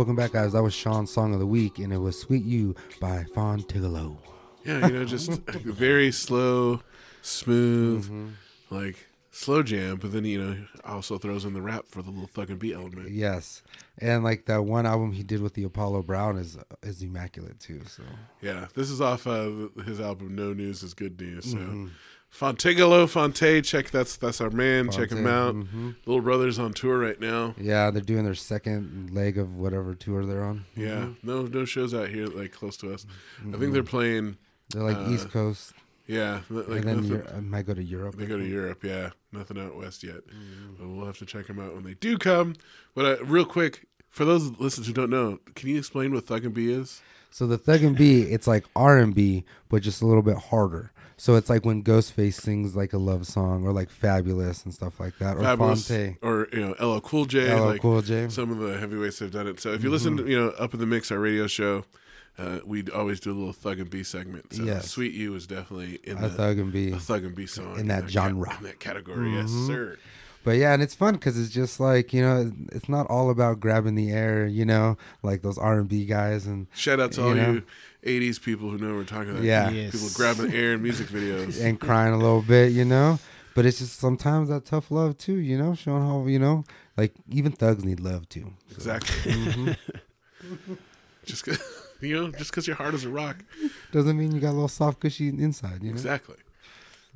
Welcome 0.09 0.25
back, 0.25 0.33
guys. 0.33 0.55
That 0.55 0.63
was 0.63 0.73
Sean's 0.73 1.11
song 1.13 1.35
of 1.35 1.39
the 1.39 1.47
week, 1.47 1.79
and 1.79 1.93
it 1.93 1.99
was 1.99 2.19
"Sweet 2.19 2.43
You" 2.43 2.75
by 2.99 3.25
Phonte 3.35 3.69
Tigallo. 3.69 4.17
Yeah, 4.65 4.87
you 4.87 4.95
know, 4.95 5.05
just 5.05 5.31
very 5.53 6.13
slow, 6.13 6.81
smooth, 7.21 8.07
Mm-hmm. 8.07 8.29
like 8.75 9.07
slow 9.33 9.63
jam. 9.63 9.97
But 9.97 10.13
then 10.13 10.25
you 10.25 10.43
know, 10.43 10.57
also 10.83 11.19
throws 11.19 11.45
in 11.45 11.53
the 11.53 11.61
rap 11.61 11.85
for 11.89 12.01
the 12.01 12.09
little 12.11 12.27
fucking 12.29 12.57
beat 12.57 12.73
element. 12.73 13.11
Yes, 13.11 13.63
and 13.99 14.25
like 14.25 14.47
that 14.47 14.63
one 14.65 14.87
album 14.87 15.13
he 15.13 15.23
did 15.23 15.43
with 15.43 15.53
the 15.53 15.65
Apollo 15.65 16.05
Brown 16.05 16.39
is 16.39 16.57
is 16.83 17.03
immaculate 17.03 17.61
too. 17.61 17.83
So 17.87 18.03
Yeah, 18.41 18.69
this 18.75 18.89
is 18.89 19.03
off 19.03 19.27
of 19.27 19.73
his 19.85 20.01
album 20.01 20.35
"No 20.35 20.55
News 20.55 20.83
Is 20.83 20.95
Good 20.95 21.21
News." 21.21 21.51
So, 21.51 21.59
Mm-hmm. 21.59 21.87
Fontigolo 22.33 23.09
Phonte, 23.09 23.63
check 23.65 23.91
that's 23.91 24.17
that's 24.17 24.41
our 24.41 24.51
man. 24.51 24.91
check 24.91 25.11
him 25.11 25.25
Phonte, 25.25 25.29
out. 25.29 25.55
mhm. 25.55 25.97
Little 26.07 26.23
Brother's 26.23 26.59
on 26.59 26.73
tour 26.73 26.99
right 26.99 27.19
now. 27.21 27.55
yeah, 27.59 27.91
they're 27.91 28.03
doing 28.03 28.25
their 28.25 28.35
second 28.35 29.11
leg 29.13 29.39
of 29.39 29.57
whatever 29.57 29.95
tour 29.95 30.25
they're 30.25 30.45
on. 30.45 30.65
Yeah, 30.77 30.89
Mm-hmm. 31.07 31.27
no 31.27 31.43
no 31.43 31.65
shows 31.65 31.95
out 31.95 32.09
here 32.11 32.27
like 32.27 32.53
close 32.53 32.77
to 32.79 32.93
us. 32.93 33.07
I 33.53 33.57
think 33.57 33.73
they're 33.73 33.83
playing. 33.83 34.37
They're 34.71 34.83
like 34.83 34.99
Uh, 34.99 35.11
East 35.11 35.31
Coast, 35.31 35.73
Yeah, 36.07 36.41
like 36.51 36.69
and 36.69 36.85
then 36.85 37.09
nothing- 37.09 37.37
I 37.37 37.41
might 37.41 37.67
go 37.67 37.75
to 37.75 37.83
Europe. 37.83 38.17
They 38.17 38.27
go 38.27 38.37
to 38.39 38.47
Europe, 38.47 38.85
yeah. 38.85 39.11
Nothing 39.33 39.59
out 39.59 39.77
west 39.77 40.03
yet. 40.05 40.27
Mm-hmm. 40.27 40.75
But 40.79 40.89
we'll 40.89 41.07
have 41.07 41.19
to 41.19 41.27
check 41.27 41.47
them 41.47 41.59
out 41.59 41.75
when 41.75 41.85
they 41.85 41.95
do 41.95 42.19
come. 42.19 42.55
But 42.95 43.05
uh, 43.21 43.25
real 43.25 43.45
quick, 43.47 43.87
for 44.11 44.25
those 44.27 44.51
listeners 44.61 44.87
who 44.87 44.93
don't 44.93 45.11
know, 45.11 45.39
can 45.55 45.69
you 45.71 45.79
explain 45.79 46.13
what 46.15 46.27
Thug 46.27 46.45
and 46.45 46.55
B 46.55 46.71
is? 46.71 47.01
So 47.31 47.47
the 47.47 47.59
Thug 47.59 47.83
and 47.83 47.97
B, 47.97 48.23
it's 48.23 48.47
like 48.47 48.65
R 48.77 48.99
and 48.99 49.15
B, 49.15 49.45
but 49.69 49.83
just 49.83 50.01
a 50.03 50.07
little 50.07 50.23
bit 50.23 50.37
harder. 50.37 50.93
So 51.21 51.35
it's 51.35 51.51
like 51.51 51.65
when 51.65 51.83
Ghostface 51.83 52.35
sings 52.35 52.77
like 52.77 52.93
a 52.93 52.99
love 52.99 53.27
song, 53.27 53.67
or 53.67 53.73
like 53.73 53.91
Fabolous 53.91 54.65
and 54.65 54.73
stuff 54.73 55.01
like 55.01 55.19
that, 55.19 55.37
or 55.37 55.41
Fabolous, 55.41 55.89
Phonte, 55.89 56.17
or 56.23 56.47
you 56.53 56.61
know, 56.61 56.75
LL 56.95 57.01
Cool 57.01 57.25
J. 57.27 57.53
LL 57.53 57.65
like 57.67 57.83
Cool 57.83 58.01
J. 58.03 58.29
Some 58.29 58.51
of 58.53 58.59
the 58.59 58.79
heavyweights 58.79 59.19
have 59.19 59.33
done 59.33 59.47
it. 59.49 59.59
So 59.61 59.73
if 59.73 59.83
you 59.83 59.91
listen, 59.91 60.17
to, 60.19 60.27
you 60.29 60.39
know, 60.39 60.51
up 60.51 60.75
in 60.75 60.81
the 60.81 60.87
mix, 60.87 61.11
our 61.11 61.19
radio 61.19 61.49
show, 61.49 61.85
uh, 62.39 62.61
we 62.65 62.85
always 62.95 63.19
do 63.19 63.33
a 63.33 63.35
little 63.35 63.53
Thug 63.53 63.81
and 63.81 63.91
B 63.91 64.05
segment. 64.05 64.53
So 64.55 64.63
Yes. 64.63 64.89
Sweet 64.91 65.13
You 65.13 65.35
is 65.35 65.49
definitely 65.49 65.99
in 66.05 66.19
A 66.19 66.23
the 66.23 66.29
Thug 66.31 66.59
and 66.59 66.73
B. 66.73 66.93
a 66.93 66.99
Thug 67.01 67.25
and 67.25 67.35
B 67.35 67.47
song 67.47 67.79
In 67.81 67.89
that 67.89 68.03
ca- 68.03 68.09
genre. 68.09 68.57
in 68.57 68.63
that 68.65 68.79
category. 68.79 69.33
Yes, 69.33 69.51
sir. 69.51 69.99
But 70.45 70.53
yeah, 70.53 70.73
and 70.73 70.81
it's 70.83 70.95
fun 70.95 71.15
because 71.15 71.37
it's 71.39 71.51
just 71.53 71.81
like 71.81 72.13
you 72.13 72.23
know, 72.23 72.53
it's 72.71 72.89
not 72.89 73.07
all 73.09 73.29
about 73.29 73.59
grabbing 73.59 73.97
the 73.97 74.13
air, 74.13 74.47
you 74.47 74.65
know, 74.65 74.97
like 75.25 75.43
those 75.43 75.59
R 75.59 75.81
and 75.81 75.89
B 75.89 76.05
guys 76.07 76.47
and 76.47 76.69
Shout 76.75 77.01
out 77.01 77.11
to 77.13 77.25
all 77.25 77.35
know? 77.35 77.53
you 77.55 77.63
'80s 78.05 78.41
people 78.43 78.71
who 78.71 78.79
know 78.79 78.89
what 78.89 78.97
we're 78.97 79.05
talking 79.05 79.31
about. 79.31 79.43
Yeah. 79.43 79.71
Yes. 79.71 79.93
people 79.93 80.09
grabbing 80.15 80.53
air 80.55 80.75
in 80.75 80.83
music 80.83 81.09
videos. 81.17 81.63
and 81.63 81.79
crying 81.81 82.13
a 82.15 82.19
little 82.19 82.43
bit, 82.43 82.73
you 82.73 82.85
know. 82.85 83.19
But 83.55 83.67
it's 83.67 83.79
just 83.79 83.99
sometimes 83.99 84.49
that 84.51 84.65
tough 84.67 84.91
love 84.91 85.19
too, 85.19 85.35
you 85.37 85.59
know, 85.59 85.75
showing 85.75 86.03
how 86.07 86.27
you 86.27 86.39
know, 86.39 86.65
like 86.97 87.13
even 87.29 87.51
thugs 87.53 87.85
need 87.85 87.99
love 88.01 88.29
too. 88.29 88.53
So, 88.71 88.75
Exactly. 88.77 89.33
Mm-hmm. 89.33 90.75
just 91.25 91.45
'cause- 91.45 91.61
you 92.01 92.15
know, 92.15 92.31
just 92.31 92.51
because 92.53 92.67
your 92.69 92.77
heart 92.77 92.95
is 92.95 93.05
a 93.05 93.09
rock. 93.09 93.45
doesn't 93.91 94.17
mean 94.17 94.31
you 94.33 94.41
got 94.41 94.51
a 94.51 94.53
little 94.53 94.69
soft 94.69 95.01
cushy 95.01 95.29
inside, 95.29 95.83
you 95.83 95.89
know. 95.89 95.95
Exactly. 95.95 96.37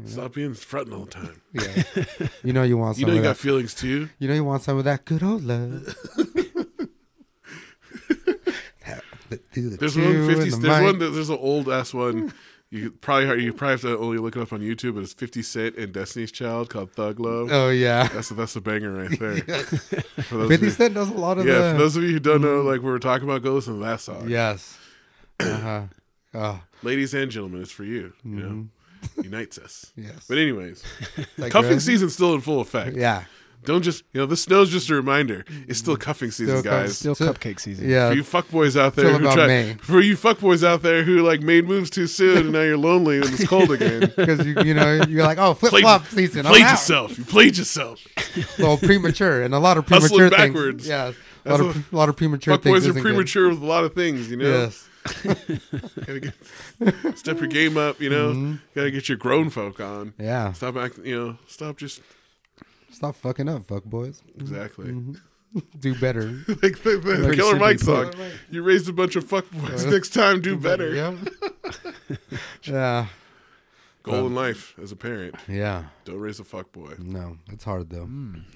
Stop 0.06 0.32
being 0.34 0.54
fronting 0.54 0.94
all 0.94 1.04
the 1.04 1.10
time. 1.12 1.40
Yeah. 1.52 2.04
you 2.42 2.52
know 2.52 2.64
you 2.64 2.76
want 2.76 2.96
some 2.96 3.02
You 3.02 3.06
know 3.06 3.12
of 3.12 3.16
you 3.18 3.22
that. 3.22 3.28
got 3.28 3.36
feelings 3.36 3.72
too. 3.72 4.08
you 4.18 4.26
know 4.26 4.34
you 4.34 4.42
want 4.42 4.62
some 4.64 4.76
of 4.78 4.82
that 4.84 5.04
good 5.04 5.22
old 5.22 5.44
love. 5.44 5.94
The 9.54 9.60
There's 9.76 9.96
one 9.96 10.12
the 10.26 10.34
There's 10.34 10.58
mic. 10.58 10.82
one. 10.82 10.98
that- 10.98 11.10
There's 11.10 11.30
an 11.30 11.38
old 11.40 11.68
ass 11.68 11.92
one. 11.94 12.32
You 12.70 12.90
probably 12.90 13.44
you 13.44 13.52
probably 13.52 13.72
have 13.72 13.80
to 13.82 13.98
only 13.98 14.16
look 14.16 14.34
it 14.34 14.40
up 14.40 14.50
on 14.50 14.60
YouTube, 14.60 14.94
but 14.94 15.02
it's 15.02 15.12
Fifty 15.12 15.42
Cent 15.42 15.76
and 15.76 15.92
Destiny's 15.92 16.32
Child 16.32 16.70
called 16.70 16.92
Thug 16.92 17.20
Love. 17.20 17.48
Oh 17.52 17.68
yeah. 17.68 18.08
That's 18.08 18.30
the, 18.30 18.34
that's 18.34 18.54
the 18.54 18.62
banger 18.62 18.92
right 18.94 19.18
there. 19.20 19.36
For 20.22 20.36
those 20.38 20.44
of 20.44 20.48
Fifty 20.48 20.66
you- 20.66 20.72
Cent 20.72 20.94
does 20.94 21.10
a 21.10 21.12
lot 21.12 21.36
of 21.36 21.44
Yeah, 21.46 21.58
the 21.58 21.72
for 21.72 21.78
those 21.78 21.96
of 21.96 22.02
you 22.02 22.12
who 22.12 22.18
don't 22.20 22.40
know, 22.40 22.62
like 22.62 22.80
we 22.80 22.90
were 22.90 22.98
talking 22.98 23.28
about, 23.28 23.42
go 23.42 23.52
listen 23.52 23.74
to 23.78 23.84
that 23.84 24.00
song. 24.00 24.26
Yes. 24.28 24.78
Uh 25.38 25.58
huh. 25.58 25.82
Oh 26.32 26.60
Ladies 26.82 27.12
and 27.12 27.30
gentlemen, 27.30 27.60
it's 27.60 27.70
for 27.70 27.84
you. 27.84 28.14
You 28.24 28.30
know, 28.30 28.48
Mm-hmm. 29.02 29.22
unites 29.24 29.58
us. 29.58 29.92
yes. 29.96 30.24
But 30.28 30.38
anyways, 30.38 30.82
cuffing 31.50 31.76
uh, 31.76 31.78
season's 31.80 32.14
still 32.14 32.32
in 32.34 32.40
full 32.40 32.60
effect. 32.62 32.96
Yeah. 32.96 33.24
Don't 33.64 33.82
just 33.82 34.02
you 34.12 34.20
know 34.20 34.26
the 34.26 34.36
snow's 34.36 34.70
just 34.70 34.90
a 34.90 34.94
reminder. 34.94 35.44
It's 35.68 35.78
still 35.78 35.96
cuffing 35.96 36.30
season, 36.30 36.58
Still 36.60 36.72
guys. 36.72 36.98
Still 36.98 37.14
So- 37.14 37.32
cupcake 37.32 37.60
season. 37.60 37.88
Yeah. 37.88 38.08
for 38.10 38.14
you 38.16 38.22
fuckboys 38.24 38.76
out 38.80 38.96
there 38.96 39.12
who 39.16 39.18
try, 39.32 39.46
May. 39.46 39.74
for 39.74 40.00
you 40.00 40.16
fuckboys 40.16 40.64
out 40.66 40.82
there 40.82 41.04
who 41.04 41.22
like 41.22 41.40
made 41.42 41.66
moves 41.66 41.88
too 41.90 42.06
soon 42.06 42.38
and 42.38 42.52
now 42.52 42.62
you're 42.62 42.76
lonely 42.76 43.20
when 43.20 43.32
it's 43.32 43.46
cold 43.46 43.70
again. 43.70 44.12
Because 44.16 44.44
you 44.46 44.54
you 44.64 44.74
know 44.74 45.02
you're 45.08 45.22
like 45.24 45.38
oh 45.38 45.54
flip 45.54 45.72
flop 45.72 46.06
season. 46.06 46.46
I'm 46.46 46.52
played 46.52 46.64
out. 46.64 46.70
yourself. 46.72 47.18
You 47.18 47.24
played 47.24 47.56
yourself. 47.56 48.00
Well, 48.58 48.78
premature 48.78 49.42
and 49.42 49.52
a 49.54 49.58
lot 49.58 49.76
of 49.76 49.86
Hustling 49.86 50.18
premature 50.18 50.38
things. 50.38 50.52
backwards. 50.54 50.88
Yeah. 50.88 51.12
A 51.44 51.50
lot, 51.50 51.60
of, 51.60 51.92
a 51.92 51.96
lot 51.96 52.08
of 52.08 52.16
premature 52.16 52.56
things. 52.56 52.64
Fuckboys 52.72 52.74
are 52.74 52.78
isn't 52.90 52.92
good. 52.94 53.02
premature 53.02 53.48
with 53.50 53.60
a 53.62 53.66
lot 53.66 53.84
of 53.84 53.94
things, 53.94 54.30
you 54.30 54.36
know. 54.38 54.46
Yes. 54.46 54.88
Gotta 56.06 56.20
get, 56.20 57.18
step 57.18 57.38
your 57.40 57.48
game 57.48 57.76
up, 57.76 58.00
you 58.00 58.08
know. 58.08 58.30
Mm-hmm. 58.32 58.54
Gotta 58.74 58.90
get 58.90 59.08
your 59.08 59.18
grown 59.18 59.50
folk 59.50 59.80
on. 59.80 60.14
Yeah. 60.18 60.52
Stop 60.52 60.76
acting, 60.76 61.04
you 61.06 61.18
know. 61.18 61.38
Stop 61.48 61.76
just 61.76 62.00
Stop 63.02 63.16
fucking 63.16 63.48
up, 63.48 63.64
fuck 63.66 63.82
boys. 63.82 64.22
exactly 64.38 64.86
mm-hmm. 64.92 65.58
Do 65.80 65.92
better. 65.98 66.22
like 66.62 66.78
the, 66.84 67.00
the 67.02 67.18
Like 67.18 67.34
Killer 67.36 67.50
should 67.54 67.60
Mike 67.60 67.78
be. 67.80 67.84
song. 67.84 68.12
You 68.48 68.62
raised 68.62 68.88
a 68.88 68.92
bunch 68.92 69.16
of 69.16 69.24
fuckboys. 69.24 69.84
Next 69.90 70.10
time, 70.14 70.40
do 70.40 70.56
better. 70.56 70.94
Yeah. 70.94 71.16
yeah. 72.62 73.06
Goal 74.04 74.26
in 74.28 74.34
life 74.36 74.74
as 74.80 74.92
a 74.92 74.96
parent: 74.96 75.34
Yeah. 75.48 75.86
don't 76.04 76.20
raise 76.20 76.38
a 76.40 76.44
fuckboy. 76.44 76.98
No, 77.00 77.38
it's 77.50 77.64
hard 77.64 77.90
though, 77.90 78.08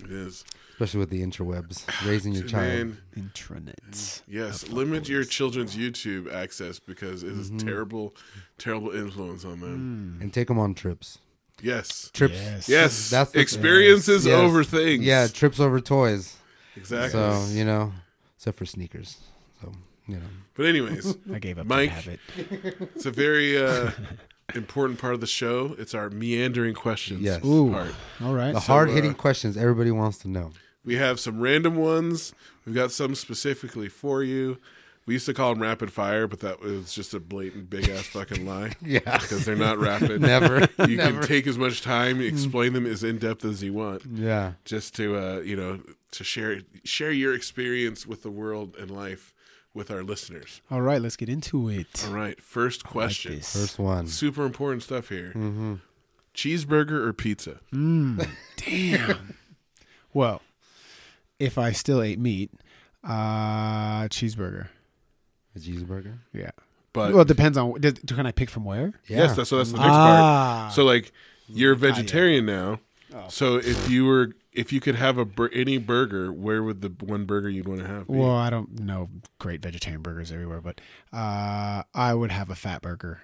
It 0.04 0.10
is. 0.12 0.44
especially 0.72 1.00
with 1.00 1.10
the 1.10 1.22
interwebs. 1.22 1.84
Raising 2.06 2.32
your 2.32 2.44
child. 2.44 2.72
Man, 2.72 2.98
Intranets. 3.16 4.22
yes. 4.28 4.68
Limit 4.68 5.08
your 5.08 5.24
children's 5.24 5.76
YouTube 5.76 6.32
access 6.32 6.78
because 6.78 7.22
it 7.24 7.32
Mm-hmm. 7.34 7.56
is 7.56 7.62
terrible, 7.64 8.14
terrible 8.58 8.90
influence 8.92 9.44
on 9.44 9.60
them. 9.60 10.18
and 10.20 10.32
take 10.32 10.48
them 10.48 10.58
on 10.58 10.72
trips. 10.74 11.18
Yes. 11.62 12.10
Trips. 12.12 12.34
Yes. 12.34 12.68
Yes. 12.68 13.10
That's 13.10 13.34
experiences 13.34 14.26
Yes. 14.26 14.34
over 14.34 14.62
things. 14.64 15.04
Yeah, 15.04 15.26
trips 15.26 15.58
over 15.60 15.80
toys. 15.80 16.36
Exactly. 16.76 17.18
So 17.20 17.46
you 17.52 17.64
know, 17.64 17.92
except 18.36 18.58
for 18.58 18.66
sneakers. 18.66 19.16
So 19.62 19.72
you 20.06 20.16
know. 20.16 20.26
but 20.54 20.66
anyways, 20.66 21.16
I 21.32 21.38
gave 21.38 21.58
up 21.58 21.66
Mike. 21.66 21.90
habit. 21.90 22.20
it's 22.94 23.06
a 23.06 23.10
very 23.10 23.56
uh, 23.62 23.90
important 24.54 24.98
part 25.00 25.14
of 25.14 25.20
the 25.20 25.26
show. 25.26 25.74
It's 25.78 25.94
our 25.94 26.10
meandering 26.10 26.74
questions 26.74 27.22
Yes. 27.22 27.44
Ooh. 27.44 27.70
part. 27.72 27.94
All 28.22 28.34
right. 28.34 28.52
The 28.52 28.60
So, 28.60 28.66
hard 28.72 28.90
hitting 28.90 29.12
uh, 29.12 29.14
questions 29.14 29.56
everybody 29.56 29.90
wants 29.90 30.18
to 30.18 30.28
know. 30.28 30.52
We 30.84 30.96
have 30.96 31.18
some 31.18 31.40
random 31.40 31.76
ones. 31.76 32.32
We've 32.64 32.74
got 32.74 32.92
some 32.92 33.14
specifically 33.14 33.88
for 33.88 34.22
you. 34.22 34.58
We 35.06 35.14
used 35.14 35.26
to 35.26 35.34
call 35.34 35.54
them 35.54 35.62
rapid 35.62 35.92
fire, 35.92 36.26
but 36.26 36.40
that 36.40 36.60
was 36.60 36.92
just 36.92 37.14
a 37.14 37.20
blatant 37.20 37.70
big 37.70 37.88
ass 37.88 38.06
fucking 38.06 38.44
lie. 38.44 38.72
Yeah. 38.82 38.98
Because 39.18 39.44
they're 39.44 39.54
not 39.56 39.78
rapid. 39.78 40.20
Never. 40.34 40.68
You 40.88 40.96
never. 40.96 41.20
can 41.20 41.28
take 41.28 41.46
as 41.46 41.56
much 41.56 41.80
time, 41.82 42.20
explain 42.20 42.72
them 42.72 42.86
as 42.86 43.04
in 43.04 43.18
depth 43.18 43.44
as 43.44 43.62
you 43.62 43.72
want, 43.72 44.02
Yeah. 44.12 44.54
just 44.64 44.94
to 44.96 45.16
uh, 45.16 45.36
you 45.40 45.56
know 45.56 45.80
to 46.12 46.24
share 46.24 46.60
share 46.84 47.12
your 47.12 47.34
experience 47.34 48.04
with 48.06 48.22
the 48.22 48.30
world 48.30 48.74
and 48.78 48.90
life 48.90 49.32
with 49.74 49.90
our 49.90 50.02
listeners. 50.02 50.60
All 50.70 50.82
right. 50.82 51.00
Let's 51.00 51.16
get 51.16 51.28
into 51.28 51.68
it. 51.68 52.04
All 52.08 52.12
right, 52.14 52.40
first 52.42 52.84
Like 52.84 52.92
question. 52.92 53.36
this. 53.36 53.52
First 53.52 53.78
one. 53.78 54.06
Super 54.08 54.44
important 54.44 54.82
stuff 54.82 55.08
here. 55.10 55.32
Mm-hmm. 55.36 55.74
Cheeseburger 56.34 56.92
or 57.06 57.12
pizza? 57.12 57.60
Damn. 57.72 59.36
well, 60.12 60.42
if 61.38 61.56
I 61.58 61.72
still 61.72 62.02
ate 62.02 62.18
meat, 62.18 62.50
uh, 63.04 64.08
cheeseburger. 64.08 64.68
A 65.56 65.58
cheeseburger. 65.58 66.18
Yeah. 66.32 66.50
But 66.92 67.12
well, 67.12 67.22
it 67.22 67.28
depends 67.28 67.58
on. 67.58 67.80
Does, 67.80 67.94
can 68.06 68.26
I 68.26 68.32
pick 68.32 68.48
from 68.50 68.64
where? 68.64 68.92
Yeah. 69.06 69.18
yes, 69.18 69.36
that's 69.36 69.50
so 69.50 69.58
that's 69.58 69.72
the 69.72 69.78
next 69.78 69.90
Ah. 69.90 70.60
part. 70.64 70.74
So 70.74 70.84
like 70.84 71.12
you're 71.48 71.72
a 71.72 71.76
vegetarian 71.76 72.46
now. 72.46 72.80
Oh. 73.14 73.24
So 73.28 73.56
if 73.56 73.90
you 73.90 74.06
were 74.06 74.32
if 74.52 74.72
you 74.72 74.80
could 74.80 74.94
have 74.94 75.18
a 75.18 75.24
bur- 75.24 75.50
any 75.52 75.76
burger, 75.78 76.32
where 76.32 76.62
would 76.62 76.80
the 76.80 76.88
one 77.04 77.24
burger 77.26 77.48
you'd 77.50 77.68
want 77.68 77.80
to 77.80 77.86
have? 77.86 78.06
Be? 78.08 78.14
Well, 78.14 78.30
I 78.34 78.48
don't 78.50 78.80
know 78.80 79.10
great 79.38 79.60
vegetarian 79.62 80.00
burgers 80.02 80.32
everywhere, 80.32 80.60
but 80.62 80.80
uh, 81.12 81.82
I 81.94 82.14
would 82.14 82.30
have 82.32 82.48
a 82.50 82.54
Fatburger. 82.54 83.18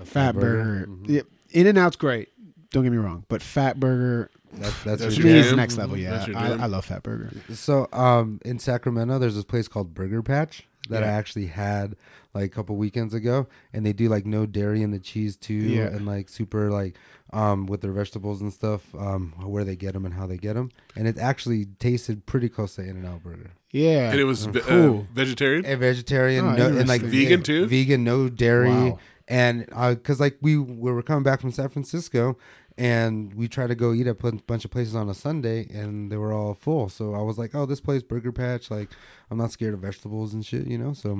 A 0.00 0.04
Fatburger. 0.04 1.08
Yeah, 1.08 1.22
In 1.50 1.66
and 1.66 1.78
Out's 1.78 1.96
great. 1.96 2.28
Don't 2.70 2.82
get 2.82 2.90
me 2.92 2.98
wrong, 2.98 3.24
but 3.28 3.40
Fatburger 3.40 4.28
That's 4.52 4.82
that's, 4.82 5.00
That's 5.02 5.16
your 5.16 5.26
your 5.28 5.34
me 5.36 5.40
is 5.40 5.50
the 5.50 5.56
next 5.56 5.76
level. 5.78 5.96
Yeah, 5.96 6.26
I. 6.34 6.52
I 6.52 6.66
love 6.66 6.86
Fatburger. 6.86 7.54
So, 7.56 7.88
um, 7.92 8.40
in 8.44 8.58
Sacramento, 8.58 9.18
there's 9.18 9.36
this 9.36 9.44
place 9.44 9.68
called 9.68 9.94
Burger 9.94 10.22
Patch. 10.22 10.66
That 10.88 11.02
I 11.02 11.08
actually 11.08 11.46
had 11.46 11.96
like 12.34 12.44
a 12.46 12.48
couple 12.48 12.76
weekends 12.76 13.14
ago, 13.14 13.46
and 13.72 13.86
they 13.86 13.92
do 13.92 14.08
like 14.08 14.26
no 14.26 14.44
dairy 14.46 14.82
in 14.82 14.90
the 14.90 14.98
cheese 14.98 15.36
too, 15.36 15.54
Yeah. 15.54 15.86
and 15.86 16.04
like 16.06 16.28
super 16.28 16.70
like 16.70 16.94
um 17.32 17.66
with 17.66 17.80
their 17.80 17.92
vegetables 17.92 18.40
and 18.40 18.52
stuff, 18.52 18.94
um 18.94 19.32
where 19.44 19.64
they 19.64 19.76
get 19.76 19.94
them 19.94 20.04
and 20.04 20.14
how 20.14 20.26
they 20.26 20.36
get 20.36 20.54
them, 20.54 20.70
and 20.96 21.06
it 21.08 21.16
actually 21.18 21.66
tasted 21.78 22.26
pretty 22.26 22.48
close 22.48 22.74
to 22.76 22.82
In 22.82 22.96
and 22.96 23.06
Out 23.06 23.22
Burger. 23.22 23.52
Yeah. 23.70 24.10
And 24.10 24.20
it 24.20 24.24
was 24.24 24.44
ve- 24.46 24.60
uh, 24.60 24.64
Cool. 24.64 25.06
vegetarian. 25.12 25.64
And 25.64 25.80
vegetarian, 25.80 26.44
Oh, 26.46 26.56
no, 26.56 26.66
and 26.66 26.88
like 26.88 27.02
interesting. 27.02 27.10
Vegan, 27.28 27.42
too? 27.42 27.66
Vegan, 27.66 28.04
no 28.04 28.28
dairy, 28.28 28.68
Wow. 28.68 28.98
and 29.26 29.66
because 29.66 30.20
like 30.20 30.36
we, 30.40 30.56
we 30.58 30.92
were 30.92 31.02
coming 31.02 31.24
back 31.24 31.40
from 31.40 31.50
San 31.50 31.68
Francisco, 31.70 32.36
and 32.76 33.32
we 33.34 33.46
tried 33.48 33.68
to 33.68 33.74
go 33.76 33.92
eat 33.92 34.06
at 34.08 34.16
a 34.24 34.32
bunch 34.46 34.64
of 34.64 34.70
places 34.70 34.94
on 34.96 35.08
a 35.08 35.14
Sunday, 35.14 35.66
and 35.72 36.10
they 36.10 36.16
were 36.16 36.32
all 36.32 36.54
full. 36.54 36.88
So 36.88 37.14
I 37.14 37.22
was 37.22 37.38
like, 37.38 37.54
oh, 37.54 37.66
this 37.66 37.80
place 37.80 38.02
Burger 38.02 38.32
Patch, 38.32 38.70
like 38.70 38.90
I'm 39.30 39.38
not 39.38 39.50
scared 39.52 39.74
of 39.74 39.80
vegetables 39.80 40.34
and 40.34 40.44
shit, 40.44 40.66
you 40.66 40.78
know. 40.78 40.92
So 40.92 41.10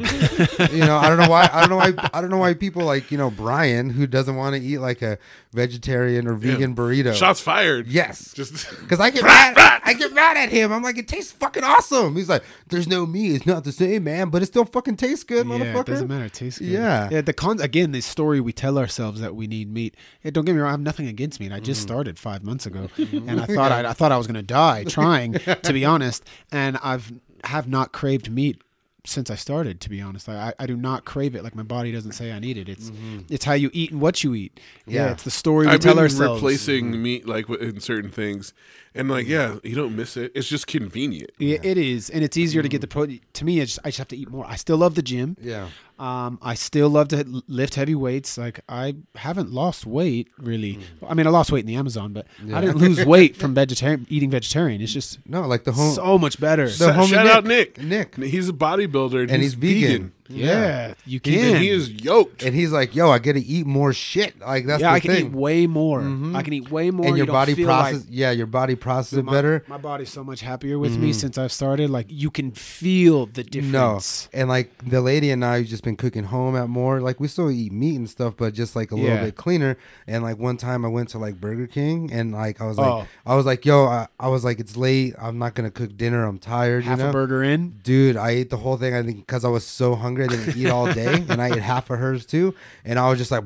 you 0.70 0.84
know, 0.84 0.96
I 0.96 1.08
don't 1.08 1.18
know 1.18 1.28
why, 1.28 1.48
I 1.52 1.60
don't 1.60 1.70
know 1.70 1.76
why, 1.76 1.92
I 2.12 2.20
don't 2.20 2.30
know 2.30 2.38
why 2.38 2.54
people 2.54 2.84
like 2.84 3.10
you 3.10 3.18
know 3.18 3.30
Brian 3.30 3.90
who 3.90 4.06
doesn't 4.06 4.36
want 4.36 4.54
to 4.56 4.62
eat 4.62 4.78
like 4.78 5.02
a 5.02 5.18
vegetarian 5.52 6.26
or 6.26 6.34
vegan 6.34 6.74
burrito. 6.74 7.14
Shots 7.14 7.40
fired. 7.40 7.86
Yes. 7.86 8.32
Just 8.34 8.68
Because 8.80 9.00
I 9.00 9.10
get 9.10 9.22
mad, 9.24 9.80
I 9.84 9.94
get 9.94 10.12
mad 10.12 10.36
at 10.36 10.50
him. 10.50 10.72
I'm 10.72 10.82
like, 10.82 10.98
it 10.98 11.08
tastes 11.08 11.32
fucking 11.32 11.64
awesome. 11.64 12.16
He's 12.16 12.28
like, 12.28 12.44
there's 12.68 12.86
no 12.86 13.06
meat. 13.06 13.36
It's 13.36 13.46
not 13.46 13.64
the 13.64 13.72
same, 13.72 14.04
man, 14.04 14.28
but 14.28 14.42
it 14.42 14.46
still 14.46 14.64
fucking 14.66 14.96
tastes 14.96 15.24
good, 15.24 15.46
Yeah, 15.46 15.54
motherfucker. 15.58 15.80
it 15.80 15.86
doesn't 15.86 16.08
matter. 16.08 16.24
It 16.26 16.34
tastes 16.34 16.58
good. 16.58 16.68
Yeah. 16.68 17.08
Yeah. 17.10 17.20
The 17.22 17.32
con 17.32 17.60
again, 17.60 17.92
the 17.92 18.00
story 18.02 18.40
we 18.40 18.52
tell 18.52 18.78
ourselves 18.78 19.20
that 19.20 19.34
we 19.34 19.46
need 19.46 19.72
meat. 19.72 19.96
Yeah, 20.22 20.30
don't 20.30 20.44
get 20.44 20.54
me 20.54 20.60
wrong. 20.60 20.68
I 20.68 20.72
have 20.72 20.80
nothing 20.80 21.06
against 21.08 21.40
meat. 21.40 21.52
I 21.52 21.60
just 21.60 21.74
Mm-hmm. 21.74 21.88
started 21.88 22.18
five 22.18 22.44
months 22.44 22.66
ago, 22.66 22.88
and 22.98 23.40
I 23.40 23.46
thought 23.46 23.72
I, 23.72 23.88
I 23.88 23.92
thought 23.94 24.12
I 24.12 24.16
was 24.18 24.26
gonna 24.28 24.42
die 24.42 24.84
trying. 24.84 25.32
to 25.62 25.72
be 25.72 25.84
honest, 25.84 26.24
and 26.52 26.76
I've 26.82 27.10
have 27.46 27.68
not 27.68 27.92
craved 27.92 28.30
meat 28.30 28.60
since 29.06 29.28
I 29.30 29.34
started. 29.34 29.82
To 29.82 29.90
be 29.90 30.00
honest, 30.00 30.28
I, 30.30 30.48
I- 30.48 30.54
I 30.60 30.66
do 30.66 30.76
not 30.78 31.04
crave 31.04 31.34
it. 31.34 31.44
Like 31.44 31.54
my 31.54 31.62
body 31.62 31.92
doesn't 31.92 32.12
say 32.12 32.32
I 32.32 32.38
need 32.38 32.56
it. 32.56 32.68
It's 32.70 32.90
it's 33.28 33.44
how 33.44 33.52
you 33.52 33.70
eat 33.74 33.90
and 33.92 34.00
what 34.00 34.24
you 34.24 34.34
eat. 34.34 34.58
Yeah, 34.58 34.62
Mm-hmm. 34.84 34.94
Yeah. 34.94 35.12
it's 35.12 35.22
the 35.24 35.30
story 35.30 35.66
we 35.66 35.72
I've 35.72 35.80
tell 35.80 35.94
been 35.94 36.04
ourselves. 36.04 36.40
replacing 36.40 37.02
meat 37.02 37.28
like 37.28 37.48
in 37.50 37.80
certain 37.80 38.10
things, 38.10 38.54
and 38.94 39.10
like 39.10 39.26
yeah, 39.26 39.56
you 39.62 39.74
don't 39.74 39.94
miss 39.94 40.16
it. 40.16 40.32
It's 40.34 40.48
just 40.48 40.66
convenient. 40.66 41.30
Yeah, 41.38 41.58
it 41.62 41.76
is, 41.76 42.08
and 42.08 42.24
it's 42.24 42.36
easier 42.38 42.62
to 42.62 42.68
get 42.68 42.80
the 42.80 42.86
protein. 42.86 43.20
To 43.34 43.44
me, 43.44 43.60
it's, 43.60 43.78
I 43.84 43.88
just 43.88 43.98
have 43.98 44.08
to 44.08 44.16
eat 44.16 44.30
more. 44.30 44.46
I 44.46 44.56
still 44.56 44.78
love 44.78 44.94
the 44.94 45.02
gym. 45.02 45.36
Yeah. 45.40 45.68
Um, 45.98 46.40
I 46.42 46.54
still 46.54 46.88
love 46.88 47.08
to 47.08 47.42
lift 47.46 47.76
heavy 47.76 47.94
weights. 47.94 48.36
Like 48.36 48.60
I 48.68 48.96
haven't 49.14 49.52
lost 49.52 49.86
weight 49.86 50.28
really. 50.38 50.74
Mm. 50.74 50.82
I 51.08 51.14
mean, 51.14 51.26
I 51.26 51.30
lost 51.30 51.52
weight 51.52 51.60
in 51.60 51.66
the 51.66 51.76
Amazon, 51.76 52.12
but 52.12 52.26
I 52.52 52.60
didn't 52.60 52.78
lose 52.78 53.04
weight 53.06 53.36
from 53.36 53.54
vegetarian 53.62 54.04
eating 54.10 54.30
vegetarian. 54.30 54.80
It's 54.80 54.92
just 54.92 55.18
No, 55.28 55.46
like 55.46 55.62
the 55.64 55.72
home. 55.72 55.94
so 55.94 56.18
much 56.18 56.40
better. 56.40 56.64
The 56.64 56.72
Sa- 56.72 56.92
homie 56.92 57.10
Shout 57.10 57.26
out 57.28 57.44
Nick. 57.44 57.80
Nick. 57.80 58.16
He's 58.16 58.48
a 58.48 58.52
bodybuilder 58.52 59.22
and, 59.22 59.30
And 59.30 59.42
he's, 59.42 59.54
he's 59.54 59.82
vegan. 59.82 60.12
Yeah, 60.28 60.94
you 61.04 61.20
can. 61.20 61.34
and 61.34 61.58
he 61.58 61.68
is 61.68 61.90
yoked. 61.90 62.42
and 62.42 62.54
he's 62.54 62.72
like, 62.72 62.94
yo, 62.94 63.10
I 63.10 63.18
get 63.18 63.34
to 63.34 63.40
eat 63.40 63.66
more 63.66 63.92
shit. 63.92 64.38
Like, 64.40 64.66
that's 64.66 64.80
yeah, 64.80 64.90
the 64.90 64.94
I 64.94 65.00
can 65.00 65.10
thing. 65.10 65.26
eat 65.26 65.32
way 65.32 65.66
more. 65.66 66.00
Mm-hmm. 66.00 66.36
I 66.36 66.42
can 66.42 66.52
eat 66.52 66.70
way 66.70 66.90
more. 66.90 67.06
and 67.06 67.16
your 67.16 67.26
don't 67.26 67.34
body 67.34 67.54
feel 67.54 67.66
process, 67.66 68.00
like- 68.00 68.06
yeah, 68.10 68.30
your 68.30 68.46
body 68.46 68.74
processes 68.74 69.18
it 69.18 69.24
my, 69.24 69.32
better. 69.32 69.64
My 69.68 69.76
body's 69.78 70.10
so 70.10 70.24
much 70.24 70.40
happier 70.40 70.78
with 70.78 70.96
me 70.96 71.10
mm-hmm. 71.10 71.18
since 71.18 71.38
I've 71.38 71.52
started. 71.52 71.90
Like 71.90 72.06
you 72.08 72.30
can 72.30 72.52
feel 72.52 73.26
the 73.26 73.42
difference. 73.44 73.72
No, 73.72 73.86
difference. 73.88 74.28
and 74.32 74.48
like 74.48 74.70
the 74.88 75.00
lady 75.00 75.30
and 75.30 75.44
I, 75.44 75.58
have 75.58 75.66
just 75.66 75.84
been 75.84 75.96
cooking 75.96 76.24
home 76.24 76.56
at 76.56 76.68
more. 76.68 77.00
Like 77.00 77.20
we 77.20 77.28
still 77.28 77.50
eat 77.50 77.72
meat 77.72 77.96
and 77.96 78.08
stuff, 78.08 78.34
but 78.36 78.54
just 78.54 78.76
like 78.76 78.92
a 78.92 78.94
little 78.94 79.10
Yeah. 79.10 79.24
bit 79.24 79.36
cleaner. 79.36 79.76
And 80.06 80.22
like 80.22 80.38
one 80.38 80.56
time, 80.56 80.84
I 80.84 80.88
went 80.88 81.08
to 81.10 81.18
like 81.18 81.40
Burger 81.40 81.66
King, 81.66 82.10
and 82.12 82.32
like 82.32 82.60
I 82.60 82.66
was 82.66 82.78
like, 82.78 82.86
Oh. 82.86 83.06
I 83.26 83.34
was 83.34 83.46
like, 83.46 83.64
yo, 83.64 83.84
I, 83.86 84.06
I 84.18 84.28
was 84.28 84.44
like, 84.44 84.60
it's 84.60 84.76
late. 84.76 85.14
I'm 85.18 85.38
not 85.38 85.54
gonna 85.54 85.70
cook 85.70 85.96
dinner. 85.96 86.24
I'm 86.24 86.38
tired. 86.38 86.84
Half 86.84 86.98
you 86.98 87.04
know? 87.04 87.10
a 87.10 87.12
burger 87.12 87.42
in. 87.42 87.80
Dude, 87.82 88.16
I 88.16 88.30
ate 88.30 88.50
the 88.50 88.58
whole 88.58 88.76
thing. 88.76 88.94
I 88.94 89.02
think 89.02 89.26
because 89.26 89.44
I 89.44 89.48
was 89.48 89.64
so 89.66 89.94
hungry, 89.94 90.13
I 90.20 90.26
didn't 90.26 90.56
eat 90.56 90.68
all 90.68 90.92
day, 90.92 91.14
and 91.28 91.40
I 91.40 91.48
ate 91.48 91.58
half 91.62 91.90
of 91.90 91.98
hers 91.98 92.26
too. 92.26 92.54
And 92.84 92.98
I 92.98 93.08
was 93.08 93.18
just 93.18 93.30
like, 93.30 93.44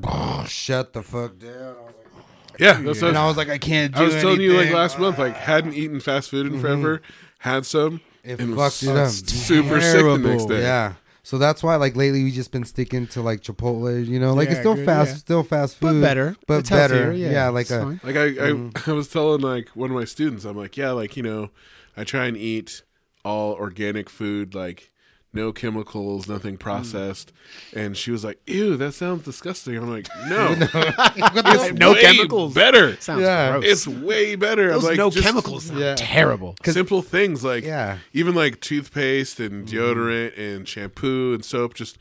shut 0.49 0.93
the 0.93 1.03
fuck 1.03 1.39
down. 1.39 1.53
I 1.53 1.69
was 1.69 1.95
like, 1.97 2.61
yeah, 2.61 2.81
that's 2.81 3.03
and 3.03 3.17
I 3.17 3.27
was 3.27 3.37
like, 3.37 3.49
I 3.49 3.59
can't 3.59 3.95
do 3.95 4.01
I 4.01 4.05
was 4.05 4.15
telling 4.17 4.41
you 4.41 4.57
like 4.57 4.71
last 4.73 4.99
month, 4.99 5.19
like 5.19 5.37
hadn't 5.37 5.75
eaten 5.75 6.01
fast 6.01 6.31
food 6.31 6.47
in 6.47 6.61
forever, 6.61 7.01
had 7.39 7.65
some, 7.67 8.01
It 8.25 8.41
and 8.41 8.51
fucked 8.57 8.83
was 8.83 8.83
it 8.83 8.97
up. 8.97 9.11
super 9.11 9.81
sick 9.81 10.03
the 10.03 10.19
next 10.19 10.47
day. 10.47 10.63
Yeah. 10.63 10.95
So 11.23 11.37
that's 11.37 11.63
why, 11.63 11.77
like 11.77 11.95
lately, 11.95 12.25
we 12.25 12.31
just 12.31 12.53
been 12.53 12.65
sticking 12.65 13.07
to 13.09 13.21
like 13.21 13.43
Chipotle. 13.43 14.07
You 14.07 14.19
know, 14.19 14.33
like 14.33 14.49
it's 14.49 14.61
still 14.61 14.75
good, 14.77 14.87
fast, 14.87 15.11
yeah. 15.11 15.17
still 15.19 15.43
fast 15.43 15.77
food, 15.77 15.87
But 15.87 15.93
food, 15.93 16.01
better. 16.03 16.37
but 16.47 16.59
It's 16.61 16.71
better. 16.71 16.95
healthier, 17.05 17.13
Yeah, 17.13 17.31
yeah, 17.33 17.49
like 17.51 17.69
a. 17.71 18.01
Like 18.03 18.17
I, 18.17 18.23
I, 18.25 18.29
Mm-hmm. 18.53 18.91
I 18.91 18.95
was 18.95 19.09
telling 19.09 19.43
like 19.43 19.69
one 19.71 19.91
of 19.91 19.97
my 19.97 20.07
students, 20.07 20.47
I'm 20.47 20.57
like, 20.57 20.77
yeah, 20.79 20.91
like 20.93 21.19
you 21.19 21.23
know, 21.23 21.51
I 21.99 22.05
try 22.05 22.25
and 22.27 22.37
eat 22.37 22.83
all 23.27 23.53
organic 23.53 24.09
food, 24.09 24.55
like 24.55 24.91
no 25.39 25.53
chemicals, 25.53 26.29
nothing 26.29 26.57
Mm. 26.57 26.61
processed. 26.61 27.33
And 27.75 27.97
she 27.97 28.11
was 28.11 28.23
like, 28.25 28.39
"Ew, 28.47 28.77
that 28.77 28.93
sounds 28.93 29.23
disgusting." 29.25 29.77
I'm 29.77 29.91
like, 29.91 30.07
"No, 30.29 30.55
It's 30.57 31.73
no 31.79 31.93
way 31.93 32.01
chemicals. 32.03 32.55
better. 32.55 32.97
Sounds 33.01 33.23
Yeah. 33.23 33.53
gross. 33.53 33.65
It's 33.67 33.87
way 33.89 34.35
better." 34.37 34.73
Those 34.73 34.85
I'm 34.85 34.89
like, 34.91 34.99
no 34.99 35.11
just 35.11 35.25
chemicals. 35.27 35.65
Sound 35.65 35.81
Yeah. 35.81 35.95
terrible. 35.97 36.57
Simple 36.65 37.03
things 37.03 37.43
like 37.45 37.65
Yeah. 37.65 37.99
even 38.13 38.35
like 38.35 38.61
toothpaste 38.61 39.41
and 39.41 39.67
Mm-hmm. 39.67 39.77
deodorant 39.77 40.39
and 40.39 40.69
shampoo 40.69 41.35
and 41.35 41.45
soap, 41.45 41.75
just 41.75 41.97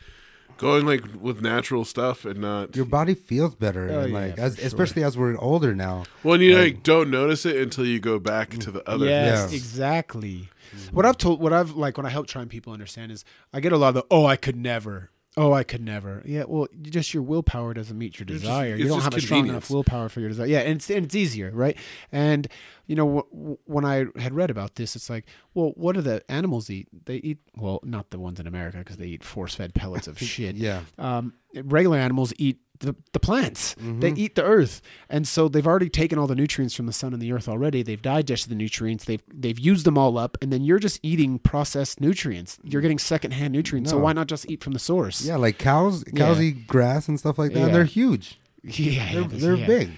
going 0.57 0.85
like 0.85 1.03
with 1.19 1.41
natural 1.41 1.85
stuff 1.85 2.25
and 2.25 2.39
not. 2.41 2.75
your 2.75 2.85
body 2.85 3.13
feels 3.13 3.55
better, 3.55 3.89
Oh, 3.91 3.99
and 4.01 4.11
yeah, 4.13 4.19
like 4.19 4.35
for 4.35 4.41
as, 4.41 4.55
sure. 4.57 4.65
especially 4.65 5.03
as 5.03 5.17
we're 5.17 5.37
older 5.37 5.75
now. 5.75 6.03
Well, 6.23 6.35
and 6.35 6.43
you 6.43 6.57
like 6.57 6.83
don't 6.83 7.09
notice 7.09 7.45
it 7.45 7.55
until 7.57 7.85
you 7.85 7.99
go 7.99 8.19
back 8.19 8.49
to 8.51 8.71
the 8.71 8.87
other. 8.89 9.05
Yes, 9.05 9.49
things. 9.49 9.53
exactly. 9.53 10.49
What 10.91 11.05
I've 11.05 11.17
told, 11.17 11.39
what 11.41 11.53
I've 11.53 11.71
like, 11.71 11.97
when 11.97 12.05
I 12.05 12.09
help 12.09 12.27
trying 12.27 12.49
people 12.49 12.73
understand 12.73 13.11
is, 13.11 13.23
I 13.53 13.59
get 13.61 13.71
a 13.71 13.77
lot 13.77 13.89
of 13.89 13.93
the, 13.95 14.05
oh, 14.11 14.25
I 14.25 14.35
could 14.35 14.55
never, 14.57 15.09
oh, 15.37 15.53
I 15.53 15.63
could 15.63 15.81
never. 15.81 16.21
Yeah, 16.25 16.43
well, 16.47 16.67
just 16.81 17.13
your 17.13 17.23
willpower 17.23 17.73
doesn't 17.73 17.97
meet 17.97 18.19
your 18.19 18.25
desire. 18.25 18.73
it's 18.73 18.79
you 18.81 18.87
don't 18.89 18.97
just 18.97 19.13
have 19.13 19.17
a 19.17 19.21
strong 19.21 19.47
enough 19.47 19.69
willpower 19.69 20.09
for 20.09 20.19
your 20.19 20.29
desire. 20.29 20.47
Yeah, 20.47 20.59
and 20.59 20.77
it's 20.77 20.89
and 20.89 21.05
it's 21.05 21.15
easier, 21.15 21.51
right? 21.53 21.77
And 22.11 22.47
you 22.87 22.95
know, 22.95 23.19
wh- 23.31 23.69
when 23.69 23.85
I 23.85 24.05
had 24.19 24.33
read 24.33 24.49
about 24.49 24.75
this, 24.75 24.95
it's 24.95 25.09
like, 25.09 25.25
well, 25.53 25.71
what 25.75 25.93
do 25.95 26.01
the 26.01 26.23
animals 26.29 26.69
eat? 26.69 26.87
They 27.05 27.17
eat, 27.17 27.37
well, 27.55 27.79
not 27.83 28.09
the 28.09 28.19
ones 28.19 28.39
in 28.39 28.47
America 28.47 28.79
because 28.79 28.97
they 28.97 29.07
eat 29.07 29.23
force-fed 29.23 29.73
pellets 29.73 30.07
of 30.07 30.17
shit. 30.33 30.55
Yeah. 30.55 30.81
um, 30.97 31.33
regular 31.63 31.97
animals 31.97 32.33
eat 32.37 32.59
the, 32.79 32.95
the 33.13 33.19
plants. 33.19 33.75
Mm-hmm. 33.75 33.99
They 33.99 34.11
eat 34.11 34.35
the 34.35 34.43
earth, 34.43 34.81
and 35.09 35.27
so 35.27 35.47
they've 35.47 35.65
already 35.67 35.89
taken 35.89 36.17
all 36.19 36.27
the 36.27 36.35
nutrients 36.35 36.73
from 36.75 36.85
the 36.85 36.93
sun 36.93 37.13
and 37.13 37.21
the 37.21 37.31
earth 37.31 37.47
already. 37.47 37.83
They've 37.83 38.01
digested 38.01 38.51
the 38.51 38.55
nutrients. 38.55 39.05
They've 39.05 39.21
they've 39.33 39.59
used 39.59 39.85
them 39.85 39.97
all 39.97 40.17
up, 40.17 40.37
and 40.41 40.51
then 40.51 40.63
you're 40.63 40.79
just 40.79 40.99
eating 41.03 41.39
processed 41.39 41.99
nutrients. 42.01 42.59
You're 42.63 42.81
getting 42.81 42.99
secondhand 42.99 43.53
nutrients. 43.53 43.89
So 43.91 43.97
why 43.97 44.13
not 44.13 44.27
just 44.27 44.49
eat 44.49 44.63
from 44.63 44.73
the 44.73 44.79
source? 44.79 45.25
Yeah, 45.25 45.37
like 45.37 45.57
cows, 45.57 46.03
cows 46.15 46.37
Yeah. 46.39 46.43
eat 46.45 46.67
grass 46.67 47.07
and 47.07 47.19
stuff 47.19 47.37
like 47.37 47.53
that. 47.53 47.59
Yeah. 47.59 47.65
And 47.67 47.75
they're 47.75 47.83
huge. 47.85 48.39
yeah, 48.63 49.13
They're, 49.13 49.23
they're 49.23 49.55
yeah. 49.55 49.67
big. 49.67 49.89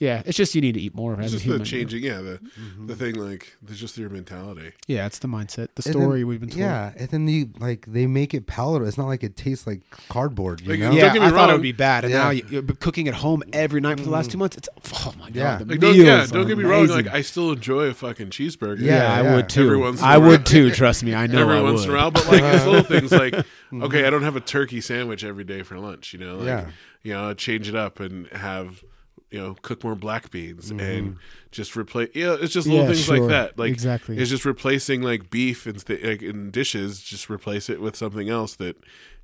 Yeah, 0.00 0.22
it's 0.24 0.36
just 0.36 0.54
you 0.54 0.62
need 0.62 0.72
to 0.72 0.80
eat 0.80 0.94
more 0.94 1.12
It's 1.12 1.26
as 1.26 1.32
a 1.32 1.36
just 1.36 1.44
human. 1.44 1.58
the 1.60 1.64
changing, 1.66 2.02
yeah, 2.02 2.22
the 2.22 2.40
Mm-hmm. 2.58 2.86
the 2.86 2.96
thing 2.96 3.14
like 3.16 3.54
it's 3.68 3.78
just 3.78 3.98
your 3.98 4.08
mentality. 4.08 4.72
Yeah, 4.86 5.04
it's 5.04 5.18
the 5.18 5.28
mindset, 5.28 5.68
the 5.74 5.82
story 5.82 6.20
then- 6.20 6.26
we've 6.26 6.40
been 6.40 6.48
told. 6.48 6.60
Yeah, 6.60 6.92
and 6.96 7.08
then 7.10 7.28
you 7.28 7.50
like 7.58 7.84
they 7.86 8.06
make 8.06 8.32
it 8.32 8.46
palatable. 8.46 8.88
It's 8.88 8.96
not 8.96 9.08
like 9.08 9.22
it 9.22 9.36
tastes 9.36 9.66
like 9.66 9.82
cardboard. 10.08 10.62
You 10.62 10.70
Like, 10.70 10.80
know? 10.80 10.86
Don't 10.86 10.96
Yeah, 10.96 11.12
get 11.12 11.20
me 11.20 11.28
I 11.28 11.30
thought 11.30 11.50
it 11.50 11.52
would 11.52 11.60
be 11.60 11.72
bad, 11.72 12.04
and 12.04 12.12
Yeah. 12.14 12.22
now 12.24 12.30
you, 12.30 12.46
you're 12.48 12.62
cooking 12.62 13.08
at 13.08 13.14
home 13.14 13.42
every 13.52 13.82
night 13.82 13.98
for 13.98 14.04
the 14.04 14.10
last 14.10 14.30
two 14.30 14.38
months. 14.38 14.56
It's 14.56 14.70
oh 14.94 15.12
my 15.18 15.26
god, 15.26 15.36
Yeah. 15.36 15.56
the 15.58 15.64
Like 15.66 15.80
don't, 15.80 15.94
yeah, 15.94 16.26
don't 16.26 16.46
get 16.48 16.56
me 16.56 16.64
wrong. 16.64 16.86
Like. 16.86 17.06
I 17.08 17.20
still 17.20 17.52
enjoy 17.52 17.88
a 17.88 17.94
fucking 17.94 18.30
cheeseburger. 18.30 18.80
Yeah, 18.80 18.96
yeah, 19.02 19.12
I 19.12 19.22
yeah. 19.22 19.36
would 19.36 19.50
too. 19.50 19.64
Every 19.66 19.76
once 19.76 20.00
in 20.00 20.06
I 20.06 20.14
a 20.14 20.20
would 20.20 20.46
too. 20.46 20.70
Trust 20.70 21.04
me, 21.04 21.14
I 21.14 21.26
know. 21.26 21.42
every 21.42 21.56
I 21.58 21.60
once 21.60 21.84
in 21.84 21.90
a 21.90 21.92
while. 21.92 22.10
But 22.10 22.26
like 22.26 22.42
it's 22.42 22.64
little 22.64 22.82
things 23.00 23.12
like 23.12 23.34
okay, 23.70 24.06
I 24.06 24.10
don't 24.10 24.22
have 24.22 24.36
a 24.36 24.40
turkey 24.40 24.80
sandwich 24.80 25.24
every 25.24 25.44
day 25.44 25.62
for 25.62 25.76
lunch. 25.78 26.14
You 26.14 26.20
know, 26.20 26.36
like, 26.38 26.46
Yeah. 26.46 26.66
you 27.02 27.12
know, 27.12 27.34
change 27.34 27.68
it 27.68 27.74
up 27.74 28.00
and 28.00 28.26
have 28.28 28.82
you 29.30 29.38
know 29.40 29.56
cook 29.62 29.84
more 29.84 29.94
black 29.94 30.30
beans 30.30 30.70
and 30.70 31.16
just 31.50 31.76
replace. 31.76 32.10
Yeah, 32.14 32.36
it's 32.40 32.52
just 32.52 32.66
little 32.66 32.82
Mm-hmm. 32.84 32.90
Yeah, 32.90 32.94
things 32.94 33.04
sure. 33.04 33.18
like 33.20 33.28
that. 33.30 33.58
Like 33.58 33.70
Exactly. 33.72 34.18
it's 34.18 34.30
just 34.30 34.44
replacing 34.44 35.02
like 35.02 35.30
beef 35.30 35.66
and 35.66 35.84
th- 35.84 36.02
like 36.04 36.22
in 36.22 36.50
dishes. 36.50 37.00
Just 37.02 37.30
replace 37.30 37.68
it 37.70 37.80
with 37.80 37.96
something 37.96 38.28
else 38.28 38.54
that 38.56 38.76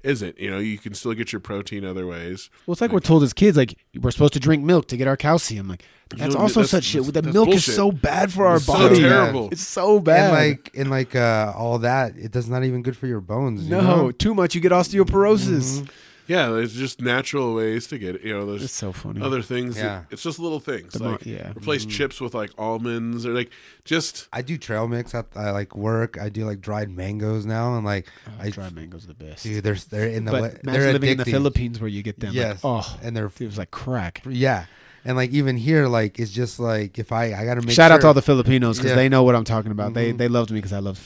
isn't. 0.03 0.39
You 0.39 0.51
know, 0.51 0.59
you 0.59 0.78
can 0.78 0.95
still 0.95 1.15
get 1.15 1.33
your 1.33 1.41
protein 1.41 1.85
other 1.85 2.07
ways. 2.07 2.51
Well, 2.66 2.73
it's 2.73 2.81
like 2.81 2.93
we're 2.93 3.01
told 3.01 3.23
as 3.23 3.33
kids, 3.33 3.57
like 3.57 3.77
we're 4.01 4.11
supposed 4.12 4.35
to 4.35 4.41
drink 4.41 4.62
milk 4.65 4.87
to 4.89 4.97
get 4.97 5.09
our 5.09 5.16
calcium. 5.16 5.69
Like 5.69 5.83
that's 6.16 6.35
know, 6.35 6.41
also 6.41 6.61
that's- 6.61 6.70
such 6.70 6.85
shit. 6.85 7.01
that's- 7.03 7.12
The 7.15 7.23
that's 7.23 7.35
milk 7.35 7.47
bullshit. 7.49 7.69
is 7.69 7.74
so 7.74 7.91
bad 7.91 8.33
for 8.33 8.47
our 8.47 8.57
It's 8.57 8.66
so 8.66 8.73
body. 8.74 9.01
terrible. 9.01 9.49
It's 9.51 9.66
so 9.66 9.99
bad. 9.99 10.33
And 10.33 10.53
like 10.55 10.70
and 10.77 10.91
like 10.91 11.16
uh 11.16 11.53
all 11.57 11.78
that, 11.81 12.16
it 12.16 12.31
does 12.31 12.49
not 12.49 12.62
even 12.65 12.83
good 12.83 12.97
for 12.97 13.07
your 13.09 13.20
bones. 13.20 13.65
you 13.65 13.70
no, 13.70 13.81
know? 13.81 14.11
too 14.12 14.35
much, 14.35 14.55
you 14.55 14.61
get 14.61 14.70
osteoporosis. 14.73 15.81
Mm-hmm. 15.81 15.87
Yeah, 16.27 16.48
there's 16.48 16.74
just 16.74 17.01
natural 17.01 17.55
ways 17.55 17.86
to 17.89 17.98
get 17.98 18.16
it. 18.16 18.23
You 18.23 18.32
know, 18.35 18.47
there's 18.47 18.65
It's 18.65 18.73
so 18.73 18.93
funny. 18.93 19.20
other 19.20 19.43
things. 19.43 19.77
that- 19.77 19.82
Yeah. 19.85 20.03
it's 20.11 20.23
just 20.23 20.39
little 20.39 20.61
things 20.61 20.93
The 20.94 21.05
mo- 21.05 21.11
like 21.12 21.27
yeah. 21.27 21.51
replace 21.57 21.82
Mm-hmm. 21.82 21.90
chips 21.90 22.20
with 22.20 22.35
like 22.35 22.51
almonds 22.59 23.24
or 23.24 23.32
like 23.32 23.51
just 23.85 24.28
I 24.32 24.43
do 24.43 24.59
trail 24.59 24.89
mix 24.89 25.15
at 25.15 25.27
I 25.36 25.51
like 25.51 25.77
work. 25.77 26.19
I 26.20 26.28
do 26.28 26.44
like 26.44 26.61
dried 26.61 26.90
mangoes 26.90 27.47
now, 27.47 27.77
and 27.77 27.85
like 27.85 28.09
I 28.40 28.51
Dry 28.51 28.70
mangoes 28.70 29.05
are 29.05 29.09
the 29.09 29.15
best. 29.15 29.43
dude, 29.44 29.62
they're 29.62 29.74
they're 29.77 30.09
in 30.09 30.24
the 30.24 30.32
but 30.32 30.43
li- 30.43 30.48
imagine 30.65 30.81
they're 30.82 30.93
living 30.93 31.11
in 31.11 31.16
the 31.19 31.24
addicting. 31.24 31.31
Philippines 31.31 31.81
where 31.81 31.89
you 31.89 32.03
get 32.03 32.19
them. 32.20 32.32
Yes, 32.35 32.62
Like, 32.65 32.85
oh, 32.85 32.98
and 33.03 33.16
they're 33.16 33.27
it 33.27 33.40
was 33.47 33.59
like 33.59 33.70
crack. 33.70 34.23
yeah, 34.28 34.66
and 35.07 35.16
like 35.16 35.31
even 35.31 35.57
here, 35.57 35.87
like 35.87 36.19
it's 36.19 36.31
just 36.31 36.61
like 36.61 36.99
if 36.99 37.12
I 37.12 37.33
I 37.33 37.45
gotta 37.47 37.62
make 37.62 37.70
Shout 37.74 37.91
out 37.93 38.01
to 38.03 38.07
all 38.09 38.15
the 38.15 38.20
Filipinos 38.23 38.77
because 38.78 38.91
Yeah. 38.91 38.97
they 38.97 39.09
know 39.09 39.23
what 39.23 39.35
I'm 39.35 39.45
talking 39.45 39.73
about. 39.73 39.95
They 39.95 40.12
Mhm. 40.12 40.19
they 40.19 40.28
loved 40.28 40.51
me 40.51 40.59
because 40.59 40.73
I 40.74 40.81
love 40.81 40.99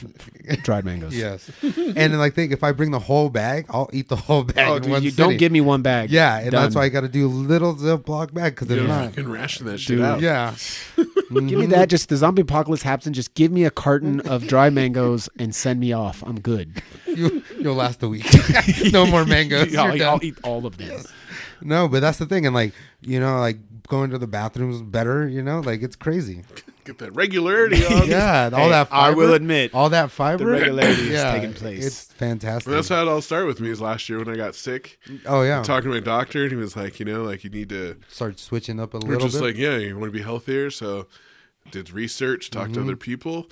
dried 0.63 0.85
mangoes. 0.85 1.15
Yes, 1.21 1.51
and 1.63 1.95
then 1.95 2.19
like 2.19 2.35
think 2.35 2.51
if 2.53 2.65
I 2.65 2.73
bring 2.73 2.91
the 2.91 2.99
whole 2.99 3.29
bag, 3.29 3.67
I'll 3.69 3.91
eat 3.93 4.09
the 4.09 4.17
whole 4.17 4.43
bag. 4.45 4.69
Oh, 4.69 4.77
in 4.77 4.83
dude, 4.83 4.91
one 4.93 5.03
you 5.03 5.11
sitting. 5.11 5.25
don't 5.31 5.37
give 5.39 5.53
me 5.53 5.61
one 5.61 5.83
bag. 5.83 6.11
Yeah, 6.11 6.39
and 6.39 6.51
that's 6.53 6.75
why 6.75 6.83
I 6.85 6.89
got 6.89 7.03
to 7.03 7.09
do 7.09 7.29
little 7.29 7.75
Ziploc 7.75 8.33
bag 8.33 8.55
because 8.55 8.69
they're 8.69 8.81
know, 8.81 8.87
not, 9.05 9.13
can 9.15 9.31
ration 9.31 9.67
that 9.67 9.79
shit 9.79 9.97
Dude, 9.99 10.05
out. 10.05 10.21
yeah, 10.21 10.55
Give 11.31 11.43
me 11.59 11.67
that. 11.67 11.89
Just 11.89 12.09
the 12.09 12.17
zombie 12.17 12.43
apocalypse 12.43 12.83
happens. 12.83 13.15
Just 13.15 13.35
give 13.35 13.53
me 13.53 13.65
a 13.65 13.71
carton 13.71 14.21
of 14.21 14.47
dried 14.49 14.73
mangoes 14.73 15.29
and 15.39 15.55
send 15.55 15.79
me 15.79 15.93
off. 15.93 16.25
I'm 16.27 16.41
good. 16.41 16.83
you 17.07 17.43
you'll 17.61 17.75
last 17.77 18.03
a 18.03 18.09
week. 18.09 18.27
no 18.93 19.07
more 19.07 19.25
mangoes. 19.25 19.75
I'll, 19.77 20.03
I'll 20.03 20.25
eat 20.25 20.37
all 20.43 20.67
of 20.67 20.77
this. 20.79 21.07
No, 21.63 21.89
but 21.89 22.01
that's 22.01 22.19
the 22.19 22.27
thing, 22.27 22.47
and 22.47 22.55
like 22.55 22.73
you 23.01 23.21
know, 23.21 23.39
like 23.41 23.59
going 23.89 24.11
to 24.11 24.19
the 24.19 24.27
bathrooms 24.27 24.83
better. 24.83 25.29
You 25.29 25.43
know, 25.43 25.61
like 25.61 25.83
it's 25.83 25.97
crazy. 25.97 26.45
Get 26.85 26.97
that 26.99 27.15
regularity 27.15 27.85
on. 27.95 28.09
yeah, 28.09 28.49
all 28.55 28.61
Hey, 28.65 28.69
that. 28.71 28.89
Fiber, 28.89 29.07
I 29.07 29.11
will 29.15 29.35
admit, 29.35 29.75
all 29.75 29.91
that 29.91 30.11
fiber. 30.11 30.45
The 30.47 30.51
regularity 30.51 31.03
is 31.03 31.09
yeah, 31.11 31.35
taking 31.35 31.53
place. 31.53 31.85
It's 31.87 32.05
fantastic. 32.05 32.67
And 32.69 32.75
that's 32.77 32.89
how 32.89 33.03
it 33.03 33.09
all 33.09 33.21
started 33.21 33.47
with 33.47 33.61
me. 33.61 33.69
Is 33.69 33.83
last 33.83 34.09
year 34.09 34.19
when 34.19 34.31
I 34.31 34.37
got 34.37 34.55
sick, 34.55 34.99
oh 35.27 35.43
yeah, 35.43 35.63
talking 35.63 35.91
to 35.91 35.95
my 35.95 36.01
doctor, 36.01 36.43
and 36.45 36.51
he 36.51 36.57
was 36.57 36.77
like, 36.77 36.99
you 36.99 37.05
know, 37.05 37.23
like 37.23 37.45
you 37.45 37.51
need 37.51 37.69
to. 37.69 37.97
start 38.09 38.39
switching 38.39 38.81
up 38.81 38.95
a 38.95 38.99
We're 38.99 39.13
little 39.15 39.29
just 39.29 39.41
bit. 39.41 39.47
like, 39.47 39.57
yeah, 39.59 39.77
you 39.77 39.99
want 39.99 40.11
to 40.13 40.19
be 40.19 40.25
healthier, 40.25 40.71
so 40.71 41.07
did 41.71 41.91
research, 41.91 42.51
talked 42.51 42.71
Mm-hmm. 42.73 42.75
to 42.81 42.81
other 42.81 42.97
people, 42.97 43.47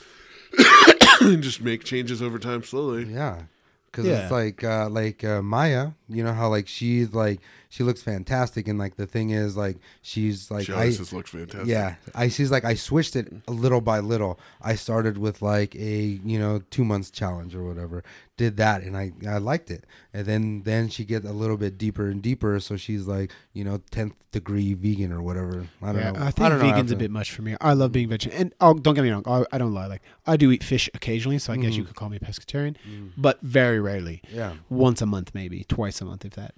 and 1.21 1.43
just 1.43 1.61
make 1.61 1.85
changes 1.85 2.23
over 2.23 2.39
time 2.39 2.63
slowly. 2.63 3.05
Yeah, 3.05 3.43
because 3.91 4.07
Yeah. 4.07 4.23
it's 4.23 4.33
like 4.33 4.65
uh, 4.65 4.89
like 4.89 5.23
uh, 5.23 5.43
Maya. 5.43 5.91
You 6.09 6.25
know 6.25 6.33
how 6.33 6.49
like 6.49 6.67
she's 6.67 7.13
like 7.13 7.41
she 7.71 7.83
looks 7.85 8.03
fantastic, 8.03 8.67
and 8.67 8.79
like 8.79 8.97
the 8.97 9.07
thing 9.07 9.31
is 9.31 9.57
like 9.57 9.77
she's 10.01 10.51
like 10.51 10.67
She 10.67 10.73
I, 10.73 10.77
always 10.77 10.99
just 10.99 11.13
looks 11.13 11.31
fantastic. 11.31 11.67
yeah. 11.67 11.97
I 12.15 12.29
she's 12.29 12.51
like 12.51 12.65
I 12.65 12.75
switched 12.75 13.15
it 13.15 13.47
little 13.49 13.83
by 13.83 13.99
little. 14.01 14.41
I 14.63 14.75
started 14.75 15.19
with 15.19 15.43
like 15.43 15.75
a 15.75 16.19
you 16.25 16.39
know 16.39 16.63
two 16.71 16.85
months 16.85 17.11
challenge 17.11 17.55
or 17.55 17.65
whatever. 17.65 18.03
Did 18.39 18.57
that 18.57 18.83
and 18.83 18.97
I 18.97 19.13
I 19.29 19.39
liked 19.39 19.71
it, 19.71 19.85
and 20.15 20.25
then 20.25 20.63
then 20.63 20.89
she 20.89 21.05
get 21.05 21.25
a 21.25 21.33
little 21.33 21.57
bit 21.59 21.77
deeper 21.77 22.09
and 22.09 22.23
deeper. 22.23 22.59
So 22.61 22.77
she's 22.77 23.07
like 23.07 23.33
you 23.53 23.65
know 23.65 23.83
tenth 23.91 24.15
degree 24.33 24.73
vegan 24.73 25.13
or 25.13 25.21
whatever. 25.21 25.67
I 25.83 25.93
don't 25.93 25.97
Yeah, 25.97 26.11
know. 26.13 26.21
I 26.21 26.31
think 26.31 26.49
don't 26.49 26.59
know 26.59 26.65
vegan's 26.65 26.91
after- 26.91 26.95
a 26.95 26.99
bit 26.99 27.11
much 27.11 27.33
for 27.33 27.43
me. 27.43 27.57
I 27.61 27.75
love 27.75 27.93
being 27.93 28.09
vegan. 28.09 28.33
and 28.33 28.55
oh, 28.63 28.75
don't 28.75 28.95
get 28.95 29.05
me 29.05 29.11
wrong. 29.11 29.25
I, 29.27 29.45
I 29.53 29.59
don't 29.59 29.75
lie. 29.75 29.87
Like 29.87 30.03
I 30.27 30.39
do 30.39 30.51
eat 30.53 30.65
fish 30.65 30.89
occasionally, 30.95 31.39
so 31.39 31.53
I 31.53 31.57
guess 31.59 31.75
you 31.75 31.83
mm. 31.83 31.89
could 31.89 31.97
call 31.97 32.09
me 32.09 32.17
a 32.17 32.21
pescatarian, 32.21 32.77
mm. 32.89 33.11
but 33.19 33.43
very 33.43 33.79
rarely. 33.79 34.23
Yeah. 34.33 34.55
Once 34.71 35.03
a 35.03 35.07
month, 35.07 35.33
maybe 35.35 35.65
twice 35.65 36.01
a 36.01 36.07
month, 36.07 36.25
if 36.25 36.33
that. 36.33 36.55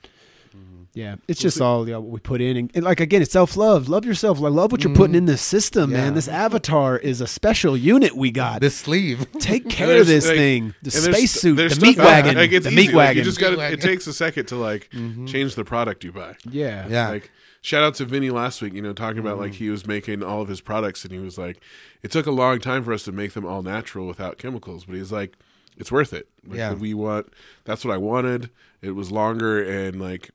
Mm-hmm. 0.56 0.82
Yeah, 0.94 1.16
it's 1.28 1.40
just 1.40 1.60
all 1.60 1.86
you 1.86 1.92
know, 1.94 2.00
what 2.00 2.10
we 2.10 2.18
put 2.20 2.40
in, 2.40 2.56
and, 2.56 2.70
and 2.74 2.84
like 2.84 2.98
again, 3.00 3.22
it's 3.22 3.30
self 3.32 3.56
love. 3.56 3.88
Love 3.88 4.04
yourself. 4.04 4.40
Like 4.40 4.52
love 4.52 4.72
what 4.72 4.82
you're 4.82 4.92
putting 4.94 5.12
mm-hmm. 5.12 5.18
in 5.18 5.26
this 5.26 5.40
system, 5.42 5.90
Yeah. 5.92 5.98
man. 5.98 6.14
This 6.14 6.26
avatar 6.26 6.98
is 6.98 7.20
a 7.20 7.26
special 7.28 7.76
unit 7.76 8.16
we 8.16 8.30
got. 8.32 8.60
This 8.60 8.76
sleeve. 8.76 9.26
Take 9.38 9.68
care 9.68 10.00
of 10.00 10.06
this 10.08 10.26
like- 10.26 10.36
thing. 10.36 10.74
The 10.82 10.94
and 10.96 11.04
there's- 11.04 11.16
spacesuit, 11.16 11.56
the 11.56 11.80
meat 11.80 11.98
out- 11.98 12.04
wagon, 12.06 12.34
like, 12.36 12.50
it's 12.52 12.64
the 12.64 12.72
easy. 12.72 12.76
meat 12.76 12.86
Like, 12.88 12.94
wagon. 12.96 13.16
you 13.18 13.24
just 13.24 13.38
got 13.38 13.50
Meat 13.50 13.56
to. 13.56 13.58
wagon. 13.60 13.78
It 13.78 13.82
takes 13.82 14.06
a 14.08 14.12
second 14.12 14.46
to 14.46 14.56
like 14.56 14.90
mm-hmm. 14.90 15.26
change 15.26 15.54
the 15.54 15.64
product 15.64 16.02
you 16.04 16.10
buy. 16.12 16.34
yeah, 16.50 16.86
Yeah. 16.88 17.08
Like 17.10 17.30
shout 17.62 17.84
out 17.84 17.94
to 17.96 18.04
Vinny 18.04 18.30
last 18.30 18.60
week, 18.62 18.72
you 18.74 18.82
know, 18.82 18.92
talking 18.92 19.18
about 19.20 19.34
Mm-hmm. 19.34 19.42
like 19.42 19.52
he 19.54 19.70
was 19.70 19.86
making 19.86 20.22
all 20.24 20.42
of 20.42 20.48
his 20.48 20.60
products 20.60 21.04
and 21.04 21.12
he 21.12 21.18
was 21.20 21.38
like, 21.38 21.62
it 22.02 22.10
took 22.10 22.26
a 22.26 22.30
long 22.32 22.58
time 22.58 22.82
for 22.82 22.92
us 22.92 23.04
to 23.04 23.12
make 23.12 23.34
them 23.34 23.44
all 23.46 23.62
natural 23.62 24.06
without 24.08 24.38
chemicals, 24.38 24.86
but 24.86 24.96
he's 24.96 25.12
like, 25.12 25.36
it's 25.76 25.90
worth 25.92 26.12
it. 26.12 26.28
Like, 26.46 26.58
Yeah. 26.58 26.74
We 26.74 26.94
want. 26.94 27.32
That's 27.64 27.84
what 27.84 27.94
I 27.94 27.98
wanted. 27.98 28.50
It 28.82 28.92
was 28.92 29.10
longer 29.10 29.62
and 29.62 30.00
like 30.00 30.30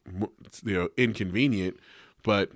you 0.64 0.74
know 0.74 0.90
inconvenient, 0.98 1.80
but 2.24 2.52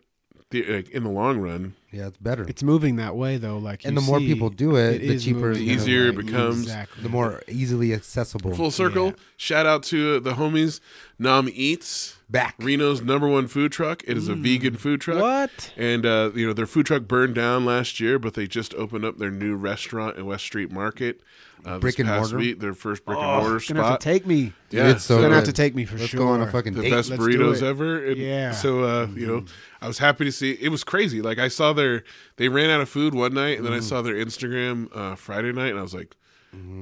the, 0.51 0.63
like, 0.63 0.89
in 0.89 1.03
the 1.03 1.09
long 1.09 1.39
run, 1.39 1.75
yeah, 1.91 2.07
it's 2.07 2.17
better. 2.17 2.43
It's 2.47 2.63
moving 2.63 2.95
that 2.95 3.15
way 3.15 3.37
though. 3.37 3.57
Like, 3.57 3.85
And 3.85 3.95
you 3.95 4.01
the 4.01 4.05
more 4.05 4.19
people 4.19 4.49
do 4.49 4.75
it, 4.75 4.99
the 4.99 5.19
cheaper 5.19 5.53
the 5.53 5.61
easier 5.61 6.07
it 6.07 6.17
becomes. 6.17 6.63
Exactly. 6.63 7.03
the 7.03 7.09
more 7.09 7.41
easily 7.47 7.93
accessible. 7.93 8.55
full 8.55 8.71
circle. 8.71 9.07
Yeah. 9.07 9.13
Shout 9.37 9.65
out 9.65 9.83
to 9.83 10.17
uh, 10.17 10.19
the 10.19 10.33
homies 10.33 10.79
Nam 11.17 11.49
Eats, 11.51 12.17
Back. 12.29 12.55
Reno's 12.59 13.01
number 13.01 13.27
one 13.27 13.47
food 13.47 13.71
truck. 13.71 14.03
It 14.07 14.17
is 14.17 14.27
a 14.27 14.35
vegan 14.35 14.75
food 14.75 15.01
truck. 15.01 15.19
What? 15.21 15.71
And 15.77 16.05
uh, 16.05 16.31
you 16.35 16.47
know 16.47 16.53
their 16.53 16.67
food 16.67 16.85
truck 16.85 17.03
burned 17.03 17.35
down 17.35 17.65
last 17.65 17.99
year, 17.99 18.19
but 18.19 18.33
they 18.35 18.47
just 18.47 18.73
opened 18.75 19.05
up 19.05 19.17
their 19.17 19.31
new 19.31 19.55
restaurant 19.55 20.17
in 20.17 20.25
West 20.25 20.45
Street 20.45 20.71
Market. 20.71 21.21
Uh, 21.65 21.77
Brick 21.79 21.95
this 21.97 21.99
and 22.05 22.07
past 22.09 22.31
mortar? 22.31 22.37
week, 22.37 22.59
their 22.59 22.73
first 22.73 23.03
brick 23.05 23.17
Oh, 23.17 23.21
and 23.21 23.29
mortar 23.49 23.65
gonna 23.73 23.81
have 23.81 23.89
spot. 23.91 23.99
to 24.01 24.03
take 24.09 24.25
me. 24.25 24.53
yeah, 24.71 24.89
it's 24.91 25.03
so 25.03 25.15
You're 25.15 25.23
gonna 25.23 25.35
have 25.35 25.43
to 25.43 25.53
take 25.53 25.75
me 25.75 25.83
for 25.85 25.97
Let's 25.97 26.09
sure. 26.09 26.19
go 26.19 26.27
on 26.29 26.41
a 26.41 26.49
fucking 26.49 26.73
the 26.73 26.83
date. 26.83 26.91
best 26.91 27.09
let's 27.09 27.21
burritos 27.21 27.61
ever. 27.61 28.05
And 28.05 28.17
Yeah. 28.17 28.51
So 28.51 28.83
uh, 28.83 29.07
you 29.13 29.27
know, 29.27 29.45
I 29.81 29.87
was 29.87 29.97
happy 29.97 30.23
to 30.25 30.31
see. 30.31 30.51
It 30.61 30.69
was 30.69 30.83
crazy. 30.83 31.21
Like 31.21 31.37
I 31.37 31.47
saw 31.49 31.73
their 31.73 32.03
they 32.37 32.47
ran 32.47 32.69
out 32.69 32.79
of 32.81 32.87
food 32.89 33.13
one 33.13 33.33
night, 33.33 33.57
and 33.57 33.65
then 33.65 33.73
I 33.73 33.81
saw 33.81 34.01
their 34.01 34.15
Instagram 34.15 34.89
uh, 34.95 35.15
Friday 35.15 35.51
night, 35.51 35.69
and 35.71 35.79
I 35.79 35.83
was 35.83 35.93
like. 35.93 36.15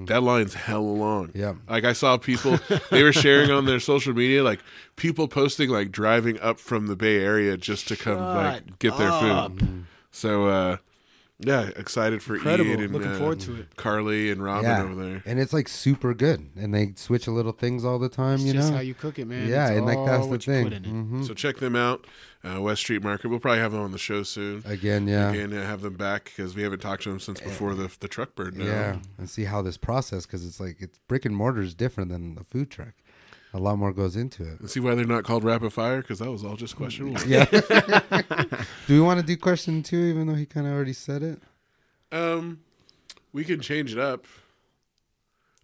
That 0.05 0.23
line's 0.23 0.53
hella 0.53 0.79
long. 0.79 1.29
Yeah. 1.35 1.55
Like 1.67 1.83
I 1.83 1.91
saw 1.91 2.15
people 2.15 2.57
they 2.89 3.03
were 3.03 3.11
sharing 3.11 3.51
on 3.51 3.65
their 3.65 3.81
social 3.81 4.13
media, 4.13 4.41
like 4.41 4.61
people 4.95 5.27
posting 5.27 5.69
like 5.69 5.91
driving 5.91 6.39
up 6.39 6.57
from 6.61 6.87
the 6.87 6.95
Bay 6.95 7.17
Area 7.21 7.57
just 7.57 7.85
to 7.89 7.97
come 7.97 8.17
like 8.17 8.79
get 8.79 8.97
their 8.97 9.11
food. 9.11 9.85
So 10.09 10.45
uh 10.47 10.77
yeah, 11.39 11.69
excited 11.76 12.23
for 12.23 12.35
Incredible. 12.35 12.72
Ian 12.72 12.80
and 12.81 12.93
Looking 12.93 13.11
uh, 13.11 13.18
forward 13.19 13.39
to 13.41 13.55
it. 13.57 13.76
Carly 13.76 14.31
and 14.31 14.43
Robin 14.43 14.64
yeah, 14.69 14.81
over 14.81 14.95
there. 14.95 15.23
and 15.26 15.39
it's 15.39 15.53
like 15.53 15.68
super 15.68 16.14
good, 16.14 16.49
and 16.55 16.73
they 16.73 16.93
switch 16.95 17.27
a 17.27 17.31
little 17.31 17.51
things 17.51 17.85
all 17.85 17.99
the 17.99 18.09
time. 18.09 18.35
It's 18.35 18.43
you 18.45 18.53
just 18.53 18.69
know, 18.72 18.77
how 18.77 18.81
you 18.81 18.93
cook 18.95 19.19
it, 19.19 19.26
man. 19.26 19.47
yeah, 19.47 19.68
It's 19.69 19.77
and 19.77 19.85
like 19.85 20.03
that's 20.05 20.27
the 20.27 20.39
thing. 20.39 20.64
put 20.64 20.73
in 20.73 20.85
it. 20.85 20.88
hmm 20.89 21.23
So 21.23 21.34
check 21.35 21.57
them 21.57 21.76
out, 21.76 22.07
uh, 22.43 22.59
West 22.61 22.81
Street 22.81 23.03
Market. 23.03 23.27
We'll 23.27 23.39
probably 23.39 23.59
have 23.59 23.72
them 23.72 23.81
on 23.81 23.91
the 23.91 23.97
show 23.99 24.23
soon. 24.23 24.64
Again, 24.65 25.07
yeah, 25.07 25.30
Again, 25.30 25.53
uh, 25.53 25.64
have 25.65 25.81
them 25.81 25.93
back 25.95 26.26
because 26.26 26.55
we 26.55 26.64
haven't 26.64 26.80
talked 26.80 27.03
to 27.03 27.09
them 27.09 27.19
since 27.19 27.39
before 27.39 27.76
the 27.76 27.91
the 27.99 28.07
truck 28.07 28.34
burned 28.35 28.57
down. 28.57 28.68
yeah, 28.68 28.97
and 29.18 29.30
see 29.30 29.43
how 29.43 29.61
this 29.61 29.77
process 29.77 30.26
because 30.26 30.45
it's 30.45 30.59
like 30.59 30.77
it's 30.80 30.97
brick 31.07 31.23
and 31.26 31.35
mortar 31.35 31.61
is 31.61 31.76
different 31.76 32.09
than 32.09 32.34
the 32.35 32.43
food 32.43 32.72
truck. 32.72 32.93
A 33.57 33.59
lot 33.59 33.79
more 33.79 33.91
goes 33.91 34.15
into 34.15 34.43
it. 34.43 34.69
See 34.69 34.79
why 34.79 34.93
they're 34.93 35.03
not 35.03 35.23
called 35.23 35.43
rapid 35.43 35.73
fire 35.73 36.01
because 36.01 36.19
that 36.19 36.31
was 36.31 36.43
all 36.43 36.55
just 36.55 36.75
question 36.75 37.13
one. 37.13 37.23
Yeah. 37.27 37.45
do 38.88 38.93
we 38.93 38.99
want 38.99 39.19
to 39.19 39.25
do 39.25 39.35
question 39.35 39.81
two, 39.81 39.97
even 39.97 40.27
though 40.27 40.35
he 40.35 40.45
kind 40.45 40.67
of 40.67 40.73
already 40.73 40.93
said 40.93 41.23
it? 41.23 41.41
Um, 42.11 42.59
we 43.34 43.43
can 43.43 43.59
change 43.59 43.91
it 43.91 43.97
up. 43.97 44.25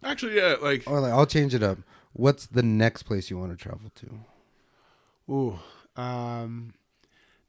Actually, 0.02 0.36
yeah, 0.36 0.56
like 0.60 0.82
Or 0.86 0.98
like, 0.98 1.12
I'll 1.12 1.24
change 1.24 1.54
it 1.54 1.62
up. 1.62 1.78
What's 2.14 2.46
the 2.46 2.64
next 2.64 3.04
place 3.04 3.30
you 3.30 3.38
want 3.38 3.56
to 3.56 3.56
travel 3.56 3.92
to? 3.94 5.32
Ooh, 5.32 5.58
um, 5.96 6.74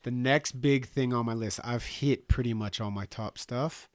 the 0.03 0.11
next 0.11 0.61
big 0.61 0.85
thing 0.85 1.11
on 1.11 1.25
my 1.25 1.33
list, 1.33 1.59
I've 1.63 1.85
hit 1.85 2.27
pretty 2.27 2.53
much 2.53 2.79
all 2.79 2.91
my 2.91 3.07
top 3.07 3.39
stuff. 3.39 3.89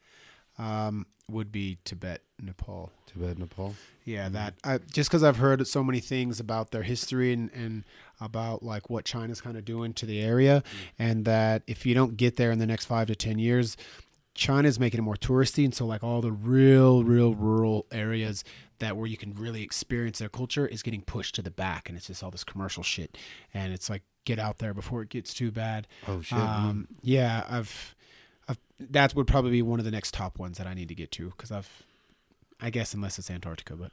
Um, 0.59 1.07
would 1.31 1.53
be 1.53 1.79
Tibet, 1.85 2.23
Nepal. 2.41 2.91
Tibet, 3.07 3.39
Nepal. 3.39 3.75
Yeah, 4.05 4.25
mm-hmm. 4.25 4.35
that 4.35 4.55
I, 4.65 4.79
just 4.93 5.11
because 5.11 5.23
I've 5.23 5.37
heard 5.37 5.67
so 5.67 5.83
many 5.83 6.01
things 6.01 6.41
about 6.41 6.71
their 6.71 6.83
history 6.83 7.33
and, 7.33 7.51
and 7.53 7.85
about 8.21 8.63
like 8.63 8.91
what 8.91 9.05
China's 9.05 9.41
kind 9.41 9.57
of 9.57 9.65
doing 9.65 9.93
to 9.95 10.07
the 10.07 10.21
area, 10.21 10.63
mm. 10.65 10.89
and 10.99 11.25
that 11.25 11.63
if 11.67 11.87
you 11.87 11.95
don't 11.95 12.17
get 12.17 12.37
there 12.37 12.51
in 12.51 12.59
the 12.59 12.67
next 12.67 12.87
five 12.87 13.07
to 13.09 13.15
ten 13.15 13.39
years, 13.39 13.77
China's 14.35 14.79
making 14.79 14.99
it 14.99 15.03
more 15.03 15.17
touristy, 15.17 15.65
and 15.65 15.75
so 15.75 15.87
like 15.87 16.05
all 16.05 16.21
the 16.21 16.33
real, 16.33 17.05
real 17.05 17.35
rural 17.35 17.87
areas 17.93 18.45
that 18.79 18.97
where 18.97 19.07
you 19.07 19.17
can 19.17 19.35
really 19.35 19.63
experience 19.63 20.19
their 20.19 20.29
culture 20.29 20.67
is 20.67 20.83
getting 20.83 21.03
pushed 21.03 21.35
to 21.35 21.43
the 21.43 21.51
back, 21.51 21.89
and 21.89 21.97
it's 21.97 22.07
just 22.07 22.23
all 22.23 22.31
this 22.31 22.45
commercial 22.45 22.83
shit, 22.83 23.19
and 23.53 23.73
it's 23.73 23.91
like 23.91 24.03
get 24.25 24.39
out 24.39 24.59
there 24.59 24.75
before 24.75 25.03
it 25.03 25.09
gets 25.09 25.35
too 25.35 25.51
bad. 25.51 25.87
Oh 26.09 26.21
shit! 26.21 26.39
Mm. 26.39 26.49
Um, 26.49 26.89
yeah, 27.03 27.45
I've, 27.49 27.95
I've, 28.51 28.59
that 28.91 29.15
would 29.15 29.27
probably 29.27 29.51
be 29.53 29.63
one 29.63 29.79
of 29.79 29.85
the 29.85 29.91
next 29.91 30.13
top 30.15 30.39
ones 30.39 30.59
that 30.59 30.67
I 30.67 30.75
need 30.75 30.89
to 30.89 30.95
get 30.95 31.11
to 31.13 31.31
because 31.31 31.51
I've, 31.51 31.69
I 32.61 32.71
guess 32.71 32.93
unless 32.95 33.19
it's 33.19 33.31
Antarctica, 33.31 33.75
but 33.77 33.93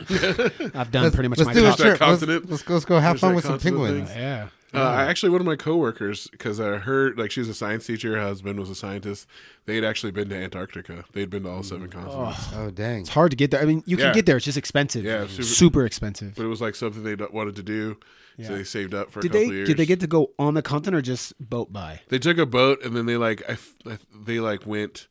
I've 0.74 0.90
done 0.90 1.04
let's, 1.04 1.14
pretty 1.14 1.28
much 1.28 1.38
let's 1.38 1.46
my 1.48 1.52
do 1.54 1.64
a 1.66 1.68
top. 1.70 1.76
trip. 1.78 1.88
Let's, 2.00 2.20
continent. 2.20 2.50
let's 2.50 2.62
go. 2.62 2.74
Let's 2.74 2.84
go 2.84 2.98
have 2.98 3.12
There's 3.14 3.20
fun 3.20 3.34
with 3.34 3.44
some 3.44 3.58
penguins. 3.58 4.10
thing. 4.10 4.18
Yeah, 4.20 4.48
Uh, 4.74 4.78
I 4.80 5.04
actually, 5.04 5.30
one 5.30 5.40
of 5.40 5.46
my 5.46 5.56
coworkers, 5.56 6.28
because 6.28 6.60
uh, 6.60 6.78
her, 6.84 7.14
like, 7.14 7.30
she's 7.30 7.48
a 7.48 7.54
science 7.54 7.86
teacher. 7.86 8.14
Her 8.16 8.22
husband 8.22 8.58
was 8.60 8.68
a 8.70 8.74
scientist. 8.74 9.26
They 9.66 9.74
had 9.76 9.84
actually 9.84 10.12
been 10.12 10.28
to 10.30 10.36
Antarctica. 10.36 11.04
They'd 11.12 11.30
been 11.30 11.44
to 11.44 11.50
all 11.50 11.62
seven 11.62 11.88
continents. 11.88 12.48
Oh 12.54 12.70
dang! 12.70 13.00
it's 13.00 13.10
hard 13.10 13.30
to 13.30 13.36
get 13.36 13.50
there. 13.50 13.62
I 13.62 13.64
mean, 13.64 13.82
you 13.86 13.96
can 13.96 14.06
Yeah. 14.08 14.12
get 14.14 14.26
there; 14.26 14.36
it's 14.36 14.44
just 14.46 14.58
expensive. 14.58 15.04
Yeah, 15.04 15.26
super, 15.26 15.42
super- 15.42 15.86
expensive. 15.86 16.34
But 16.34 16.44
it 16.44 16.48
was 16.48 16.60
like 16.60 16.74
something 16.74 17.02
they 17.02 17.14
wanted 17.14 17.56
to 17.56 17.62
do, 17.62 17.96
so 18.38 18.42
Yeah. 18.52 18.56
they 18.58 18.64
saved 18.64 18.94
up 18.94 19.10
for 19.10 19.20
a 19.20 19.22
Did 19.22 19.32
couple 19.32 19.48
they 19.48 19.54
years. 19.54 19.68
did 19.68 19.76
they 19.76 19.86
get 19.86 20.00
to 20.00 20.06
go 20.06 20.30
on 20.38 20.54
the 20.54 20.62
continent 20.62 20.96
or 20.98 21.02
just 21.02 21.34
boat 21.40 21.72
by? 21.72 22.00
They 22.08 22.18
took 22.18 22.38
a 22.38 22.46
boat 22.46 22.84
and 22.84 22.96
then 22.96 23.06
they 23.06 23.16
like, 23.16 23.42
I, 23.48 23.52
f- 23.52 23.74
I- 23.86 23.98
they 24.24 24.40
like 24.40 24.66
went, 24.66 25.08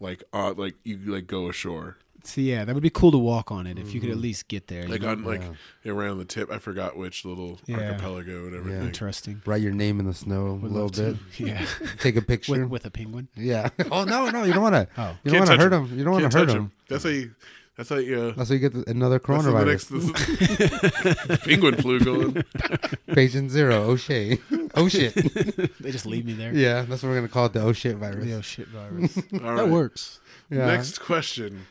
like, 0.00 0.24
uh, 0.32 0.52
like 0.56 0.74
you 0.84 0.98
like 0.98 1.26
go 1.26 1.48
ashore, 1.48 1.96
So 2.24 2.40
yeah, 2.40 2.64
that 2.64 2.74
would 2.74 2.82
be 2.82 2.90
cool 2.90 3.12
to 3.12 3.18
walk 3.18 3.52
on 3.52 3.66
it 3.68 3.78
if 3.78 3.94
you 3.94 4.00
could 4.00 4.10
at 4.10 4.16
least 4.18 4.48
get 4.48 4.66
there. 4.66 4.82
you 4.82 4.88
like 4.88 5.00
know? 5.02 5.10
on 5.10 5.22
like 5.24 5.42
around 5.86 6.18
the 6.18 6.24
tip. 6.24 6.50
I 6.50 6.58
forgot 6.58 6.96
which 6.96 7.24
little 7.24 7.60
Yeah. 7.66 7.76
archipelago, 7.78 8.44
whatever. 8.44 8.68
Yeah. 8.68 8.82
interesting. 8.82 9.40
Write 9.46 9.62
your 9.62 9.72
name 9.72 10.00
in 10.00 10.06
the 10.06 10.12
snow 10.14 10.46
a 10.48 10.54
Would 10.54 10.62
little 10.72 10.82
love 10.88 10.92
to. 10.92 11.12
bit. 11.12 11.16
Yeah, 11.46 11.66
Take 12.00 12.16
a 12.16 12.22
picture. 12.22 12.52
with, 12.52 12.68
with 12.68 12.84
a 12.86 12.90
penguin. 12.90 13.28
yeah. 13.36 13.68
Oh 13.92 14.02
no, 14.04 14.28
no, 14.30 14.42
you 14.42 14.52
don't 14.52 14.62
want 14.62 14.74
to. 14.74 14.88
Oh. 14.98 15.16
You 15.22 15.30
don't 15.30 15.40
want 15.40 15.50
to 15.52 15.56
touch 15.56 15.62
hurt 15.62 15.72
'em. 15.72 15.86
him. 15.86 15.98
You 15.98 16.04
don't 16.04 16.12
want 16.14 16.30
to 16.32 16.38
hurt 16.38 16.46
touch 16.46 16.56
him. 16.56 16.62
'em. 16.64 16.72
That's 16.88 17.04
how 17.04 17.10
you. 17.10 17.30
I 17.78 17.82
thought 17.82 18.04
you. 18.06 18.32
That's 18.32 18.48
how 18.48 18.54
you 18.54 18.60
get 18.60 18.72
the, 18.72 18.90
another 18.90 19.18
that's 19.18 19.44
the 19.44 19.50
coronavirus. 19.50 21.28
next 21.28 21.40
penguin 21.44 21.76
flu 21.76 22.00
going. 22.00 22.44
Patient 23.14 23.50
zero. 23.50 23.84
Oh 23.84 23.96
shit. 23.96 24.40
Oh 24.74 24.88
shit. 24.88 25.14
they 25.80 25.90
just 25.90 26.06
leave 26.06 26.24
me 26.24 26.32
there. 26.32 26.54
yeah, 26.54 26.82
that's 26.82 27.02
what 27.02 27.10
we're 27.10 27.16
gonna 27.16 27.28
call 27.28 27.46
it. 27.46 27.52
The 27.52 27.60
oh 27.60 27.72
shit 27.72 27.96
virus. 27.96 28.24
The 28.24 28.34
oh 28.34 28.40
shit 28.40 28.68
virus. 28.68 29.18
All 29.44 29.56
that 29.56 29.68
works. 29.68 30.20
Yeah. 30.48 30.66
Next 30.66 30.98
question: 31.00 31.66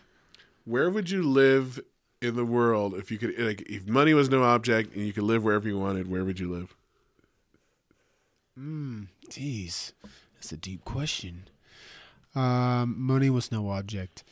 Where 0.66 0.92
would 0.92 1.10
you 1.10 1.24
live 1.24 1.80
in 2.22 2.36
the 2.36 2.46
world 2.46 2.94
if 2.96 3.12
you 3.12 3.18
could, 3.18 3.38
like, 3.40 3.62
if 3.64 3.88
money 3.88 4.14
was 4.14 4.30
no 4.30 4.44
object 4.44 4.96
and 4.96 5.06
you 5.06 5.14
could 5.14 5.24
live 5.24 5.44
wherever 5.44 5.68
you 5.68 5.78
wanted? 5.80 6.10
Where 6.10 6.24
would 6.24 6.40
you 6.40 6.52
live? 6.52 6.76
Hmm. 8.56 9.04
Jeez, 9.30 9.94
that's 10.36 10.52
a 10.52 10.58
deep 10.58 10.86
question. 10.86 11.48
Um, 12.36 12.96
money 12.98 13.30
was 13.30 13.52
no 13.52 13.70
object. 13.72 14.24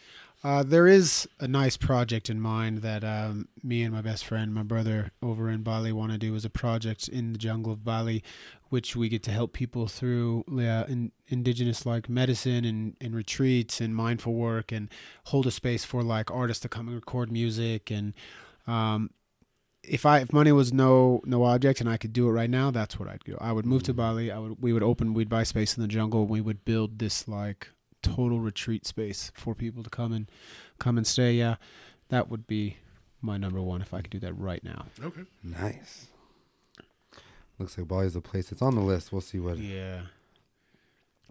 Uh, 0.43 0.61
there 0.61 0.87
is 0.87 1.27
a 1.39 1.47
nice 1.47 1.77
project 1.77 2.29
in 2.29 2.37
mind 2.37 2.79
that 2.79 3.01
um, 3.01 3.47
me 3.63 3.81
and 3.81 3.93
my 3.93 4.01
best 4.01 4.25
friend, 4.25 4.53
my 4.53 4.63
brother 4.63 5.11
over 5.21 5.49
in 5.49 5.63
Bali, 5.63 5.93
want 5.93 6.11
to 6.11 6.17
do 6.17 6.35
as 6.35 6.43
a 6.43 6.49
project 6.49 7.07
in 7.07 7.31
the 7.31 7.37
jungle 7.37 7.71
of 7.71 7.85
Bali, 7.85 8.21
which 8.67 8.93
we 8.93 9.07
get 9.07 9.23
to 9.23 9.31
help 9.31 9.53
people 9.53 9.87
through 9.87 10.43
uh, 10.51 10.83
in, 10.89 11.13
indigenous 11.29 11.85
like 11.85 12.09
medicine 12.09 12.65
and, 12.65 12.97
and 12.99 13.15
retreats 13.15 13.79
and 13.79 13.95
mindful 13.95 14.33
work 14.33 14.73
and 14.73 14.89
hold 15.25 15.47
a 15.47 15.51
space 15.51 15.85
for 15.85 16.03
like 16.03 16.29
artists 16.29 16.61
to 16.63 16.69
come 16.69 16.87
and 16.87 16.95
record 16.95 17.31
music 17.31 17.89
and 17.89 18.13
um, 18.67 19.11
if 19.81 20.05
I 20.05 20.19
if 20.19 20.31
money 20.31 20.51
was 20.51 20.71
no 20.71 21.21
no 21.25 21.43
object 21.43 21.81
and 21.81 21.89
I 21.89 21.97
could 21.97 22.13
do 22.13 22.27
it 22.27 22.31
right 22.31 22.49
now, 22.49 22.71
that's 22.71 22.97
what 22.97 23.09
I'd 23.09 23.23
do. 23.25 23.37
I 23.41 23.51
would 23.51 23.65
move 23.65 23.83
to 23.83 23.93
Bali. 23.93 24.31
I 24.31 24.39
would 24.39 24.61
we 24.61 24.71
would 24.71 24.83
open 24.83 25.13
we'd 25.13 25.27
buy 25.27 25.43
space 25.43 25.75
in 25.75 25.81
the 25.81 25.89
jungle. 25.89 26.25
We 26.25 26.39
would 26.39 26.63
build 26.63 26.99
this 26.99 27.27
like 27.27 27.67
total 28.03 28.39
retreat 28.39 28.85
space 28.85 29.31
for 29.33 29.55
people 29.55 29.81
to 29.83 29.89
come 29.89 30.13
and 30.13 30.29
come 30.79 30.97
and 30.97 31.07
stay. 31.07 31.33
Yeah, 31.33 31.55
that 32.09 32.29
would 32.29 32.45
be 32.45 32.77
my 33.21 33.37
number 33.37 33.61
one 33.61 33.81
if 33.81 33.93
I 33.93 34.01
could 34.01 34.11
do 34.11 34.19
that 34.19 34.37
right 34.37 34.63
now. 34.63 34.85
Okay. 35.03 35.21
Nice. 35.43 36.07
Looks 37.57 37.77
like 37.77 37.87
Bali's 37.87 38.13
the 38.13 38.21
place. 38.21 38.51
It's 38.51 38.61
on 38.61 38.75
the 38.75 38.81
list. 38.81 39.11
We'll 39.11 39.21
see 39.21 39.39
what. 39.39 39.57
Yeah. 39.57 40.01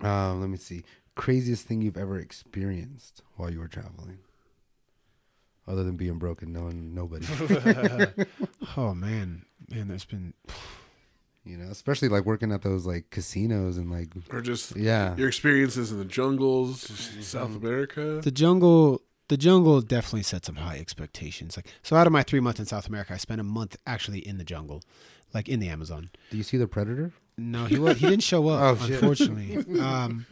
Um, 0.00 0.40
let 0.40 0.48
me 0.50 0.56
see. 0.56 0.82
Craziest 1.14 1.66
thing 1.66 1.82
you've 1.82 1.98
ever 1.98 2.18
experienced 2.18 3.22
while 3.36 3.50
you 3.50 3.58
were 3.58 3.68
traveling, 3.68 4.18
other 5.68 5.84
than 5.84 5.96
being 5.96 6.18
broken, 6.18 6.52
knowing 6.52 6.94
nobody. 6.94 7.26
Oh 8.76 8.94
man, 8.94 9.44
man, 9.68 9.88
there's 9.88 10.06
been 10.06 10.32
you 11.44 11.56
know, 11.56 11.70
especially 11.70 12.08
like 12.08 12.24
working 12.24 12.52
at 12.52 12.62
those 12.62 12.86
like 12.86 13.10
casinos 13.10 13.76
and 13.76 13.90
like 13.90 14.08
Or 14.30 14.40
just 14.40 14.76
yeah, 14.76 15.16
your 15.16 15.28
experiences 15.28 15.90
in 15.92 15.98
the 15.98 16.04
jungles, 16.04 16.84
Mm-hmm. 16.84 17.20
South 17.22 17.56
America. 17.56 18.20
the 18.22 18.30
jungle. 18.30 19.02
The 19.28 19.36
jungle 19.38 19.80
definitely 19.80 20.24
set 20.24 20.44
some 20.44 20.56
high 20.56 20.76
expectations. 20.78 21.56
Like 21.56 21.66
so, 21.82 21.96
out 21.96 22.06
of 22.06 22.12
my 22.12 22.22
three 22.22 22.40
months 22.40 22.60
in 22.60 22.66
South 22.66 22.86
America, 22.86 23.14
I 23.14 23.16
spent 23.16 23.40
a 23.40 23.44
month 23.44 23.76
actually 23.86 24.18
in 24.18 24.36
the 24.36 24.44
jungle, 24.44 24.82
like 25.32 25.48
in 25.48 25.58
the 25.58 25.68
Amazon. 25.68 26.10
Do 26.30 26.36
you 26.36 26.42
see 26.42 26.58
the 26.58 26.68
predator? 26.68 27.12
No, 27.38 27.64
he 27.64 27.78
was, 27.78 27.96
he 27.98 28.06
didn't 28.08 28.24
show 28.24 28.46
up. 28.48 28.78
Oh, 28.82 28.84
unfortunately, 28.84 29.56
um, 29.80 30.26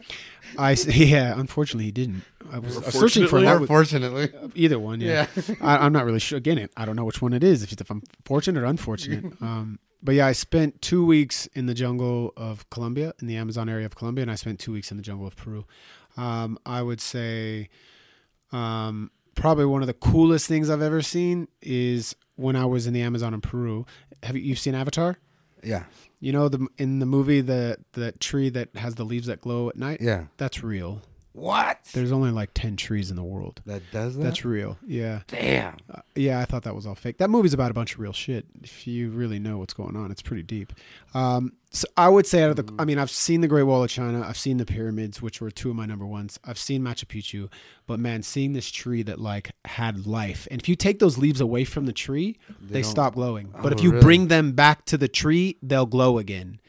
I 0.55 0.73
s- 0.73 0.85
yeah, 0.95 1.33
unfortunately 1.39 1.85
he 1.85 1.91
didn't. 1.91 2.21
I 2.51 2.59
was, 2.59 2.75
searching 2.75 3.25
for 3.27 3.39
Unfortunately? 3.39 3.45
that. 3.45 3.53
with- 3.61 3.69
Unfortunately, 3.71 4.51
Either 4.55 4.77
one, 4.77 5.01
yeah. 5.01 5.25
I, 5.61 5.77
I'm 5.77 5.93
not 5.93 6.05
really 6.05 6.19
sure. 6.19 6.37
Again, 6.37 6.69
I 6.77 6.85
don't 6.85 6.95
know 6.95 7.05
which 7.05 7.23
one 7.23 7.33
it 7.33 7.43
is. 7.43 7.63
If, 7.63 7.71
it's- 7.71 7.81
if 7.81 7.89
I'm 7.89 8.03
fortunate 8.25 8.61
or 8.61 8.65
unfortunate. 8.65 9.25
Um, 9.41 9.79
but 10.03 10.15
yeah, 10.15 10.25
I 10.27 10.31
spent 10.31 10.81
two 10.81 11.05
weeks 11.05 11.47
in 11.53 11.65
the 11.65 11.73
jungle 11.73 12.33
of 12.35 12.69
Colombia, 12.69 13.13
in 13.21 13.27
the 13.27 13.35
Amazon 13.35 13.69
area 13.69 13.85
of 13.85 13.95
Colombia, 13.95 14.23
and 14.23 14.31
I 14.31 14.35
spent 14.35 14.59
two 14.59 14.71
weeks 14.73 14.91
in 14.91 14.97
the 14.97 15.03
jungle 15.03 15.27
of 15.27 15.35
Peru. 15.35 15.65
Um, 16.17 16.57
I 16.65 16.81
would 16.81 16.99
say 17.01 17.69
um, 18.51 19.11
probably 19.35 19.65
one 19.65 19.81
of 19.81 19.87
the 19.87 19.93
coolest 19.93 20.47
things 20.47 20.69
I've 20.69 20.81
ever 20.81 21.01
seen 21.01 21.47
is 21.61 22.15
when 22.35 22.55
I 22.55 22.65
was 22.65 22.87
in 22.87 22.93
the 22.93 23.01
Amazon 23.01 23.33
in 23.33 23.41
Peru. 23.41 23.85
Have 24.23 24.35
you 24.35 24.41
you've 24.41 24.59
seen 24.59 24.75
Avatar? 24.75 25.17
yeah, 25.63 25.83
You 26.19 26.31
know 26.31 26.49
the 26.49 26.67
in 26.77 26.99
the 26.99 27.05
movie 27.05 27.41
the 27.41 27.77
the 27.93 28.11
tree 28.13 28.49
that 28.49 28.75
has 28.75 28.95
the 28.95 29.03
leaves 29.05 29.27
that 29.27 29.41
glow 29.41 29.69
at 29.69 29.75
night. 29.77 30.01
yeah. 30.01 30.25
That's 30.37 30.63
real. 30.63 31.01
What? 31.33 31.79
There's 31.93 32.11
only 32.11 32.31
like 32.31 32.49
ten 32.53 32.75
trees 32.75 33.09
in 33.09 33.15
the 33.15 33.23
world. 33.23 33.61
That 33.65 33.81
does 33.91 34.17
that? 34.17 34.23
That's 34.23 34.43
real. 34.43 34.77
Yeah. 34.85 35.21
damn. 35.27 35.77
Uh, 35.89 36.01
yeah, 36.15 36.39
I 36.39 36.45
thought 36.45 36.63
that 36.63 36.75
was 36.75 36.85
all 36.85 36.95
fake. 36.95 37.19
That 37.19 37.29
movie's 37.29 37.53
about 37.53 37.71
a 37.71 37.73
bunch 37.73 37.93
of 37.93 37.99
real 38.01 38.11
shit. 38.11 38.45
If 38.61 38.85
you 38.85 39.09
really 39.11 39.39
know 39.39 39.57
what's 39.57 39.73
going 39.73 39.95
on, 39.95 40.11
it's 40.11 40.21
pretty 40.21 40.43
deep. 40.43 40.73
Um, 41.13 41.53
so 41.69 41.87
I 41.95 42.09
would 42.09 42.27
say 42.27 42.43
out 42.43 42.49
of 42.49 42.57
the, 42.57 42.75
I 42.77 42.83
mean, 42.83 42.97
I've 42.99 43.09
seen 43.09 43.39
the 43.39 43.47
Great 43.47 43.63
Wall 43.63 43.81
of 43.81 43.89
China, 43.89 44.25
I've 44.27 44.35
seen 44.37 44.57
the 44.57 44.65
pyramids, 44.65 45.21
which 45.21 45.39
were 45.39 45.49
two 45.51 45.69
of 45.69 45.75
my 45.77 45.85
number 45.85 46.05
ones. 46.05 46.37
I've 46.43 46.57
seen 46.57 46.81
Machu 46.81 47.05
Picchu, 47.05 47.49
but 47.87 47.97
man, 47.97 48.23
seeing 48.23 48.51
this 48.51 48.69
tree 48.69 49.01
that 49.03 49.21
like 49.21 49.51
had 49.63 50.05
life, 50.05 50.49
and 50.51 50.59
if 50.61 50.67
you 50.67 50.75
take 50.75 50.99
those 50.99 51.17
leaves 51.17 51.39
away 51.39 51.63
from 51.63 51.85
the 51.85 51.93
tree, 51.93 52.37
they, 52.59 52.81
don't- 52.81 52.91
stop 52.91 53.15
glowing. 53.15 53.53
But 53.63 53.71
Oh, 53.71 53.77
if 53.77 53.81
you 53.83 53.91
really? 53.91 54.01
bring 54.03 54.27
them 54.27 54.51
back 54.51 54.83
to 54.87 54.97
the 54.97 55.07
tree, 55.07 55.57
they'll 55.63 55.85
glow 55.85 56.17
again. 56.17 56.59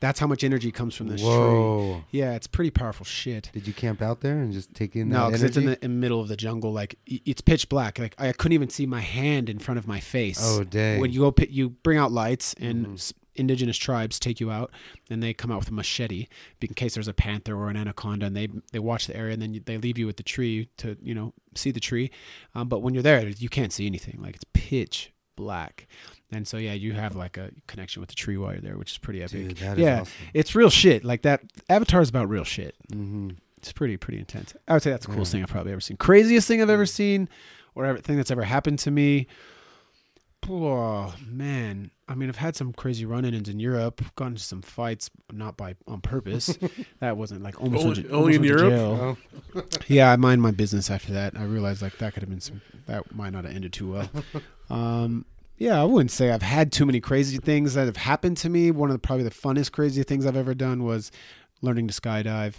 That's 0.00 0.18
how 0.18 0.26
much 0.26 0.42
energy 0.42 0.72
comes 0.72 0.94
from 0.94 1.08
this 1.08 1.20
tree. 1.20 2.04
Yeah, 2.10 2.34
it's 2.34 2.46
pretty 2.46 2.70
powerful 2.70 3.04
shit. 3.04 3.50
Did 3.52 3.66
you 3.66 3.74
camp 3.74 4.00
out 4.00 4.22
there 4.22 4.38
and 4.38 4.50
just 4.52 4.74
take 4.74 4.96
in 4.96 5.10
No, 5.10 5.26
because 5.26 5.42
it's 5.42 5.58
in 5.58 5.66
the 5.66 5.84
in 5.84 6.00
middle 6.00 6.20
of 6.20 6.28
the 6.28 6.36
jungle. 6.36 6.72
Like 6.72 6.96
it's 7.06 7.42
pitch 7.42 7.68
black. 7.68 7.98
Like 7.98 8.14
I 8.18 8.32
couldn't 8.32 8.54
even 8.54 8.70
see 8.70 8.86
my 8.86 9.00
hand 9.00 9.50
in 9.50 9.58
front 9.58 9.78
of 9.78 9.86
my 9.86 10.00
face. 10.00 10.40
Oh, 10.42 10.64
dang. 10.64 10.94
Mm-hmm. 10.94 11.00
When 11.02 11.12
you 11.12 11.20
go, 11.20 11.34
you 11.48 11.70
bring 11.70 11.98
out 11.98 12.12
lights, 12.12 12.54
and 12.54 12.94
s 12.94 13.12
indigenous 13.34 13.76
tribes 13.76 14.18
take 14.18 14.40
you 14.40 14.50
out, 14.50 14.70
and 15.10 15.22
they 15.22 15.34
come 15.34 15.50
out 15.52 15.58
with 15.58 15.68
a 15.68 15.74
machete 15.74 16.26
in 16.60 16.74
case 16.74 16.94
there's 16.94 17.08
a 17.08 17.14
panther 17.14 17.54
or 17.54 17.68
an 17.68 17.76
anaconda, 17.76 18.26
and 18.26 18.36
they 18.36 18.48
they 18.72 18.78
watch 18.78 19.06
the 19.06 19.16
area, 19.16 19.34
and 19.34 19.42
then 19.42 19.60
they 19.66 19.76
leave 19.76 19.98
you 19.98 20.06
with 20.06 20.16
the 20.16 20.22
tree 20.22 20.68
to 20.78 20.96
you 21.02 21.14
know 21.14 21.34
see 21.54 21.70
the 21.70 21.80
tree. 21.80 22.10
Um, 22.54 22.68
but 22.68 22.80
when 22.80 22.94
you're 22.94 23.02
there, 23.02 23.28
you 23.28 23.50
can't 23.50 23.72
see 23.72 23.86
anything. 23.86 24.18
Like 24.22 24.36
it's 24.36 24.44
pitch 24.54 25.12
black. 25.36 25.86
And 26.32 26.46
so 26.46 26.56
yeah, 26.58 26.74
you 26.74 26.92
have 26.92 27.16
like 27.16 27.36
a 27.36 27.50
connection 27.66 28.00
with 28.00 28.08
the 28.08 28.14
tree 28.14 28.36
while 28.36 28.52
you're 28.52 28.60
there, 28.60 28.76
which 28.78 28.92
is 28.92 28.98
pretty 28.98 29.22
epic. 29.22 29.48
Dude, 29.48 29.56
that 29.58 29.78
is 29.78 29.82
yeah, 29.84 30.00
awesome. 30.02 30.12
it's 30.32 30.54
real 30.54 30.70
shit. 30.70 31.04
Like 31.04 31.22
that. 31.22 31.40
Avatar's 31.68 32.08
about 32.08 32.28
real 32.28 32.44
shit. 32.44 32.76
Mm-hmm. 32.92 33.30
It's 33.56 33.72
pretty 33.72 33.96
pretty 33.96 34.18
intense. 34.20 34.54
I 34.68 34.72
would 34.74 34.82
say 34.82 34.90
that's 34.90 35.06
the 35.06 35.12
coolest 35.12 35.32
thing 35.32 35.42
I've 35.42 35.48
probably 35.50 35.72
ever 35.72 35.80
seen. 35.80 35.96
Craziest 35.96 36.46
thing 36.48 36.62
I've 36.62 36.70
ever 36.70 36.84
Mm. 36.84 36.88
seen, 36.88 37.28
or 37.74 37.84
everything 37.84 38.16
that's 38.16 38.30
ever 38.30 38.42
happened 38.44 38.78
to 38.80 38.90
me. 38.90 39.26
Oh 40.48 41.14
man, 41.28 41.90
I 42.08 42.14
mean, 42.14 42.28
I've 42.30 42.36
had 42.36 42.56
some 42.56 42.72
crazy 42.72 43.04
run-ins 43.04 43.48
in 43.48 43.60
Europe. 43.60 44.02
Gotten 44.16 44.32
into 44.32 44.42
some 44.42 44.62
fights, 44.62 45.10
not 45.30 45.56
by 45.58 45.74
on 45.86 46.00
purpose. 46.00 46.56
that 47.00 47.16
wasn't 47.18 47.42
like 47.42 47.60
almost 47.60 47.84
Only- 47.84 47.94
went 48.00 48.08
to- 48.08 48.14
only 48.14 48.36
almost 48.36 48.36
in 48.38 48.44
Europe? 48.44 49.18
jail. 49.54 49.68
yeah, 49.88 50.10
I 50.10 50.16
mind 50.16 50.40
my 50.40 50.50
business 50.50 50.90
after 50.90 51.12
that. 51.12 51.36
I 51.36 51.44
realized 51.44 51.82
like 51.82 51.98
that 51.98 52.14
could 52.14 52.22
have 52.22 52.30
been 52.30 52.40
some. 52.40 52.62
That 52.86 53.14
might 53.14 53.30
not 53.30 53.44
have 53.44 53.54
ended 53.54 53.72
too 53.72 53.92
well. 53.92 54.08
Um, 54.70 55.24
yeah, 55.60 55.78
I 55.78 55.84
wouldn't 55.84 56.10
say 56.10 56.30
I've 56.30 56.40
had 56.40 56.72
too 56.72 56.86
many 56.86 57.00
crazy 57.00 57.36
things 57.36 57.74
that 57.74 57.84
have 57.84 57.98
happened 57.98 58.38
to 58.38 58.48
me. 58.48 58.70
One 58.70 58.88
of 58.88 58.94
the 58.94 58.98
probably 58.98 59.24
the 59.24 59.30
funnest 59.30 59.72
crazy 59.72 60.02
things 60.02 60.24
I've 60.24 60.34
ever 60.34 60.54
done 60.54 60.84
was 60.84 61.12
learning 61.60 61.86
to 61.88 61.92
skydive, 61.92 62.54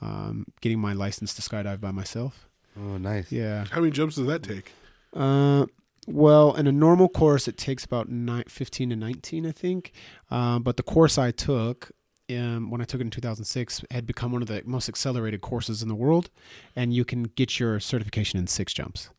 um, 0.00 0.46
getting 0.60 0.80
my 0.80 0.92
license 0.92 1.34
to 1.34 1.42
skydive 1.42 1.80
by 1.80 1.92
myself. 1.92 2.48
Oh, 2.76 2.98
nice. 2.98 3.30
Yeah. 3.30 3.66
How 3.70 3.78
many 3.78 3.92
jumps 3.92 4.16
does 4.16 4.26
that 4.26 4.42
take? 4.42 4.72
Uh, 5.14 5.66
well, 6.08 6.56
in 6.56 6.66
a 6.66 6.72
normal 6.72 7.08
course, 7.08 7.46
it 7.46 7.56
takes 7.56 7.84
about 7.84 8.08
nine, 8.08 8.42
15 8.48 8.90
to 8.90 8.96
19, 8.96 9.46
I 9.46 9.52
think. 9.52 9.92
Um, 10.28 10.64
but 10.64 10.76
the 10.76 10.82
course 10.82 11.18
I 11.18 11.30
took, 11.30 11.92
um, 12.28 12.72
when 12.72 12.80
I 12.80 12.84
took 12.84 13.00
it 13.00 13.04
in 13.04 13.10
2006, 13.10 13.84
had 13.92 14.04
become 14.04 14.32
one 14.32 14.42
of 14.42 14.48
the 14.48 14.62
most 14.64 14.88
accelerated 14.88 15.42
courses 15.42 15.80
in 15.80 15.88
the 15.88 15.94
world. 15.94 16.28
And 16.74 16.92
you 16.92 17.04
can 17.04 17.22
get 17.22 17.60
your 17.60 17.78
certification 17.78 18.40
in 18.40 18.48
six 18.48 18.72
jumps. 18.72 19.10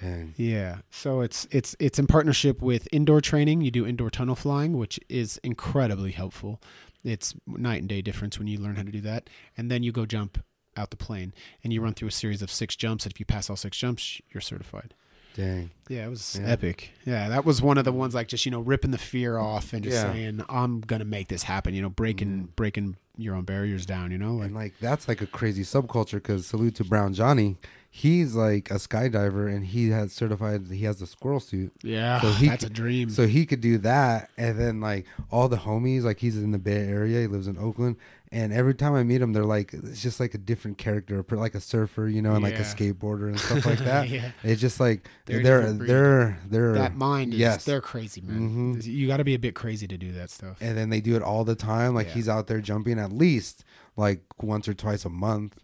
Dang. 0.00 0.34
Yeah. 0.36 0.78
So 0.90 1.20
it's 1.20 1.46
it's 1.50 1.74
it's 1.78 1.98
in 1.98 2.06
partnership 2.06 2.60
with 2.60 2.88
indoor 2.92 3.20
training. 3.20 3.62
You 3.62 3.70
do 3.70 3.86
indoor 3.86 4.10
tunnel 4.10 4.34
flying, 4.34 4.76
which 4.76 5.00
is 5.08 5.38
incredibly 5.42 6.12
helpful. 6.12 6.60
It's 7.04 7.34
night 7.46 7.80
and 7.80 7.88
day 7.88 8.02
difference 8.02 8.38
when 8.38 8.48
you 8.48 8.58
learn 8.58 8.76
how 8.76 8.82
to 8.82 8.90
do 8.90 9.00
that. 9.02 9.30
And 9.56 9.70
then 9.70 9.82
you 9.82 9.92
go 9.92 10.06
jump 10.06 10.38
out 10.76 10.90
the 10.90 10.96
plane 10.96 11.32
and 11.64 11.72
you 11.72 11.80
run 11.80 11.94
through 11.94 12.08
a 12.08 12.12
series 12.12 12.42
of 12.42 12.50
six 12.50 12.76
jumps. 12.76 13.04
And 13.04 13.12
if 13.12 13.20
you 13.20 13.26
pass 13.26 13.48
all 13.48 13.56
six 13.56 13.78
jumps, 13.78 14.20
you're 14.30 14.40
certified. 14.40 14.94
Dang. 15.34 15.70
Yeah, 15.88 16.06
it 16.06 16.10
was 16.10 16.38
Yeah. 16.40 16.48
epic. 16.48 16.92
Yeah, 17.04 17.28
that 17.28 17.44
was 17.44 17.60
one 17.60 17.76
of 17.76 17.84
the 17.84 17.92
ones 17.92 18.14
like 18.14 18.26
just 18.28 18.46
you 18.46 18.50
know 18.50 18.60
ripping 18.60 18.90
the 18.90 18.98
fear 18.98 19.38
off 19.38 19.72
and 19.72 19.84
just 19.84 19.96
Yeah. 19.96 20.12
saying 20.12 20.44
I'm 20.48 20.80
gonna 20.80 21.04
make 21.04 21.28
this 21.28 21.44
happen. 21.44 21.74
You 21.74 21.82
know, 21.82 21.90
breaking 21.90 22.48
mm. 22.48 22.56
breaking 22.56 22.96
your 23.18 23.34
own 23.34 23.44
barriers 23.44 23.86
down. 23.86 24.10
You 24.10 24.18
know, 24.18 24.34
like 24.34 24.46
And 24.46 24.54
like 24.54 24.74
that's 24.80 25.08
like 25.08 25.20
a 25.20 25.26
crazy 25.26 25.62
subculture 25.62 26.14
because 26.14 26.46
salute 26.46 26.74
to 26.76 26.84
Brown 26.84 27.12
Johnny. 27.14 27.56
He's 27.98 28.34
like 28.34 28.70
a 28.70 28.74
skydiver 28.74 29.48
and 29.50 29.64
he 29.64 29.88
has 29.88 30.12
certified 30.12 30.66
he 30.70 30.84
has 30.84 31.00
a 31.00 31.06
squirrel 31.06 31.40
suit. 31.40 31.72
yeah, 31.82 32.20
So 32.20 32.28
he 32.30 32.48
that's 32.48 32.62
a 32.64 32.68
dream. 32.68 33.08
So 33.08 33.26
he 33.26 33.46
could 33.46 33.62
do 33.62 33.78
that 33.78 34.28
and 34.36 34.60
then 34.60 34.82
like 34.82 35.06
all 35.30 35.48
the 35.48 35.56
homies, 35.56 36.02
like 36.02 36.18
he's 36.18 36.36
in 36.36 36.50
the 36.50 36.58
Bay 36.58 36.76
Area, 36.86 37.22
he 37.22 37.26
lives 37.26 37.46
in 37.48 37.56
Oakland. 37.56 37.96
And 38.30 38.52
every 38.52 38.74
time 38.74 38.92
I 38.94 39.02
meet 39.02 39.22
him, 39.22 39.32
they're 39.32 39.46
like 39.46 39.72
it's 39.72 40.02
just 40.02 40.20
like 40.20 40.34
a 40.34 40.38
different 40.38 40.76
character, 40.76 41.24
like 41.30 41.54
a 41.54 41.60
surfer, 41.60 42.06
you 42.06 42.20
know, 42.20 42.34
and 42.34 42.42
like 42.42 42.58
a 42.58 42.64
skateboarder 42.64 43.28
and 43.28 43.40
stuff 43.46 43.64
like 43.64 43.78
that. 43.78 44.10
Yeah. 44.10 44.32
It's 44.42 44.60
just 44.60 44.78
like 44.78 45.08
They're 45.24 45.42
they're 45.42 45.72
they're 45.72 46.38
they're, 46.50 46.72
that 46.74 46.96
mind 46.96 47.32
is 47.32 47.40
yes. 47.40 47.64
they're 47.64 47.80
crazy, 47.80 48.20
man. 48.20 48.76
Mhm. 48.76 48.84
You 48.84 49.06
got 49.06 49.16
to 49.18 49.24
be 49.24 49.34
a 49.34 49.38
bit 49.38 49.54
crazy 49.54 49.86
to 49.88 49.96
do 49.96 50.12
that 50.12 50.28
stuff. 50.28 50.58
and 50.60 50.76
then 50.76 50.90
they 50.90 51.00
do 51.00 51.16
it 51.16 51.22
all 51.22 51.44
the 51.44 51.54
time. 51.54 51.94
Like 51.94 52.08
Yeah. 52.08 52.12
he's 52.14 52.28
out 52.28 52.46
there 52.46 52.60
jumping 52.60 52.98
at 52.98 53.10
least 53.10 53.64
like 53.96 54.20
once 54.42 54.68
or 54.68 54.74
twice 54.74 55.06
a 55.06 55.08
month. 55.08 55.56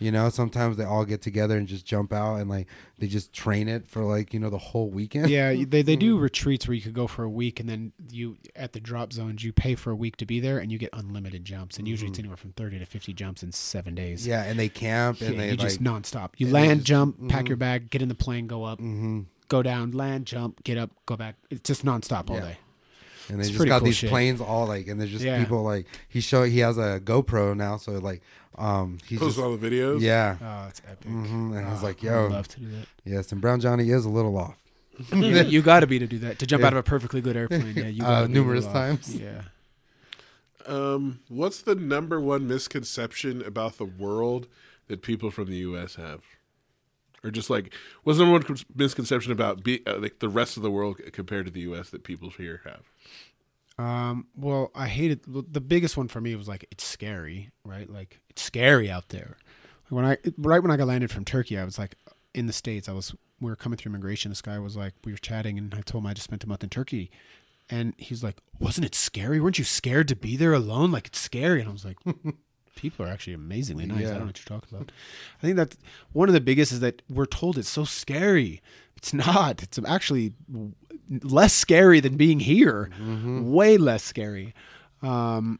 You 0.00 0.10
know, 0.10 0.30
sometimes 0.30 0.78
they 0.78 0.84
all 0.84 1.04
get 1.04 1.20
together 1.20 1.56
and 1.56 1.68
just 1.68 1.84
jump 1.84 2.12
out 2.12 2.36
and 2.36 2.48
like 2.48 2.66
they 2.98 3.06
just 3.06 3.32
train 3.32 3.68
it 3.68 3.86
for 3.86 4.02
like 4.02 4.32
you 4.32 4.40
know 4.40 4.48
the 4.48 4.58
whole 4.58 4.88
weekend. 4.90 5.28
yeah, 5.28 5.52
they 5.52 5.82
they 5.82 5.94
do 5.94 6.14
mm-hmm. 6.14 6.22
retreats 6.22 6.66
where 6.66 6.74
you 6.74 6.80
could 6.80 6.94
go 6.94 7.06
for 7.06 7.22
a 7.22 7.28
week 7.30 7.60
and 7.60 7.68
then 7.68 7.92
you 8.10 8.38
at 8.56 8.72
the 8.72 8.80
drop 8.80 9.12
zones 9.12 9.44
you 9.44 9.52
pay 9.52 9.74
for 9.74 9.90
a 9.90 9.94
week 9.94 10.16
to 10.16 10.24
be 10.26 10.40
there 10.40 10.58
and 10.58 10.72
you 10.72 10.78
get 10.78 10.90
unlimited 10.94 11.44
jumps 11.44 11.76
and 11.76 11.86
usually 11.86 12.08
it's 12.08 12.16
mm-hmm. 12.16 12.24
anywhere 12.24 12.36
from 12.38 12.52
thirty 12.52 12.78
to 12.78 12.86
fifty 12.86 13.12
jumps 13.12 13.42
in 13.42 13.52
seven 13.52 13.94
days. 13.94 14.26
yeah, 14.26 14.42
and 14.44 14.58
they 14.58 14.68
camp 14.70 15.20
and 15.20 15.34
Yeah, 15.34 15.38
they 15.38 15.44
you 15.46 15.50
like 15.52 15.60
just 15.60 15.82
nonstop. 15.82 16.30
You 16.38 16.48
land, 16.48 16.80
just- 16.80 16.86
jump, 16.86 17.16
mm-hmm. 17.16 17.28
pack 17.28 17.48
your 17.48 17.58
bag, 17.58 17.90
get 17.90 18.00
in 18.00 18.08
the 18.08 18.14
plane, 18.14 18.46
go 18.46 18.64
up, 18.64 18.78
hmm 18.80 19.22
go 19.48 19.62
down, 19.62 19.90
land, 19.90 20.26
jump, 20.26 20.62
get 20.64 20.78
up, 20.78 20.90
go 21.06 21.16
back. 21.16 21.34
It's 21.50 21.66
just 21.66 21.84
nonstop 21.84 22.30
all 22.30 22.36
Yeah. 22.36 22.42
day. 22.42 22.58
and 23.28 23.38
they 23.38 23.42
It's 23.42 23.50
just 23.50 23.66
got 23.66 23.78
cool 23.80 23.86
these 23.86 23.96
shit. 23.96 24.10
planes 24.10 24.40
all 24.40 24.66
like 24.66 24.88
and 24.88 24.98
there's 25.00 25.10
just 25.10 25.24
Yeah. 25.24 25.38
people 25.38 25.62
like 25.62 25.86
he 26.08 26.20
show 26.20 26.42
he 26.44 26.60
has 26.60 26.78
a 26.78 27.00
GoPro 27.04 27.56
now, 27.56 27.76
so 27.76 27.92
like 27.92 28.22
um 28.60 28.98
he's 29.06 29.18
Post 29.18 29.36
just 29.36 29.44
all 29.44 29.56
the 29.56 29.70
videos. 29.70 30.00
yeah. 30.00 30.36
Oh, 30.40 30.68
it's 30.68 30.82
epic. 30.88 31.08
hmm 31.08 31.52
And 31.54 31.66
I 31.66 31.70
was 31.72 31.82
Oh, 31.82 31.86
like, 31.86 32.04
I 32.04 32.06
yo, 32.06 32.22
would 32.24 32.32
love 32.32 32.48
to 32.48 32.60
do 32.60 32.68
that. 32.70 32.86
yes, 33.04 33.32
and 33.32 33.40
Brown 33.40 33.60
Johnny 33.60 33.90
is 33.90 34.04
a 34.04 34.10
little 34.10 34.36
off. 34.36 34.58
you, 35.14 35.20
you 35.44 35.62
got 35.62 35.80
to 35.80 35.86
be 35.86 35.98
to 35.98 36.06
do 36.06 36.18
that 36.18 36.38
to 36.40 36.46
jump 36.46 36.60
Yeah. 36.60 36.66
out 36.68 36.72
of 36.74 36.78
a 36.78 36.82
perfectly 36.82 37.20
good 37.22 37.36
airplane. 37.36 37.74
Yeah, 37.74 37.86
you 37.86 38.02
Uh, 38.04 38.22
gotta 38.22 38.28
numerous 38.28 38.66
off. 38.66 38.72
times. 38.74 39.14
Yeah. 39.18 39.42
Um, 40.66 41.20
what's 41.28 41.62
the 41.62 41.74
number 41.74 42.20
one 42.20 42.46
misconception 42.46 43.42
about 43.42 43.78
the 43.78 43.86
world 43.86 44.46
that 44.88 45.00
people 45.02 45.30
from 45.30 45.46
the 45.46 45.56
U.S. 45.58 45.94
have, 45.94 46.20
or 47.24 47.30
just 47.30 47.48
like 47.48 47.72
what's 48.04 48.18
the 48.18 48.26
number 48.26 48.46
one 48.46 48.58
misconception 48.76 49.32
about 49.32 49.62
be, 49.64 49.84
uh, 49.86 49.98
like 49.98 50.18
the 50.18 50.28
rest 50.28 50.56
of 50.58 50.62
the 50.62 50.70
world 50.70 51.00
compared 51.12 51.46
to 51.46 51.50
the 51.52 51.60
U.S. 51.60 51.88
that 51.90 52.04
people 52.04 52.28
here 52.30 52.60
have? 52.64 52.82
Um, 53.84 54.26
well, 54.36 54.70
I 54.74 54.88
hated 54.88 55.20
the 55.26 55.60
biggest 55.62 55.96
one 55.96 56.08
for 56.08 56.20
me 56.20 56.34
was 56.36 56.46
like 56.46 56.66
it's 56.70 56.84
scary, 56.84 57.50
right? 57.64 57.88
Like 57.88 58.20
it's 58.28 58.29
scary 58.40 58.90
out 58.90 59.08
there. 59.10 59.36
When 59.88 60.04
I 60.04 60.18
right 60.38 60.62
when 60.62 60.70
I 60.70 60.76
got 60.76 60.86
landed 60.86 61.10
from 61.10 61.24
Turkey, 61.24 61.58
I 61.58 61.64
was 61.64 61.78
like 61.78 61.96
in 62.34 62.46
the 62.46 62.52
states. 62.52 62.88
I 62.88 62.92
was 62.92 63.14
we 63.40 63.50
were 63.50 63.56
coming 63.56 63.76
through 63.76 63.90
immigration. 63.90 64.30
This 64.30 64.42
guy 64.42 64.58
was 64.58 64.76
like 64.76 64.94
we 65.04 65.12
were 65.12 65.18
chatting, 65.18 65.58
and 65.58 65.74
I 65.74 65.80
told 65.80 66.04
him 66.04 66.08
I 66.08 66.14
just 66.14 66.24
spent 66.24 66.44
a 66.44 66.48
month 66.48 66.62
in 66.62 66.70
Turkey, 66.70 67.10
and 67.68 67.94
he's 67.96 68.22
like, 68.22 68.36
"Wasn't 68.58 68.84
it 68.84 68.94
scary? 68.94 69.40
Weren't 69.40 69.58
you 69.58 69.64
scared 69.64 70.08
to 70.08 70.16
be 70.16 70.36
there 70.36 70.52
alone? 70.52 70.92
Like 70.92 71.06
it's 71.08 71.18
scary." 71.18 71.60
And 71.60 71.68
I 71.68 71.72
was 71.72 71.84
like. 71.84 71.98
People 72.76 73.04
are 73.04 73.08
actually 73.10 73.34
amazingly 73.34 73.84
nice. 73.84 74.06
I 74.06 74.10
don't 74.12 74.20
know 74.20 74.26
what 74.26 74.38
you're 74.38 74.58
talking 74.58 74.74
about. 74.74 74.90
I 75.38 75.42
think 75.42 75.56
that 75.56 75.76
one 76.12 76.30
of 76.30 76.32
the 76.32 76.40
biggest 76.40 76.72
is 76.72 76.80
that 76.80 77.02
we're 77.10 77.26
told 77.26 77.58
it's 77.58 77.68
so 77.68 77.84
scary. 77.84 78.62
It's 78.96 79.12
not. 79.12 79.62
It's 79.62 79.78
actually 79.86 80.32
less 81.22 81.52
scary 81.52 82.00
than 82.00 82.16
being 82.16 82.40
here. 82.40 82.88
Way 83.52 83.76
less 83.76 84.02
scary. 84.02 84.54
Um, 85.02 85.58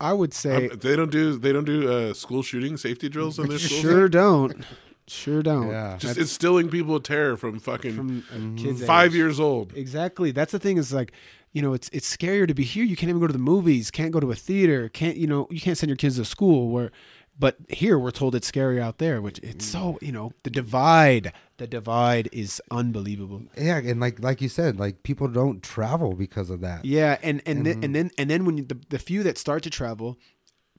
I 0.00 0.12
would 0.12 0.32
say 0.34 0.68
Um, 0.70 0.78
they 0.78 0.96
don't 0.96 1.10
do 1.10 1.36
they 1.38 1.52
don't 1.52 1.64
do 1.66 1.90
uh, 1.92 2.14
school 2.14 2.42
shooting 2.42 2.76
safety 2.76 3.08
drills 3.08 3.38
in 3.38 3.48
their 3.48 3.58
schools. 3.58 3.80
sure 3.82 4.08
don't. 4.08 4.64
Sure 5.06 5.42
don't. 5.42 5.68
Yeah. 5.68 5.96
Just 5.98 6.14
That's 6.16 6.18
instilling 6.18 6.68
people 6.68 6.94
with 6.94 7.02
terror 7.02 7.36
from 7.36 7.58
fucking 7.58 7.96
from 7.96 8.24
a 8.32 8.60
kid's 8.60 8.84
five 8.84 9.10
age. 9.10 9.16
years 9.16 9.40
old. 9.40 9.76
Exactly. 9.76 10.30
That's 10.30 10.52
the 10.52 10.60
thing. 10.60 10.76
Is 10.78 10.92
like, 10.92 11.10
you 11.52 11.60
know, 11.62 11.72
it's 11.74 11.90
it's 11.92 12.16
scarier 12.16 12.46
to 12.46 12.54
be 12.54 12.62
here. 12.62 12.84
You 12.84 12.94
can't 12.96 13.10
even 13.10 13.20
go 13.20 13.26
to 13.26 13.32
the 13.32 13.38
movies. 13.40 13.90
Can't 13.90 14.12
go 14.12 14.20
to 14.20 14.30
a 14.30 14.36
theater. 14.36 14.88
Can't 14.88 15.16
you 15.16 15.26
know? 15.26 15.48
You 15.50 15.60
can't 15.60 15.76
send 15.76 15.90
your 15.90 15.96
kids 15.96 16.16
to 16.16 16.24
school. 16.24 16.70
Where, 16.70 16.92
but 17.40 17.56
here 17.68 17.98
we're 17.98 18.10
told 18.10 18.34
it's 18.34 18.46
scary 18.46 18.80
out 18.80 18.98
there. 18.98 19.22
Which 19.22 19.38
it's 19.38 19.64
so 19.64 19.98
you 20.02 20.12
know 20.12 20.32
the 20.44 20.50
divide. 20.50 21.32
The 21.56 21.66
divide 21.66 22.28
is 22.32 22.62
unbelievable. 22.70 23.42
Yeah, 23.56 23.78
and 23.78 23.98
like 23.98 24.22
like 24.22 24.40
you 24.40 24.48
said, 24.48 24.78
like 24.78 25.02
people 25.02 25.26
don't 25.26 25.62
travel 25.62 26.14
because 26.14 26.50
of 26.50 26.60
that. 26.60 26.84
Yeah, 26.84 27.18
and 27.22 27.42
and 27.46 27.66
then, 27.66 27.74
mm-hmm. 27.74 27.84
and 27.84 27.94
then 27.94 28.10
and 28.18 28.30
then 28.30 28.44
when 28.44 28.58
you, 28.58 28.64
the 28.64 28.78
the 28.90 28.98
few 28.98 29.22
that 29.22 29.38
start 29.38 29.62
to 29.64 29.70
travel, 29.70 30.18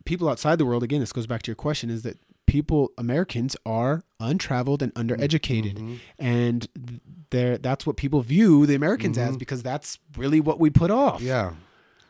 people 0.05 0.29
outside 0.29 0.59
the 0.59 0.65
world 0.65 0.83
again. 0.83 0.99
This 0.99 1.11
goes 1.11 1.27
back 1.27 1.41
to 1.43 1.49
your 1.49 1.55
question: 1.55 1.89
is 1.89 2.03
that 2.03 2.19
people 2.45 2.91
Americans 2.97 3.55
are 3.65 4.03
untraveled 4.19 4.83
and 4.83 4.93
mm-hmm. 4.93 5.09
undereducated, 5.09 5.73
mm-hmm. 5.73 5.95
and 6.19 6.67
there 7.31 7.57
that's 7.57 7.87
what 7.87 7.97
people 7.97 8.21
view 8.21 8.67
the 8.67 8.75
Americans 8.75 9.17
as 9.17 9.35
because 9.35 9.63
that's 9.63 9.97
really 10.15 10.39
what 10.39 10.59
we 10.59 10.69
put 10.69 10.91
off. 10.91 11.21
Yeah. 11.21 11.53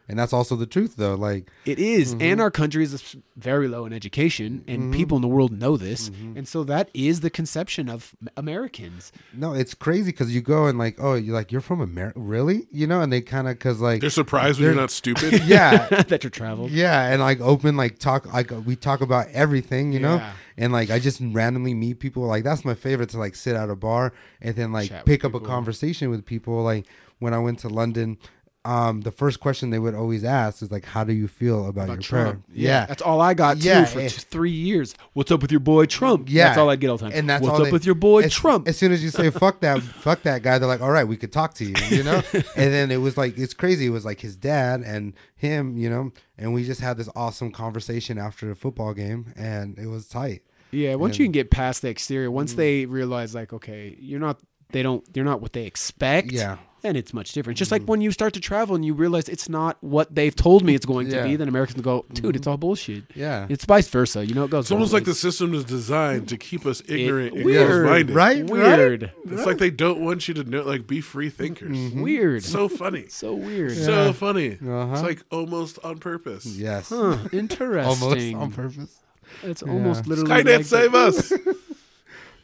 And 0.07 0.19
that's 0.19 0.33
also 0.33 0.55
the 0.55 0.65
truth 0.65 0.95
though. 0.97 1.15
Like 1.15 1.49
It 1.65 1.79
is. 1.79 2.11
and 2.11 2.21
mm-hmm. 2.21 2.41
our 2.41 2.51
country 2.51 2.83
is 2.83 3.15
very 3.37 3.67
low 3.67 3.85
in 3.85 3.93
education, 3.93 4.63
and 4.67 4.83
mm-hmm. 4.83 4.91
people 4.91 5.15
in 5.15 5.21
the 5.21 5.27
world 5.27 5.51
know 5.51 5.77
this, 5.77 6.09
mm-hmm. 6.09 6.37
and 6.37 6.47
so 6.47 6.63
that 6.65 6.89
is 6.93 7.21
the 7.21 7.29
conception 7.29 7.89
of 7.89 8.13
Americans. 8.35 9.11
no, 9.33 9.53
it's 9.53 9.73
crazy 9.73 10.11
because 10.11 10.33
you 10.33 10.41
go 10.41 10.67
and 10.67 10.77
like, 10.77 10.97
oh, 10.99 11.13
you're 11.13 11.33
like 11.33 11.51
you're 11.51 11.61
from 11.61 11.81
America, 11.81 12.19
really? 12.19 12.67
You 12.71 12.87
know, 12.87 13.01
and 13.01 13.11
they 13.11 13.21
kind 13.21 13.47
of 13.47 13.57
because 13.57 13.79
like 13.79 14.01
They're 14.01 14.09
surprised 14.09 14.59
when 14.59 14.67
you're 14.67 14.75
not 14.75 14.91
stupid. 14.91 15.43
yeah, 15.45 15.87
that 16.07 16.23
you're 16.23 16.31
traveled. 16.31 16.71
yeah, 16.71 17.07
and 17.07 17.21
like 17.21 17.39
open 17.39 17.77
like 17.77 17.97
talk 17.97 18.31
like 18.33 18.51
we 18.65 18.75
talk 18.75 19.01
about 19.01 19.27
everything, 19.29 19.93
you 19.93 19.99
know, 19.99 20.21
and 20.57 20.73
like 20.73 20.89
I 20.89 20.99
just 20.99 21.21
randomly 21.23 21.73
meet 21.73 21.99
people. 21.99 22.23
Like 22.23 22.43
that's 22.43 22.65
my 22.65 22.73
favorite 22.73 23.09
to 23.09 23.17
like 23.17 23.35
sit 23.35 23.55
at 23.55 23.69
a 23.69 23.75
bar 23.75 24.13
and 24.41 24.55
then 24.55 24.71
like 24.71 24.89
Chat 24.89 25.05
pick 25.05 25.23
up 25.23 25.33
a 25.33 25.39
conversation 25.39 26.09
with 26.09 26.25
people. 26.25 26.63
Like 26.63 26.85
when 27.19 27.33
I 27.33 27.39
went 27.39 27.59
to 27.59 27.69
London. 27.69 28.17
Um, 28.63 29.01
the 29.01 29.09
first 29.11 29.39
question 29.39 29.71
they 29.71 29.79
would 29.79 29.95
always 29.95 30.23
ask 30.23 30.61
is 30.61 30.71
like, 30.71 30.85
"How 30.85 31.03
do 31.03 31.13
you 31.13 31.27
feel 31.27 31.67
about, 31.67 31.85
About 31.85 31.93
your 31.93 32.01
Trump. 32.03 32.45
prayer?" 32.45 32.55
Yeah, 32.55 32.85
That's 32.85 33.01
all 33.01 33.19
I 33.19 33.33
got 33.33 33.57
too 33.59 33.67
Yeah, 33.67 33.85
for 33.85 33.99
eh. 34.01 34.07
t- 34.09 34.21
three 34.29 34.51
years. 34.51 34.93
What's 35.13 35.31
up 35.31 35.41
with 35.41 35.49
your 35.49 35.59
boy 35.61 35.87
Trump? 35.87 36.27
Yeah, 36.29 36.45
That's 36.49 36.59
all 36.59 36.69
I 36.69 36.75
get 36.75 36.89
all 36.91 36.97
the 36.97 37.05
time. 37.05 37.13
And 37.15 37.27
that's 37.27 37.41
What's 37.41 37.59
up 37.59 37.65
they- 37.65 37.71
with 37.71 37.87
your 37.87 37.95
boy 37.95 38.21
as, 38.21 38.33
Trump? 38.33 38.67
As 38.67 38.77
soon 38.77 38.91
as 38.91 39.03
you 39.03 39.09
say 39.09 39.29
"fuck 39.31 39.61
that," 39.61 39.81
fuck 39.81 40.21
that 40.23 40.43
guy, 40.43 40.59
they're 40.59 40.67
like, 40.67 40.81
"All 40.81 40.91
right, 40.91 41.07
we 41.07 41.17
could 41.17 41.31
talk 41.31 41.55
to 41.55 41.65
you," 41.65 41.73
you 41.89 42.03
know. 42.03 42.21
and 42.33 42.43
then 42.55 42.91
it 42.91 42.97
was 42.97 43.17
like 43.17 43.35
it's 43.35 43.55
crazy. 43.55 43.87
It 43.87 43.89
was 43.89 44.05
like 44.05 44.19
his 44.19 44.35
dad 44.35 44.81
and 44.81 45.13
him, 45.35 45.75
you 45.77 45.89
know, 45.89 46.11
and 46.37 46.53
we 46.53 46.63
just 46.63 46.81
had 46.81 46.97
this 46.97 47.09
awesome 47.15 47.51
conversation 47.51 48.19
after 48.19 48.47
the 48.47 48.53
football 48.53 48.93
game, 48.93 49.33
and 49.35 49.79
it 49.79 49.87
was 49.87 50.07
tight. 50.07 50.43
yeah, 50.69 50.93
once 50.93 51.13
and- 51.13 51.19
you 51.21 51.25
can 51.25 51.31
get 51.31 51.49
past 51.49 51.81
the 51.81 51.89
exterior, 51.89 52.29
once 52.29 52.53
they 52.53 52.85
realize 52.85 53.33
like, 53.33 53.53
okay, 53.53 53.95
you're 53.99 54.19
not 54.19 54.39
they 54.71 54.83
don't 54.83 55.03
you're 55.15 55.25
not 55.25 55.41
what 55.41 55.53
they 55.53 55.65
expect. 55.65 56.31
Yeah. 56.31 56.57
Then 56.81 56.95
it's 56.95 57.13
much 57.13 57.33
different. 57.33 57.57
Just 57.57 57.71
like 57.71 57.83
mm. 57.83 57.87
when 57.87 58.01
you 58.01 58.11
start 58.11 58.33
to 58.33 58.39
travel 58.39 58.75
and 58.75 58.83
you 58.83 58.93
realize 58.93 59.29
it's 59.29 59.47
not 59.47 59.77
what 59.81 60.13
they've 60.13 60.35
told 60.35 60.63
me 60.63 60.73
it's 60.73 60.85
going 60.85 61.09
to 61.09 61.23
be, 61.23 61.35
then 61.35 61.47
Americans 61.47 61.81
go, 61.81 62.05
dude, 62.11 62.35
it's 62.35 62.43
mm-hmm. 62.43 62.51
all 62.51 62.57
bullshit. 62.57 63.03
Yeah. 63.13 63.45
It's 63.49 63.65
vice 63.65 63.87
versa. 63.87 64.25
You 64.25 64.33
know, 64.33 64.45
it 64.45 64.51
goes. 64.51 64.65
It's 64.65 64.71
almost 64.71 64.91
both 64.91 65.01
like 65.01 65.05
the 65.05 65.13
system 65.13 65.53
is 65.53 65.63
designed 65.63 66.29
to 66.29 66.37
keep 66.37 66.65
us 66.65 66.81
ignorant 66.87 67.35
and 67.35 67.45
weird, 67.45 67.67
closed-minded. 67.67 68.15
right? 68.15 68.49
weird, 68.49 69.11
It's 69.25 69.45
like 69.45 69.59
they 69.59 69.69
don't 69.69 70.01
want 70.01 70.27
you 70.27 70.33
to 70.35 70.43
know, 70.43 70.63
like, 70.63 70.87
be 70.87 71.01
free 71.01 71.29
thinkers. 71.29 71.77
Mm-hmm. 71.77 72.01
weird, 72.01 72.43
So 72.43 72.67
funny. 72.67 73.07
so 73.09 73.35
weird. 73.35 73.77
So 73.77 74.13
funny. 74.13 74.53
Uh-huh. 74.53 74.93
It's 74.93 75.03
like 75.03 75.23
almost 75.31 75.77
on 75.83 75.99
purpose. 75.99 76.45
Yes. 76.45 76.89
Huh, 76.89 77.17
interesting. 77.31 78.35
Almost 78.35 78.35
on 78.35 78.51
purpose. 78.51 78.97
It's 79.43 79.63
almost 79.63 80.07
literally 80.07 80.43
Skynet 80.43 80.57
like 80.57 80.65
save 80.65 80.95
us. 80.95 81.31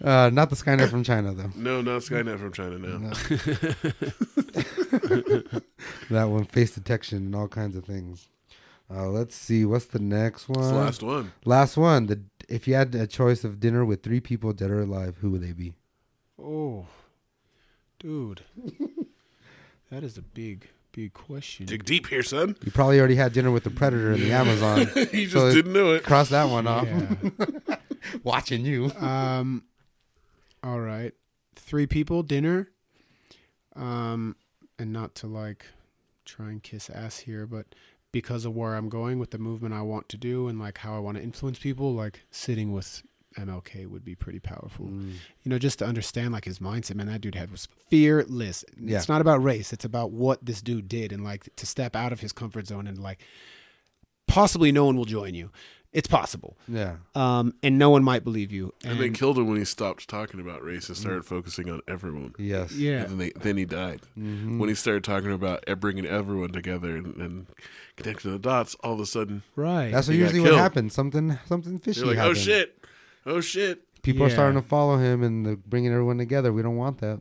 Uh, 0.04 0.30
not 0.32 0.50
the 0.50 0.56
Skynet 0.56 0.90
from 0.90 1.04
China 1.04 1.34
though. 1.34 1.52
no, 1.56 1.82
not 1.82 2.02
Skynet 2.02 2.40
from 2.40 2.52
China. 2.54 2.78
No. 2.78 3.12
That 6.10 6.26
one, 6.30 6.46
face 6.46 6.74
detection 6.74 7.18
and 7.20 7.36
all 7.36 7.48
kinds 7.48 7.76
of 7.76 7.86
things. 7.86 8.30
Uh, 8.90 9.08
let's 9.10 9.36
see. 9.36 9.66
What's 9.66 9.86
the 9.86 10.00
next 10.00 10.48
one? 10.48 10.60
It's 10.60 10.70
the 10.70 10.76
last 10.76 11.04
one. 11.04 11.32
Last 11.44 11.78
one. 11.78 12.08
The 12.08 12.22
if 12.48 12.68
you 12.68 12.76
had 12.76 12.96
a 12.96 13.06
choice 13.08 13.44
of 13.44 13.60
dinner 13.60 13.84
with 13.84 14.04
three 14.04 14.22
people, 14.22 14.54
dead 14.54 14.72
or 14.72 14.82
alive, 14.82 15.18
who 15.20 15.32
would 15.32 15.42
they 15.42 15.52
be? 15.52 15.74
Oh, 16.42 16.86
dude, 18.00 18.42
that 19.92 20.04
is 20.04 20.18
a 20.18 20.22
big, 20.22 20.70
big 20.94 21.14
question. 21.14 21.66
Dig 21.66 21.84
deep 21.84 22.08
here, 22.08 22.24
son. 22.24 22.56
You 22.64 22.72
probably 22.72 23.00
already 23.00 23.16
had 23.16 23.34
dinner 23.34 23.52
with 23.52 23.66
the 23.66 23.70
predator 23.72 24.14
in 24.14 24.22
the 24.22 24.32
Amazon. 24.32 24.88
You 25.12 25.28
just 25.28 25.34
So 25.34 25.48
it- 25.48 25.56
didn't 25.56 25.74
know 25.74 25.94
it. 25.94 26.04
Cross 26.04 26.30
that 26.30 26.50
one 26.50 26.68
off. 26.68 26.88
Yeah. 26.88 27.76
Watching 28.24 28.64
you. 28.66 28.92
um, 29.00 29.64
all 30.64 30.80
right, 30.80 31.14
three 31.56 31.88
people 31.88 32.24
dinner. 32.24 32.70
Um, 33.76 34.36
and 34.80 34.92
not 34.92 35.16
to 35.16 35.28
like 35.28 35.66
try 36.26 36.50
and 36.50 36.62
kiss 36.62 36.90
ass 36.90 37.20
here, 37.20 37.46
but 37.46 37.68
because 38.12 38.46
of 38.46 38.56
where 38.56 38.76
I'm 38.76 38.90
going 38.90 39.20
with 39.20 39.32
the 39.32 39.38
movement 39.38 39.74
I 39.74 39.82
want 39.82 40.10
to 40.10 40.18
do 40.18 40.48
and 40.48 40.60
like 40.60 40.78
how 40.80 40.96
I 40.96 41.00
want 41.00 41.18
to 41.18 41.24
influence 41.24 41.60
people, 41.60 41.94
like 41.94 42.22
sitting 42.32 42.72
with 42.72 43.04
MLK 43.38 43.88
would 43.88 44.04
be 44.04 44.16
pretty 44.16 44.40
powerful. 44.40 44.86
Mm. 44.86 45.14
You 45.44 45.50
know, 45.50 45.60
just 45.60 45.80
to 45.80 45.86
understand 45.86 46.34
like 46.34 46.46
his 46.46 46.60
mindset, 46.60 46.96
man, 46.96 47.08
that 47.08 47.22
dude 47.22 47.36
had 47.36 47.52
was 47.52 47.68
fearless. 47.90 48.66
Yeah. 48.80 48.98
It's 48.98 49.10
not 49.10 49.22
about 49.22 49.44
race; 49.44 49.74
it's 49.74 49.86
about 49.86 50.12
what 50.12 50.44
this 50.46 50.62
dude 50.62 50.88
did, 50.88 51.12
and 51.12 51.24
like 51.24 51.50
to 51.56 51.66
step 51.66 51.96
out 51.96 52.12
of 52.12 52.20
his 52.20 52.32
comfort 52.32 52.68
zone 52.68 52.88
and 52.88 52.98
like 52.98 53.22
possibly 54.28 54.72
no 54.72 54.86
one 54.86 54.98
will 54.98 55.06
join 55.06 55.34
you. 55.34 55.52
It's 55.94 56.08
possible, 56.08 56.58
Yeah. 56.68 56.98
um, 57.16 57.54
and 57.64 57.80
no 57.80 57.90
one 57.90 58.04
might 58.04 58.24
believe 58.24 58.52
you. 58.52 58.74
And 58.84 59.00
they 59.00 59.10
killed 59.10 59.38
him 59.38 59.48
when 59.48 59.58
he 59.58 59.66
stopped 59.66 60.08
talking 60.08 60.40
about 60.40 60.62
race 60.64 60.90
and 60.90 60.98
started 60.98 61.26
focusing 61.26 61.70
on 61.72 61.82
everyone. 61.88 62.36
Yes. 62.38 62.74
yeah, 62.76 63.02
And 63.04 63.12
then, 63.12 63.18
they, 63.18 63.30
then 63.32 63.58
he 63.58 63.66
died. 63.66 64.02
Mhm. 64.20 64.60
When 64.60 64.70
he 64.70 64.76
started 64.76 65.04
talking 65.06 65.32
about 65.32 65.64
bringing 65.80 66.06
everyone 66.06 66.52
together 66.52 66.96
and, 66.96 67.16
and 67.16 67.48
connecting 67.96 68.32
the 68.32 68.38
dots, 68.40 68.76
all 68.84 68.94
of 68.94 69.00
a 69.00 69.06
sudden 69.06 69.44
right. 69.56 69.92
That's 69.92 70.08
what 70.08 70.14
He 70.16 70.20
got 70.20 70.34
usually 70.34 70.52
what 70.52 70.60
happens. 70.60 70.94
Something 70.94 71.40
something 71.46 71.80
fishy 71.80 72.02
you're 72.02 72.10
like, 72.16 72.18
oh 72.20 72.34
shit, 72.34 72.78
oh 73.26 73.42
shit. 73.42 73.82
People 74.04 74.26
are 74.26 74.30
starting 74.30 74.62
to 74.62 74.66
follow 74.68 74.98
him 74.98 75.24
and 75.24 75.64
bringing 75.70 75.92
everyone 75.92 76.18
together. 76.18 76.54
We 76.54 76.62
don't 76.62 76.78
want 76.78 77.00
that. 77.00 77.20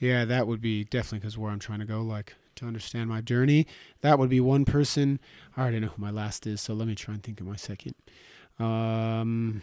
Yeah, 0.00 0.24
that 0.24 0.46
would 0.46 0.60
be 0.60 0.84
definitely 0.84 1.20
because 1.20 1.38
where 1.38 1.50
I'm 1.50 1.58
trying 1.60 1.78
to 1.80 1.86
go, 1.86 2.02
like 2.02 2.34
to 2.60 2.66
understand 2.66 3.08
my 3.08 3.20
journey. 3.20 3.66
That 4.02 4.18
would 4.18 4.30
be 4.30 4.40
one 4.40 4.64
person. 4.64 5.18
I 5.56 5.62
already 5.62 5.80
know 5.80 5.88
who 5.88 6.00
my 6.00 6.10
last 6.10 6.46
is, 6.46 6.60
so 6.60 6.74
let 6.74 6.86
me 6.86 6.94
try 6.94 7.14
and 7.14 7.22
think 7.22 7.40
of 7.40 7.46
my 7.46 7.56
second. 7.56 7.94
Um, 8.58 9.62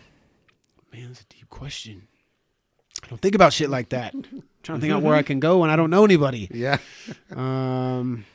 man, 0.91 1.07
that's 1.07 1.21
a 1.21 1.25
deep 1.25 1.49
question. 1.49 2.07
I 3.03 3.07
don't 3.07 3.21
think 3.21 3.35
about 3.35 3.53
shit 3.53 3.69
like 3.69 3.89
that. 3.89 4.13
I'm 4.15 4.43
trying 4.63 4.79
to 4.79 4.81
think 4.81 4.93
out 4.93 5.03
where 5.03 5.15
I 5.15 5.21
can 5.21 5.39
go 5.39 5.59
when 5.59 5.69
I 5.69 5.75
don't 5.75 5.89
know 5.89 6.03
anybody. 6.03 6.49
Yeah. 6.51 6.77
Um, 7.35 8.25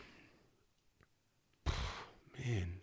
man. 2.38 2.74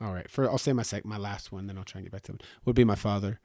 All 0.00 0.12
right. 0.14 0.28
For 0.30 0.48
I'll 0.48 0.56
say 0.56 0.72
my 0.72 0.82
sec, 0.82 1.04
my 1.04 1.18
last 1.18 1.52
one, 1.52 1.66
then 1.66 1.76
I'll 1.76 1.84
try 1.84 1.98
and 1.98 2.06
get 2.06 2.12
back 2.12 2.22
to 2.22 2.32
it. 2.32 2.42
Would 2.64 2.76
be 2.76 2.84
my 2.84 2.94
father. 2.94 3.40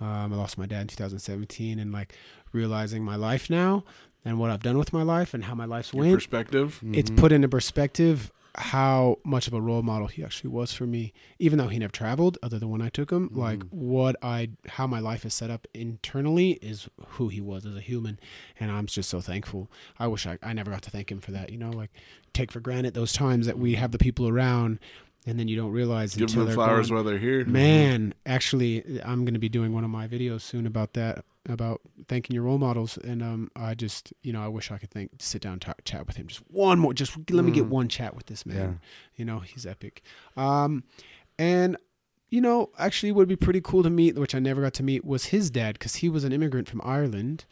Um, 0.00 0.32
I 0.32 0.36
lost 0.36 0.58
my 0.58 0.66
dad 0.66 0.82
in 0.82 0.86
2017, 0.88 1.78
and 1.78 1.90
like 1.90 2.14
realizing 2.52 3.02
my 3.02 3.16
life 3.16 3.48
now 3.48 3.84
and 4.28 4.38
what 4.38 4.50
I've 4.50 4.62
done 4.62 4.78
with 4.78 4.92
my 4.92 5.02
life 5.02 5.34
and 5.34 5.44
how 5.44 5.54
my 5.54 5.64
life's 5.64 5.92
Your 5.92 6.02
went. 6.02 6.14
perspective. 6.14 6.80
It's 6.92 7.10
put 7.10 7.32
into 7.32 7.48
perspective 7.48 8.30
how 8.54 9.18
much 9.24 9.46
of 9.46 9.52
a 9.52 9.60
role 9.60 9.82
model 9.82 10.08
he 10.08 10.24
actually 10.24 10.50
was 10.50 10.72
for 10.72 10.84
me, 10.84 11.12
even 11.38 11.58
though 11.58 11.68
he 11.68 11.78
never 11.78 11.92
traveled, 11.92 12.36
other 12.42 12.58
than 12.58 12.68
when 12.70 12.82
I 12.82 12.88
took 12.88 13.10
him. 13.10 13.28
Mm-hmm. 13.28 13.38
Like 13.38 13.62
what 13.70 14.16
I, 14.22 14.50
how 14.68 14.86
my 14.86 14.98
life 14.98 15.24
is 15.24 15.32
set 15.32 15.48
up 15.50 15.66
internally 15.74 16.52
is 16.60 16.88
who 17.06 17.28
he 17.28 17.40
was 17.40 17.64
as 17.64 17.76
a 17.76 17.80
human, 17.80 18.18
and 18.58 18.70
I'm 18.70 18.86
just 18.86 19.08
so 19.08 19.20
thankful. 19.20 19.70
I 19.98 20.08
wish 20.08 20.26
I, 20.26 20.38
I 20.42 20.52
never 20.52 20.70
got 20.70 20.82
to 20.82 20.90
thank 20.90 21.10
him 21.10 21.20
for 21.20 21.30
that. 21.32 21.50
You 21.50 21.58
know, 21.58 21.70
like 21.70 21.90
take 22.32 22.50
for 22.50 22.60
granted 22.60 22.94
those 22.94 23.12
times 23.12 23.46
that 23.46 23.58
we 23.58 23.74
have 23.76 23.92
the 23.92 23.98
people 23.98 24.28
around, 24.28 24.80
and 25.24 25.38
then 25.38 25.46
you 25.46 25.56
don't 25.56 25.70
realize 25.72 26.14
Give 26.14 26.22
until 26.22 26.40
them 26.40 26.46
they're 26.48 26.54
flowers 26.54 26.88
gone. 26.88 26.96
while 26.96 27.04
they're 27.04 27.18
here. 27.18 27.44
Man, 27.44 28.12
actually, 28.26 29.00
I'm 29.04 29.24
going 29.24 29.34
to 29.34 29.40
be 29.40 29.48
doing 29.48 29.72
one 29.72 29.84
of 29.84 29.90
my 29.90 30.08
videos 30.08 30.40
soon 30.40 30.66
about 30.66 30.94
that, 30.94 31.24
about 31.48 31.80
thanking 32.08 32.34
your 32.34 32.44
role 32.44 32.58
models. 32.58 32.98
And 32.98 33.22
um, 33.22 33.50
I 33.56 33.74
just, 33.74 34.12
you 34.22 34.32
know, 34.32 34.42
I 34.42 34.48
wish 34.48 34.70
I 34.70 34.78
could 34.78 34.90
think, 34.90 35.10
sit 35.18 35.42
down, 35.42 35.54
and 35.54 35.62
talk, 35.62 35.82
chat 35.84 36.06
with 36.06 36.16
him. 36.16 36.26
Just 36.26 36.42
one 36.50 36.78
more, 36.78 36.92
just 36.94 37.16
let 37.30 37.44
me 37.44 37.50
get 37.50 37.66
one 37.66 37.88
chat 37.88 38.14
with 38.14 38.26
this 38.26 38.44
man. 38.44 38.56
Yeah. 38.56 38.88
You 39.16 39.24
know, 39.24 39.38
he's 39.40 39.66
epic. 39.66 40.02
Um, 40.36 40.84
and 41.38 41.76
you 42.30 42.40
know, 42.42 42.70
actually, 42.78 43.10
would 43.12 43.28
be 43.28 43.36
pretty 43.36 43.60
cool 43.60 43.82
to 43.82 43.90
meet, 43.90 44.16
which 44.16 44.34
I 44.34 44.38
never 44.38 44.60
got 44.60 44.74
to 44.74 44.82
meet, 44.82 45.04
was 45.04 45.26
his 45.26 45.50
dad 45.50 45.74
because 45.74 45.96
he 45.96 46.08
was 46.08 46.24
an 46.24 46.32
immigrant 46.32 46.68
from 46.68 46.82
Ireland 46.84 47.46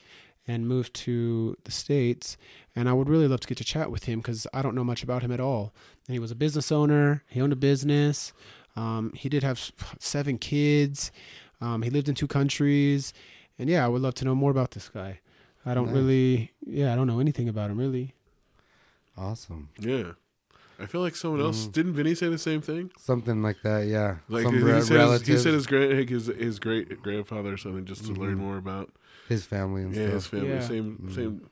and 0.46 0.68
moved 0.68 0.94
to 0.94 1.56
the 1.64 1.70
states. 1.70 2.36
And 2.74 2.88
I 2.88 2.92
would 2.92 3.08
really 3.08 3.26
love 3.26 3.40
to 3.40 3.48
get 3.48 3.58
to 3.58 3.64
chat 3.64 3.90
with 3.90 4.04
him 4.04 4.20
because 4.20 4.46
I 4.52 4.62
don't 4.62 4.74
know 4.74 4.84
much 4.84 5.02
about 5.02 5.22
him 5.22 5.32
at 5.32 5.40
all. 5.40 5.74
And 6.06 6.14
he 6.14 6.18
was 6.18 6.30
a 6.30 6.36
business 6.36 6.70
owner. 6.70 7.24
He 7.28 7.40
owned 7.40 7.52
a 7.52 7.56
business. 7.56 8.32
Um, 8.76 9.12
he 9.14 9.28
did 9.28 9.42
have 9.42 9.72
seven 9.98 10.38
kids. 10.38 11.10
Um, 11.60 11.82
he 11.82 11.90
lived 11.90 12.08
in 12.08 12.14
two 12.14 12.28
countries. 12.28 13.14
And 13.58 13.68
yeah, 13.70 13.84
I 13.84 13.88
would 13.88 14.02
love 14.02 14.14
to 14.16 14.24
know 14.24 14.34
more 14.34 14.50
about 14.50 14.72
this 14.72 14.88
guy. 14.88 15.20
I 15.64 15.74
don't 15.74 15.86
Nice. 15.86 15.94
really, 15.96 16.52
yeah, 16.66 16.92
I 16.92 16.96
don't 16.96 17.06
know 17.06 17.20
anything 17.20 17.48
about 17.48 17.70
him 17.70 17.78
really. 17.78 18.14
Awesome. 19.16 19.70
Yeah. 19.78 20.12
I 20.78 20.84
feel 20.84 21.00
like 21.00 21.16
someone 21.16 21.40
else 21.40 21.66
didn't 21.66 21.94
Vinny 21.94 22.14
say 22.14 22.28
the 22.28 22.36
same 22.36 22.60
thing? 22.60 22.90
Something 22.98 23.42
like 23.42 23.56
that. 23.62 23.86
Yeah. 23.86 24.16
Like 24.28 24.44
Some 24.44 24.54
he, 24.56 24.62
re- 24.62 24.82
said 24.82 25.00
his, 25.10 25.26
he 25.26 25.38
said 25.38 25.54
his 25.54 25.66
great 25.66 26.08
his, 26.08 26.26
his 26.26 26.58
great 26.58 27.02
grandfather 27.02 27.54
or 27.54 27.56
something 27.56 27.86
just 27.86 28.04
to 28.06 28.12
learn 28.12 28.34
Mhm. 28.36 28.40
more 28.40 28.58
about 28.58 28.92
his 29.28 29.46
family 29.46 29.82
and 29.82 29.94
yeah 29.94 30.02
his 30.08 30.24
stuff. 30.24 30.38
family 30.40 30.54
Yeah. 30.54 30.60
same 30.60 30.98
Mhm. 31.02 31.14
same 31.14 31.50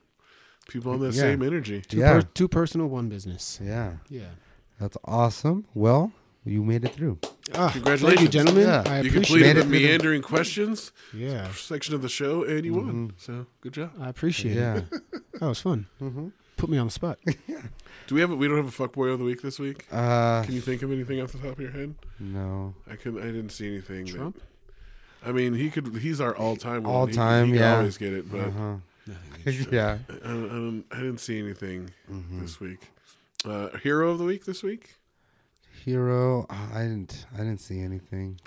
people 0.68 0.92
on 0.92 1.00
that 1.00 1.14
Yeah. 1.14 1.22
same 1.22 1.42
energy. 1.42 1.80
Two, 1.80 1.96
Yeah. 1.98 2.20
per- 2.20 2.28
two 2.34 2.48
personal, 2.48 2.86
one 2.88 3.08
business. 3.08 3.58
Yeah. 3.62 3.94
Yeah. 4.10 4.32
That's 4.78 4.98
awesome. 5.04 5.64
Well, 5.72 6.12
you 6.44 6.62
made 6.64 6.84
it 6.84 6.92
through. 6.94 7.18
Ah, 7.54 7.70
Congratulations. 7.70 8.02
Thank 8.02 8.20
you, 8.20 8.28
gentlemen. 8.28 8.66
Yeah. 8.66 8.82
I 8.86 9.00
You 9.00 9.10
appreciate 9.10 9.12
completed 9.12 9.46
Made 9.46 9.54
the 9.56 9.60
it 9.60 9.64
the- 9.64 9.86
meandering 9.86 10.22
questions 10.22 10.92
Yeah. 11.12 11.50
section 11.52 11.94
of 11.94 12.02
the 12.02 12.08
show 12.08 12.42
and 12.44 12.64
you 12.64 12.74
won. 12.74 13.08
Mhm. 13.08 13.12
So 13.16 13.46
good 13.60 13.72
job. 13.74 13.90
I 14.00 14.08
appreciate 14.08 14.56
Yeah. 14.56 14.76
it. 14.78 14.84
That 15.40 15.48
was 15.48 15.60
fun. 15.60 15.86
mm-hmm. 16.00 16.28
Put 16.56 16.70
me 16.70 16.78
on 16.78 16.86
the 16.86 16.92
spot. 16.92 17.18
Do 18.06 18.14
we 18.14 18.20
have 18.20 18.30
a, 18.30 18.36
we 18.36 18.46
don't 18.46 18.56
have 18.56 18.68
a 18.68 18.88
fuckboy 18.88 19.12
of 19.12 19.18
the 19.18 19.24
week 19.24 19.42
this 19.42 19.58
week? 19.58 19.86
Uh, 19.90 20.42
Can 20.44 20.54
you 20.54 20.60
think 20.60 20.82
of 20.82 20.92
anything 20.92 21.20
off 21.20 21.32
the 21.32 21.38
top 21.38 21.52
of 21.52 21.60
your 21.60 21.70
head? 21.72 21.94
no. 22.20 22.74
I 22.88 22.96
couldn't. 22.96 23.20
I 23.20 23.26
didn't 23.26 23.50
see 23.50 23.66
anything. 23.66 24.04
that- 24.06 24.14
Trump? 24.14 24.40
I 25.26 25.32
mean, 25.32 25.54
he 25.54 25.70
could. 25.70 25.96
He's 25.96 26.20
our 26.20 26.36
all-time. 26.36 26.86
All 26.86 27.06
He- 27.06 27.14
time, 27.14 27.46
He, 27.46 27.52
could 27.52 27.60
yeah. 27.60 27.76
always 27.78 27.96
get 27.98 28.12
it, 28.12 28.30
but 28.30 28.40
Uh-huh. 28.42 28.76
yeah. 29.72 29.98
I, 30.24 30.28
I, 30.28 30.82
I 30.92 30.96
didn't 31.00 31.18
see 31.18 31.38
anything 31.38 31.90
Mhm. 32.10 32.40
this 32.40 32.60
week. 32.60 32.90
Uh, 33.44 33.76
hero 33.78 34.10
of 34.10 34.18
the 34.18 34.24
week 34.24 34.44
this 34.44 34.62
week. 34.62 34.94
Hero. 35.84 36.46
I 36.48 36.82
didn't. 36.82 37.26
I 37.34 37.38
didn't 37.38 37.58
see 37.58 37.80
anything. 37.80 38.40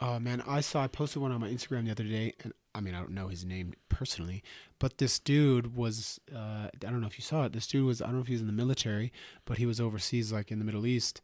Oh 0.00 0.18
man, 0.18 0.42
I 0.46 0.62
saw 0.62 0.82
I 0.82 0.86
posted 0.86 1.20
one 1.20 1.30
on 1.30 1.40
my 1.40 1.50
Instagram 1.50 1.84
the 1.84 1.90
other 1.90 2.04
day, 2.04 2.32
and 2.42 2.54
I 2.74 2.80
mean 2.80 2.94
I 2.94 2.98
don't 2.98 3.12
know 3.12 3.28
his 3.28 3.44
name 3.44 3.74
personally, 3.90 4.42
but 4.78 4.96
this 4.96 5.18
dude 5.18 5.76
was 5.76 6.18
uh, 6.34 6.68
I 6.72 6.78
don't 6.80 7.02
know 7.02 7.06
if 7.06 7.18
you 7.18 7.22
saw 7.22 7.44
it. 7.44 7.52
This 7.52 7.66
dude 7.66 7.84
was 7.84 8.00
I 8.00 8.06
don't 8.06 8.14
know 8.14 8.22
if 8.22 8.26
he 8.26 8.32
was 8.32 8.40
in 8.40 8.46
the 8.46 8.54
military, 8.54 9.12
but 9.44 9.58
he 9.58 9.66
was 9.66 9.80
overseas 9.82 10.32
like 10.32 10.50
in 10.50 10.58
the 10.58 10.64
Middle 10.64 10.86
East, 10.86 11.20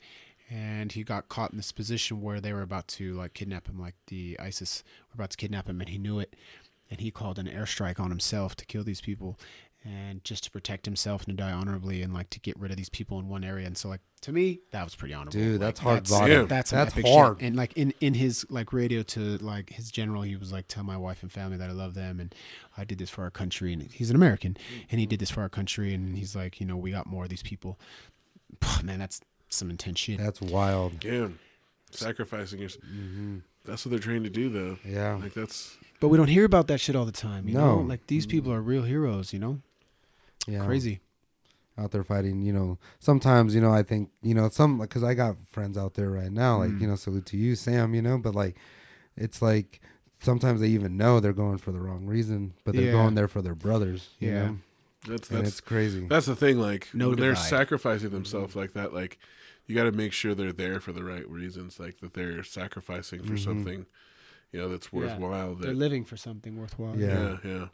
and 0.50 0.92
he 0.92 1.02
got 1.02 1.30
caught 1.30 1.50
in 1.50 1.56
this 1.56 1.72
position 1.72 2.20
where 2.20 2.42
they 2.42 2.52
were 2.52 2.62
about 2.62 2.86
to 2.88 3.14
like 3.14 3.32
kidnap 3.32 3.68
him, 3.68 3.80
like 3.80 3.94
the 4.08 4.38
ISIS 4.38 4.84
were 5.08 5.14
about 5.14 5.30
to 5.30 5.38
kidnap 5.38 5.66
him, 5.66 5.80
and 5.80 5.88
he 5.88 5.96
knew 5.96 6.18
it, 6.18 6.36
and 6.90 7.00
he 7.00 7.10
called 7.10 7.38
an 7.38 7.48
airstrike 7.48 7.98
on 7.98 8.10
himself 8.10 8.54
to 8.56 8.66
kill 8.66 8.84
these 8.84 9.00
people. 9.00 9.38
And 9.84 10.22
just 10.24 10.44
to 10.44 10.50
protect 10.50 10.84
himself 10.84 11.24
and 11.26 11.38
to 11.38 11.42
die 11.42 11.52
honorably, 11.52 12.02
and 12.02 12.12
like 12.12 12.28
to 12.30 12.40
get 12.40 12.58
rid 12.58 12.70
of 12.72 12.76
these 12.76 12.88
people 12.88 13.18
in 13.20 13.28
one 13.28 13.44
area, 13.44 13.66
and 13.66 13.78
so 13.78 13.88
like 13.88 14.00
to 14.22 14.32
me, 14.32 14.58
that 14.72 14.84
was 14.84 14.96
pretty 14.96 15.14
honorable. 15.14 15.32
Dude, 15.38 15.52
Like, 15.52 15.60
that's 15.60 15.80
hard 15.80 15.96
That's, 15.98 16.10
body. 16.10 16.32
Yeah. 16.32 16.42
that's, 16.42 16.70
some 16.70 16.78
That's 16.80 16.92
epic 16.92 17.06
hard. 17.06 17.38
shit. 17.38 17.46
And 17.46 17.56
like 17.56 17.72
in 17.74 17.94
in 18.00 18.14
his 18.14 18.44
like 18.50 18.72
radio 18.72 19.02
to 19.04 19.38
like 19.38 19.70
his 19.70 19.90
general, 19.92 20.22
he 20.22 20.34
was 20.36 20.50
like, 20.52 20.66
"Tell 20.66 20.82
my 20.82 20.96
wife 20.96 21.22
and 21.22 21.30
family 21.30 21.56
that 21.58 21.70
I 21.70 21.72
love 21.72 21.94
them, 21.94 22.18
and 22.18 22.34
I 22.76 22.84
did 22.84 22.98
this 22.98 23.08
for 23.08 23.22
our 23.22 23.30
country." 23.30 23.72
And 23.72 23.82
he's 23.82 24.10
an 24.10 24.16
American, 24.16 24.56
and 24.90 24.98
he 25.00 25.06
did 25.06 25.20
this 25.20 25.30
for 25.30 25.42
our 25.42 25.48
country. 25.48 25.94
And 25.94 26.18
he's 26.18 26.34
like, 26.34 26.60
you 26.60 26.66
know, 26.66 26.76
we 26.76 26.90
got 26.90 27.06
more 27.06 27.22
of 27.24 27.30
these 27.30 27.42
people. 27.44 27.78
Man, 28.82 28.98
that's 28.98 29.20
some 29.48 29.70
intense 29.70 30.00
shit. 30.00 30.18
That's 30.18 30.40
wild. 30.40 31.02
Yeah, 31.04 31.28
sacrificing 31.92 32.58
yourself. 32.60 32.84
hmm 32.84 33.38
That's 33.64 33.84
what 33.86 33.90
they're 33.90 33.98
trained 34.00 34.24
to 34.24 34.30
do, 34.30 34.48
though. 34.48 34.78
Yeah. 34.84 35.14
Like 35.14 35.34
that's 35.34 35.76
But 36.00 36.08
we 36.08 36.16
don't 36.18 36.28
hear 36.28 36.44
about 36.44 36.66
that 36.66 36.80
shit 36.80 36.96
all 36.96 37.04
the 37.04 37.12
time. 37.12 37.48
You 37.48 37.54
know, 37.54 37.76
like 37.78 38.06
these 38.08 38.26
people 38.26 38.52
are 38.52 38.60
real 38.60 38.82
heroes. 38.82 39.32
You 39.32 39.38
know, 39.38 39.60
Yeah. 40.48 40.64
crazy. 40.64 41.00
out 41.76 41.92
there 41.92 42.02
fighting. 42.02 42.42
You 42.42 42.52
know, 42.52 42.78
sometimes 42.98 43.54
you 43.54 43.60
know 43.60 43.72
I 43.72 43.84
think 43.84 44.10
you 44.20 44.34
know 44.34 44.48
some 44.48 44.78
because 44.78 45.04
I 45.04 45.14
got 45.14 45.36
friends 45.48 45.78
out 45.78 45.94
there 45.94 46.10
right 46.10 46.32
now. 46.32 46.58
Like 46.58 46.70
Mm. 46.70 46.80
you 46.80 46.86
know, 46.88 46.96
salute 46.96 47.26
to 47.26 47.36
you, 47.36 47.54
Sam. 47.54 47.94
You 47.94 48.02
know, 48.02 48.18
but 48.18 48.34
like 48.34 48.56
it's 49.16 49.40
like 49.40 49.80
sometimes 50.20 50.60
they 50.60 50.66
even 50.68 50.96
know 50.96 51.20
they're 51.20 51.32
going 51.32 51.58
for 51.58 51.70
the 51.70 51.78
wrong 51.80 52.04
reason, 52.06 52.54
but 52.64 52.74
they're 52.74 52.86
Yeah. 52.86 52.90
going 52.92 53.14
there 53.14 53.28
for 53.28 53.42
their 53.42 53.54
brothers. 53.54 54.08
You 54.18 54.30
Yeah. 54.30 54.46
know? 54.46 54.58
that's 55.06 55.30
and 55.30 55.38
that's 55.38 55.48
it's 55.50 55.60
crazy. 55.60 56.06
that's 56.08 56.26
the 56.26 56.34
thing. 56.34 56.58
Like 56.58 56.88
No 56.92 57.10
when 57.10 57.20
they're 57.20 57.36
sacrificing 57.36 58.10
themselves 58.10 58.56
like 58.56 58.72
that, 58.72 58.92
like 58.92 59.16
you 59.66 59.76
got 59.76 59.84
to 59.84 59.92
make 59.92 60.12
sure 60.12 60.34
they're 60.34 60.52
there 60.52 60.80
for 60.80 60.92
the 60.92 61.04
right 61.04 61.28
reasons. 61.30 61.78
Like 61.78 62.00
that 62.00 62.14
they're 62.14 62.42
sacrificing 62.42 63.22
for 63.22 63.34
Mhm. 63.34 63.44
something, 63.44 63.86
you 64.50 64.58
know, 64.60 64.68
that's 64.68 64.88
Yeah. 64.92 64.98
worthwhile. 64.98 65.54
They're 65.54 65.72
living 65.74 66.04
for 66.04 66.16
something 66.16 66.56
worthwhile. 66.56 66.98
Yeah. 66.98 67.38
yeah, 67.44 67.50
yeah. 67.50 67.68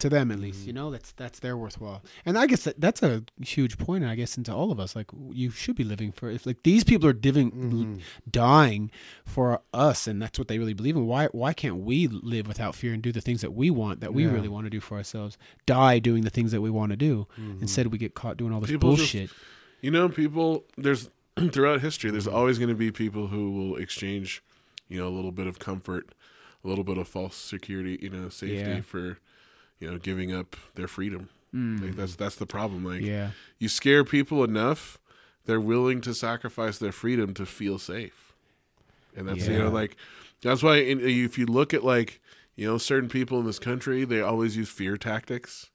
To 0.00 0.08
them 0.08 0.30
at 0.30 0.38
least 0.40 0.66
you 0.66 0.72
know 0.72 0.90
that's 0.90 1.12
that's 1.12 1.38
their 1.40 1.56
worthwhile 1.56 2.02
and 2.24 2.36
i 2.38 2.46
guess 2.46 2.64
that, 2.64 2.80
that's 2.80 3.02
a 3.02 3.22
huge 3.42 3.78
point 3.78 4.04
i 4.04 4.14
guess 4.14 4.36
into 4.38 4.52
all 4.52 4.72
of 4.72 4.80
us 4.80 4.96
like 4.96 5.06
you 5.30 5.50
should 5.50 5.76
be 5.76 5.84
living 5.84 6.10
for 6.12 6.30
if 6.30 6.44
like 6.46 6.62
these 6.62 6.82
people 6.84 7.08
are 7.08 7.12
diving, 7.12 7.50
Mhm. 7.52 8.00
dying 8.30 8.90
for 9.24 9.60
us 9.72 10.06
and 10.06 10.20
that's 10.20 10.38
what 10.38 10.48
they 10.48 10.58
really 10.58 10.74
believe 10.74 10.96
in 10.96 11.06
why 11.06 11.26
why 11.28 11.52
can't 11.52 11.76
we 11.78 12.06
live 12.08 12.46
without 12.48 12.74
fear 12.74 12.92
and 12.92 13.02
do 13.02 13.12
the 13.12 13.20
things 13.20 13.40
that 13.42 13.52
we 13.52 13.70
want 13.70 14.00
that 14.00 14.12
we 14.14 14.24
Yeah. 14.24 14.32
really 14.32 14.48
want 14.48 14.66
to 14.66 14.70
do 14.70 14.80
for 14.80 14.96
ourselves 14.96 15.36
die 15.66 15.98
doing 15.98 16.22
the 16.24 16.30
things 16.30 16.50
that 16.52 16.60
we 16.60 16.70
want 16.70 16.90
to 16.90 16.96
do 16.96 17.26
Mhm. 17.38 17.60
instead 17.62 17.86
we 17.88 17.98
get 17.98 18.14
caught 18.14 18.36
doing 18.36 18.52
all 18.52 18.60
this 18.60 18.70
People 18.70 18.96
just- 18.96 19.12
bullshit 19.12 19.30
You 19.82 19.90
know, 19.90 20.10
people. 20.10 20.64
There's 20.76 21.08
throughout 21.52 21.80
history. 21.80 22.10
There's 22.10 22.26
always 22.26 22.58
going 22.58 22.68
to 22.68 22.74
be 22.74 22.90
people 22.92 23.28
who 23.28 23.50
will 23.52 23.76
exchange, 23.76 24.42
you 24.90 24.98
know, 25.00 25.08
a 25.08 25.14
little 25.14 25.32
bit 25.32 25.46
of 25.46 25.58
comfort, 25.58 26.10
a 26.62 26.68
little 26.68 26.84
bit 26.84 26.98
of 26.98 27.08
false 27.08 27.34
security, 27.34 27.98
you 28.02 28.10
know, 28.10 28.28
safety 28.28 28.56
Yeah. 28.56 28.80
for, 28.82 29.18
you 29.80 29.90
know, 29.90 29.98
giving 29.98 30.32
up 30.34 30.56
their 30.74 30.88
freedom. 30.88 31.28
Mm. 31.54 31.82
Like 31.82 31.96
that's 31.96 32.14
that's 32.14 32.36
the 32.36 32.46
problem. 32.46 32.84
Like 32.84 33.00
yeah 33.02 33.30
you 33.58 33.68
scare 33.68 34.04
people 34.04 34.44
enough, 34.44 34.98
they're 35.46 35.60
willing 35.60 36.00
to 36.02 36.14
sacrifice 36.14 36.78
their 36.78 36.92
freedom 36.92 37.34
to 37.34 37.46
feel 37.46 37.78
safe. 37.78 38.32
And 39.16 39.28
that's 39.28 39.48
you 39.48 39.58
know 39.58 39.70
like 39.70 39.96
that's 40.42 40.62
why 40.62 40.76
in, 40.76 41.00
if 41.00 41.38
you 41.38 41.46
look 41.46 41.74
at 41.74 41.82
like 41.82 42.20
you 42.54 42.66
know 42.66 42.78
certain 42.78 43.08
people 43.08 43.40
in 43.40 43.46
this 43.46 43.58
country, 43.58 44.04
they 44.04 44.20
always 44.20 44.56
use 44.56 44.68
fear 44.68 44.96
tactics. 44.96 45.70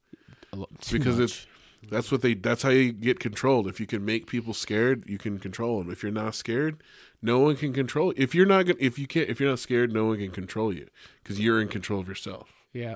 a 0.54 0.56
lo- 0.56 0.70
too 0.80 0.98
because 0.98 1.18
much. 1.20 1.24
it's 1.24 1.48
that's 1.90 2.12
what 2.12 2.22
they 2.22 2.34
that's 2.34 2.64
how 2.64 2.70
you 2.70 2.92
get 2.92 3.20
controlled 3.20 3.68
if 3.68 3.80
you 3.80 3.86
can 3.86 4.04
make 4.04 4.28
people 4.28 4.54
scared 4.54 5.04
you 5.08 5.18
can 5.18 5.38
control 5.40 5.80
them 5.80 5.92
if 5.92 6.02
you're 6.02 6.12
not 6.12 6.34
scared 6.34 6.82
no 7.22 7.40
one 7.40 7.56
can 7.56 7.74
control 7.74 8.14
if 8.18 8.34
you're 8.34 8.46
not 8.46 8.68
if 8.80 8.98
you 8.98 9.08
can't 9.08 9.30
if 9.30 9.40
you're 9.40 9.50
not 9.50 9.60
scared 9.60 9.92
no 9.94 10.06
one 10.06 10.18
can 10.18 10.32
control 10.32 10.74
you 10.74 10.88
because 11.22 11.40
you're 11.40 11.62
in 11.62 11.68
control 11.68 12.00
of 12.00 12.08
yourself 12.08 12.50
yeah 12.74 12.96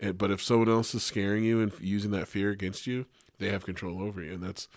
and, 0.00 0.18
but 0.18 0.30
if 0.30 0.42
someone 0.42 0.68
else 0.68 0.94
is 0.94 1.02
scaring 1.02 1.44
you 1.44 1.60
and 1.60 1.72
using 1.80 2.10
that 2.10 2.28
fear 2.28 2.50
against 2.50 2.86
you 2.86 3.06
they 3.38 3.50
have 3.50 3.64
control 3.64 4.02
over 4.02 4.22
you. 4.22 4.32
And 4.32 4.42
that's 4.42 4.68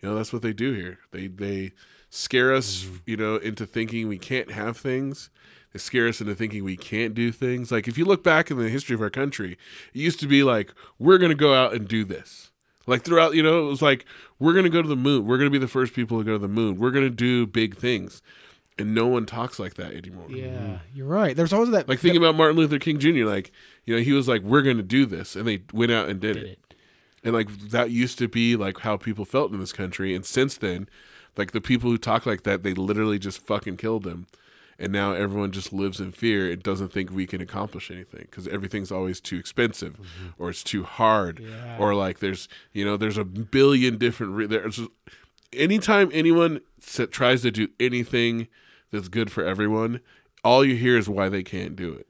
you 0.00 0.08
know 0.08 0.14
that's 0.14 0.32
what 0.32 0.42
they 0.42 0.52
do 0.52 0.72
here. 0.72 0.98
They 1.10 1.26
they 1.26 1.72
scare 2.10 2.52
us 2.52 2.84
mm-hmm. 2.84 2.96
you 3.06 3.16
know 3.16 3.36
into 3.36 3.66
thinking 3.66 4.08
we 4.08 4.18
can't 4.18 4.50
have 4.50 4.76
things. 4.76 5.30
They 5.72 5.78
scare 5.78 6.06
us 6.08 6.20
into 6.20 6.34
thinking 6.34 6.62
we 6.62 6.76
can't 6.76 7.14
do 7.14 7.32
things. 7.32 7.72
Like 7.72 7.88
if 7.88 7.98
you 7.98 8.04
look 8.04 8.22
back 8.22 8.50
in 8.50 8.58
the 8.58 8.68
history 8.68 8.94
of 8.94 9.00
our 9.00 9.10
country 9.10 9.52
it 9.52 9.98
used 9.98 10.20
to 10.20 10.26
be 10.26 10.42
like 10.42 10.72
we're 10.98 11.18
going 11.18 11.30
to 11.30 11.36
go 11.36 11.54
out 11.54 11.74
and 11.74 11.88
do 11.88 12.04
this. 12.04 12.50
Like 12.86 13.02
throughout 13.02 13.34
you 13.34 13.42
know 13.42 13.66
it 13.66 13.70
was 13.70 13.82
like 13.82 14.04
we're 14.38 14.52
going 14.52 14.64
to 14.64 14.70
go 14.70 14.82
to 14.82 14.88
the 14.88 14.96
moon. 14.96 15.26
We're 15.26 15.38
going 15.38 15.50
to 15.50 15.58
be 15.58 15.64
the 15.64 15.68
first 15.68 15.94
people 15.94 16.18
to 16.18 16.24
go 16.24 16.32
to 16.32 16.38
the 16.38 16.48
moon. 16.48 16.78
We're 16.78 16.90
going 16.90 17.06
to 17.06 17.10
do 17.10 17.46
big 17.46 17.76
things 17.76 18.22
and 18.78 18.94
no 18.94 19.06
one 19.06 19.26
talks 19.26 19.58
like 19.58 19.74
that 19.74 19.92
anymore. 19.92 20.26
Yeah, 20.28 20.46
mm-hmm. 20.46 20.74
you're 20.94 21.06
right. 21.06 21.36
There's 21.36 21.52
always 21.52 21.70
that 21.70 21.88
Like 21.88 22.00
thinking 22.00 22.20
about 22.20 22.34
Martin 22.34 22.56
Luther 22.56 22.78
King 22.78 22.98
Jr. 22.98 23.24
Like 23.24 23.52
you 23.84 23.94
know 23.94 24.02
he 24.02 24.12
was 24.12 24.28
like 24.28 24.42
we're 24.42 24.62
going 24.62 24.76
to 24.76 24.82
do 24.82 25.06
this, 25.06 25.36
and 25.36 25.46
they 25.46 25.62
went 25.72 25.92
out 25.92 26.08
and 26.08 26.20
did, 26.20 26.34
did 26.34 26.42
it. 26.42 26.48
it. 26.70 26.74
And 27.22 27.34
like 27.34 27.48
that 27.70 27.90
used 27.90 28.18
to 28.18 28.28
be 28.28 28.56
like 28.56 28.80
how 28.80 28.96
people 28.96 29.24
felt 29.24 29.52
in 29.52 29.60
this 29.60 29.72
country, 29.72 30.14
and 30.14 30.24
since 30.26 30.56
then, 30.56 30.88
like 31.36 31.52
the 31.52 31.60
people 31.60 31.90
who 31.90 31.98
talk 31.98 32.26
like 32.26 32.42
that, 32.42 32.62
they 32.62 32.74
literally 32.74 33.18
just 33.18 33.38
fucking 33.38 33.76
killed 33.76 34.04
them. 34.04 34.26
And 34.76 34.92
now 34.92 35.12
everyone 35.12 35.52
just 35.52 35.72
lives 35.72 36.00
in 36.00 36.10
fear. 36.10 36.50
It 36.50 36.64
doesn't 36.64 36.92
think 36.92 37.12
we 37.12 37.28
can 37.28 37.40
accomplish 37.40 37.92
anything 37.92 38.22
because 38.22 38.48
everything's 38.48 38.90
always 38.90 39.20
too 39.20 39.36
expensive, 39.36 39.92
mm-hmm. 39.92 40.30
or 40.36 40.50
it's 40.50 40.64
too 40.64 40.82
hard, 40.82 41.38
Yeah. 41.38 41.78
or 41.78 41.94
like 41.94 42.18
there's 42.18 42.48
you 42.72 42.84
know 42.84 42.96
there's 42.96 43.16
a 43.16 43.24
billion 43.24 43.98
different. 43.98 44.32
Re- 44.32 44.46
there's 44.46 44.80
anytime 45.52 46.10
anyone 46.12 46.60
tries 47.12 47.42
to 47.42 47.52
do 47.52 47.68
anything 47.78 48.48
that's 48.94 49.08
good 49.08 49.30
for 49.30 49.44
everyone, 49.44 50.00
all 50.42 50.64
you 50.64 50.76
hear 50.76 50.96
is 50.96 51.08
why 51.08 51.28
they 51.28 51.42
can't 51.42 51.76
do 51.76 51.92
it. 51.92 52.06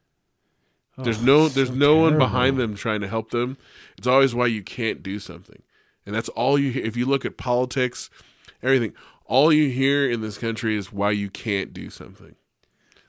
There's 0.97 1.20
Oh, 1.20 1.24
no 1.24 1.48
there's 1.48 1.69
so 1.69 1.74
no 1.74 1.97
one 1.97 2.19
behind 2.19 2.56
them 2.59 2.77
trying 2.77 3.01
to 3.01 3.09
help 3.09 3.31
them. 3.31 3.56
It's 3.98 4.06
always 4.06 4.35
why 4.35 4.47
you 4.47 4.62
can't 4.62 5.02
do 5.02 5.19
something. 5.19 5.62
And 6.06 6.15
that's 6.15 6.28
all 6.31 6.59
you 6.59 6.70
hear. 6.70 6.85
If 6.85 6.97
you 6.97 7.06
look 7.06 7.24
at 7.24 7.36
politics, 7.36 8.11
everything, 8.62 8.93
all 9.24 9.52
you 9.52 9.70
hear 9.70 10.09
in 10.09 10.20
this 10.20 10.39
country 10.39 10.77
is 10.77 10.93
why 10.93 11.11
you 11.11 11.31
can't 11.31 11.73
do 11.73 11.90
something. 11.90 12.36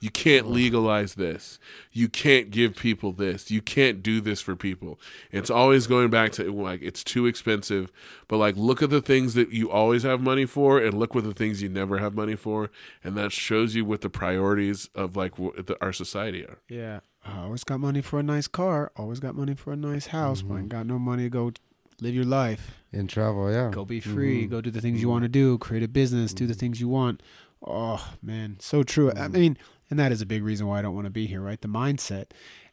You 0.00 0.10
can't 0.10 0.50
legalize 0.50 1.14
this. 1.14 1.58
You 1.90 2.08
can't 2.08 2.50
give 2.50 2.76
people 2.76 3.12
this. 3.12 3.50
You 3.50 3.62
can't 3.62 4.02
do 4.02 4.20
this 4.20 4.40
for 4.40 4.54
people. 4.54 5.00
It's 5.32 5.50
always 5.50 5.86
going 5.86 6.10
back 6.10 6.32
to 6.32 6.52
like 6.52 6.82
it's 6.82 7.02
too 7.02 7.26
expensive. 7.26 7.90
But 8.28 8.36
like 8.36 8.56
look 8.56 8.82
at 8.82 8.90
the 8.90 9.00
things 9.00 9.34
that 9.34 9.50
you 9.50 9.70
always 9.70 10.02
have 10.02 10.20
money 10.20 10.44
for 10.44 10.78
and 10.78 10.98
look 10.98 11.14
what 11.14 11.24
the 11.24 11.34
things 11.34 11.62
you 11.62 11.68
never 11.68 11.98
have 11.98 12.14
money 12.14 12.36
for 12.36 12.70
and 13.02 13.16
that 13.16 13.32
shows 13.32 13.74
you 13.74 13.84
what 13.84 14.02
the 14.02 14.10
priorities 14.10 14.90
of 14.94 15.16
like 15.16 15.38
what 15.38 15.66
the, 15.66 15.82
our 15.82 15.92
society 15.92 16.44
are. 16.44 16.58
Yeah. 16.68 17.00
I 17.24 17.40
always 17.40 17.64
got 17.64 17.80
money 17.80 18.02
for 18.02 18.20
a 18.20 18.22
nice 18.22 18.46
car. 18.46 18.92
Always 18.96 19.18
got 19.18 19.34
money 19.34 19.54
for 19.54 19.72
a 19.72 19.76
nice 19.76 20.06
house. 20.06 20.42
But 20.42 20.54
I 20.54 20.58
ain't 20.58 20.68
mm-hmm. 20.68 20.78
got 20.78 20.86
no 20.86 20.98
money 20.98 21.24
to 21.24 21.30
go 21.30 21.52
live 22.00 22.14
your 22.14 22.24
life. 22.24 22.82
in 22.92 23.06
travel. 23.08 23.50
Yeah, 23.50 23.70
Go 23.72 23.84
be 23.84 24.00
free. 24.00 24.42
Mm-hmm. 24.42 24.50
Go 24.50 24.60
do 24.60 24.70
the 24.70 24.80
things 24.80 25.00
you 25.00 25.06
mm-hmm. 25.06 25.12
want 25.12 25.22
to 25.24 25.28
do. 25.28 25.58
Create 25.58 25.82
a 25.82 25.88
business. 25.88 26.32
Do 26.32 26.46
the 26.46 26.54
things 26.54 26.80
you 26.80 26.88
want. 26.88 27.22
Oh 27.66 28.14
man, 28.22 28.58
so 28.60 28.82
true. 28.82 29.10
I 29.12 29.28
mean, 29.28 29.56
and 29.90 29.98
that 29.98 30.12
is 30.12 30.20
a 30.20 30.26
big 30.26 30.42
reason 30.42 30.66
why 30.66 30.78
I 30.78 30.82
don't 30.82 30.94
want 30.94 31.06
to 31.06 31.10
be 31.10 31.26
here, 31.26 31.40
right? 31.40 31.60
The 31.60 31.68
mindset. 31.68 32.26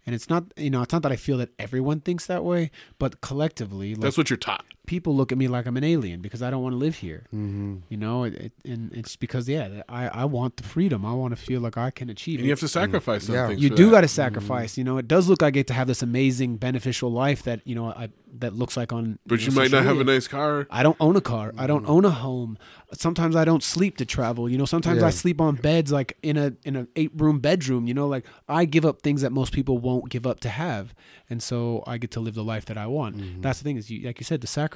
And 0.06 0.14
it's 0.14 0.30
not, 0.30 0.45
you 0.57 0.69
know, 0.69 0.81
it's 0.81 0.91
not 0.91 1.02
that 1.03 1.11
I 1.11 1.15
feel 1.15 1.38
that 1.38 1.49
everyone 1.57 2.02
thinks 2.02 2.26
that 2.26 2.44
way, 2.44 2.72
but 2.99 3.22
collectively, 3.22 3.95
like, 3.95 4.02
That's 4.02 4.18
what 4.18 4.30
you're 4.30 4.38
taught. 4.38 4.65
People 4.85 5.15
look 5.15 5.31
at 5.31 5.38
me 5.38 5.47
like 5.47 5.65
I'm 5.65 5.77
an 5.77 5.84
alien 5.84 6.22
because 6.22 6.41
I 6.41 6.49
don't 6.49 6.61
want 6.61 6.73
to 6.73 6.77
live 6.77 6.95
here. 6.95 7.23
Mm-hmm. 7.27 7.77
You 7.89 7.97
know, 7.97 8.23
it, 8.23 8.34
it, 8.34 8.51
and 8.65 8.91
it's 8.93 9.15
because 9.15 9.47
yeah, 9.47 9.81
I 9.88 10.07
I 10.10 10.26
want 10.26 10.57
the 10.57 10.64
freedom. 10.64 11.05
I 11.05 11.14
want 11.14 11.35
to 11.35 11.41
feel 11.41 11.61
like 11.61 11.77
I 11.77 11.89
can 11.91 12.10
achieve. 12.10 12.39
And 12.39 12.45
you 12.45 12.51
have 12.51 12.60
to 12.60 12.68
sacrifice 12.68 13.27
Yeah. 13.30 13.47
something. 13.47 13.60
you 13.60 13.69
do 13.69 13.91
got 13.91 14.01
to 14.01 14.07
mm-hmm. 14.07 14.14
sacrifice. 14.14 14.77
You 14.77 14.84
know, 14.84 14.97
it 14.97 15.07
does 15.07 15.30
look 15.30 15.41
like 15.41 15.49
I 15.49 15.51
get 15.51 15.68
to 15.68 15.73
have 15.73 15.88
this 15.88 16.01
amazing, 16.01 16.57
beneficial 16.57 17.11
life 17.11 17.43
that 17.43 17.61
you 17.65 17.76
know 17.76 17.89
I 17.89 18.10
that 18.39 18.53
looks 18.53 18.76
like 18.76 18.91
on. 18.91 19.19
But 19.26 19.41
you 19.41 19.51
know, 19.51 19.55
might 19.61 19.72
not 19.72 19.84
have 19.84 19.99
a 19.99 20.03
nice 20.03 20.27
car. 20.27 20.68
I 20.69 20.84
don't 20.84 20.97
own 20.99 21.15
a 21.15 21.22
car. 21.22 21.53
I 21.57 21.68
don't 21.68 21.84
mm-hmm. 21.84 21.91
own 21.91 22.05
a 22.05 22.10
home. 22.10 22.57
Sometimes 22.93 23.35
I 23.35 23.45
don't 23.45 23.64
sleep 23.64 23.97
to 23.97 24.05
travel. 24.05 24.49
You 24.49 24.57
know, 24.57 24.65
sometimes 24.65 25.01
Yeah. 25.01 25.07
I 25.07 25.10
sleep 25.11 25.39
on 25.39 25.55
beds 25.55 25.91
like 25.91 26.18
in 26.23 26.38
a 26.38 26.53
in 26.64 26.76
an 26.76 26.88
eight 26.95 27.11
room 27.15 27.39
bedroom. 27.39 27.88
You 27.88 27.93
know, 27.93 28.07
like 28.07 28.26
I 28.49 28.65
give 28.65 28.85
up 28.85 29.01
things 29.01 29.22
that 29.22 29.31
most 29.31 29.53
people 29.53 29.77
won't 29.77 30.10
give 30.10 30.27
up 30.27 30.39
to 30.41 30.49
have, 30.49 30.93
and 31.30 31.41
so 31.41 31.84
I 31.88 31.97
get 31.97 32.11
to 32.11 32.19
live 32.19 32.34
the 32.34 32.43
life 32.43 32.65
that 32.65 32.77
I 32.77 32.88
want. 32.88 33.18
Mm-hmm. 33.18 33.41
That's 33.41 33.60
the 33.60 33.64
thing 33.64 33.77
is, 33.77 33.89
you 33.89 34.05
like 34.05 34.19
you 34.19 34.26
said, 34.26 34.41
the 34.41 34.47
sacrifice. 34.47 34.72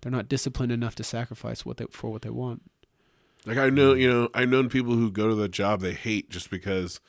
They're 0.00 0.12
not 0.12 0.28
disciplined 0.28 0.72
enough 0.72 0.94
to 0.96 1.04
sacrifice 1.04 1.66
what 1.66 1.78
they 1.78 1.86
for 1.90 2.10
what 2.10 2.22
they 2.22 2.30
want. 2.30 2.62
Like 3.46 3.58
I 3.58 3.70
know, 3.70 3.94
you 3.94 4.10
know, 4.10 4.28
I've 4.34 4.48
known 4.48 4.68
people 4.68 4.94
who 4.94 5.10
go 5.10 5.28
to 5.28 5.34
the 5.34 5.48
job 5.48 5.80
they 5.80 5.94
hate 5.94 6.30
just 6.30 6.50
because 6.50 7.00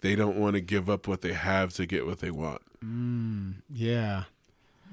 they 0.00 0.14
don't 0.14 0.36
want 0.36 0.54
to 0.54 0.60
give 0.60 0.88
up 0.88 1.08
what 1.08 1.20
they 1.20 1.32
have 1.32 1.72
to 1.74 1.86
get 1.86 2.06
what 2.06 2.20
they 2.20 2.30
want. 2.30 2.62
Mm, 2.84 3.56
yeah, 3.68 4.24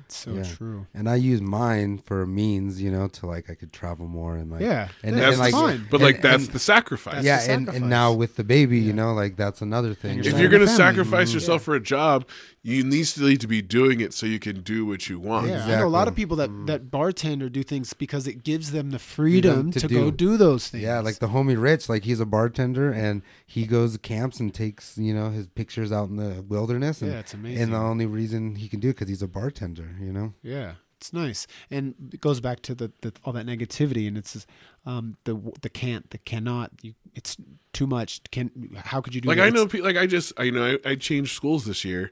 it's 0.08 0.16
so 0.16 0.34
Yeah. 0.36 0.44
true. 0.44 0.88
And 0.94 1.10
I 1.10 1.16
use 1.16 1.42
mine 1.42 1.98
for 1.98 2.26
means, 2.26 2.82
you 2.82 2.90
know, 2.90 3.08
to 3.10 3.26
like 3.26 3.50
I 3.50 3.56
could 3.56 3.74
travel 3.74 4.08
more 4.08 4.38
and 4.38 4.50
like 4.50 4.62
Yeah, 4.62 4.88
and, 5.04 5.18
yeah, 5.18 5.24
and 5.24 5.34
That's 5.34 5.38
like 5.38 5.52
fine. 5.52 5.88
But 5.92 5.98
and- 5.98 6.04
like 6.06 6.22
that's 6.22 6.46
and- 6.46 6.54
the 6.54 6.60
sacrifice. 6.60 7.24
yeah, 7.26 7.38
the 7.46 7.52
and, 7.52 7.66
sacrifice. 7.66 7.82
and 7.82 7.90
now 7.90 8.14
with 8.14 8.38
the 8.38 8.46
baby, 8.46 8.80
you 8.80 8.94
know, 8.94 9.14
like 9.14 9.36
that's 9.36 9.62
another 9.62 9.94
thing. 9.94 10.24
you're 10.24 10.34
if 10.34 10.40
you're 10.40 10.50
gonna 10.50 10.66
family. 10.66 10.78
sacrifice 10.78 11.28
mm-hmm. 11.30 11.36
yourself 11.36 11.64
for 11.64 11.76
a 11.76 11.82
job, 11.82 12.26
you 12.64 12.84
need 12.84 13.06
to 13.06 13.22
need 13.22 13.42
to 13.42 13.48
be 13.48 13.62
doing 13.62 14.00
it 14.00 14.14
so 14.14 14.26
you 14.26 14.40
can 14.40 14.62
do 14.62 14.86
what 14.86 15.10
you 15.10 15.20
want. 15.20 15.48
Yeah, 15.48 15.66
I 15.66 15.80
know 15.80 15.88
a 15.88 15.90
lot 15.90 16.08
of 16.08 16.16
people 16.16 16.38
that 16.38 16.50
mm. 16.50 16.68
that 16.68 16.90
bartend 16.90 17.42
or 17.42 17.50
do 17.50 17.64
things 17.64 17.94
because 17.94 18.28
it 18.28 18.44
gives 18.44 18.72
them 18.72 18.92
the 18.92 19.00
freedom, 19.00 19.72
Freedom 19.72 19.72
to 19.72 19.80
to, 19.82 19.88
go 19.88 20.12
do. 20.12 20.32
do 20.32 20.38
those 20.38 20.68
things. 20.68 20.84
Yeah, 20.84 21.00
like 21.00 21.20
the 21.20 21.28
homie 21.28 21.62
Rich, 21.62 21.90
like 21.90 22.04
he's 22.04 22.20
a 22.20 22.26
bartender 22.26 22.92
and 22.92 23.22
he 23.46 23.66
goes 23.66 23.94
to 23.94 24.00
camps 24.00 24.40
and 24.40 24.54
takes 24.54 24.98
you 24.98 25.14
know 25.14 25.30
his 25.30 25.48
pictures 25.48 25.92
out 25.92 26.10
in 26.10 26.18
the 26.18 26.42
wilderness. 26.42 27.02
And, 27.02 27.12
Yeah, 27.12 27.20
it's 27.20 27.34
amazing. 27.34 27.64
And 27.64 27.74
the 27.74 27.78
only 27.78 28.06
reason 28.06 28.56
he 28.56 28.68
can 28.68 28.80
do 28.80 28.90
it 28.90 28.94
because 28.94 29.10
he's 29.10 29.22
a 29.22 29.28
bartender, 29.28 29.96
you 30.00 30.12
know. 30.12 30.34
yeah, 30.42 30.74
it's 30.98 31.14
nice, 31.14 31.48
and 31.70 31.94
it 32.14 32.22
goes 32.22 32.40
back 32.40 32.62
to 32.64 32.76
the, 32.76 32.92
the 33.02 33.14
all 33.24 33.34
that 33.34 33.46
negativity, 33.46 34.08
and 34.08 34.18
it's 34.18 34.46
um, 34.86 35.18
the 35.26 35.36
the 35.62 35.70
can't, 35.70 36.10
the 36.10 36.18
cannot. 36.18 36.72
You, 36.82 36.94
it's 37.14 37.38
too 37.74 37.88
much. 37.88 38.22
Can 38.32 38.52
how 38.84 39.02
could 39.02 39.14
you 39.14 39.22
do? 39.22 39.30
Like 39.30 39.38
that? 39.38 39.48
I 39.48 39.50
know, 39.50 39.68
pe- 39.68 39.82
like 39.82 39.98
I 39.98 40.08
just, 40.08 40.34
I 40.38 40.44
you 40.44 40.52
know, 40.52 40.78
I, 40.86 40.92
I 40.92 40.96
changed 40.96 41.36
schools 41.36 41.66
this 41.66 41.86
year. 41.86 42.12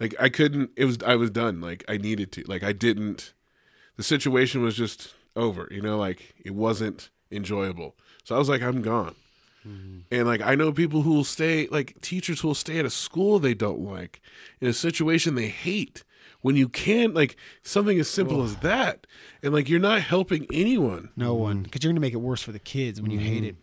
Like 0.00 0.14
I 0.20 0.28
couldn't. 0.28 0.70
It 0.76 0.84
was 0.84 0.98
I 1.04 1.16
was 1.16 1.30
done. 1.30 1.60
Like 1.60 1.84
I 1.88 1.96
needed 1.96 2.32
to. 2.32 2.44
Like 2.46 2.62
I 2.62 2.72
didn't. 2.72 3.32
The 3.96 4.02
situation 4.02 4.62
was 4.62 4.76
just 4.76 5.14
over. 5.34 5.68
You 5.70 5.80
know, 5.80 5.96
like 5.96 6.34
it 6.44 6.54
wasn't 6.54 7.10
enjoyable. 7.30 7.96
So 8.24 8.34
I 8.34 8.38
was 8.38 8.48
like, 8.48 8.62
I'm 8.62 8.82
gone. 8.82 9.14
And 10.12 10.26
like 10.26 10.42
I 10.42 10.54
know 10.54 10.70
people 10.70 11.02
who 11.02 11.14
will 11.14 11.24
stay, 11.24 11.66
like 11.72 12.00
teachers 12.00 12.40
who 12.40 12.48
will 12.48 12.54
stay 12.54 12.78
at 12.78 12.84
a 12.84 12.90
school 12.90 13.40
they 13.40 13.54
don't 13.54 13.80
like, 13.80 14.20
in 14.60 14.68
a 14.68 14.72
situation 14.72 15.34
they 15.34 15.48
hate. 15.48 16.04
When 16.46 16.54
you 16.56 16.68
can't, 16.68 17.12
like 17.12 17.36
something 17.62 17.98
as 17.98 18.08
simple 18.08 18.42
as 18.44 18.54
that, 18.58 19.06
and 19.42 19.52
like 19.52 19.68
you're 19.68 19.80
not 19.80 20.00
helping 20.02 20.46
anyone. 20.52 21.10
no 21.16 21.32
Mm-hmm. 21.34 21.42
one 21.42 21.62
because 21.64 21.82
you're 21.82 21.92
gonna 21.92 22.00
make 22.00 22.12
it 22.14 22.24
worse 22.30 22.40
for 22.42 22.52
the 22.52 22.60
kids 22.74 23.02
when 23.02 23.10
you 23.10 23.18
hate 23.18 23.42
it. 23.44 23.56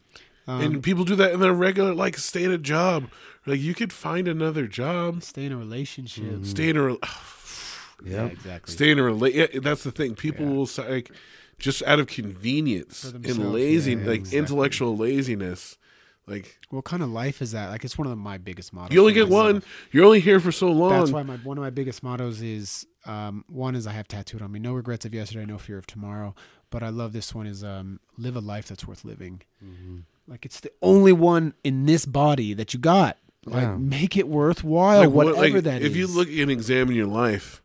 Um, 0.47 0.59
and 0.61 0.83
people 0.83 1.05
do 1.05 1.15
that 1.15 1.31
in 1.31 1.39
their 1.39 1.53
regular, 1.53 1.93
like 1.93 2.17
stay 2.17 2.43
at 2.43 2.51
a 2.51 2.57
job. 2.57 3.09
Like 3.45 3.61
you 3.61 3.73
could 3.73 3.93
find 3.93 4.27
another 4.27 4.67
job, 4.67 5.23
stay 5.23 5.45
in 5.45 5.53
a 5.53 5.57
relationship. 5.57 6.25
Mm-hmm. 6.25 6.43
stay 6.43 6.67
in 6.69 6.75
a, 6.77 6.83
rel- 6.83 6.99
Yeah. 8.05 8.25
exactly. 8.25 8.73
stay 8.73 8.91
in 8.91 8.99
a 8.99 9.03
rela- 9.03 9.33
yeah, 9.33 9.59
That's 9.61 9.83
the 9.83 9.91
thing. 9.91 10.15
People 10.15 10.45
will 10.47 10.67
say, 10.67 10.85
like 10.95 11.11
just 11.59 11.81
out 11.83 11.99
of 12.01 12.07
convenience 12.07 13.05
and 13.05 13.23
themselves, 13.23 13.53
lazy, 13.53 13.91
yeah, 13.93 13.97
like 14.05 14.19
exactly. 14.19 14.39
intellectual 14.39 14.97
laziness. 14.97 15.77
Like 16.25 16.57
What 16.69 16.85
kind 16.85 17.03
of 17.03 17.09
life 17.09 17.41
is 17.41 17.51
that? 17.51 17.69
Like 17.69 17.83
it's 17.83 17.97
one 17.97 18.07
of 18.07 18.17
my 18.17 18.37
biggest 18.37 18.71
mottos. 18.73 18.93
you 18.93 19.01
only 19.01 19.13
get 19.13 19.25
myself. 19.29 19.53
one. 19.53 19.63
You're 19.91 20.05
only 20.05 20.21
here 20.21 20.39
for 20.39 20.51
so 20.51 20.71
long. 20.71 20.91
That's 20.91 21.11
why 21.11 21.23
my 21.23 21.35
one 21.37 21.57
of 21.57 21.63
my 21.63 21.69
biggest 21.69 22.01
mottos 22.01 22.41
is 22.41 22.85
um, 23.05 23.43
one 23.49 23.75
is 23.75 23.85
I 23.87 23.91
have 23.91 24.07
tattooed 24.07 24.41
on 24.41 24.51
me 24.51 24.59
no 24.59 24.73
regrets 24.73 25.03
of 25.05 25.13
yesterday, 25.13 25.45
no 25.45 25.57
fear 25.57 25.77
of 25.77 25.85
tomorrow. 25.85 26.33
But 26.69 26.81
I 26.81 26.89
love 26.89 27.11
this 27.13 27.35
one 27.35 27.45
is 27.45 27.63
um, 27.63 27.99
live 28.17 28.35
a 28.37 28.39
life 28.39 28.67
that's 28.69 28.87
worth 28.87 29.03
living. 29.03 29.41
Mm-hmm. 29.63 29.97
Like 30.27 30.45
it's 30.45 30.61
the 30.61 30.71
only 30.81 31.11
one 31.11 31.53
in 31.65 31.85
this 31.85 32.05
body 32.05 32.53
that 32.53 32.73
you 32.73 32.79
got. 32.79 33.17
Like 33.45 33.63
Yeah. 33.63 33.75
make 33.75 34.15
it 34.15 34.29
worthwhile, 34.29 35.01
Like, 35.01 35.09
what- 35.09 35.35
whatever 35.35 35.55
like, 35.55 35.63
that 35.65 35.81
is. 35.81 35.91
if 35.91 35.97
you 35.97 36.07
look 36.07 36.29
and 36.29 36.49
examine 36.49 36.95
your 36.95 37.07
life, 37.07 37.61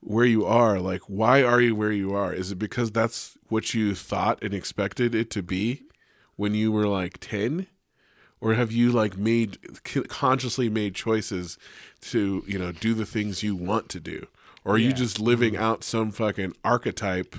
where 0.00 0.26
you 0.26 0.44
are, 0.44 0.80
like 0.80 1.02
why 1.02 1.44
are 1.44 1.60
you 1.60 1.76
where 1.76 1.92
you 1.92 2.12
are? 2.12 2.32
Is 2.34 2.50
it 2.50 2.58
because 2.58 2.90
that's 2.90 3.38
what 3.48 3.72
you 3.72 3.94
thought 3.94 4.42
and 4.42 4.52
expected 4.52 5.14
it 5.14 5.30
to 5.30 5.42
be 5.44 5.84
when 6.34 6.52
you 6.54 6.72
were 6.72 6.88
like 6.88 7.18
ten? 7.20 7.68
Or 8.44 8.52
have 8.52 8.70
you 8.70 8.92
like 8.92 9.16
made 9.16 9.56
consciously 10.08 10.68
made 10.68 10.94
choices 10.94 11.56
to, 12.02 12.44
you 12.46 12.58
know, 12.58 12.72
do 12.72 12.92
the 12.92 13.06
things 13.06 13.42
you 13.42 13.56
want 13.56 13.88
to 13.88 14.00
do? 14.00 14.26
Or 14.66 14.74
are 14.74 14.78
you 14.78 14.92
just 14.92 15.18
living 15.18 15.54
mm-hmm. 15.54 15.62
out 15.62 15.82
some 15.82 16.10
fucking 16.10 16.54
archetype 16.62 17.36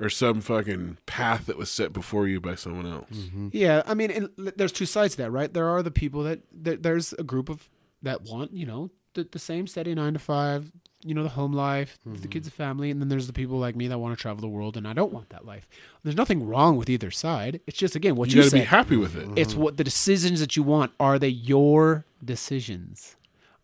or 0.00 0.08
some 0.08 0.40
fucking 0.40 0.96
path 1.04 1.44
that 1.46 1.58
was 1.58 1.70
set 1.70 1.92
before 1.92 2.26
you 2.26 2.40
by 2.40 2.54
someone 2.54 2.86
else? 2.86 3.10
Mm-hmm. 3.10 3.48
Yeah, 3.52 3.82
I 3.86 3.92
mean, 3.92 4.10
and 4.10 4.30
there's 4.56 4.72
two 4.72 4.86
sides 4.86 5.16
to 5.16 5.22
that, 5.22 5.30
right? 5.30 5.52
There 5.52 5.68
are 5.68 5.82
the 5.82 5.90
people 5.90 6.22
that 6.22 6.40
there, 6.50 6.76
there's 6.76 7.12
a 7.12 7.24
group 7.24 7.50
of 7.50 7.68
that 8.00 8.22
want, 8.22 8.54
you 8.54 8.64
know, 8.64 8.90
the, 9.12 9.24
the 9.30 9.38
same 9.38 9.66
steady 9.66 9.94
nine 9.94 10.14
to 10.14 10.18
five, 10.18 10.72
you 11.08 11.14
know, 11.14 11.22
the 11.22 11.30
home 11.30 11.52
life, 11.52 11.98
the 12.04 12.28
kids, 12.28 12.46
mm-hmm. 12.46 12.50
the 12.50 12.50
family, 12.50 12.90
and 12.90 13.00
then 13.00 13.08
there's 13.08 13.26
the 13.26 13.32
people 13.32 13.58
like 13.58 13.74
me 13.74 13.88
that 13.88 13.98
want 13.98 14.16
to 14.16 14.20
travel 14.20 14.40
the 14.40 14.48
world, 14.48 14.76
and 14.76 14.86
I 14.86 14.92
don't 14.92 15.12
want 15.12 15.30
that 15.30 15.46
life. 15.46 15.66
There's 16.02 16.16
nothing 16.16 16.46
wrong 16.46 16.76
with 16.76 16.90
either 16.90 17.10
side. 17.10 17.60
It's 17.66 17.78
just 17.78 17.96
again 17.96 18.16
what 18.16 18.28
You 18.28 18.36
you, 18.36 18.42
got 18.42 18.50
to 18.50 18.56
be 18.56 18.64
happy 18.64 18.96
with 18.96 19.16
it. 19.16 19.28
It's 19.36 19.52
mm-hmm. 19.52 19.62
what 19.62 19.76
the 19.78 19.84
decisions 19.84 20.40
that 20.40 20.56
you 20.56 20.62
want 20.62 20.92
are 21.00 21.18
they 21.18 21.28
your 21.28 22.04
decisions? 22.24 23.16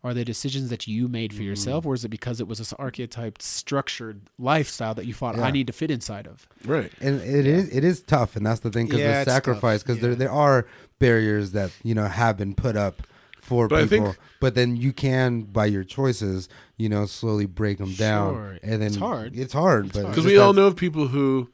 Are 0.03 0.13
they 0.13 0.23
decisions 0.23 0.69
that 0.69 0.87
you 0.87 1.09
made 1.09 1.33
for 1.33 1.39
mm-hmm. 1.39 1.49
yourself, 1.49 1.87
or 1.87 1.95
is 1.95 2.05
it 2.05 2.11
because 2.11 2.39
it 2.39 2.47
was 2.47 2.59
this 2.59 2.75
archetyped, 2.75 3.41
structured 3.41 4.21
lifestyle 4.39 4.95
that 4.95 5.07
you 5.07 5.15
thought 5.15 5.39
I 5.39 5.51
need 5.51 5.67
to 5.67 5.73
fit 5.73 5.91
inside 5.91 6.27
of? 6.27 6.47
Right. 6.65 6.93
and 7.01 7.21
it 7.23 7.47
is 7.47 7.69
it 7.75 7.85
is 7.85 8.03
tough 8.03 8.37
and 8.37 8.45
that's 8.45 8.61
the 8.61 8.71
thing 8.71 8.87
because 8.87 9.01
Yeah, 9.01 9.25
the 9.25 9.31
sacrifice 9.31 9.83
because 9.83 9.97
Yeah. 9.97 10.09
there 10.09 10.15
there 10.15 10.31
are 10.31 10.67
barriers 10.99 11.53
that 11.53 11.71
you 11.83 11.95
know 11.95 12.07
have 12.07 12.37
been 12.37 12.55
put 12.55 12.77
up 12.77 13.03
for 13.45 13.69
But 13.69 13.79
I 13.79 13.83
people 13.87 14.07
think- 14.07 14.19
but 14.41 14.55
then 14.55 14.77
you 14.77 14.93
can 14.93 15.43
by 15.43 15.67
your 15.67 15.85
choices 15.85 16.49
you 16.77 16.89
know 16.89 17.07
slowly 17.07 17.47
break 17.47 17.79
them 17.79 17.93
down 17.95 18.59
and 18.63 18.81
then 18.83 18.89
It's 18.89 18.97
hard. 18.97 19.37
it's 19.37 19.53
hard 19.53 19.87
It's 19.87 19.97
but. 19.97 20.09
Because 20.09 20.25
we 20.27 20.39
all 20.39 20.53
know 20.53 20.67
of 20.67 20.77
people 20.77 21.09
who 21.09 21.51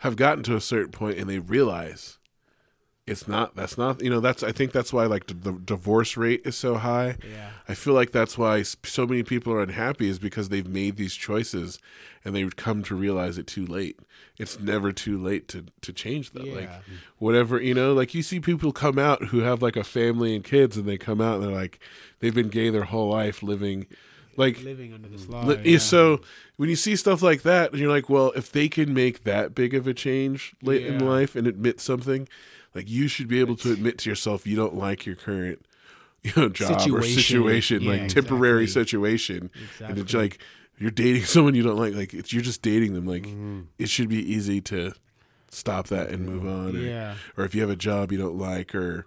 have 0.00 0.16
gotten 0.16 0.42
to 0.44 0.56
a 0.56 0.60
certain 0.60 0.90
point 0.92 1.18
and 1.18 1.28
they 1.30 1.38
realize 1.38 2.18
it's 3.06 3.26
not 3.26 3.54
that's 3.56 3.76
not 3.76 4.00
you 4.02 4.08
know 4.08 4.20
that's 4.20 4.42
i 4.44 4.52
think 4.52 4.70
that's 4.72 4.92
why 4.92 5.06
like 5.06 5.26
the, 5.26 5.34
the 5.34 5.52
divorce 5.52 6.16
rate 6.16 6.40
is 6.44 6.56
so 6.56 6.76
high 6.76 7.16
Yeah. 7.28 7.50
i 7.68 7.74
feel 7.74 7.94
like 7.94 8.12
that's 8.12 8.38
why 8.38 8.62
so 8.62 9.06
many 9.06 9.22
people 9.24 9.52
are 9.52 9.60
unhappy 9.62 10.08
is 10.08 10.18
because 10.20 10.48
they've 10.50 10.66
made 10.68 10.96
these 10.96 11.14
choices 11.14 11.78
and 12.24 12.34
they 12.34 12.44
would 12.44 12.56
come 12.56 12.82
to 12.84 12.94
realize 12.94 13.38
it 13.38 13.46
too 13.48 13.66
late 13.66 13.98
it's 14.38 14.58
never 14.58 14.92
too 14.92 15.22
late 15.22 15.46
to 15.48 15.64
to 15.82 15.92
change 15.92 16.30
that 16.32 16.46
like 16.46 16.70
whatever 17.18 17.60
you 17.60 17.74
know 17.74 17.92
like 17.92 18.14
you 18.14 18.22
see 18.22 18.40
people 18.40 18.72
come 18.72 18.98
out 18.98 19.24
who 19.26 19.40
have 19.40 19.62
like 19.62 19.76
a 19.76 19.84
family 19.84 20.34
and 20.34 20.42
kids 20.44 20.76
and 20.76 20.86
they 20.86 20.96
come 20.96 21.20
out 21.20 21.34
and 21.40 21.44
they're 21.44 21.54
like 21.54 21.78
they've 22.20 22.34
been 22.34 22.48
gay 22.48 22.70
their 22.70 22.84
whole 22.84 23.10
life 23.10 23.42
living 23.42 23.86
like 24.38 24.62
Living 24.62 24.94
under 24.94 25.08
this 25.08 25.28
law. 25.28 25.44
Li- 25.44 25.60
yeah. 25.62 25.78
So 25.78 26.22
when 26.56 26.70
you 26.70 26.74
see 26.76 26.96
stuff 26.96 27.20
like 27.20 27.42
that, 27.42 27.70
and 27.72 27.78
you're 27.78 27.90
like, 27.90 28.08
well, 28.08 28.32
if 28.34 28.50
they 28.50 28.66
can 28.66 28.94
make 28.94 29.24
that 29.24 29.54
big 29.54 29.74
of 29.74 29.86
a 29.86 29.92
change 29.92 30.54
late 30.62 30.86
in 30.86 31.06
life 31.06 31.36
and 31.36 31.46
admit 31.46 31.80
something, 31.80 32.26
like 32.74 32.88
you 32.88 33.08
should 33.08 33.28
be 33.28 33.40
able 33.40 33.56
to 33.56 33.70
admit 33.70 33.98
to 33.98 34.08
yourself 34.08 34.46
you 34.46 34.56
don't 34.56 34.74
like 34.74 35.04
your 35.04 35.16
current, 35.16 35.62
you 36.22 36.32
know, 36.34 36.48
job 36.48 36.70
or 36.70 37.02
Situation. 37.02 37.22
situation, 37.22 37.82
Yeah, 37.82 37.90
like 37.90 38.08
temporary 38.08 38.62
exactly. 38.62 38.84
situation, 38.86 39.50
and 39.80 39.98
it's 39.98 40.14
like 40.14 40.38
you're 40.82 40.90
dating 40.90 41.24
someone 41.26 41.54
you 41.54 41.62
don't 41.62 41.76
like, 41.78 41.94
like 41.94 42.12
it's, 42.12 42.32
you're 42.32 42.42
just 42.42 42.60
dating 42.60 42.92
them. 42.94 43.06
Like 43.06 43.22
mm-hmm. 43.22 43.62
it 43.78 43.88
should 43.88 44.08
be 44.08 44.18
easy 44.18 44.60
to 44.62 44.92
stop 45.48 45.86
that 45.88 46.08
and 46.08 46.26
move 46.26 46.44
on. 46.44 46.76
Or, 46.76 46.80
Yeah. 46.80 47.14
or 47.36 47.44
if 47.44 47.54
you 47.54 47.60
have 47.60 47.70
a 47.70 47.76
job 47.76 48.10
you 48.10 48.18
don't 48.18 48.36
like, 48.36 48.74
or 48.74 49.06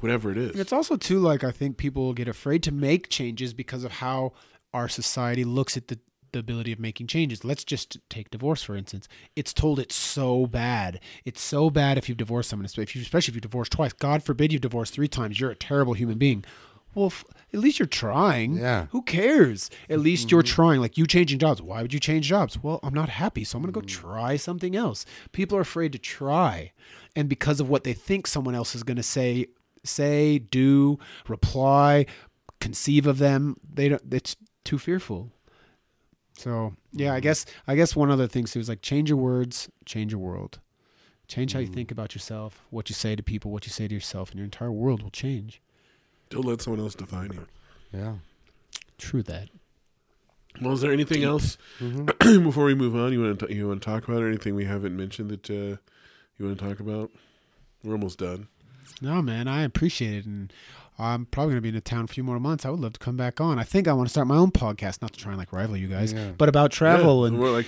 whatever 0.00 0.30
it 0.30 0.36
is. 0.36 0.50
And 0.50 0.60
it's 0.60 0.72
also 0.72 0.96
too 0.96 1.18
like 1.18 1.42
I 1.42 1.50
think 1.50 1.78
people 1.78 2.12
get 2.12 2.28
afraid 2.28 2.62
to 2.64 2.72
make 2.72 3.08
changes 3.08 3.54
because 3.54 3.84
of 3.84 3.92
how 3.92 4.32
our 4.74 4.88
society 4.88 5.44
looks 5.44 5.76
at 5.76 5.88
the 5.88 5.98
the 6.32 6.38
ability 6.38 6.72
of 6.72 6.78
making 6.78 7.06
changes. 7.06 7.42
Let's 7.42 7.64
just 7.64 7.96
take 8.10 8.30
divorce 8.30 8.62
for 8.62 8.76
instance. 8.76 9.08
It's 9.34 9.54
told 9.54 9.78
it's 9.78 9.94
so 9.94 10.46
bad. 10.46 11.00
It's 11.24 11.40
so 11.40 11.70
bad 11.70 11.96
if 11.96 12.06
you've 12.06 12.18
divorced 12.18 12.50
someone, 12.50 12.66
if 12.66 12.94
you, 12.94 13.00
especially 13.00 13.32
if 13.32 13.36
you've 13.36 13.42
divorced 13.42 13.72
twice. 13.72 13.94
God 13.94 14.22
forbid 14.22 14.52
you've 14.52 14.60
divorced 14.60 14.92
three 14.92 15.08
times. 15.08 15.40
You're 15.40 15.50
a 15.50 15.56
terrible 15.56 15.94
human 15.94 16.18
being. 16.18 16.44
Well, 16.98 17.06
f- 17.06 17.24
at 17.52 17.60
least 17.60 17.78
you're 17.78 17.86
trying. 17.86 18.56
Yeah. 18.56 18.86
Who 18.90 19.02
cares? 19.02 19.70
At 19.88 20.00
least 20.00 20.32
you're 20.32 20.42
mm-hmm. 20.42 20.54
trying. 20.54 20.80
Like 20.80 20.98
you 20.98 21.06
changing 21.06 21.38
jobs. 21.38 21.62
Why 21.62 21.80
would 21.80 21.94
you 21.94 22.00
change 22.00 22.26
jobs? 22.26 22.60
Well, 22.60 22.80
I'm 22.82 22.92
not 22.92 23.08
happy, 23.08 23.44
so 23.44 23.56
I'm 23.56 23.62
going 23.62 23.72
to 23.72 23.80
go 23.80 23.86
mm. 23.86 23.88
try 23.88 24.36
something 24.36 24.74
else. 24.74 25.06
People 25.30 25.56
are 25.56 25.60
afraid 25.60 25.92
to 25.92 25.98
try, 25.98 26.72
and 27.14 27.28
because 27.28 27.60
of 27.60 27.68
what 27.68 27.84
they 27.84 27.92
think 27.92 28.26
someone 28.26 28.56
else 28.56 28.74
is 28.74 28.82
going 28.82 28.96
to 28.96 29.04
say, 29.04 29.46
say, 29.84 30.40
do, 30.40 30.98
reply, 31.28 32.06
conceive 32.60 33.06
of 33.06 33.18
them, 33.18 33.56
they 33.72 33.88
don't. 33.88 34.02
It's 34.12 34.34
too 34.64 34.78
fearful. 34.78 35.30
So 36.36 36.74
yeah, 36.92 37.14
I 37.14 37.20
mm. 37.20 37.22
guess 37.22 37.46
I 37.68 37.76
guess 37.76 37.94
one 37.94 38.10
other 38.10 38.26
thing 38.26 38.46
too 38.46 38.58
is 38.58 38.68
like 38.68 38.82
change 38.82 39.08
your 39.08 39.18
words, 39.18 39.70
change 39.86 40.10
your 40.10 40.20
world. 40.20 40.58
Change 41.28 41.52
how 41.52 41.60
you 41.60 41.68
mm. 41.68 41.74
think 41.74 41.92
about 41.92 42.14
yourself, 42.14 42.64
what 42.70 42.88
you 42.88 42.94
say 42.94 43.14
to 43.14 43.22
people, 43.22 43.52
what 43.52 43.66
you 43.66 43.70
say 43.70 43.86
to 43.86 43.94
yourself, 43.94 44.30
and 44.30 44.38
your 44.38 44.46
entire 44.46 44.72
world 44.72 45.02
will 45.02 45.10
change. 45.10 45.60
Don't 46.30 46.44
let 46.44 46.62
someone 46.62 46.80
else 46.80 46.94
define 46.94 47.32
you. 47.32 47.46
Yeah. 47.92 48.14
True 48.98 49.22
that. 49.24 49.48
Well, 50.60 50.72
is 50.72 50.80
there 50.80 50.92
anything 50.92 51.22
else 51.22 51.56
Mm-hmm. 51.80 52.42
before 52.44 52.64
we 52.64 52.74
move 52.74 52.96
on? 52.96 53.12
You 53.12 53.22
want 53.22 53.38
to 53.40 53.54
you 53.54 53.68
want 53.68 53.80
to 53.82 53.86
talk 53.86 54.08
about 54.08 54.22
or 54.22 54.28
anything 54.28 54.54
we 54.54 54.64
haven't 54.64 54.96
mentioned 54.96 55.30
that 55.30 55.48
uh, 55.50 55.76
you 56.38 56.46
want 56.46 56.58
to 56.58 56.64
talk 56.68 56.80
about? 56.80 57.10
We're 57.84 57.92
almost 57.92 58.18
done. 58.18 58.48
No, 59.00 59.22
man, 59.22 59.46
I 59.46 59.62
appreciate 59.62 60.14
it, 60.14 60.26
and 60.26 60.52
I'm 61.00 61.26
probably 61.26 61.52
gonna 61.52 61.60
be 61.60 61.68
in 61.68 61.76
a 61.76 61.80
town 61.80 62.04
a 62.04 62.08
few 62.08 62.24
more 62.24 62.40
months. 62.40 62.66
I 62.66 62.70
would 62.70 62.80
love 62.80 62.94
to 62.94 62.98
come 62.98 63.16
back 63.16 63.40
on. 63.40 63.58
I 63.58 63.62
think 63.62 63.86
I 63.86 63.92
want 63.92 64.08
to 64.08 64.10
start 64.10 64.26
my 64.26 64.36
own 64.36 64.50
podcast, 64.50 65.00
not 65.00 65.12
to 65.12 65.18
try 65.18 65.30
and 65.30 65.38
like 65.38 65.52
rival 65.52 65.76
you 65.76 65.86
guys, 65.86 66.12
Yeah. 66.12 66.32
but 66.36 66.48
about 66.48 66.72
travel 66.72 67.20
Yeah, 67.22 67.28
and 67.28 67.36
more 67.38 67.50
like 67.50 67.66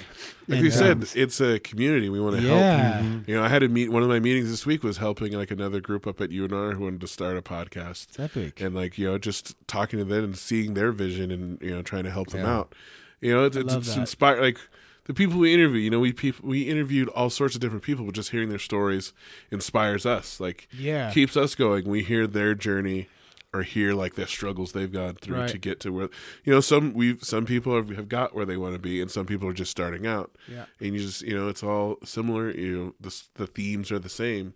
like 0.49 0.57
and, 0.57 0.63
we 0.63 0.71
said, 0.71 0.97
um, 0.97 1.05
it's 1.15 1.41
a 1.41 1.61
community. 1.61 2.09
We 2.09 2.21
want 2.21 2.37
to 2.37 2.43
help. 2.43 2.59
yeah, 2.59 3.03
You 3.29 3.37
know, 3.37 3.43
I 3.45 3.49
had 3.49 3.61
to 3.61 3.69
meet 3.69 3.93
one 3.93 4.03
of 4.03 4.09
my 4.09 4.19
meetings 4.19 4.51
this 4.51 4.67
week 4.67 4.83
was 4.83 4.97
helping 4.97 5.33
like 5.35 5.51
another 5.53 5.81
group 5.81 6.07
up 6.09 6.21
at 6.21 6.31
UNR 6.31 6.75
who 6.75 6.83
wanted 6.85 7.01
to 7.03 7.07
start 7.07 7.37
a 7.37 7.43
podcast. 7.43 8.09
it's 8.09 8.19
epic. 8.19 8.61
and 8.61 8.75
like 8.75 8.99
you 8.99 9.07
know 9.07 9.17
just 9.19 9.55
talking 9.69 9.99
to 10.01 10.05
them 10.05 10.25
and 10.25 10.37
seeing 10.37 10.75
their 10.75 10.91
vision 10.91 11.31
and 11.31 11.61
you 11.63 11.71
know 11.71 11.83
trying 11.83 12.05
to 12.05 12.11
help 12.11 12.31
them 12.31 12.45
out 12.45 12.75
you 13.21 13.33
know 13.33 13.45
it's, 13.45 13.57
it's, 13.57 13.73
it's 13.75 13.95
that. 13.95 14.01
inspired 14.01 14.41
like 14.41 14.59
the 15.05 15.15
people 15.15 15.39
we 15.39 15.53
interview 15.55 15.79
you 15.81 15.91
know 15.91 16.01
we 16.01 16.13
people 16.13 16.49
we 16.49 16.63
interviewed 16.63 17.09
all 17.11 17.31
sorts 17.31 17.55
of 17.55 17.61
different 17.61 17.83
people 17.85 18.05
but 18.05 18.15
just 18.15 18.31
hearing 18.31 18.49
their 18.49 18.59
stories 18.59 19.13
inspires 19.53 20.05
us 20.07 20.41
like 20.41 20.67
Yeah. 20.73 21.11
keeps 21.13 21.37
us 21.37 21.55
going 21.55 21.87
we 21.89 22.03
hear 22.03 22.27
their 22.27 22.55
journey 22.55 23.09
or 23.53 23.63
hear 23.63 23.93
like 23.95 24.15
the 24.15 24.27
struggles 24.27 24.73
they've 24.73 24.93
gone 24.93 25.15
through 25.17 25.37
Right. 25.39 25.49
to 25.51 25.59
get 25.59 25.81
to 25.81 25.91
where 25.93 26.09
you 26.45 26.53
know 26.53 26.61
some 26.61 26.93
we've 26.95 27.23
some 27.25 27.45
people 27.47 27.75
have, 27.75 27.89
have 27.91 28.09
got 28.09 28.35
where 28.35 28.47
they 28.47 28.57
want 28.57 28.75
to 28.75 28.79
be 28.81 29.01
and 29.01 29.11
some 29.11 29.27
people 29.27 29.49
are 29.49 29.53
just 29.53 29.71
starting 29.73 30.07
out 30.07 30.37
Yeah. 30.49 30.67
and 30.79 30.95
you 30.95 31.01
just 31.01 31.23
you 31.23 31.35
know 31.37 31.49
it's 31.49 31.63
all 31.63 31.99
similar 32.05 32.51
you 32.51 32.77
know 32.77 32.95
the, 33.01 33.23
the 33.35 33.47
themes 33.47 33.91
are 33.91 33.99
the 33.99 34.09
same 34.09 34.55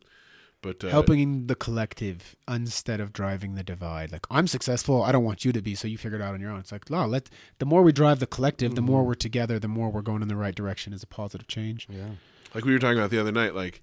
but 0.63 0.83
uh, 0.83 0.89
Helping 0.89 1.47
the 1.49 1.55
collective 1.55 2.35
instead 2.49 2.99
of 2.99 3.13
driving 3.13 3.55
the 3.55 3.63
divide. 3.63 4.11
Like 4.11 4.25
I'm 4.31 4.47
successful, 4.47 5.03
I 5.03 5.13
don't 5.13 5.23
want 5.23 5.45
you 5.45 5.53
to 5.53 5.61
be, 5.61 5.75
so 5.75 5.87
you 5.87 5.99
figure 5.99 6.19
it 6.19 6.23
out 6.23 6.33
on 6.33 6.41
your 6.41 6.53
own. 6.53 6.61
It's 6.61 6.73
like, 6.73 6.89
no, 6.89 7.05
let 7.05 7.29
the 7.59 7.67
more 7.67 7.83
we 7.83 7.93
drive 7.93 8.19
the 8.19 8.27
collective, 8.27 8.75
the 8.75 8.81
Mm-hmm. 8.81 8.91
more 8.91 9.05
we're 9.05 9.15
together, 9.15 9.59
the 9.59 9.69
more 9.69 9.91
we're 9.91 10.01
going 10.01 10.23
in 10.23 10.29
the 10.29 10.37
right 10.37 10.55
direction 10.55 10.95
is 10.95 11.03
a 11.03 11.07
positive 11.07 11.49
change. 11.49 11.87
Yeah. 11.91 12.13
like 12.55 12.65
we 12.65 12.73
were 12.73 12.79
talking 12.79 12.97
about 12.97 13.11
the 13.11 13.21
other 13.21 13.31
night 13.31 13.55
like 13.55 13.83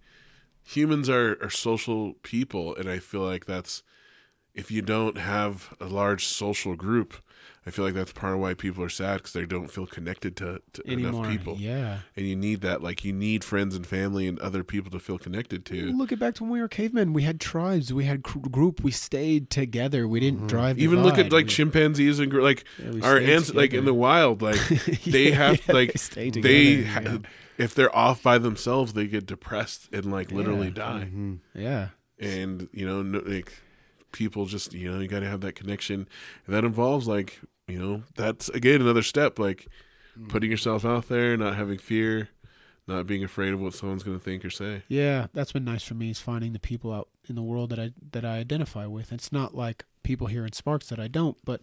humans 0.64 1.08
are, 1.08 1.38
are 1.44 1.50
social 1.52 2.14
people 2.24 2.76
and 2.76 2.90
i 2.90 2.98
feel 3.00 3.22
like 3.22 3.46
that's 3.46 3.84
if 4.54 4.70
you 4.72 4.82
don't 4.82 5.18
have 5.18 5.74
a 5.80 5.86
large 5.86 6.26
social 6.26 6.76
group 6.76 7.14
i 7.66 7.70
feel 7.70 7.86
like 7.86 7.94
that's 7.94 8.12
part 8.12 8.34
of 8.34 8.40
why 8.40 8.54
people 8.54 8.84
are 8.84 8.90
sad 8.90 9.18
because 9.18 9.34
they 9.34 9.46
don't 9.46 9.70
feel 9.70 9.86
connected 9.86 10.36
to, 10.36 10.60
to 10.74 10.82
enough 10.92 11.28
people 11.30 11.56
Yeah. 11.58 12.00
and 12.16 12.26
you 12.26 12.36
need 12.36 12.62
that 12.62 12.82
like 12.84 13.06
you 13.06 13.14
need 13.14 13.44
friends 13.44 13.76
and 13.76 13.86
family 13.86 14.28
and 14.28 14.40
other 14.40 14.64
people 14.64 14.90
to 14.92 15.00
feel 15.00 15.18
connected 15.20 15.64
to 15.68 15.92
Look 15.94 16.12
at 16.12 16.20
back 16.20 16.34
to 16.36 16.44
when 16.44 16.52
we 16.54 16.62
were 16.62 16.68
cavemen. 16.68 17.14
We 17.14 17.22
had 17.24 17.40
tribes. 17.40 17.94
We 17.94 18.06
had 18.06 18.24
cr- 18.24 18.40
group. 18.40 18.82
We 18.84 18.90
stayed 18.92 19.50
together. 19.52 20.08
We 20.08 20.20
didn't 20.20 20.48
drive. 20.48 20.78
Mm-hmm. 20.78 20.84
even 20.84 21.04
look 21.04 21.18
at 21.20 21.32
like 21.32 21.46
We- 21.46 21.52
chimpanzees 21.52 22.18
and 22.20 22.34
like 22.34 22.66
Yeah, 22.80 23.06
our 23.06 23.18
stayed 23.18 23.30
ants 23.30 23.54
like 23.54 23.74
in 23.74 23.86
the 23.86 23.94
wild 23.94 24.42
like 24.42 24.60
they 25.06 25.30
Yeah, 25.30 25.36
have 25.36 25.62
yeah, 25.68 25.74
like 25.74 25.94
they 25.94 25.98
stay 26.00 26.30
they 26.32 26.42
together, 26.78 26.88
ha- 26.88 27.02
yeah. 27.04 27.18
if 27.66 27.76
they're 27.76 27.96
off 27.96 28.24
by 28.24 28.38
themselves 28.40 28.94
they 28.94 29.06
get 29.08 29.26
depressed 29.28 29.88
and 29.94 30.12
like 30.12 30.32
literally 30.32 30.68
Yeah. 30.68 30.74
die 30.74 31.04
Mm-hmm. 31.06 31.34
Yeah. 31.54 31.88
and 32.20 32.68
you 32.74 32.86
know 32.88 33.04
no, 33.04 33.20
like 33.20 33.54
people 34.12 34.46
just 34.46 34.74
you 34.74 34.92
know 34.92 35.00
you 35.00 35.08
got 35.08 35.22
to 35.22 35.30
have 35.30 35.42
that 35.42 35.56
connection. 35.56 36.08
And 36.46 36.56
that 36.56 36.64
involves 36.64 37.08
like 37.08 37.42
you 37.68 37.80
know 37.80 38.04
that's 38.16 38.50
again 38.50 38.82
another 38.82 39.04
step 39.04 39.40
like 39.40 39.68
putting 40.28 40.48
mm-hmm. 40.48 40.52
yourself 40.52 40.84
out 40.86 41.08
there 41.08 41.38
not 41.38 41.56
having 41.56 41.78
fear 41.78 42.30
not 42.88 43.08
being 43.08 43.24
afraid 43.24 43.54
of 43.54 43.62
what 43.62 43.74
someone's 43.74 44.04
going 44.04 44.18
to 44.18 44.24
think 44.24 44.44
or 44.44 44.50
say. 44.50 44.84
Yeah, 44.88 45.28
that's 45.34 45.52
been 45.52 45.64
nice 45.64 45.84
for 45.84 45.94
me 45.94 46.10
is 46.10 46.20
finding 46.20 46.54
the 46.54 46.60
people 46.60 46.92
out 46.92 47.10
in 47.30 47.36
the 47.36 47.42
world 47.42 47.70
that 47.70 47.80
I 47.80 47.92
that 48.12 48.26
I 48.26 48.38
identify 48.38 48.86
with. 48.86 49.12
It's 49.12 49.32
not 49.32 49.56
like 49.56 49.86
people 50.04 50.28
here 50.28 50.46
in 50.46 50.54
Sparks 50.54 50.90
that 50.90 51.00
I 51.00 51.08
don't, 51.08 51.38
but 51.44 51.62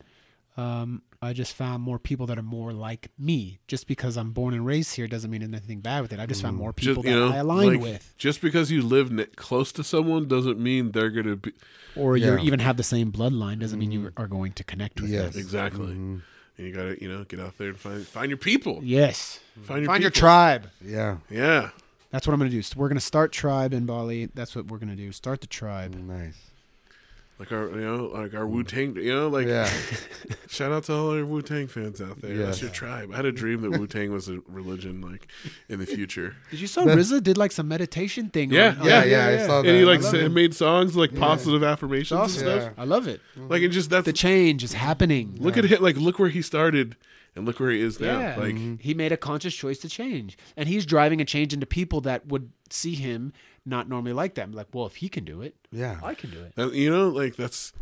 um, 0.59 1.03
I 1.23 1.33
just 1.33 1.55
found 1.55 1.83
more 1.83 1.99
people 1.99 2.27
that 2.27 2.39
are 2.39 2.43
more 2.43 2.73
like 2.73 3.11
me. 3.19 3.61
Just 3.69 3.87
because 3.87 4.17
I'm 4.17 4.33
born 4.33 4.55
and 4.55 4.67
raised 4.67 4.95
here 4.97 5.07
doesn't 5.07 5.31
mean 5.31 5.43
anything 5.43 5.81
bad 5.81 6.03
with 6.03 6.13
it. 6.13 6.21
I 6.21 6.27
just 6.27 6.43
found 6.43 6.57
more 6.57 6.73
people 6.73 7.03
Mm. 7.03 7.07
just 7.07 7.15
you 7.15 7.21
that 7.21 7.27
know 7.31 7.35
I 7.35 7.39
align 7.39 7.69
like, 7.75 7.81
with, 7.81 8.15
just 8.19 8.41
because 8.41 8.71
you 8.71 8.83
live 8.83 9.11
ne- 9.11 9.25
close 9.37 9.71
to 9.73 9.85
someone 9.85 10.27
doesn't 10.29 10.59
mean 10.59 10.91
they're 10.93 11.11
going 11.11 11.27
to 11.27 11.37
be 11.37 11.53
or 11.97 12.17
you 12.17 12.39
even 12.39 12.59
have 12.61 12.77
the 12.77 12.83
same 12.83 13.11
bloodline 13.13 13.59
doesn't 13.61 13.79
mean 13.79 13.91
you 13.93 14.11
are 14.17 14.27
going 14.29 14.53
to 14.53 14.65
connect 14.65 15.01
with 15.01 15.11
Yes. 15.11 15.33
them. 15.33 15.41
exactly 15.41 15.87
Mhm. 15.95 16.23
and 16.59 16.67
you 16.67 16.73
got 16.73 16.83
to 16.85 17.03
you 17.03 17.09
know 17.09 17.25
get 17.25 17.41
out 17.41 17.57
there 17.59 17.69
and 17.69 17.79
find 17.79 18.07
find 18.07 18.29
your 18.31 18.37
people 18.39 18.81
Yes, 18.83 19.41
find 19.63 19.83
your, 19.83 19.87
find 19.93 20.03
your 20.03 20.11
tribe. 20.11 20.69
Yeah. 20.85 21.19
yeah 21.31 21.71
That's 22.11 22.27
what 22.27 22.33
I'm 22.33 22.39
going 22.41 22.51
to 22.51 22.57
do. 22.57 22.63
So 22.63 22.75
we're 22.79 22.89
going 22.89 22.97
to 22.99 23.05
start 23.05 23.33
tribe 23.33 23.73
in 23.75 23.85
Bali. 23.87 24.27
That's 24.35 24.57
what 24.57 24.67
we're 24.69 24.79
going 24.79 24.89
to 24.89 24.97
do. 24.97 25.13
Start 25.13 25.41
the 25.43 25.47
tribe. 25.47 25.95
Nice. 25.95 26.39
Like 27.39 27.53
our 27.53 27.69
you 27.71 27.81
know 27.81 28.07
like 28.07 28.35
our 28.35 28.47
hmm. 28.47 28.55
Wu 28.55 28.65
Tang 28.65 28.97
you 28.97 29.15
know 29.15 29.29
like 29.29 29.47
Yeah. 29.47 29.71
Shout 30.49 30.73
out 30.73 30.85
to 30.85 30.95
all 30.95 31.11
our 31.17 31.25
Wu 31.25 31.43
Tang 31.43 31.67
fans 31.69 32.01
out 32.01 32.21
there. 32.21 32.37
That's 32.37 32.61
your 32.61 32.71
tribe. 32.71 33.11
I 33.13 33.17
had 33.17 33.27
a 33.27 33.33
dream 33.33 33.61
that 33.63 33.79
Wu 33.79 33.87
Tang 33.87 34.13
was 34.13 34.29
a 34.29 34.41
religion, 34.49 35.01
like 35.01 35.29
in 35.69 35.79
the 35.79 35.87
future. 35.99 36.37
Did 36.51 36.61
you 36.61 36.67
saw 36.67 36.85
RZA 36.85 37.23
did 37.23 37.37
like 37.37 37.53
some 37.53 37.69
meditation 37.69 38.29
thing? 38.31 38.51
Yeah, 38.51 38.75
on- 38.81 38.87
yeah, 38.87 39.05
yeah, 39.05 39.27
I 39.27 39.47
saw 39.47 39.59
And 39.59 39.69
he 39.69 39.85
like 39.85 40.01
I 40.01 40.03
love 40.03 40.11
sa- 40.13 40.17
it. 40.19 40.33
made 40.33 40.55
songs 40.55 40.97
like 40.97 41.15
positive 41.15 41.63
affirmations 41.63 42.21
and 42.21 42.31
stuff. 42.31 42.63
Yeah. 42.63 42.71
I 42.83 42.85
love 42.85 43.07
it. 43.07 43.21
Mm-hmm. 43.37 43.49
Like 43.49 43.63
it 43.63 43.69
just 43.69 43.91
that's 43.91 44.07
The 44.07 44.13
change 44.13 44.65
is 44.65 44.73
happening. 44.73 45.37
look 45.39 45.57
at 45.57 45.65
him. 45.65 45.83
Like 45.83 45.97
look 45.97 46.19
where 46.19 46.31
he 46.31 46.43
started 46.43 46.97
and 47.37 47.47
look 47.47 47.61
where 47.61 47.71
he 47.71 47.81
is 47.81 48.01
now. 48.01 48.19
Yeah. 48.19 48.37
Like 48.37 48.55
mm-hmm. 48.55 48.77
He 48.81 48.95
made 48.95 49.13
a 49.13 49.17
conscious 49.17 49.55
choice 49.55 49.79
to 49.81 49.89
change. 49.89 50.37
And 50.57 50.69
he's 50.69 50.85
driving 50.85 51.21
a 51.21 51.25
change 51.25 51.53
into 51.53 51.67
people 51.67 52.01
that 52.03 52.27
would 52.27 52.51
see 52.71 52.95
him 52.95 53.33
not 53.69 53.89
normally 53.89 54.13
like 54.13 54.35
that. 54.35 54.51
Like, 54.53 54.69
well, 54.73 54.87
if 54.87 54.97
he 54.97 55.09
can 55.09 55.25
do 55.25 55.43
it, 55.43 55.55
Yeah. 55.71 56.01
I 56.03 56.15
can 56.15 56.31
do 56.31 56.43
it. 56.43 56.55
that- 56.57 56.73
you 56.75 56.91
know, 56.91 57.09
like 57.09 57.37
that's 57.37 57.73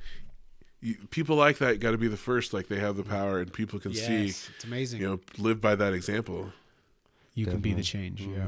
you, 0.81 0.97
people 1.11 1.37
like 1.37 1.59
that 1.59 1.81
got 1.81 1.93
to 1.93 1.99
be 1.99 2.09
the 2.09 2.17
first. 2.17 2.53
Like 2.53 2.69
they 2.69 2.79
have 2.79 2.97
the 2.97 3.03
power, 3.03 3.41
and 3.41 3.53
people 3.53 3.79
can 3.79 3.95
see. 3.95 4.27
It's 4.29 4.51
amazing. 4.65 5.01
You 5.01 5.07
know, 5.09 5.21
live 5.39 5.61
by 5.61 5.75
that 5.75 5.93
example. 5.95 6.53
you 7.35 7.47
can 7.47 7.61
be 7.61 7.73
the 7.75 7.83
change. 7.83 8.21
Yeah. 8.23 8.47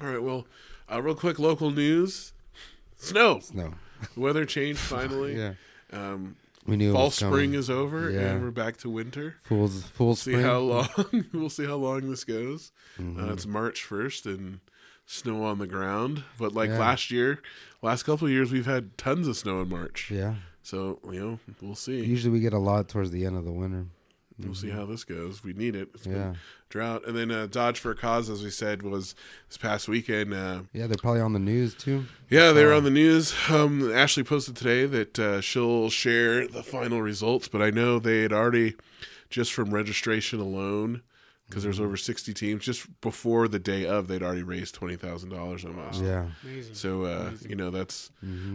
All 0.00 0.08
right. 0.08 0.22
Well, 0.22 0.46
uh, 0.92 1.00
real 1.02 1.14
quick, 1.14 1.38
local 1.38 1.70
news: 1.70 2.32
snow. 2.96 3.40
Snow. 3.40 3.74
Weather 4.16 4.44
changed 4.44 4.80
finally. 4.80 5.36
Yeah. 5.36 5.54
Um, 5.92 6.36
We 6.66 6.76
knew 6.76 6.90
it 6.90 6.94
fall 6.94 7.10
spring 7.12 7.54
is 7.54 7.70
over 7.70 8.10
Yeah. 8.10 8.32
and 8.32 8.42
we're 8.42 8.50
back 8.50 8.76
to 8.78 8.90
winter 8.90 9.36
Fool's 9.44 9.84
full 9.84 10.16
see 10.16 10.32
spring. 10.32 10.44
how 10.44 10.58
long 10.58 10.88
we'll 11.32 11.48
see 11.48 11.64
how 11.64 11.76
long 11.76 12.10
this 12.10 12.24
goes 12.24 12.72
Mm-hmm. 12.98 13.20
uh, 13.20 13.32
it's 13.32 13.46
march 13.46 13.86
1st 13.88 14.26
and 14.26 14.60
snow 15.06 15.44
on 15.44 15.58
the 15.58 15.66
ground. 15.66 16.24
But 16.38 16.52
like 16.52 16.68
Yeah. 16.70 16.78
last 16.78 17.10
year, 17.10 17.40
last 17.82 18.02
couple 18.02 18.26
of 18.26 18.32
years, 18.32 18.52
we've 18.52 18.66
had 18.66 18.98
tons 18.98 19.26
of 19.28 19.36
snow 19.36 19.60
in 19.62 19.68
March. 19.68 20.10
Yeah. 20.10 20.34
So 20.62 20.98
you 21.10 21.20
know, 21.20 21.38
we'll 21.62 21.74
see. 21.76 22.04
Usually 22.04 22.32
we 22.32 22.40
get 22.40 22.52
a 22.52 22.58
lot 22.58 22.88
towards 22.88 23.10
the 23.12 23.24
end 23.24 23.36
of 23.36 23.44
the 23.44 23.52
winter. 23.52 23.86
We'll 24.38 24.54
see 24.54 24.68
how 24.68 24.84
this 24.84 25.02
goes. 25.02 25.42
We 25.42 25.54
need 25.54 25.74
it. 25.74 25.88
It's 25.94 26.06
been 26.06 26.14
Yeah. 26.16 26.34
drought. 26.68 27.06
And 27.06 27.16
then 27.16 27.30
uh, 27.30 27.46
Dodge 27.46 27.78
for 27.80 27.92
a 27.92 27.94
Cause, 27.96 28.28
as 28.28 28.42
we 28.44 28.50
said, 28.50 28.82
was 28.82 29.14
this 29.48 29.56
past 29.56 29.88
weekend. 29.88 30.34
Uh, 30.34 30.64
Yeah, 30.74 30.86
they're 30.88 30.98
probably 30.98 31.22
on 31.22 31.32
the 31.32 31.38
news 31.38 31.72
too. 31.74 32.04
yeah, 32.28 32.52
they 32.52 32.62
were 32.66 32.74
on 32.74 32.84
the 32.84 32.90
news. 32.90 33.32
Um, 33.48 33.90
Ashley 33.90 34.24
posted 34.24 34.54
today 34.54 34.84
that 34.84 35.18
uh, 35.18 35.40
she'll 35.40 35.88
share 35.88 36.46
the 36.46 36.62
final 36.62 37.00
results, 37.00 37.48
but 37.48 37.62
I 37.62 37.70
know 37.70 37.98
they 37.98 38.20
had 38.22 38.32
already, 38.34 38.74
just 39.30 39.54
from 39.54 39.72
registration 39.72 40.38
alone, 40.38 41.00
because 41.48 41.62
there's 41.62 41.78
over 41.80 41.96
60 41.96 42.34
teams, 42.34 42.64
just 42.64 43.00
before 43.00 43.46
the 43.48 43.58
day 43.58 43.86
of, 43.86 44.08
they'd 44.08 44.22
already 44.22 44.42
raised 44.42 44.74
$20,000 44.78 45.64
almost. 45.64 46.02
Yeah. 46.02 46.26
Amazing. 46.42 46.74
So, 46.74 47.04
uh, 47.04 47.30
you 47.48 47.54
know, 47.54 47.70
that's 47.70 48.10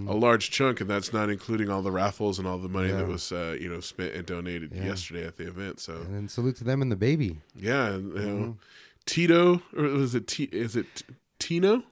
a 0.08 0.14
large 0.14 0.52
chunk, 0.52 0.82
and 0.82 0.90
that's 0.90 1.14
not 1.14 1.30
including 1.30 1.70
all 1.70 1.82
the 1.82 1.92
raffles 1.92 2.38
and 2.38 2.48
all 2.48 2.58
the 2.58 2.68
money 2.70 2.92
that 2.92 3.08
was, 3.08 3.32
uh, 3.32 3.56
you 3.60 3.70
know, 3.70 3.80
spent 3.80 4.14
and 4.14 4.26
donated 4.26 4.74
Yeah. 4.76 4.86
yesterday 4.86 5.26
at 5.26 5.38
the 5.38 5.48
event. 5.48 5.80
So, 5.80 5.96
And 6.02 6.14
then 6.16 6.28
salute 6.28 6.58
to 6.58 6.64
them 6.66 6.82
and 6.82 6.92
the 6.92 6.96
baby. 6.98 7.40
yeah, 7.56 7.88
and, 7.94 8.14
you 8.14 8.20
know, 8.20 8.36
Mm-hmm. 8.44 8.52
Tito, 9.06 9.62
or 9.76 9.84
was 9.84 10.14
it, 10.14 10.28
T- 10.28 10.50
is 10.52 10.76
it 10.76 11.04
Tino? 11.40 11.84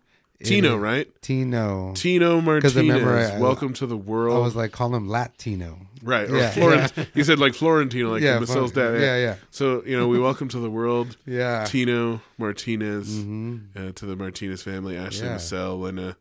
Tino, 0.43 0.75
is. 0.75 0.81
right? 0.81 1.21
Tino. 1.21 1.93
Tino 1.95 2.39
Martinez. 2.39 2.75
remember 2.75 3.17
I- 3.17 3.39
welcome 3.39 3.73
to 3.73 3.85
the 3.85 3.97
world. 3.97 4.37
I 4.37 4.39
was 4.39 4.55
like, 4.55 4.71
call 4.71 4.95
him 4.95 5.09
Latino. 5.09 5.79
Right. 6.01 6.29
Or 6.29 6.37
Yeah. 6.37 6.51
Florent, 6.51 6.93
He 7.13 7.23
said 7.25 7.39
like 7.39 7.53
Florentino, 7.55 8.11
like 8.11 8.21
Yeah, 8.21 8.39
yeah, 8.39 8.45
Florent- 8.45 8.73
dad. 8.73 9.01
yeah, 9.01 9.17
yeah. 9.17 9.35
So, 9.51 9.83
you 9.85 9.97
know, 9.97 10.07
we 10.07 10.17
welcome 10.17 10.47
to 10.49 10.59
the 10.59 10.69
world 10.69 11.17
Yeah. 11.25 11.65
Tino 11.65 12.21
Martinez, 12.37 13.09
Mhm. 13.09 13.61
uh, 13.75 13.91
to 13.91 14.05
the 14.05 14.15
Martinez 14.15 14.63
family, 14.63 14.95
Ashley, 14.95 15.27
Yeah. 15.27 15.33
Michelle, 15.33 15.77
Lena, 15.81 16.15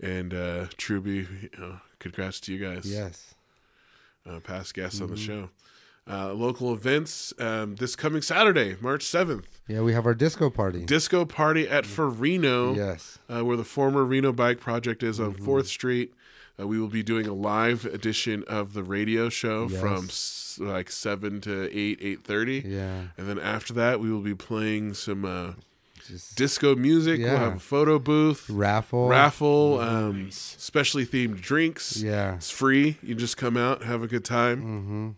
and 0.00 0.32
uh, 0.32 0.66
Truby. 0.76 1.26
You 1.42 1.50
know, 1.58 1.80
congrats 1.98 2.38
to 2.40 2.52
you 2.54 2.64
guys. 2.64 2.84
Yes. 2.86 3.34
Uh, 4.24 4.38
past 4.40 4.74
guests 4.74 4.96
Mm-hmm. 5.00 5.04
on 5.04 5.10
the 5.10 5.16
show. 5.20 5.50
Uh, 6.08 6.32
local 6.32 6.72
events 6.72 7.34
um, 7.40 7.74
this 7.76 7.96
coming 7.96 8.22
Saturday, 8.22 8.76
March 8.80 9.04
7th. 9.04 9.42
Yeah, 9.66 9.80
we 9.80 9.92
have 9.92 10.06
our 10.06 10.14
disco 10.14 10.50
party. 10.50 10.84
Disco 10.84 11.24
party 11.24 11.68
at 11.68 11.82
Farino. 11.84 12.76
yes. 12.76 13.18
uh, 13.28 13.44
where 13.44 13.56
the 13.56 13.64
former 13.64 14.04
Reno 14.04 14.32
Bike 14.32 14.60
Project 14.60 15.02
is 15.02 15.18
Mm-hmm. 15.18 15.42
on 15.42 15.46
4th 15.62 15.66
Street. 15.66 16.14
Uh, 16.60 16.66
we 16.68 16.78
will 16.78 16.86
be 16.88 17.02
doing 17.02 17.26
a 17.26 17.34
live 17.34 17.84
edition 17.86 18.44
of 18.46 18.72
the 18.72 18.84
radio 18.84 19.28
show 19.28 19.66
Yes. 19.68 19.80
from 19.80 20.04
s- 20.04 20.58
like 20.62 20.90
7 20.92 21.40
to 21.42 21.68
8, 21.76 22.00
8.30. 22.24 22.62
Yeah. 22.64 23.00
And 23.18 23.28
then 23.28 23.38
after 23.40 23.72
that, 23.74 23.98
we 23.98 24.10
will 24.12 24.20
be 24.22 24.34
playing 24.36 24.94
some 24.94 25.24
uh, 25.24 25.54
Just 26.06 26.36
disco 26.36 26.76
music. 26.76 27.18
We'll 27.20 27.36
have 27.36 27.56
a 27.56 27.58
photo 27.58 27.98
booth, 27.98 28.48
raffle. 28.48 29.08
raffle, 29.08 29.80
um, 29.80 30.30
specially 30.30 31.04
themed 31.04 31.40
drinks. 31.40 32.00
Yeah. 32.00 32.36
It's 32.36 32.50
free. 32.50 32.96
You 33.02 33.16
just 33.16 33.36
come 33.36 33.56
out, 33.56 33.82
have 33.82 34.02
a 34.04 34.06
good 34.06 34.24
time. 34.24 34.58
Mm-hmm. 34.62 35.08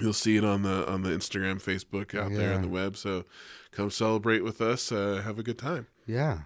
You'll 0.00 0.12
see 0.12 0.36
it 0.36 0.44
on 0.44 0.62
the 0.62 0.88
on 0.88 1.02
the 1.02 1.10
Instagram, 1.10 1.62
Facebook 1.62 2.18
out 2.18 2.32
there 2.32 2.54
on 2.54 2.62
the 2.62 2.68
web. 2.68 2.96
So 2.96 3.24
come 3.72 3.90
celebrate 3.90 4.44
with 4.44 4.60
us. 4.60 4.92
Uh, 4.92 5.22
have 5.24 5.38
a 5.38 5.42
good 5.42 5.58
time. 5.58 5.86
Yeah. 6.06 6.40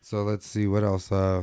So 0.00 0.22
let's 0.22 0.46
see 0.46 0.66
what 0.66 0.84
else. 0.84 1.10
Uh, 1.10 1.42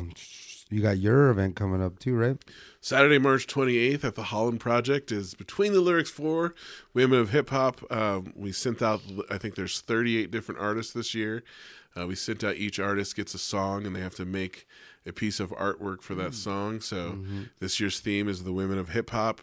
you 0.70 0.82
got 0.82 0.98
your 0.98 1.30
event 1.30 1.56
coming 1.56 1.84
up 1.84 2.00
too, 2.00 2.16
right? 2.16 2.38
Saturday, 2.82 3.18
March 3.18 3.46
28th 3.48 4.04
at 4.04 4.16
the 4.16 4.24
Holland 4.24 4.60
Project 4.60 5.12
is 5.12 5.36
Between 5.36 5.72
the 5.74 5.82
Lyrics 5.82 6.10
for 6.10 6.56
Women 6.94 7.20
of 7.20 7.30
Hip 7.30 7.50
Hop. 7.52 7.90
Um, 7.92 8.34
we 8.36 8.52
sent 8.52 8.82
out, 8.82 9.02
I 9.30 9.38
think 9.38 9.56
there's 9.56 9.82
38 9.82 10.32
different 10.32 10.60
artists 10.60 10.92
this 10.94 11.14
year. 11.14 11.44
Uh, 11.96 12.08
we 12.08 12.16
sent 12.16 12.44
out 12.44 12.56
each 12.56 12.80
artist 12.80 13.16
gets 13.16 13.34
a 13.34 13.38
song 13.38 13.86
and 13.86 13.96
they 13.96 14.02
have 14.02 14.16
to 14.16 14.26
make 14.26 14.68
a 15.06 15.12
piece 15.14 15.40
of 15.40 15.52
artwork 15.52 16.02
for 16.02 16.16
that 16.16 16.34
song. 16.34 16.80
So 16.80 17.20
this 17.60 17.80
year's 17.80 18.00
theme 18.00 18.28
is 18.28 18.44
the 18.44 18.54
Women 18.54 18.80
of 18.80 18.90
Hip 18.90 19.12
Hop. 19.12 19.42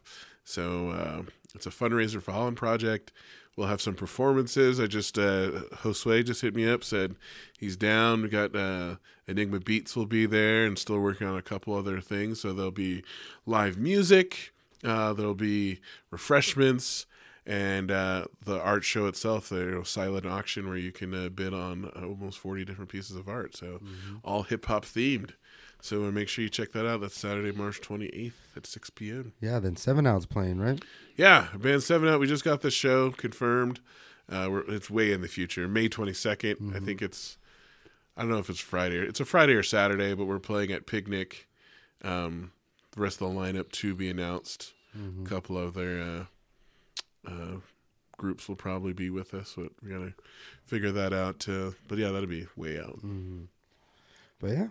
So 0.51 0.91
uh, 0.91 1.23
it's 1.55 1.67
a 1.67 1.71
fundraiser 1.71 2.21
for 2.21 2.33
Holland 2.33 2.57
Project. 2.57 3.13
We'll 3.57 3.69
have 3.69 3.81
some 3.81 3.95
performances. 3.95 4.81
I 4.81 4.87
just 4.87 5.19
uh, 5.19 5.51
Josue 5.83 6.25
just 6.25 6.41
hit 6.43 6.55
me 6.55 6.69
up, 6.69 6.83
said 6.83 7.15
he's 7.59 7.77
down. 7.77 8.23
We 8.23 8.29
got 8.29 8.55
uh, 8.57 8.97
Enigma 9.27 9.61
Beats 9.61 9.95
will 9.95 10.07
be 10.07 10.27
there, 10.27 10.65
and 10.65 10.79
still 10.79 10.99
working 11.01 11.27
on 11.27 11.37
a 11.37 11.43
couple 11.43 11.75
other 11.75 12.01
things. 12.01 12.41
So 12.41 12.53
there'll 12.53 12.71
be 12.71 13.05
live 13.47 13.77
music. 13.77 14.53
Uh, 14.83 15.13
there'll 15.13 15.35
be 15.35 15.81
refreshments 16.11 17.07
and 17.47 17.91
uh, 17.91 18.25
the 18.45 18.61
art 18.61 18.85
show 18.85 19.07
itself. 19.07 19.53
A 19.53 19.85
silent 19.85 20.27
auction 20.27 20.69
where 20.69 20.77
you 20.77 20.93
can 20.93 21.15
uh, 21.15 21.29
bid 21.29 21.53
on 21.53 21.85
uh, 21.97 22.07
almost 22.07 22.39
40 22.39 22.65
different 22.65 22.91
pieces 22.91 23.17
of 23.17 23.29
art. 23.29 23.57
So 23.57 23.81
all 24.25 24.45
hip 24.45 24.67
hop 24.67 24.85
themed. 24.85 25.33
So 25.83 26.05
uh, 26.05 26.11
make 26.11 26.29
sure 26.29 26.45
you 26.45 26.51
check 26.51 26.73
that 26.73 26.87
out. 26.87 27.01
That's 27.01 27.19
Saturday, 27.19 27.53
March 27.53 27.81
28th 27.81 28.33
at 28.57 28.67
6 28.67 28.91
p.m. 28.91 29.33
Yeah. 29.41 29.59
Then 29.59 29.77
Seven 29.77 30.07
Out's 30.07 30.27
playing, 30.27 30.59
right? 30.59 30.83
Yeah, 31.17 31.49
band 31.55 31.83
seven 31.83 32.09
out. 32.09 32.19
We 32.19 32.27
just 32.27 32.45
got 32.45 32.63
the 32.63 32.71
show 32.71 33.11
confirmed. 33.11 33.81
Uh, 34.31 34.49
we're, 34.51 34.61
it's 34.73 34.89
way 34.89 35.13
in 35.13 35.21
the 35.21 35.29
future, 35.29 35.69
May 35.69 35.89
twenty 35.89 36.13
I 36.13 36.79
think 36.81 37.03
it's. 37.03 37.37
I 38.17 38.23
don't 38.23 38.31
know 38.31 38.39
if 38.39 38.49
it's 38.49 38.61
Friday. 38.61 38.97
It's 38.97 39.21
a 39.21 39.25
Friday 39.25 39.53
or 39.55 39.63
Saturday, 39.63 40.15
but 40.15 40.25
we're 40.25 40.39
playing 40.39 40.73
at 40.73 40.87
Picnic. 40.87 41.47
Um, 42.03 42.53
the 42.93 43.01
rest 43.03 43.21
of 43.21 43.33
the 43.33 43.39
lineup 43.39 43.71
to 43.73 43.95
be 43.95 44.09
announced. 44.09 44.73
A 44.95 45.29
couple 45.29 45.59
of 45.59 45.75
their 45.75 46.01
uh, 46.01 46.25
uh, 47.31 47.57
groups 48.17 48.49
will 48.49 48.57
probably 48.57 48.93
be 48.93 49.11
with 49.11 49.35
us, 49.35 49.55
but 49.57 49.73
we 49.83 49.91
gotta 49.91 50.15
figure 50.67 50.91
that 50.91 51.13
out. 51.13 51.47
Uh, 51.49 51.73
but 51.87 51.99
yeah, 51.99 52.11
that'll 52.11 52.27
be 52.27 52.47
way 52.57 52.79
out. 52.79 52.99
But 54.41 54.51
yeah. 54.51 54.69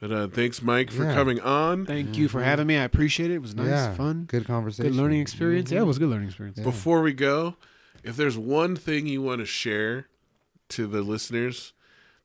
But 0.00 0.12
uh, 0.12 0.28
thanks, 0.28 0.60
Mike, 0.60 0.90
for 0.90 1.04
Yeah. 1.04 1.14
coming 1.14 1.40
on. 1.40 1.86
Thank 1.86 2.18
you 2.18 2.28
for 2.28 2.42
having 2.42 2.66
me. 2.66 2.76
I 2.76 2.82
appreciate 2.84 3.30
it. 3.30 3.34
It 3.36 3.42
was 3.42 3.54
nice, 3.54 3.68
yeah. 3.68 3.94
fun, 3.94 4.24
Good 4.28 4.46
conversation. 4.46 4.92
good 4.92 5.00
learning 5.00 5.20
experience. 5.22 5.70
Yeah, 5.70 5.80
it 5.80 5.86
was 5.86 5.96
a 5.96 6.00
good 6.00 6.10
learning 6.10 6.28
experience. 6.28 6.58
Before 6.58 7.00
we 7.00 7.12
go, 7.14 7.56
if 8.04 8.14
there's 8.16 8.36
one 8.36 8.76
thing 8.76 9.06
you 9.06 9.22
want 9.22 9.40
to 9.40 9.46
share 9.46 10.08
to 10.70 10.86
the 10.86 11.00
listeners 11.00 11.72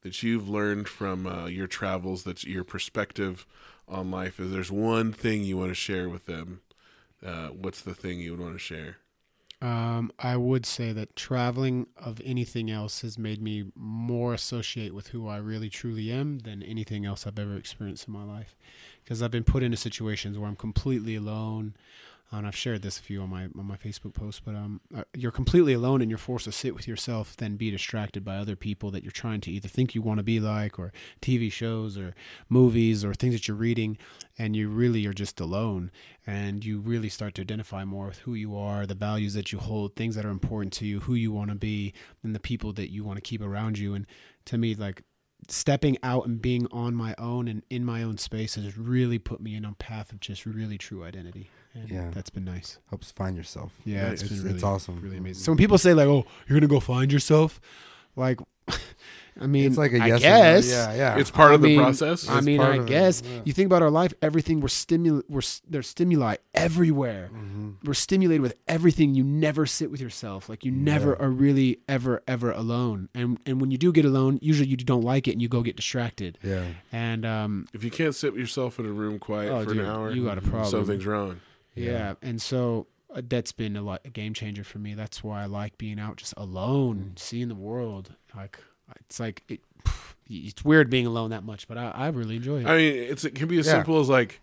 that 0.02 0.22
you've 0.22 0.49
learned 0.49 0.89
from 0.89 1.26
uh, 1.26 1.45
your 1.45 1.68
travels, 1.68 2.23
that's 2.23 2.43
your 2.43 2.64
perspective 2.65 3.45
on 3.88 4.11
life, 4.11 4.39
is 4.39 4.52
there's 4.52 4.72
one 4.72 5.14
thing 5.14 5.43
you 5.43 5.57
want 5.57 5.69
to 5.69 5.76
share 5.76 6.10
with 6.10 6.26
them, 6.26 6.61
uh, 7.26 7.48
what's 7.49 7.81
the 7.81 7.93
thing 7.93 8.19
you 8.19 8.31
would 8.31 8.39
want 8.39 8.53
to 8.53 8.60
share? 8.60 8.98
Um, 9.61 10.11
I 10.17 10.38
would 10.38 10.65
say 10.65 10.91
that 10.91 11.15
traveling 11.15 11.85
of 11.95 12.19
anything 12.25 12.71
else 12.71 13.01
has 13.01 13.19
made 13.19 13.41
me 13.41 13.65
more 13.75 14.33
associate 14.33 14.93
with 14.93 15.09
who 15.09 15.27
I 15.27 15.38
really 15.38 15.69
truly 15.69 16.11
am 16.11 16.39
than 16.39 16.63
anything 16.63 17.05
else 17.05 17.27
I've 17.27 17.38
ever 17.38 17.55
experienced 17.55 18.07
in 18.07 18.13
my 18.13 18.23
life. 18.23 18.55
Because 19.03 19.21
I've 19.21 19.29
been 19.29 19.43
put 19.43 19.61
into 19.61 19.77
situations 19.77 20.38
where 20.38 20.49
I'm 20.49 20.55
completely 20.55 21.15
alone. 21.15 21.75
And 22.34 22.48
I've 22.48 22.56
shared 22.56 22.82
this 22.82 23.02
with 23.02 23.10
you 23.10 23.22
on 23.22 23.30
my 23.30 23.44
on 23.44 23.66
my 23.66 23.76
Facebook 23.76 24.14
post, 24.14 24.44
but 24.45 24.56
um, 24.56 24.80
uh, 24.95 25.03
you're 25.14 25.32
completely 25.32 25.74
alone 25.74 26.02
and 26.02 26.10
you're 26.10 26.18
forced 26.18 26.45
to 26.45 26.52
sit 26.52 26.74
with 26.74 26.88
yourself, 26.88 27.36
then 27.36 27.58
be 27.58 27.70
distracted 27.70 28.24
by 28.24 28.38
other 28.38 28.56
people 28.56 28.90
that 28.91 29.03
you're 29.03 29.12
trying 29.12 29.41
to 29.41 29.52
either 29.52 29.68
think 29.68 29.94
you 29.94 30.02
want 30.02 30.20
to 30.20 30.24
be 30.24 30.40
like, 30.40 30.80
or 30.80 30.94
TV 31.22 31.52
shows, 31.52 31.98
or 31.98 32.16
movies, 32.48 33.03
or 33.03 33.14
things 33.14 33.34
that 33.34 33.48
you're 33.49 33.58
reading, 33.58 33.98
and 34.38 34.56
you 34.56 34.70
really 34.70 35.06
are 35.06 35.14
just 35.14 35.40
alone 35.40 35.91
and 36.26 36.64
you 36.64 36.80
really 36.80 37.10
start 37.10 37.36
to 37.36 37.41
identify 37.41 37.84
more 37.84 38.08
with 38.08 38.20
who 38.20 38.34
you 38.34 38.56
are, 38.56 38.86
the 38.86 38.94
values 38.95 39.34
that 39.34 39.52
you 39.52 39.60
hold, 39.60 39.95
things 39.95 40.16
that 40.16 40.26
are 40.26 40.30
important 40.30 40.72
to 40.72 40.86
you, 40.86 40.99
who 41.02 41.16
you 41.16 41.32
want 41.32 41.49
to 41.49 41.56
be, 41.56 41.94
and 42.24 42.36
the 42.36 42.40
people 42.40 42.72
that 42.74 42.91
you 42.91 43.03
want 43.03 43.18
to 43.18 43.22
keep 43.22 43.41
around 43.41 43.78
you. 43.78 43.94
And 43.94 44.06
to 44.45 44.58
me, 44.58 44.76
like 44.76 45.03
stepping 45.48 45.98
out 46.03 46.28
and 46.28 46.41
being 46.41 46.68
on 46.72 46.95
my 46.95 47.16
own 47.18 47.48
and 47.48 47.64
in 47.70 47.84
my 47.84 48.03
own 48.03 48.18
space 48.18 48.56
has 48.56 48.78
really 48.78 49.18
put 49.18 49.41
me 49.41 49.56
in 49.56 49.66
a 49.66 49.74
path 49.74 50.12
of 50.12 50.20
just 50.20 50.45
really 50.45 50.78
true 50.78 51.03
identity. 51.03 51.49
And 51.73 51.89
Yeah. 51.89 52.10
that's 52.14 52.30
been 52.30 52.45
nice. 52.45 52.80
Helps 52.89 53.11
find 53.11 53.38
yourself. 53.38 53.72
Yeah, 53.85 54.10
it's, 54.11 54.22
it's 54.23 54.41
been 54.41 54.56
it's, 54.56 54.64
awesome. 54.64 54.99
Really 55.02 55.18
amazing. 55.18 55.43
So 55.43 55.52
when 55.52 55.57
people 55.57 55.77
say 55.77 55.93
like, 55.93 56.07
"Oh, 56.07 56.26
you're 56.48 56.60
gonna 56.60 56.68
go 56.68 56.80
find 56.81 57.11
yourself," 57.11 57.61
like, 58.15 58.39
I 59.39 59.48
mean, 59.48 59.65
It's 59.68 59.77
like 59.77 59.93
a 59.93 59.98
yes. 59.98 60.10
or 60.10 60.11
no- 60.11 60.18
guess, 60.19 60.69
Yeah, 60.69 60.93
yeah. 60.93 61.18
It's 61.18 61.31
part 61.31 61.52
I 61.52 61.56
of 61.56 61.61
the 61.61 61.77
process. 61.77 62.27
I 62.27 62.41
mean, 62.41 62.60
I 62.60 62.76
of 62.76 62.84
it, 62.84 62.88
guess 62.89 63.23
yeah. 63.26 63.39
you 63.45 63.53
think 63.53 63.68
about 63.68 63.81
our 63.81 63.89
life. 63.89 64.14
Everything 64.22 64.60
we're 64.60 64.68
stimuli- 64.68 65.22
we're 65.30 65.41
there's 65.69 65.88
stimuli 65.88 66.35
everywhere. 66.53 67.30
Mm-hmm. 67.34 67.69
We're 67.85 67.93
stimulated 67.93 68.41
with 68.41 68.56
everything. 68.68 69.15
You 69.15 69.23
never 69.23 69.65
sit 69.65 69.89
with 69.89 70.02
yourself. 70.02 70.49
Like 70.49 70.65
you 70.65 70.72
never 70.72 71.19
are 71.22 71.30
really 71.30 71.80
ever 71.88 72.22
ever 72.27 72.52
alone. 72.52 73.07
And 73.15 73.39
and 73.45 73.61
when 73.61 73.72
you 73.72 73.77
do 73.77 73.93
get 73.93 74.03
alone, 74.03 74.38
usually 74.41 74.68
you 74.68 74.76
don't 74.76 75.03
like 75.03 75.30
it 75.30 75.31
and 75.31 75.41
you 75.41 75.48
go 75.48 75.61
get 75.61 75.77
distracted. 75.77 76.38
Yeah. 76.43 76.65
And 76.91 77.26
um, 77.26 77.68
if 77.73 77.85
you 77.85 77.89
can't 77.91 78.14
sit 78.14 78.34
with 78.34 78.41
yourself 78.41 78.77
in 78.80 78.85
a 78.85 78.91
room 78.91 79.18
quiet 79.19 79.52
Oh, 79.52 79.64
for 79.64 79.73
dude, 79.73 79.84
an 79.84 79.89
hour, 79.89 80.11
you 80.11 80.26
got 80.26 80.38
a 80.38 80.41
problem. 80.41 80.69
Something's 80.69 81.06
wrong. 81.06 81.39
Yeah. 81.86 82.14
And 82.22 82.41
so 82.41 82.88
uh, 83.14 83.22
that's 83.28 83.52
been 83.52 83.76
a 83.76 83.82
lot 83.82 84.02
a 84.06 84.10
game 84.10 84.34
changer 84.34 84.64
for 84.64 84.80
me. 84.80 84.94
That's 84.94 85.24
why 85.24 85.41
I 85.44 85.45
like 85.45 85.78
being 85.78 85.99
out 85.99 86.18
just 86.18 86.34
alone, 86.38 87.14
seeing 87.18 87.48
the 87.48 87.56
world. 87.56 88.16
Like 88.36 88.60
it's 88.99 89.20
like 89.20 89.44
it. 89.48 89.62
It's 90.34 90.64
weird 90.64 90.90
being 90.90 91.06
alone 91.06 91.32
that 91.32 91.44
much, 91.44 91.68
but 91.68 91.78
I, 91.78 91.90
I 91.94 92.08
really 92.08 92.38
enjoy 92.38 92.62
it. 92.62 92.66
I 92.66 92.78
mean, 92.78 92.95
it's 92.95 93.26
it 93.26 93.36
can 93.36 93.49
be 93.49 93.60
as 93.60 93.66
Yeah. 93.66 93.74
simple 93.74 93.99
as 93.99 94.08
like 94.08 94.40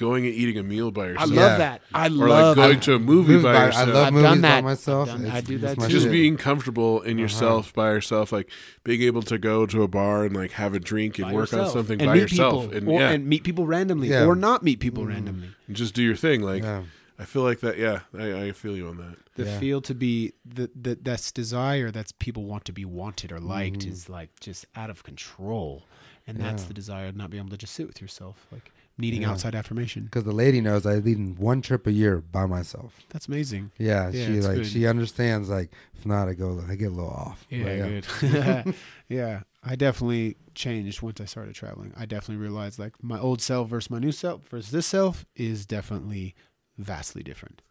going 0.00 0.26
and 0.26 0.34
eating 0.34 0.58
a 0.58 0.62
meal 0.64 0.90
by 0.90 1.06
yourself. 1.08 1.30
I 1.30 1.34
love 1.34 1.52
Yeah. 1.52 1.58
that. 1.58 1.82
I 1.94 2.06
or 2.06 2.10
love 2.10 2.56
like 2.56 2.66
going 2.66 2.76
I- 2.78 2.80
to 2.80 2.94
a 2.94 2.98
movie 2.98 3.28
Movies 3.34 3.42
by 3.44 3.52
by- 3.52 3.66
yourself. 3.66 3.88
I 3.88 3.92
love 3.92 4.06
I've 4.08 4.12
movies 4.14 4.24
done 4.30 4.40
by 4.40 4.48
that. 4.48 4.64
myself. 4.64 5.08
I've 5.08 5.14
done- 5.16 5.26
It's- 5.26 5.36
I 5.36 5.40
do 5.42 5.54
it's 5.54 5.62
that 5.62 5.78
my 5.78 5.86
too. 5.86 5.92
just 5.92 6.02
shit. 6.06 6.12
being 6.12 6.36
comfortable 6.36 6.96
Uh-huh. 6.96 7.08
in 7.10 7.18
yourself 7.18 7.72
by 7.72 7.90
yourself, 7.90 8.32
like 8.32 8.50
being 8.82 9.02
able 9.02 9.22
to 9.22 9.38
go 9.38 9.66
to 9.66 9.82
a 9.84 9.88
bar 9.88 10.24
and 10.24 10.34
like 10.34 10.52
have 10.52 10.74
a 10.74 10.80
drink 10.80 11.18
and 11.20 11.28
by 11.28 11.34
work 11.34 11.52
on 11.54 11.70
something 11.70 12.00
and 12.00 12.08
by 12.08 12.14
meet 12.14 12.20
yourself, 12.22 12.62
people, 12.64 12.76
and 12.78 12.88
or, 12.88 13.00
yeah, 13.00 13.10
and 13.10 13.26
meet 13.26 13.44
people 13.44 13.66
randomly, 13.66 14.08
Yeah. 14.08 14.24
or 14.24 14.34
not 14.34 14.64
meet 14.64 14.80
people 14.80 15.06
randomly. 15.06 15.50
and 15.68 15.76
just 15.76 15.94
do 15.94 16.02
your 16.02 16.16
thing. 16.16 16.40
Like 16.42 16.62
Yeah. 16.64 16.82
I 17.18 17.24
feel 17.26 17.42
like 17.42 17.60
that. 17.60 17.76
Yeah, 17.78 18.00
I, 18.18 18.44
I 18.46 18.52
feel 18.52 18.74
you 18.74 18.88
on 18.88 18.96
that. 18.96 19.16
The 19.36 19.44
Yeah. 19.44 19.58
feel 19.60 19.80
to 19.82 19.94
be 19.94 20.32
the, 20.44 20.70
the 20.74 20.98
that's 21.00 21.30
desire 21.30 21.90
that's 21.90 22.12
people 22.12 22.44
want 22.44 22.64
to 22.64 22.72
be 22.72 22.86
wanted 22.86 23.30
or 23.30 23.38
liked 23.40 23.84
is 23.84 24.08
like 24.08 24.30
just 24.40 24.64
out 24.74 24.88
of 24.88 25.02
control, 25.02 25.84
and 26.26 26.38
that's 26.40 26.64
the 26.64 26.72
desire 26.74 27.08
of 27.08 27.16
not 27.16 27.28
being 27.30 27.42
able 27.42 27.50
to 27.50 27.56
just 27.58 27.74
sit 27.74 27.86
with 27.86 28.00
yourself, 28.00 28.46
like 28.50 28.72
needing 29.00 29.22
Yeah. 29.22 29.30
outside 29.30 29.54
affirmation. 29.54 30.04
Because 30.04 30.24
the 30.24 30.32
lady 30.32 30.60
knows 30.60 30.84
I 30.86 30.94
lead 30.96 31.38
one 31.38 31.62
trip 31.62 31.86
a 31.86 31.92
year 31.92 32.20
by 32.20 32.46
myself. 32.46 33.00
That's 33.10 33.26
amazing. 33.28 33.70
Yeah, 33.78 34.10
Yeah, 34.10 34.26
she 34.26 34.40
like 34.40 34.56
good. 34.56 34.66
she 34.66 34.86
understands. 34.86 35.48
Like 35.48 35.70
if 35.94 36.04
not, 36.06 36.28
I 36.28 36.34
go 36.34 36.62
I 36.68 36.74
get 36.76 36.86
a 36.86 36.94
little 36.94 37.10
off. 37.10 37.46
But 37.50 37.56
Yeah, 37.58 38.00
good. 38.20 38.74
yeah, 39.08 39.42
I 39.62 39.76
definitely 39.76 40.36
changed 40.54 41.02
once 41.02 41.20
I 41.20 41.24
started 41.24 41.54
traveling. 41.54 41.92
I 41.96 42.06
definitely 42.06 42.42
realized 42.42 42.78
like 42.78 43.02
my 43.02 43.18
old 43.18 43.40
self 43.40 43.68
versus 43.68 43.90
my 43.90 43.98
new 43.98 44.12
self 44.12 44.42
versus 44.48 44.70
this 44.70 44.86
self 44.86 45.24
is 45.36 45.66
definitely 45.66 46.34
vastly 46.78 47.22
different. 47.22 47.62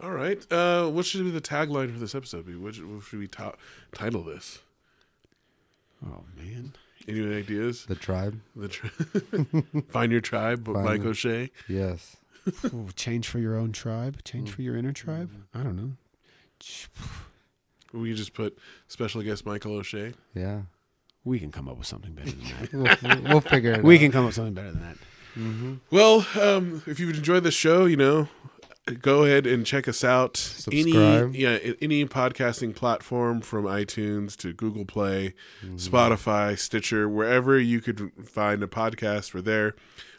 All 0.00 0.12
right, 0.12 0.40
uh, 0.52 0.86
what 0.88 1.06
should 1.06 1.24
be 1.24 1.30
the 1.32 1.40
tagline 1.40 1.92
for 1.92 1.98
this 1.98 2.14
episode? 2.14 2.46
Be 2.46 2.54
what 2.54 2.76
should, 2.76 2.86
what 2.86 3.02
should 3.02 3.18
we 3.18 3.26
ta- 3.26 3.56
title 3.92 4.22
this? 4.22 4.60
Oh 6.06 6.22
man, 6.36 6.74
Any 7.08 7.34
ideas? 7.34 7.86
The 7.86 7.94
tribe. 7.94 8.38
The 8.54 8.68
tri- 8.68 8.90
Find 9.90 10.12
your 10.12 10.20
tribe, 10.20 10.62
by 10.64 10.74
Find 10.74 10.84
Mike 10.84 11.00
it. 11.00 11.06
O'Shea. 11.06 11.50
Yes. 11.68 12.16
Ooh, 12.66 12.88
change 12.94 13.26
for 13.28 13.38
your 13.38 13.56
own 13.56 13.72
tribe, 13.72 14.22
change 14.24 14.50
for 14.50 14.62
your 14.62 14.76
inner 14.76 14.92
tribe. 14.92 15.30
I 15.54 15.62
don't 15.62 15.76
know. 15.76 15.92
We 17.92 18.14
just 18.14 18.34
put 18.34 18.58
special 18.88 19.22
guest 19.22 19.46
Michael 19.46 19.74
O'Shea. 19.76 20.12
Yeah. 20.34 20.62
We 21.24 21.38
can 21.38 21.50
come 21.50 21.68
up 21.68 21.76
with 21.78 21.86
something 21.86 22.12
better 22.12 22.30
than 22.30 22.44
that. 22.82 23.02
We'll, 23.02 23.22
we'll 23.32 23.40
figure 23.40 23.72
it 23.72 23.82
we 23.82 23.96
out. 23.96 24.00
can 24.00 24.12
come 24.12 24.24
up 24.24 24.28
with 24.28 24.34
something 24.36 24.54
better 24.54 24.72
than 24.72 24.82
that. 24.82 25.78
Well, 25.90 26.26
um, 26.40 26.82
if 26.86 26.98
you've 26.98 27.16
enjoyed 27.16 27.44
the 27.44 27.50
show, 27.52 27.84
you 27.84 27.96
know, 27.96 28.28
go 28.94 29.24
ahead 29.24 29.46
and 29.46 29.64
check 29.66 29.86
us 29.88 30.02
out. 30.04 30.36
Subscribe. 30.36 31.28
Any 31.34 31.38
yeah, 31.38 31.58
any 31.80 32.04
podcasting 32.06 32.74
platform 32.74 33.40
from 33.40 33.64
iTunes 33.64 34.36
to 34.38 34.52
Google 34.52 34.84
Play, 34.84 35.34
Mm-hmm. 35.64 35.76
Spotify, 35.76 36.58
Stitcher, 36.58 37.08
wherever 37.08 37.58
you 37.58 37.80
could 37.80 38.12
find 38.26 38.62
a 38.62 38.66
podcast, 38.66 39.34
we're 39.34 39.40
there. 39.40 39.74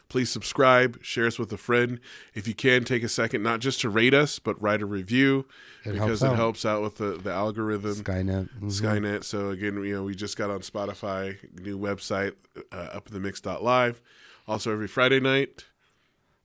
Please 0.08 0.28
subscribe, 0.28 0.98
share 1.04 1.26
us 1.26 1.38
with 1.38 1.52
a 1.52 1.56
friend. 1.56 2.00
If 2.34 2.48
you 2.48 2.54
can, 2.54 2.82
take 2.84 3.04
a 3.04 3.08
second 3.08 3.44
not 3.44 3.60
just 3.60 3.80
to 3.82 3.88
rate 3.88 4.12
us, 4.12 4.40
but 4.40 4.60
write 4.60 4.82
a 4.82 4.86
review 4.86 5.46
It 5.84 5.92
because 5.92 6.18
helps 6.18 6.22
it 6.22 6.26
out. 6.26 6.36
helps 6.36 6.66
out 6.66 6.82
with 6.82 6.96
the, 6.96 7.12
the 7.16 7.30
algorithm. 7.30 7.94
Skynet. 7.94 8.48
Mhm. 8.60 8.64
Skynet. 8.72 9.22
So 9.22 9.50
again, 9.50 9.76
you 9.84 9.94
know, 9.94 10.02
we 10.02 10.16
just 10.16 10.36
got 10.36 10.50
on 10.50 10.60
Spotify, 10.62 11.36
new 11.60 11.78
website, 11.78 12.32
uh, 12.72 12.98
upinthemix.live. 13.00 14.00
Also 14.48 14.72
every 14.72 14.88
Friday 14.88 15.20
night. 15.20 15.66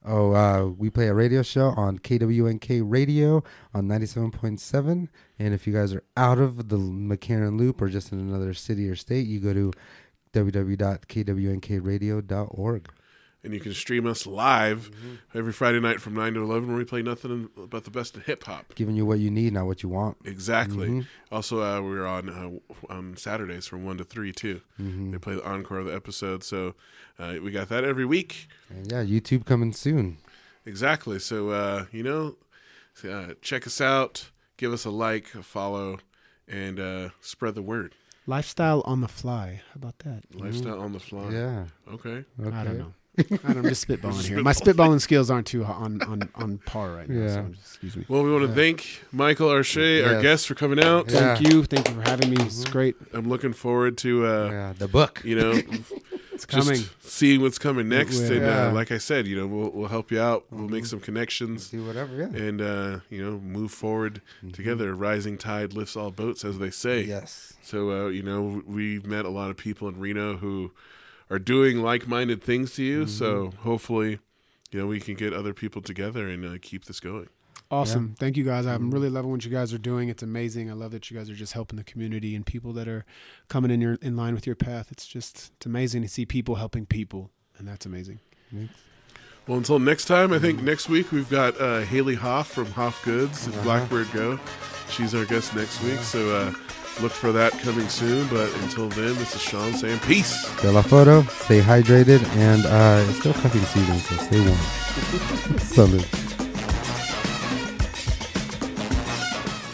Oh, 0.07 0.36
uh, 0.36 0.68
we 0.68 0.91
play 0.91 1.07
a 1.07 1.15
radio 1.15 1.41
show 1.41 1.69
on 1.69 1.98
KWNK 1.98 2.84
Radio 2.86 3.44
on 3.73 3.88
97.7. 3.88 5.07
And 5.40 5.53
if 5.53 5.65
you 5.65 5.73
guys 5.73 5.95
are 5.95 6.03
out 6.15 6.38
of 6.38 6.69
the 6.69 6.77
McCarran 6.77 7.57
Loop 7.57 7.82
or 7.82 7.90
just 7.90 8.11
in 8.11 8.19
another 8.19 8.53
city 8.53 8.88
or 8.88 8.95
state, 8.95 9.26
you 9.26 9.40
go 9.40 9.52
to 9.53 9.73
www.kwnkradio.org. 10.32 12.90
And 13.45 13.53
you 13.53 13.59
can 13.61 13.73
stream 13.73 14.05
us 14.07 14.26
live 14.26 14.89
Mm-hmm. 14.91 15.38
every 15.38 15.53
Friday 15.53 15.80
night 15.80 16.01
from 16.01 16.15
9 16.15 16.34
to 16.34 16.41
11 16.43 16.67
where 16.67 16.77
we 16.77 16.84
play 16.84 17.01
nothing 17.03 17.49
but 17.55 17.84
the 17.85 17.91
best 17.91 18.17
of 18.17 18.26
hip 18.26 18.43
hop. 18.43 18.73
Giving 18.76 18.95
you 18.95 19.05
what 19.05 19.19
you 19.19 19.30
need, 19.30 19.53
not 19.53 19.67
what 19.67 19.84
you 19.84 19.89
want. 19.89 20.17
Exactly. 20.26 20.88
Mm-hmm. 20.89 21.01
Also, 21.34 21.61
uh, 21.61 21.80
we're 21.81 22.05
on 22.07 22.27
uh, 22.30 22.93
on 22.93 23.15
Saturdays 23.17 23.67
from 23.67 23.85
1 23.85 23.97
to 23.99 24.03
3 24.03 24.31
too. 24.34 24.61
Mm-hmm. 24.81 25.11
They 25.11 25.17
play 25.19 25.35
the 25.35 25.45
encore 25.47 25.77
of 25.80 25.85
the 25.85 25.93
episode. 25.95 26.43
So 26.43 26.73
uh, 27.19 27.35
we 27.41 27.51
got 27.51 27.69
that 27.69 27.84
every 27.84 28.05
week. 28.05 28.47
And 28.69 28.91
yeah, 28.91 29.03
YouTube 29.03 29.45
coming 29.45 29.72
soon. 29.73 30.17
Exactly. 30.65 31.19
So, 31.19 31.49
uh, 31.51 31.85
you 31.91 32.01
know, 32.03 32.38
uh, 33.07 33.35
check 33.41 33.67
us 33.67 33.80
out, 33.80 34.31
give 34.57 34.73
us 34.73 34.84
a 34.85 34.89
like, 34.89 35.35
a 35.35 35.43
follow, 35.43 35.99
and 36.47 36.80
uh, 36.80 37.09
spread 37.22 37.53
the 37.55 37.61
word. 37.61 37.93
Lifestyle 38.27 38.81
on 38.85 39.01
the 39.01 39.07
fly. 39.07 39.61
How 39.67 39.76
about 39.76 39.99
that? 39.99 40.23
Lifestyle 40.34 40.80
on 40.81 40.93
the 40.93 40.99
fly. 40.99 41.30
Yeah. 41.30 41.65
Okay. 41.93 42.26
Okay. 42.41 42.55
I 42.57 42.63
don't 42.63 42.80
know. 42.80 42.93
I 43.17 43.23
don't, 43.23 43.57
I'm 43.57 43.63
just 43.63 43.87
spitballing 43.87 44.27
here. 44.27 44.41
My 44.41 44.51
spitballing 44.53 45.01
skills 45.01 45.29
aren't 45.31 45.47
too 45.47 45.63
on 45.63 46.01
on, 46.03 46.29
on 46.35 46.57
par 46.59 46.91
right 46.91 47.09
now. 47.09 47.21
Yeah. 47.21 47.33
So 47.33 47.41
just, 47.49 47.65
excuse 47.67 47.97
me. 47.97 48.05
Well, 48.07 48.23
we 48.23 48.31
want 48.31 48.47
to 48.47 48.53
thank 48.53 49.01
Michael 49.11 49.49
O'Shea, 49.49 50.03
our 50.03 50.21
guest, 50.21 50.47
for 50.47 50.55
coming 50.55 50.83
out. 50.83 51.09
Yeah. 51.11 51.35
Thank 51.35 51.51
you. 51.51 51.63
Thank 51.63 51.87
you 51.89 51.95
for 51.95 52.01
having 52.09 52.29
me. 52.31 52.37
It's 52.39 52.65
great. 52.65 52.95
I'm 53.13 53.27
looking 53.29 53.53
forward 53.53 53.97
to, 53.99 54.25
uh, 54.25 54.49
Yeah, 54.51 54.73
the 54.77 54.87
book. 54.87 55.21
you 55.23 55.35
know, 55.35 55.51
It's 56.33 56.45
just 56.45 56.67
coming. 56.67 56.81
seeing 56.99 57.41
what's 57.41 57.57
coming 57.57 57.87
next. 57.87 58.19
will. 58.19 58.33
And 58.33 58.45
uh, 58.45 58.71
like 58.73 58.91
I 58.91 58.97
said, 58.97 59.25
you 59.25 59.37
know, 59.37 59.47
we'll 59.47 59.69
we'll 59.69 59.87
help 59.87 60.11
you 60.11 60.19
out. 60.19 60.43
We'll 60.51 60.67
make 60.67 60.85
some 60.85 60.99
connections 60.99 61.69
Do 61.69 61.85
whatever, 61.85 62.13
yeah. 62.17 62.25
and 62.25 62.59
uh, 62.61 62.99
you 63.09 63.23
know 63.23 63.39
move 63.39 63.71
forward 63.71 64.21
together. 64.51 64.93
Rising 64.93 65.37
tide 65.37 65.71
lifts 65.71 65.95
all 65.95 66.11
boats, 66.11 66.43
as 66.43 66.59
they 66.59 66.71
say. 66.71 67.03
Yes. 67.03 67.53
So 67.61 67.89
uh, 67.89 68.07
you 68.09 68.21
know, 68.21 68.61
we've 68.67 69.05
met 69.05 69.23
a 69.23 69.29
lot 69.29 69.49
of 69.49 69.55
people 69.55 69.87
in 69.87 69.97
Reno 69.97 70.35
who 70.35 70.71
are 71.30 71.39
doing 71.39 71.81
like-minded 71.81 72.43
things 72.43 72.73
to 72.76 72.84
you. 72.84 73.07
So 73.07 73.52
hopefully, 73.64 74.19
you 74.72 74.80
know, 74.80 74.88
we 74.88 74.99
can 74.99 75.15
get 75.15 75.34
other 75.34 75.53
people 75.53 75.81
together 75.81 76.27
and 76.27 76.45
uh, 76.45 76.57
keep 76.61 76.85
this 76.85 76.99
going. 76.99 77.30
Awesome. 77.72 78.15
Thank 78.19 78.38
you 78.38 78.43
guys. 78.43 78.68
I'm 78.68 78.91
really 78.91 79.10
loving 79.10 79.31
what 79.31 79.43
you 79.43 79.49
guys 79.49 79.73
are 79.73 79.80
doing. 79.80 80.07
It's 80.07 80.22
amazing. 80.22 80.69
I 80.69 80.73
love 80.73 80.91
that 80.91 81.10
you 81.10 81.18
guys 81.18 81.31
are 81.31 81.35
just 81.35 81.53
helping 81.53 81.77
the 81.77 81.84
community 81.84 82.35
and 82.35 82.45
people 82.45 82.73
that 82.73 82.88
are 82.88 83.06
coming 83.47 83.72
in 83.72 83.81
your 83.81 83.95
in 84.03 84.15
line 84.15 84.35
with 84.35 84.45
your 84.45 84.56
path. 84.56 84.91
It's 84.91 85.07
just 85.07 85.52
it's 85.57 85.65
amazing 85.65 86.03
to 86.03 86.07
see 86.07 86.27
people 86.27 86.56
helping 86.56 86.85
people, 86.85 87.31
and 87.57 87.68
that's 87.68 87.88
amazing. 87.88 88.19
Well, 89.47 89.57
until 89.57 89.80
next 89.80 90.06
time, 90.06 90.31
I 90.31 90.38
think 90.38 90.61
next 90.61 90.89
week 90.89 91.11
we've 91.11 91.30
got 91.30 91.60
uh, 91.60 91.81
Haley 91.81 92.15
Hoff 92.15 92.52
from 92.52 92.68
Hoff 92.68 93.03
Goods 93.03 93.47
and 93.47 93.64
Blackbird 93.64 94.11
Go. 94.11 94.39
She's 94.91 95.15
our 95.15 95.26
guest 95.26 95.56
next 95.56 95.84
week, 95.84 95.99
so 95.99 96.35
uh, 96.35 96.53
look 97.01 97.11
for 97.11 97.31
that 97.31 97.51
coming 97.59 97.88
soon. 97.89 98.27
But 98.27 98.51
until 98.63 98.89
then, 98.89 99.13
this 99.15 99.35
is 99.35 99.41
Sean 99.41 99.73
saying 99.73 99.99
peace. 99.99 100.45
De 100.61 100.72
La 100.72 100.81
Photo, 100.81 101.22
stay 101.23 101.59
hydrated, 101.61 102.23
and 102.35 102.65
uh, 102.65 103.03
it's 103.09 103.19
still 103.19 103.34
cuffing 103.34 103.61
season, 103.61 103.97
so 103.99 104.15
stay 104.23 104.39
warm. 104.39 104.57
Salute. 105.59 106.07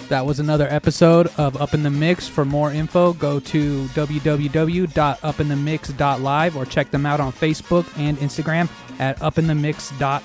That 0.09 0.25
was 0.25 0.39
another 0.41 0.67
episode 0.69 1.27
of 1.37 1.61
Up 1.61 1.73
in 1.73 1.83
the 1.83 1.89
Mix. 1.89 2.27
For 2.27 2.43
more 2.43 2.69
info, 2.73 3.13
go 3.13 3.39
to 3.39 3.85
www.upinthemix.live 3.85 6.57
or 6.57 6.65
check 6.65 6.91
them 6.91 7.05
out 7.05 7.21
on 7.21 7.31
Facebook 7.31 7.85
and 7.97 8.17
Instagram 8.17 8.67
at 8.99 9.17
upinthemix. 9.19 9.97
dot- 9.99 10.23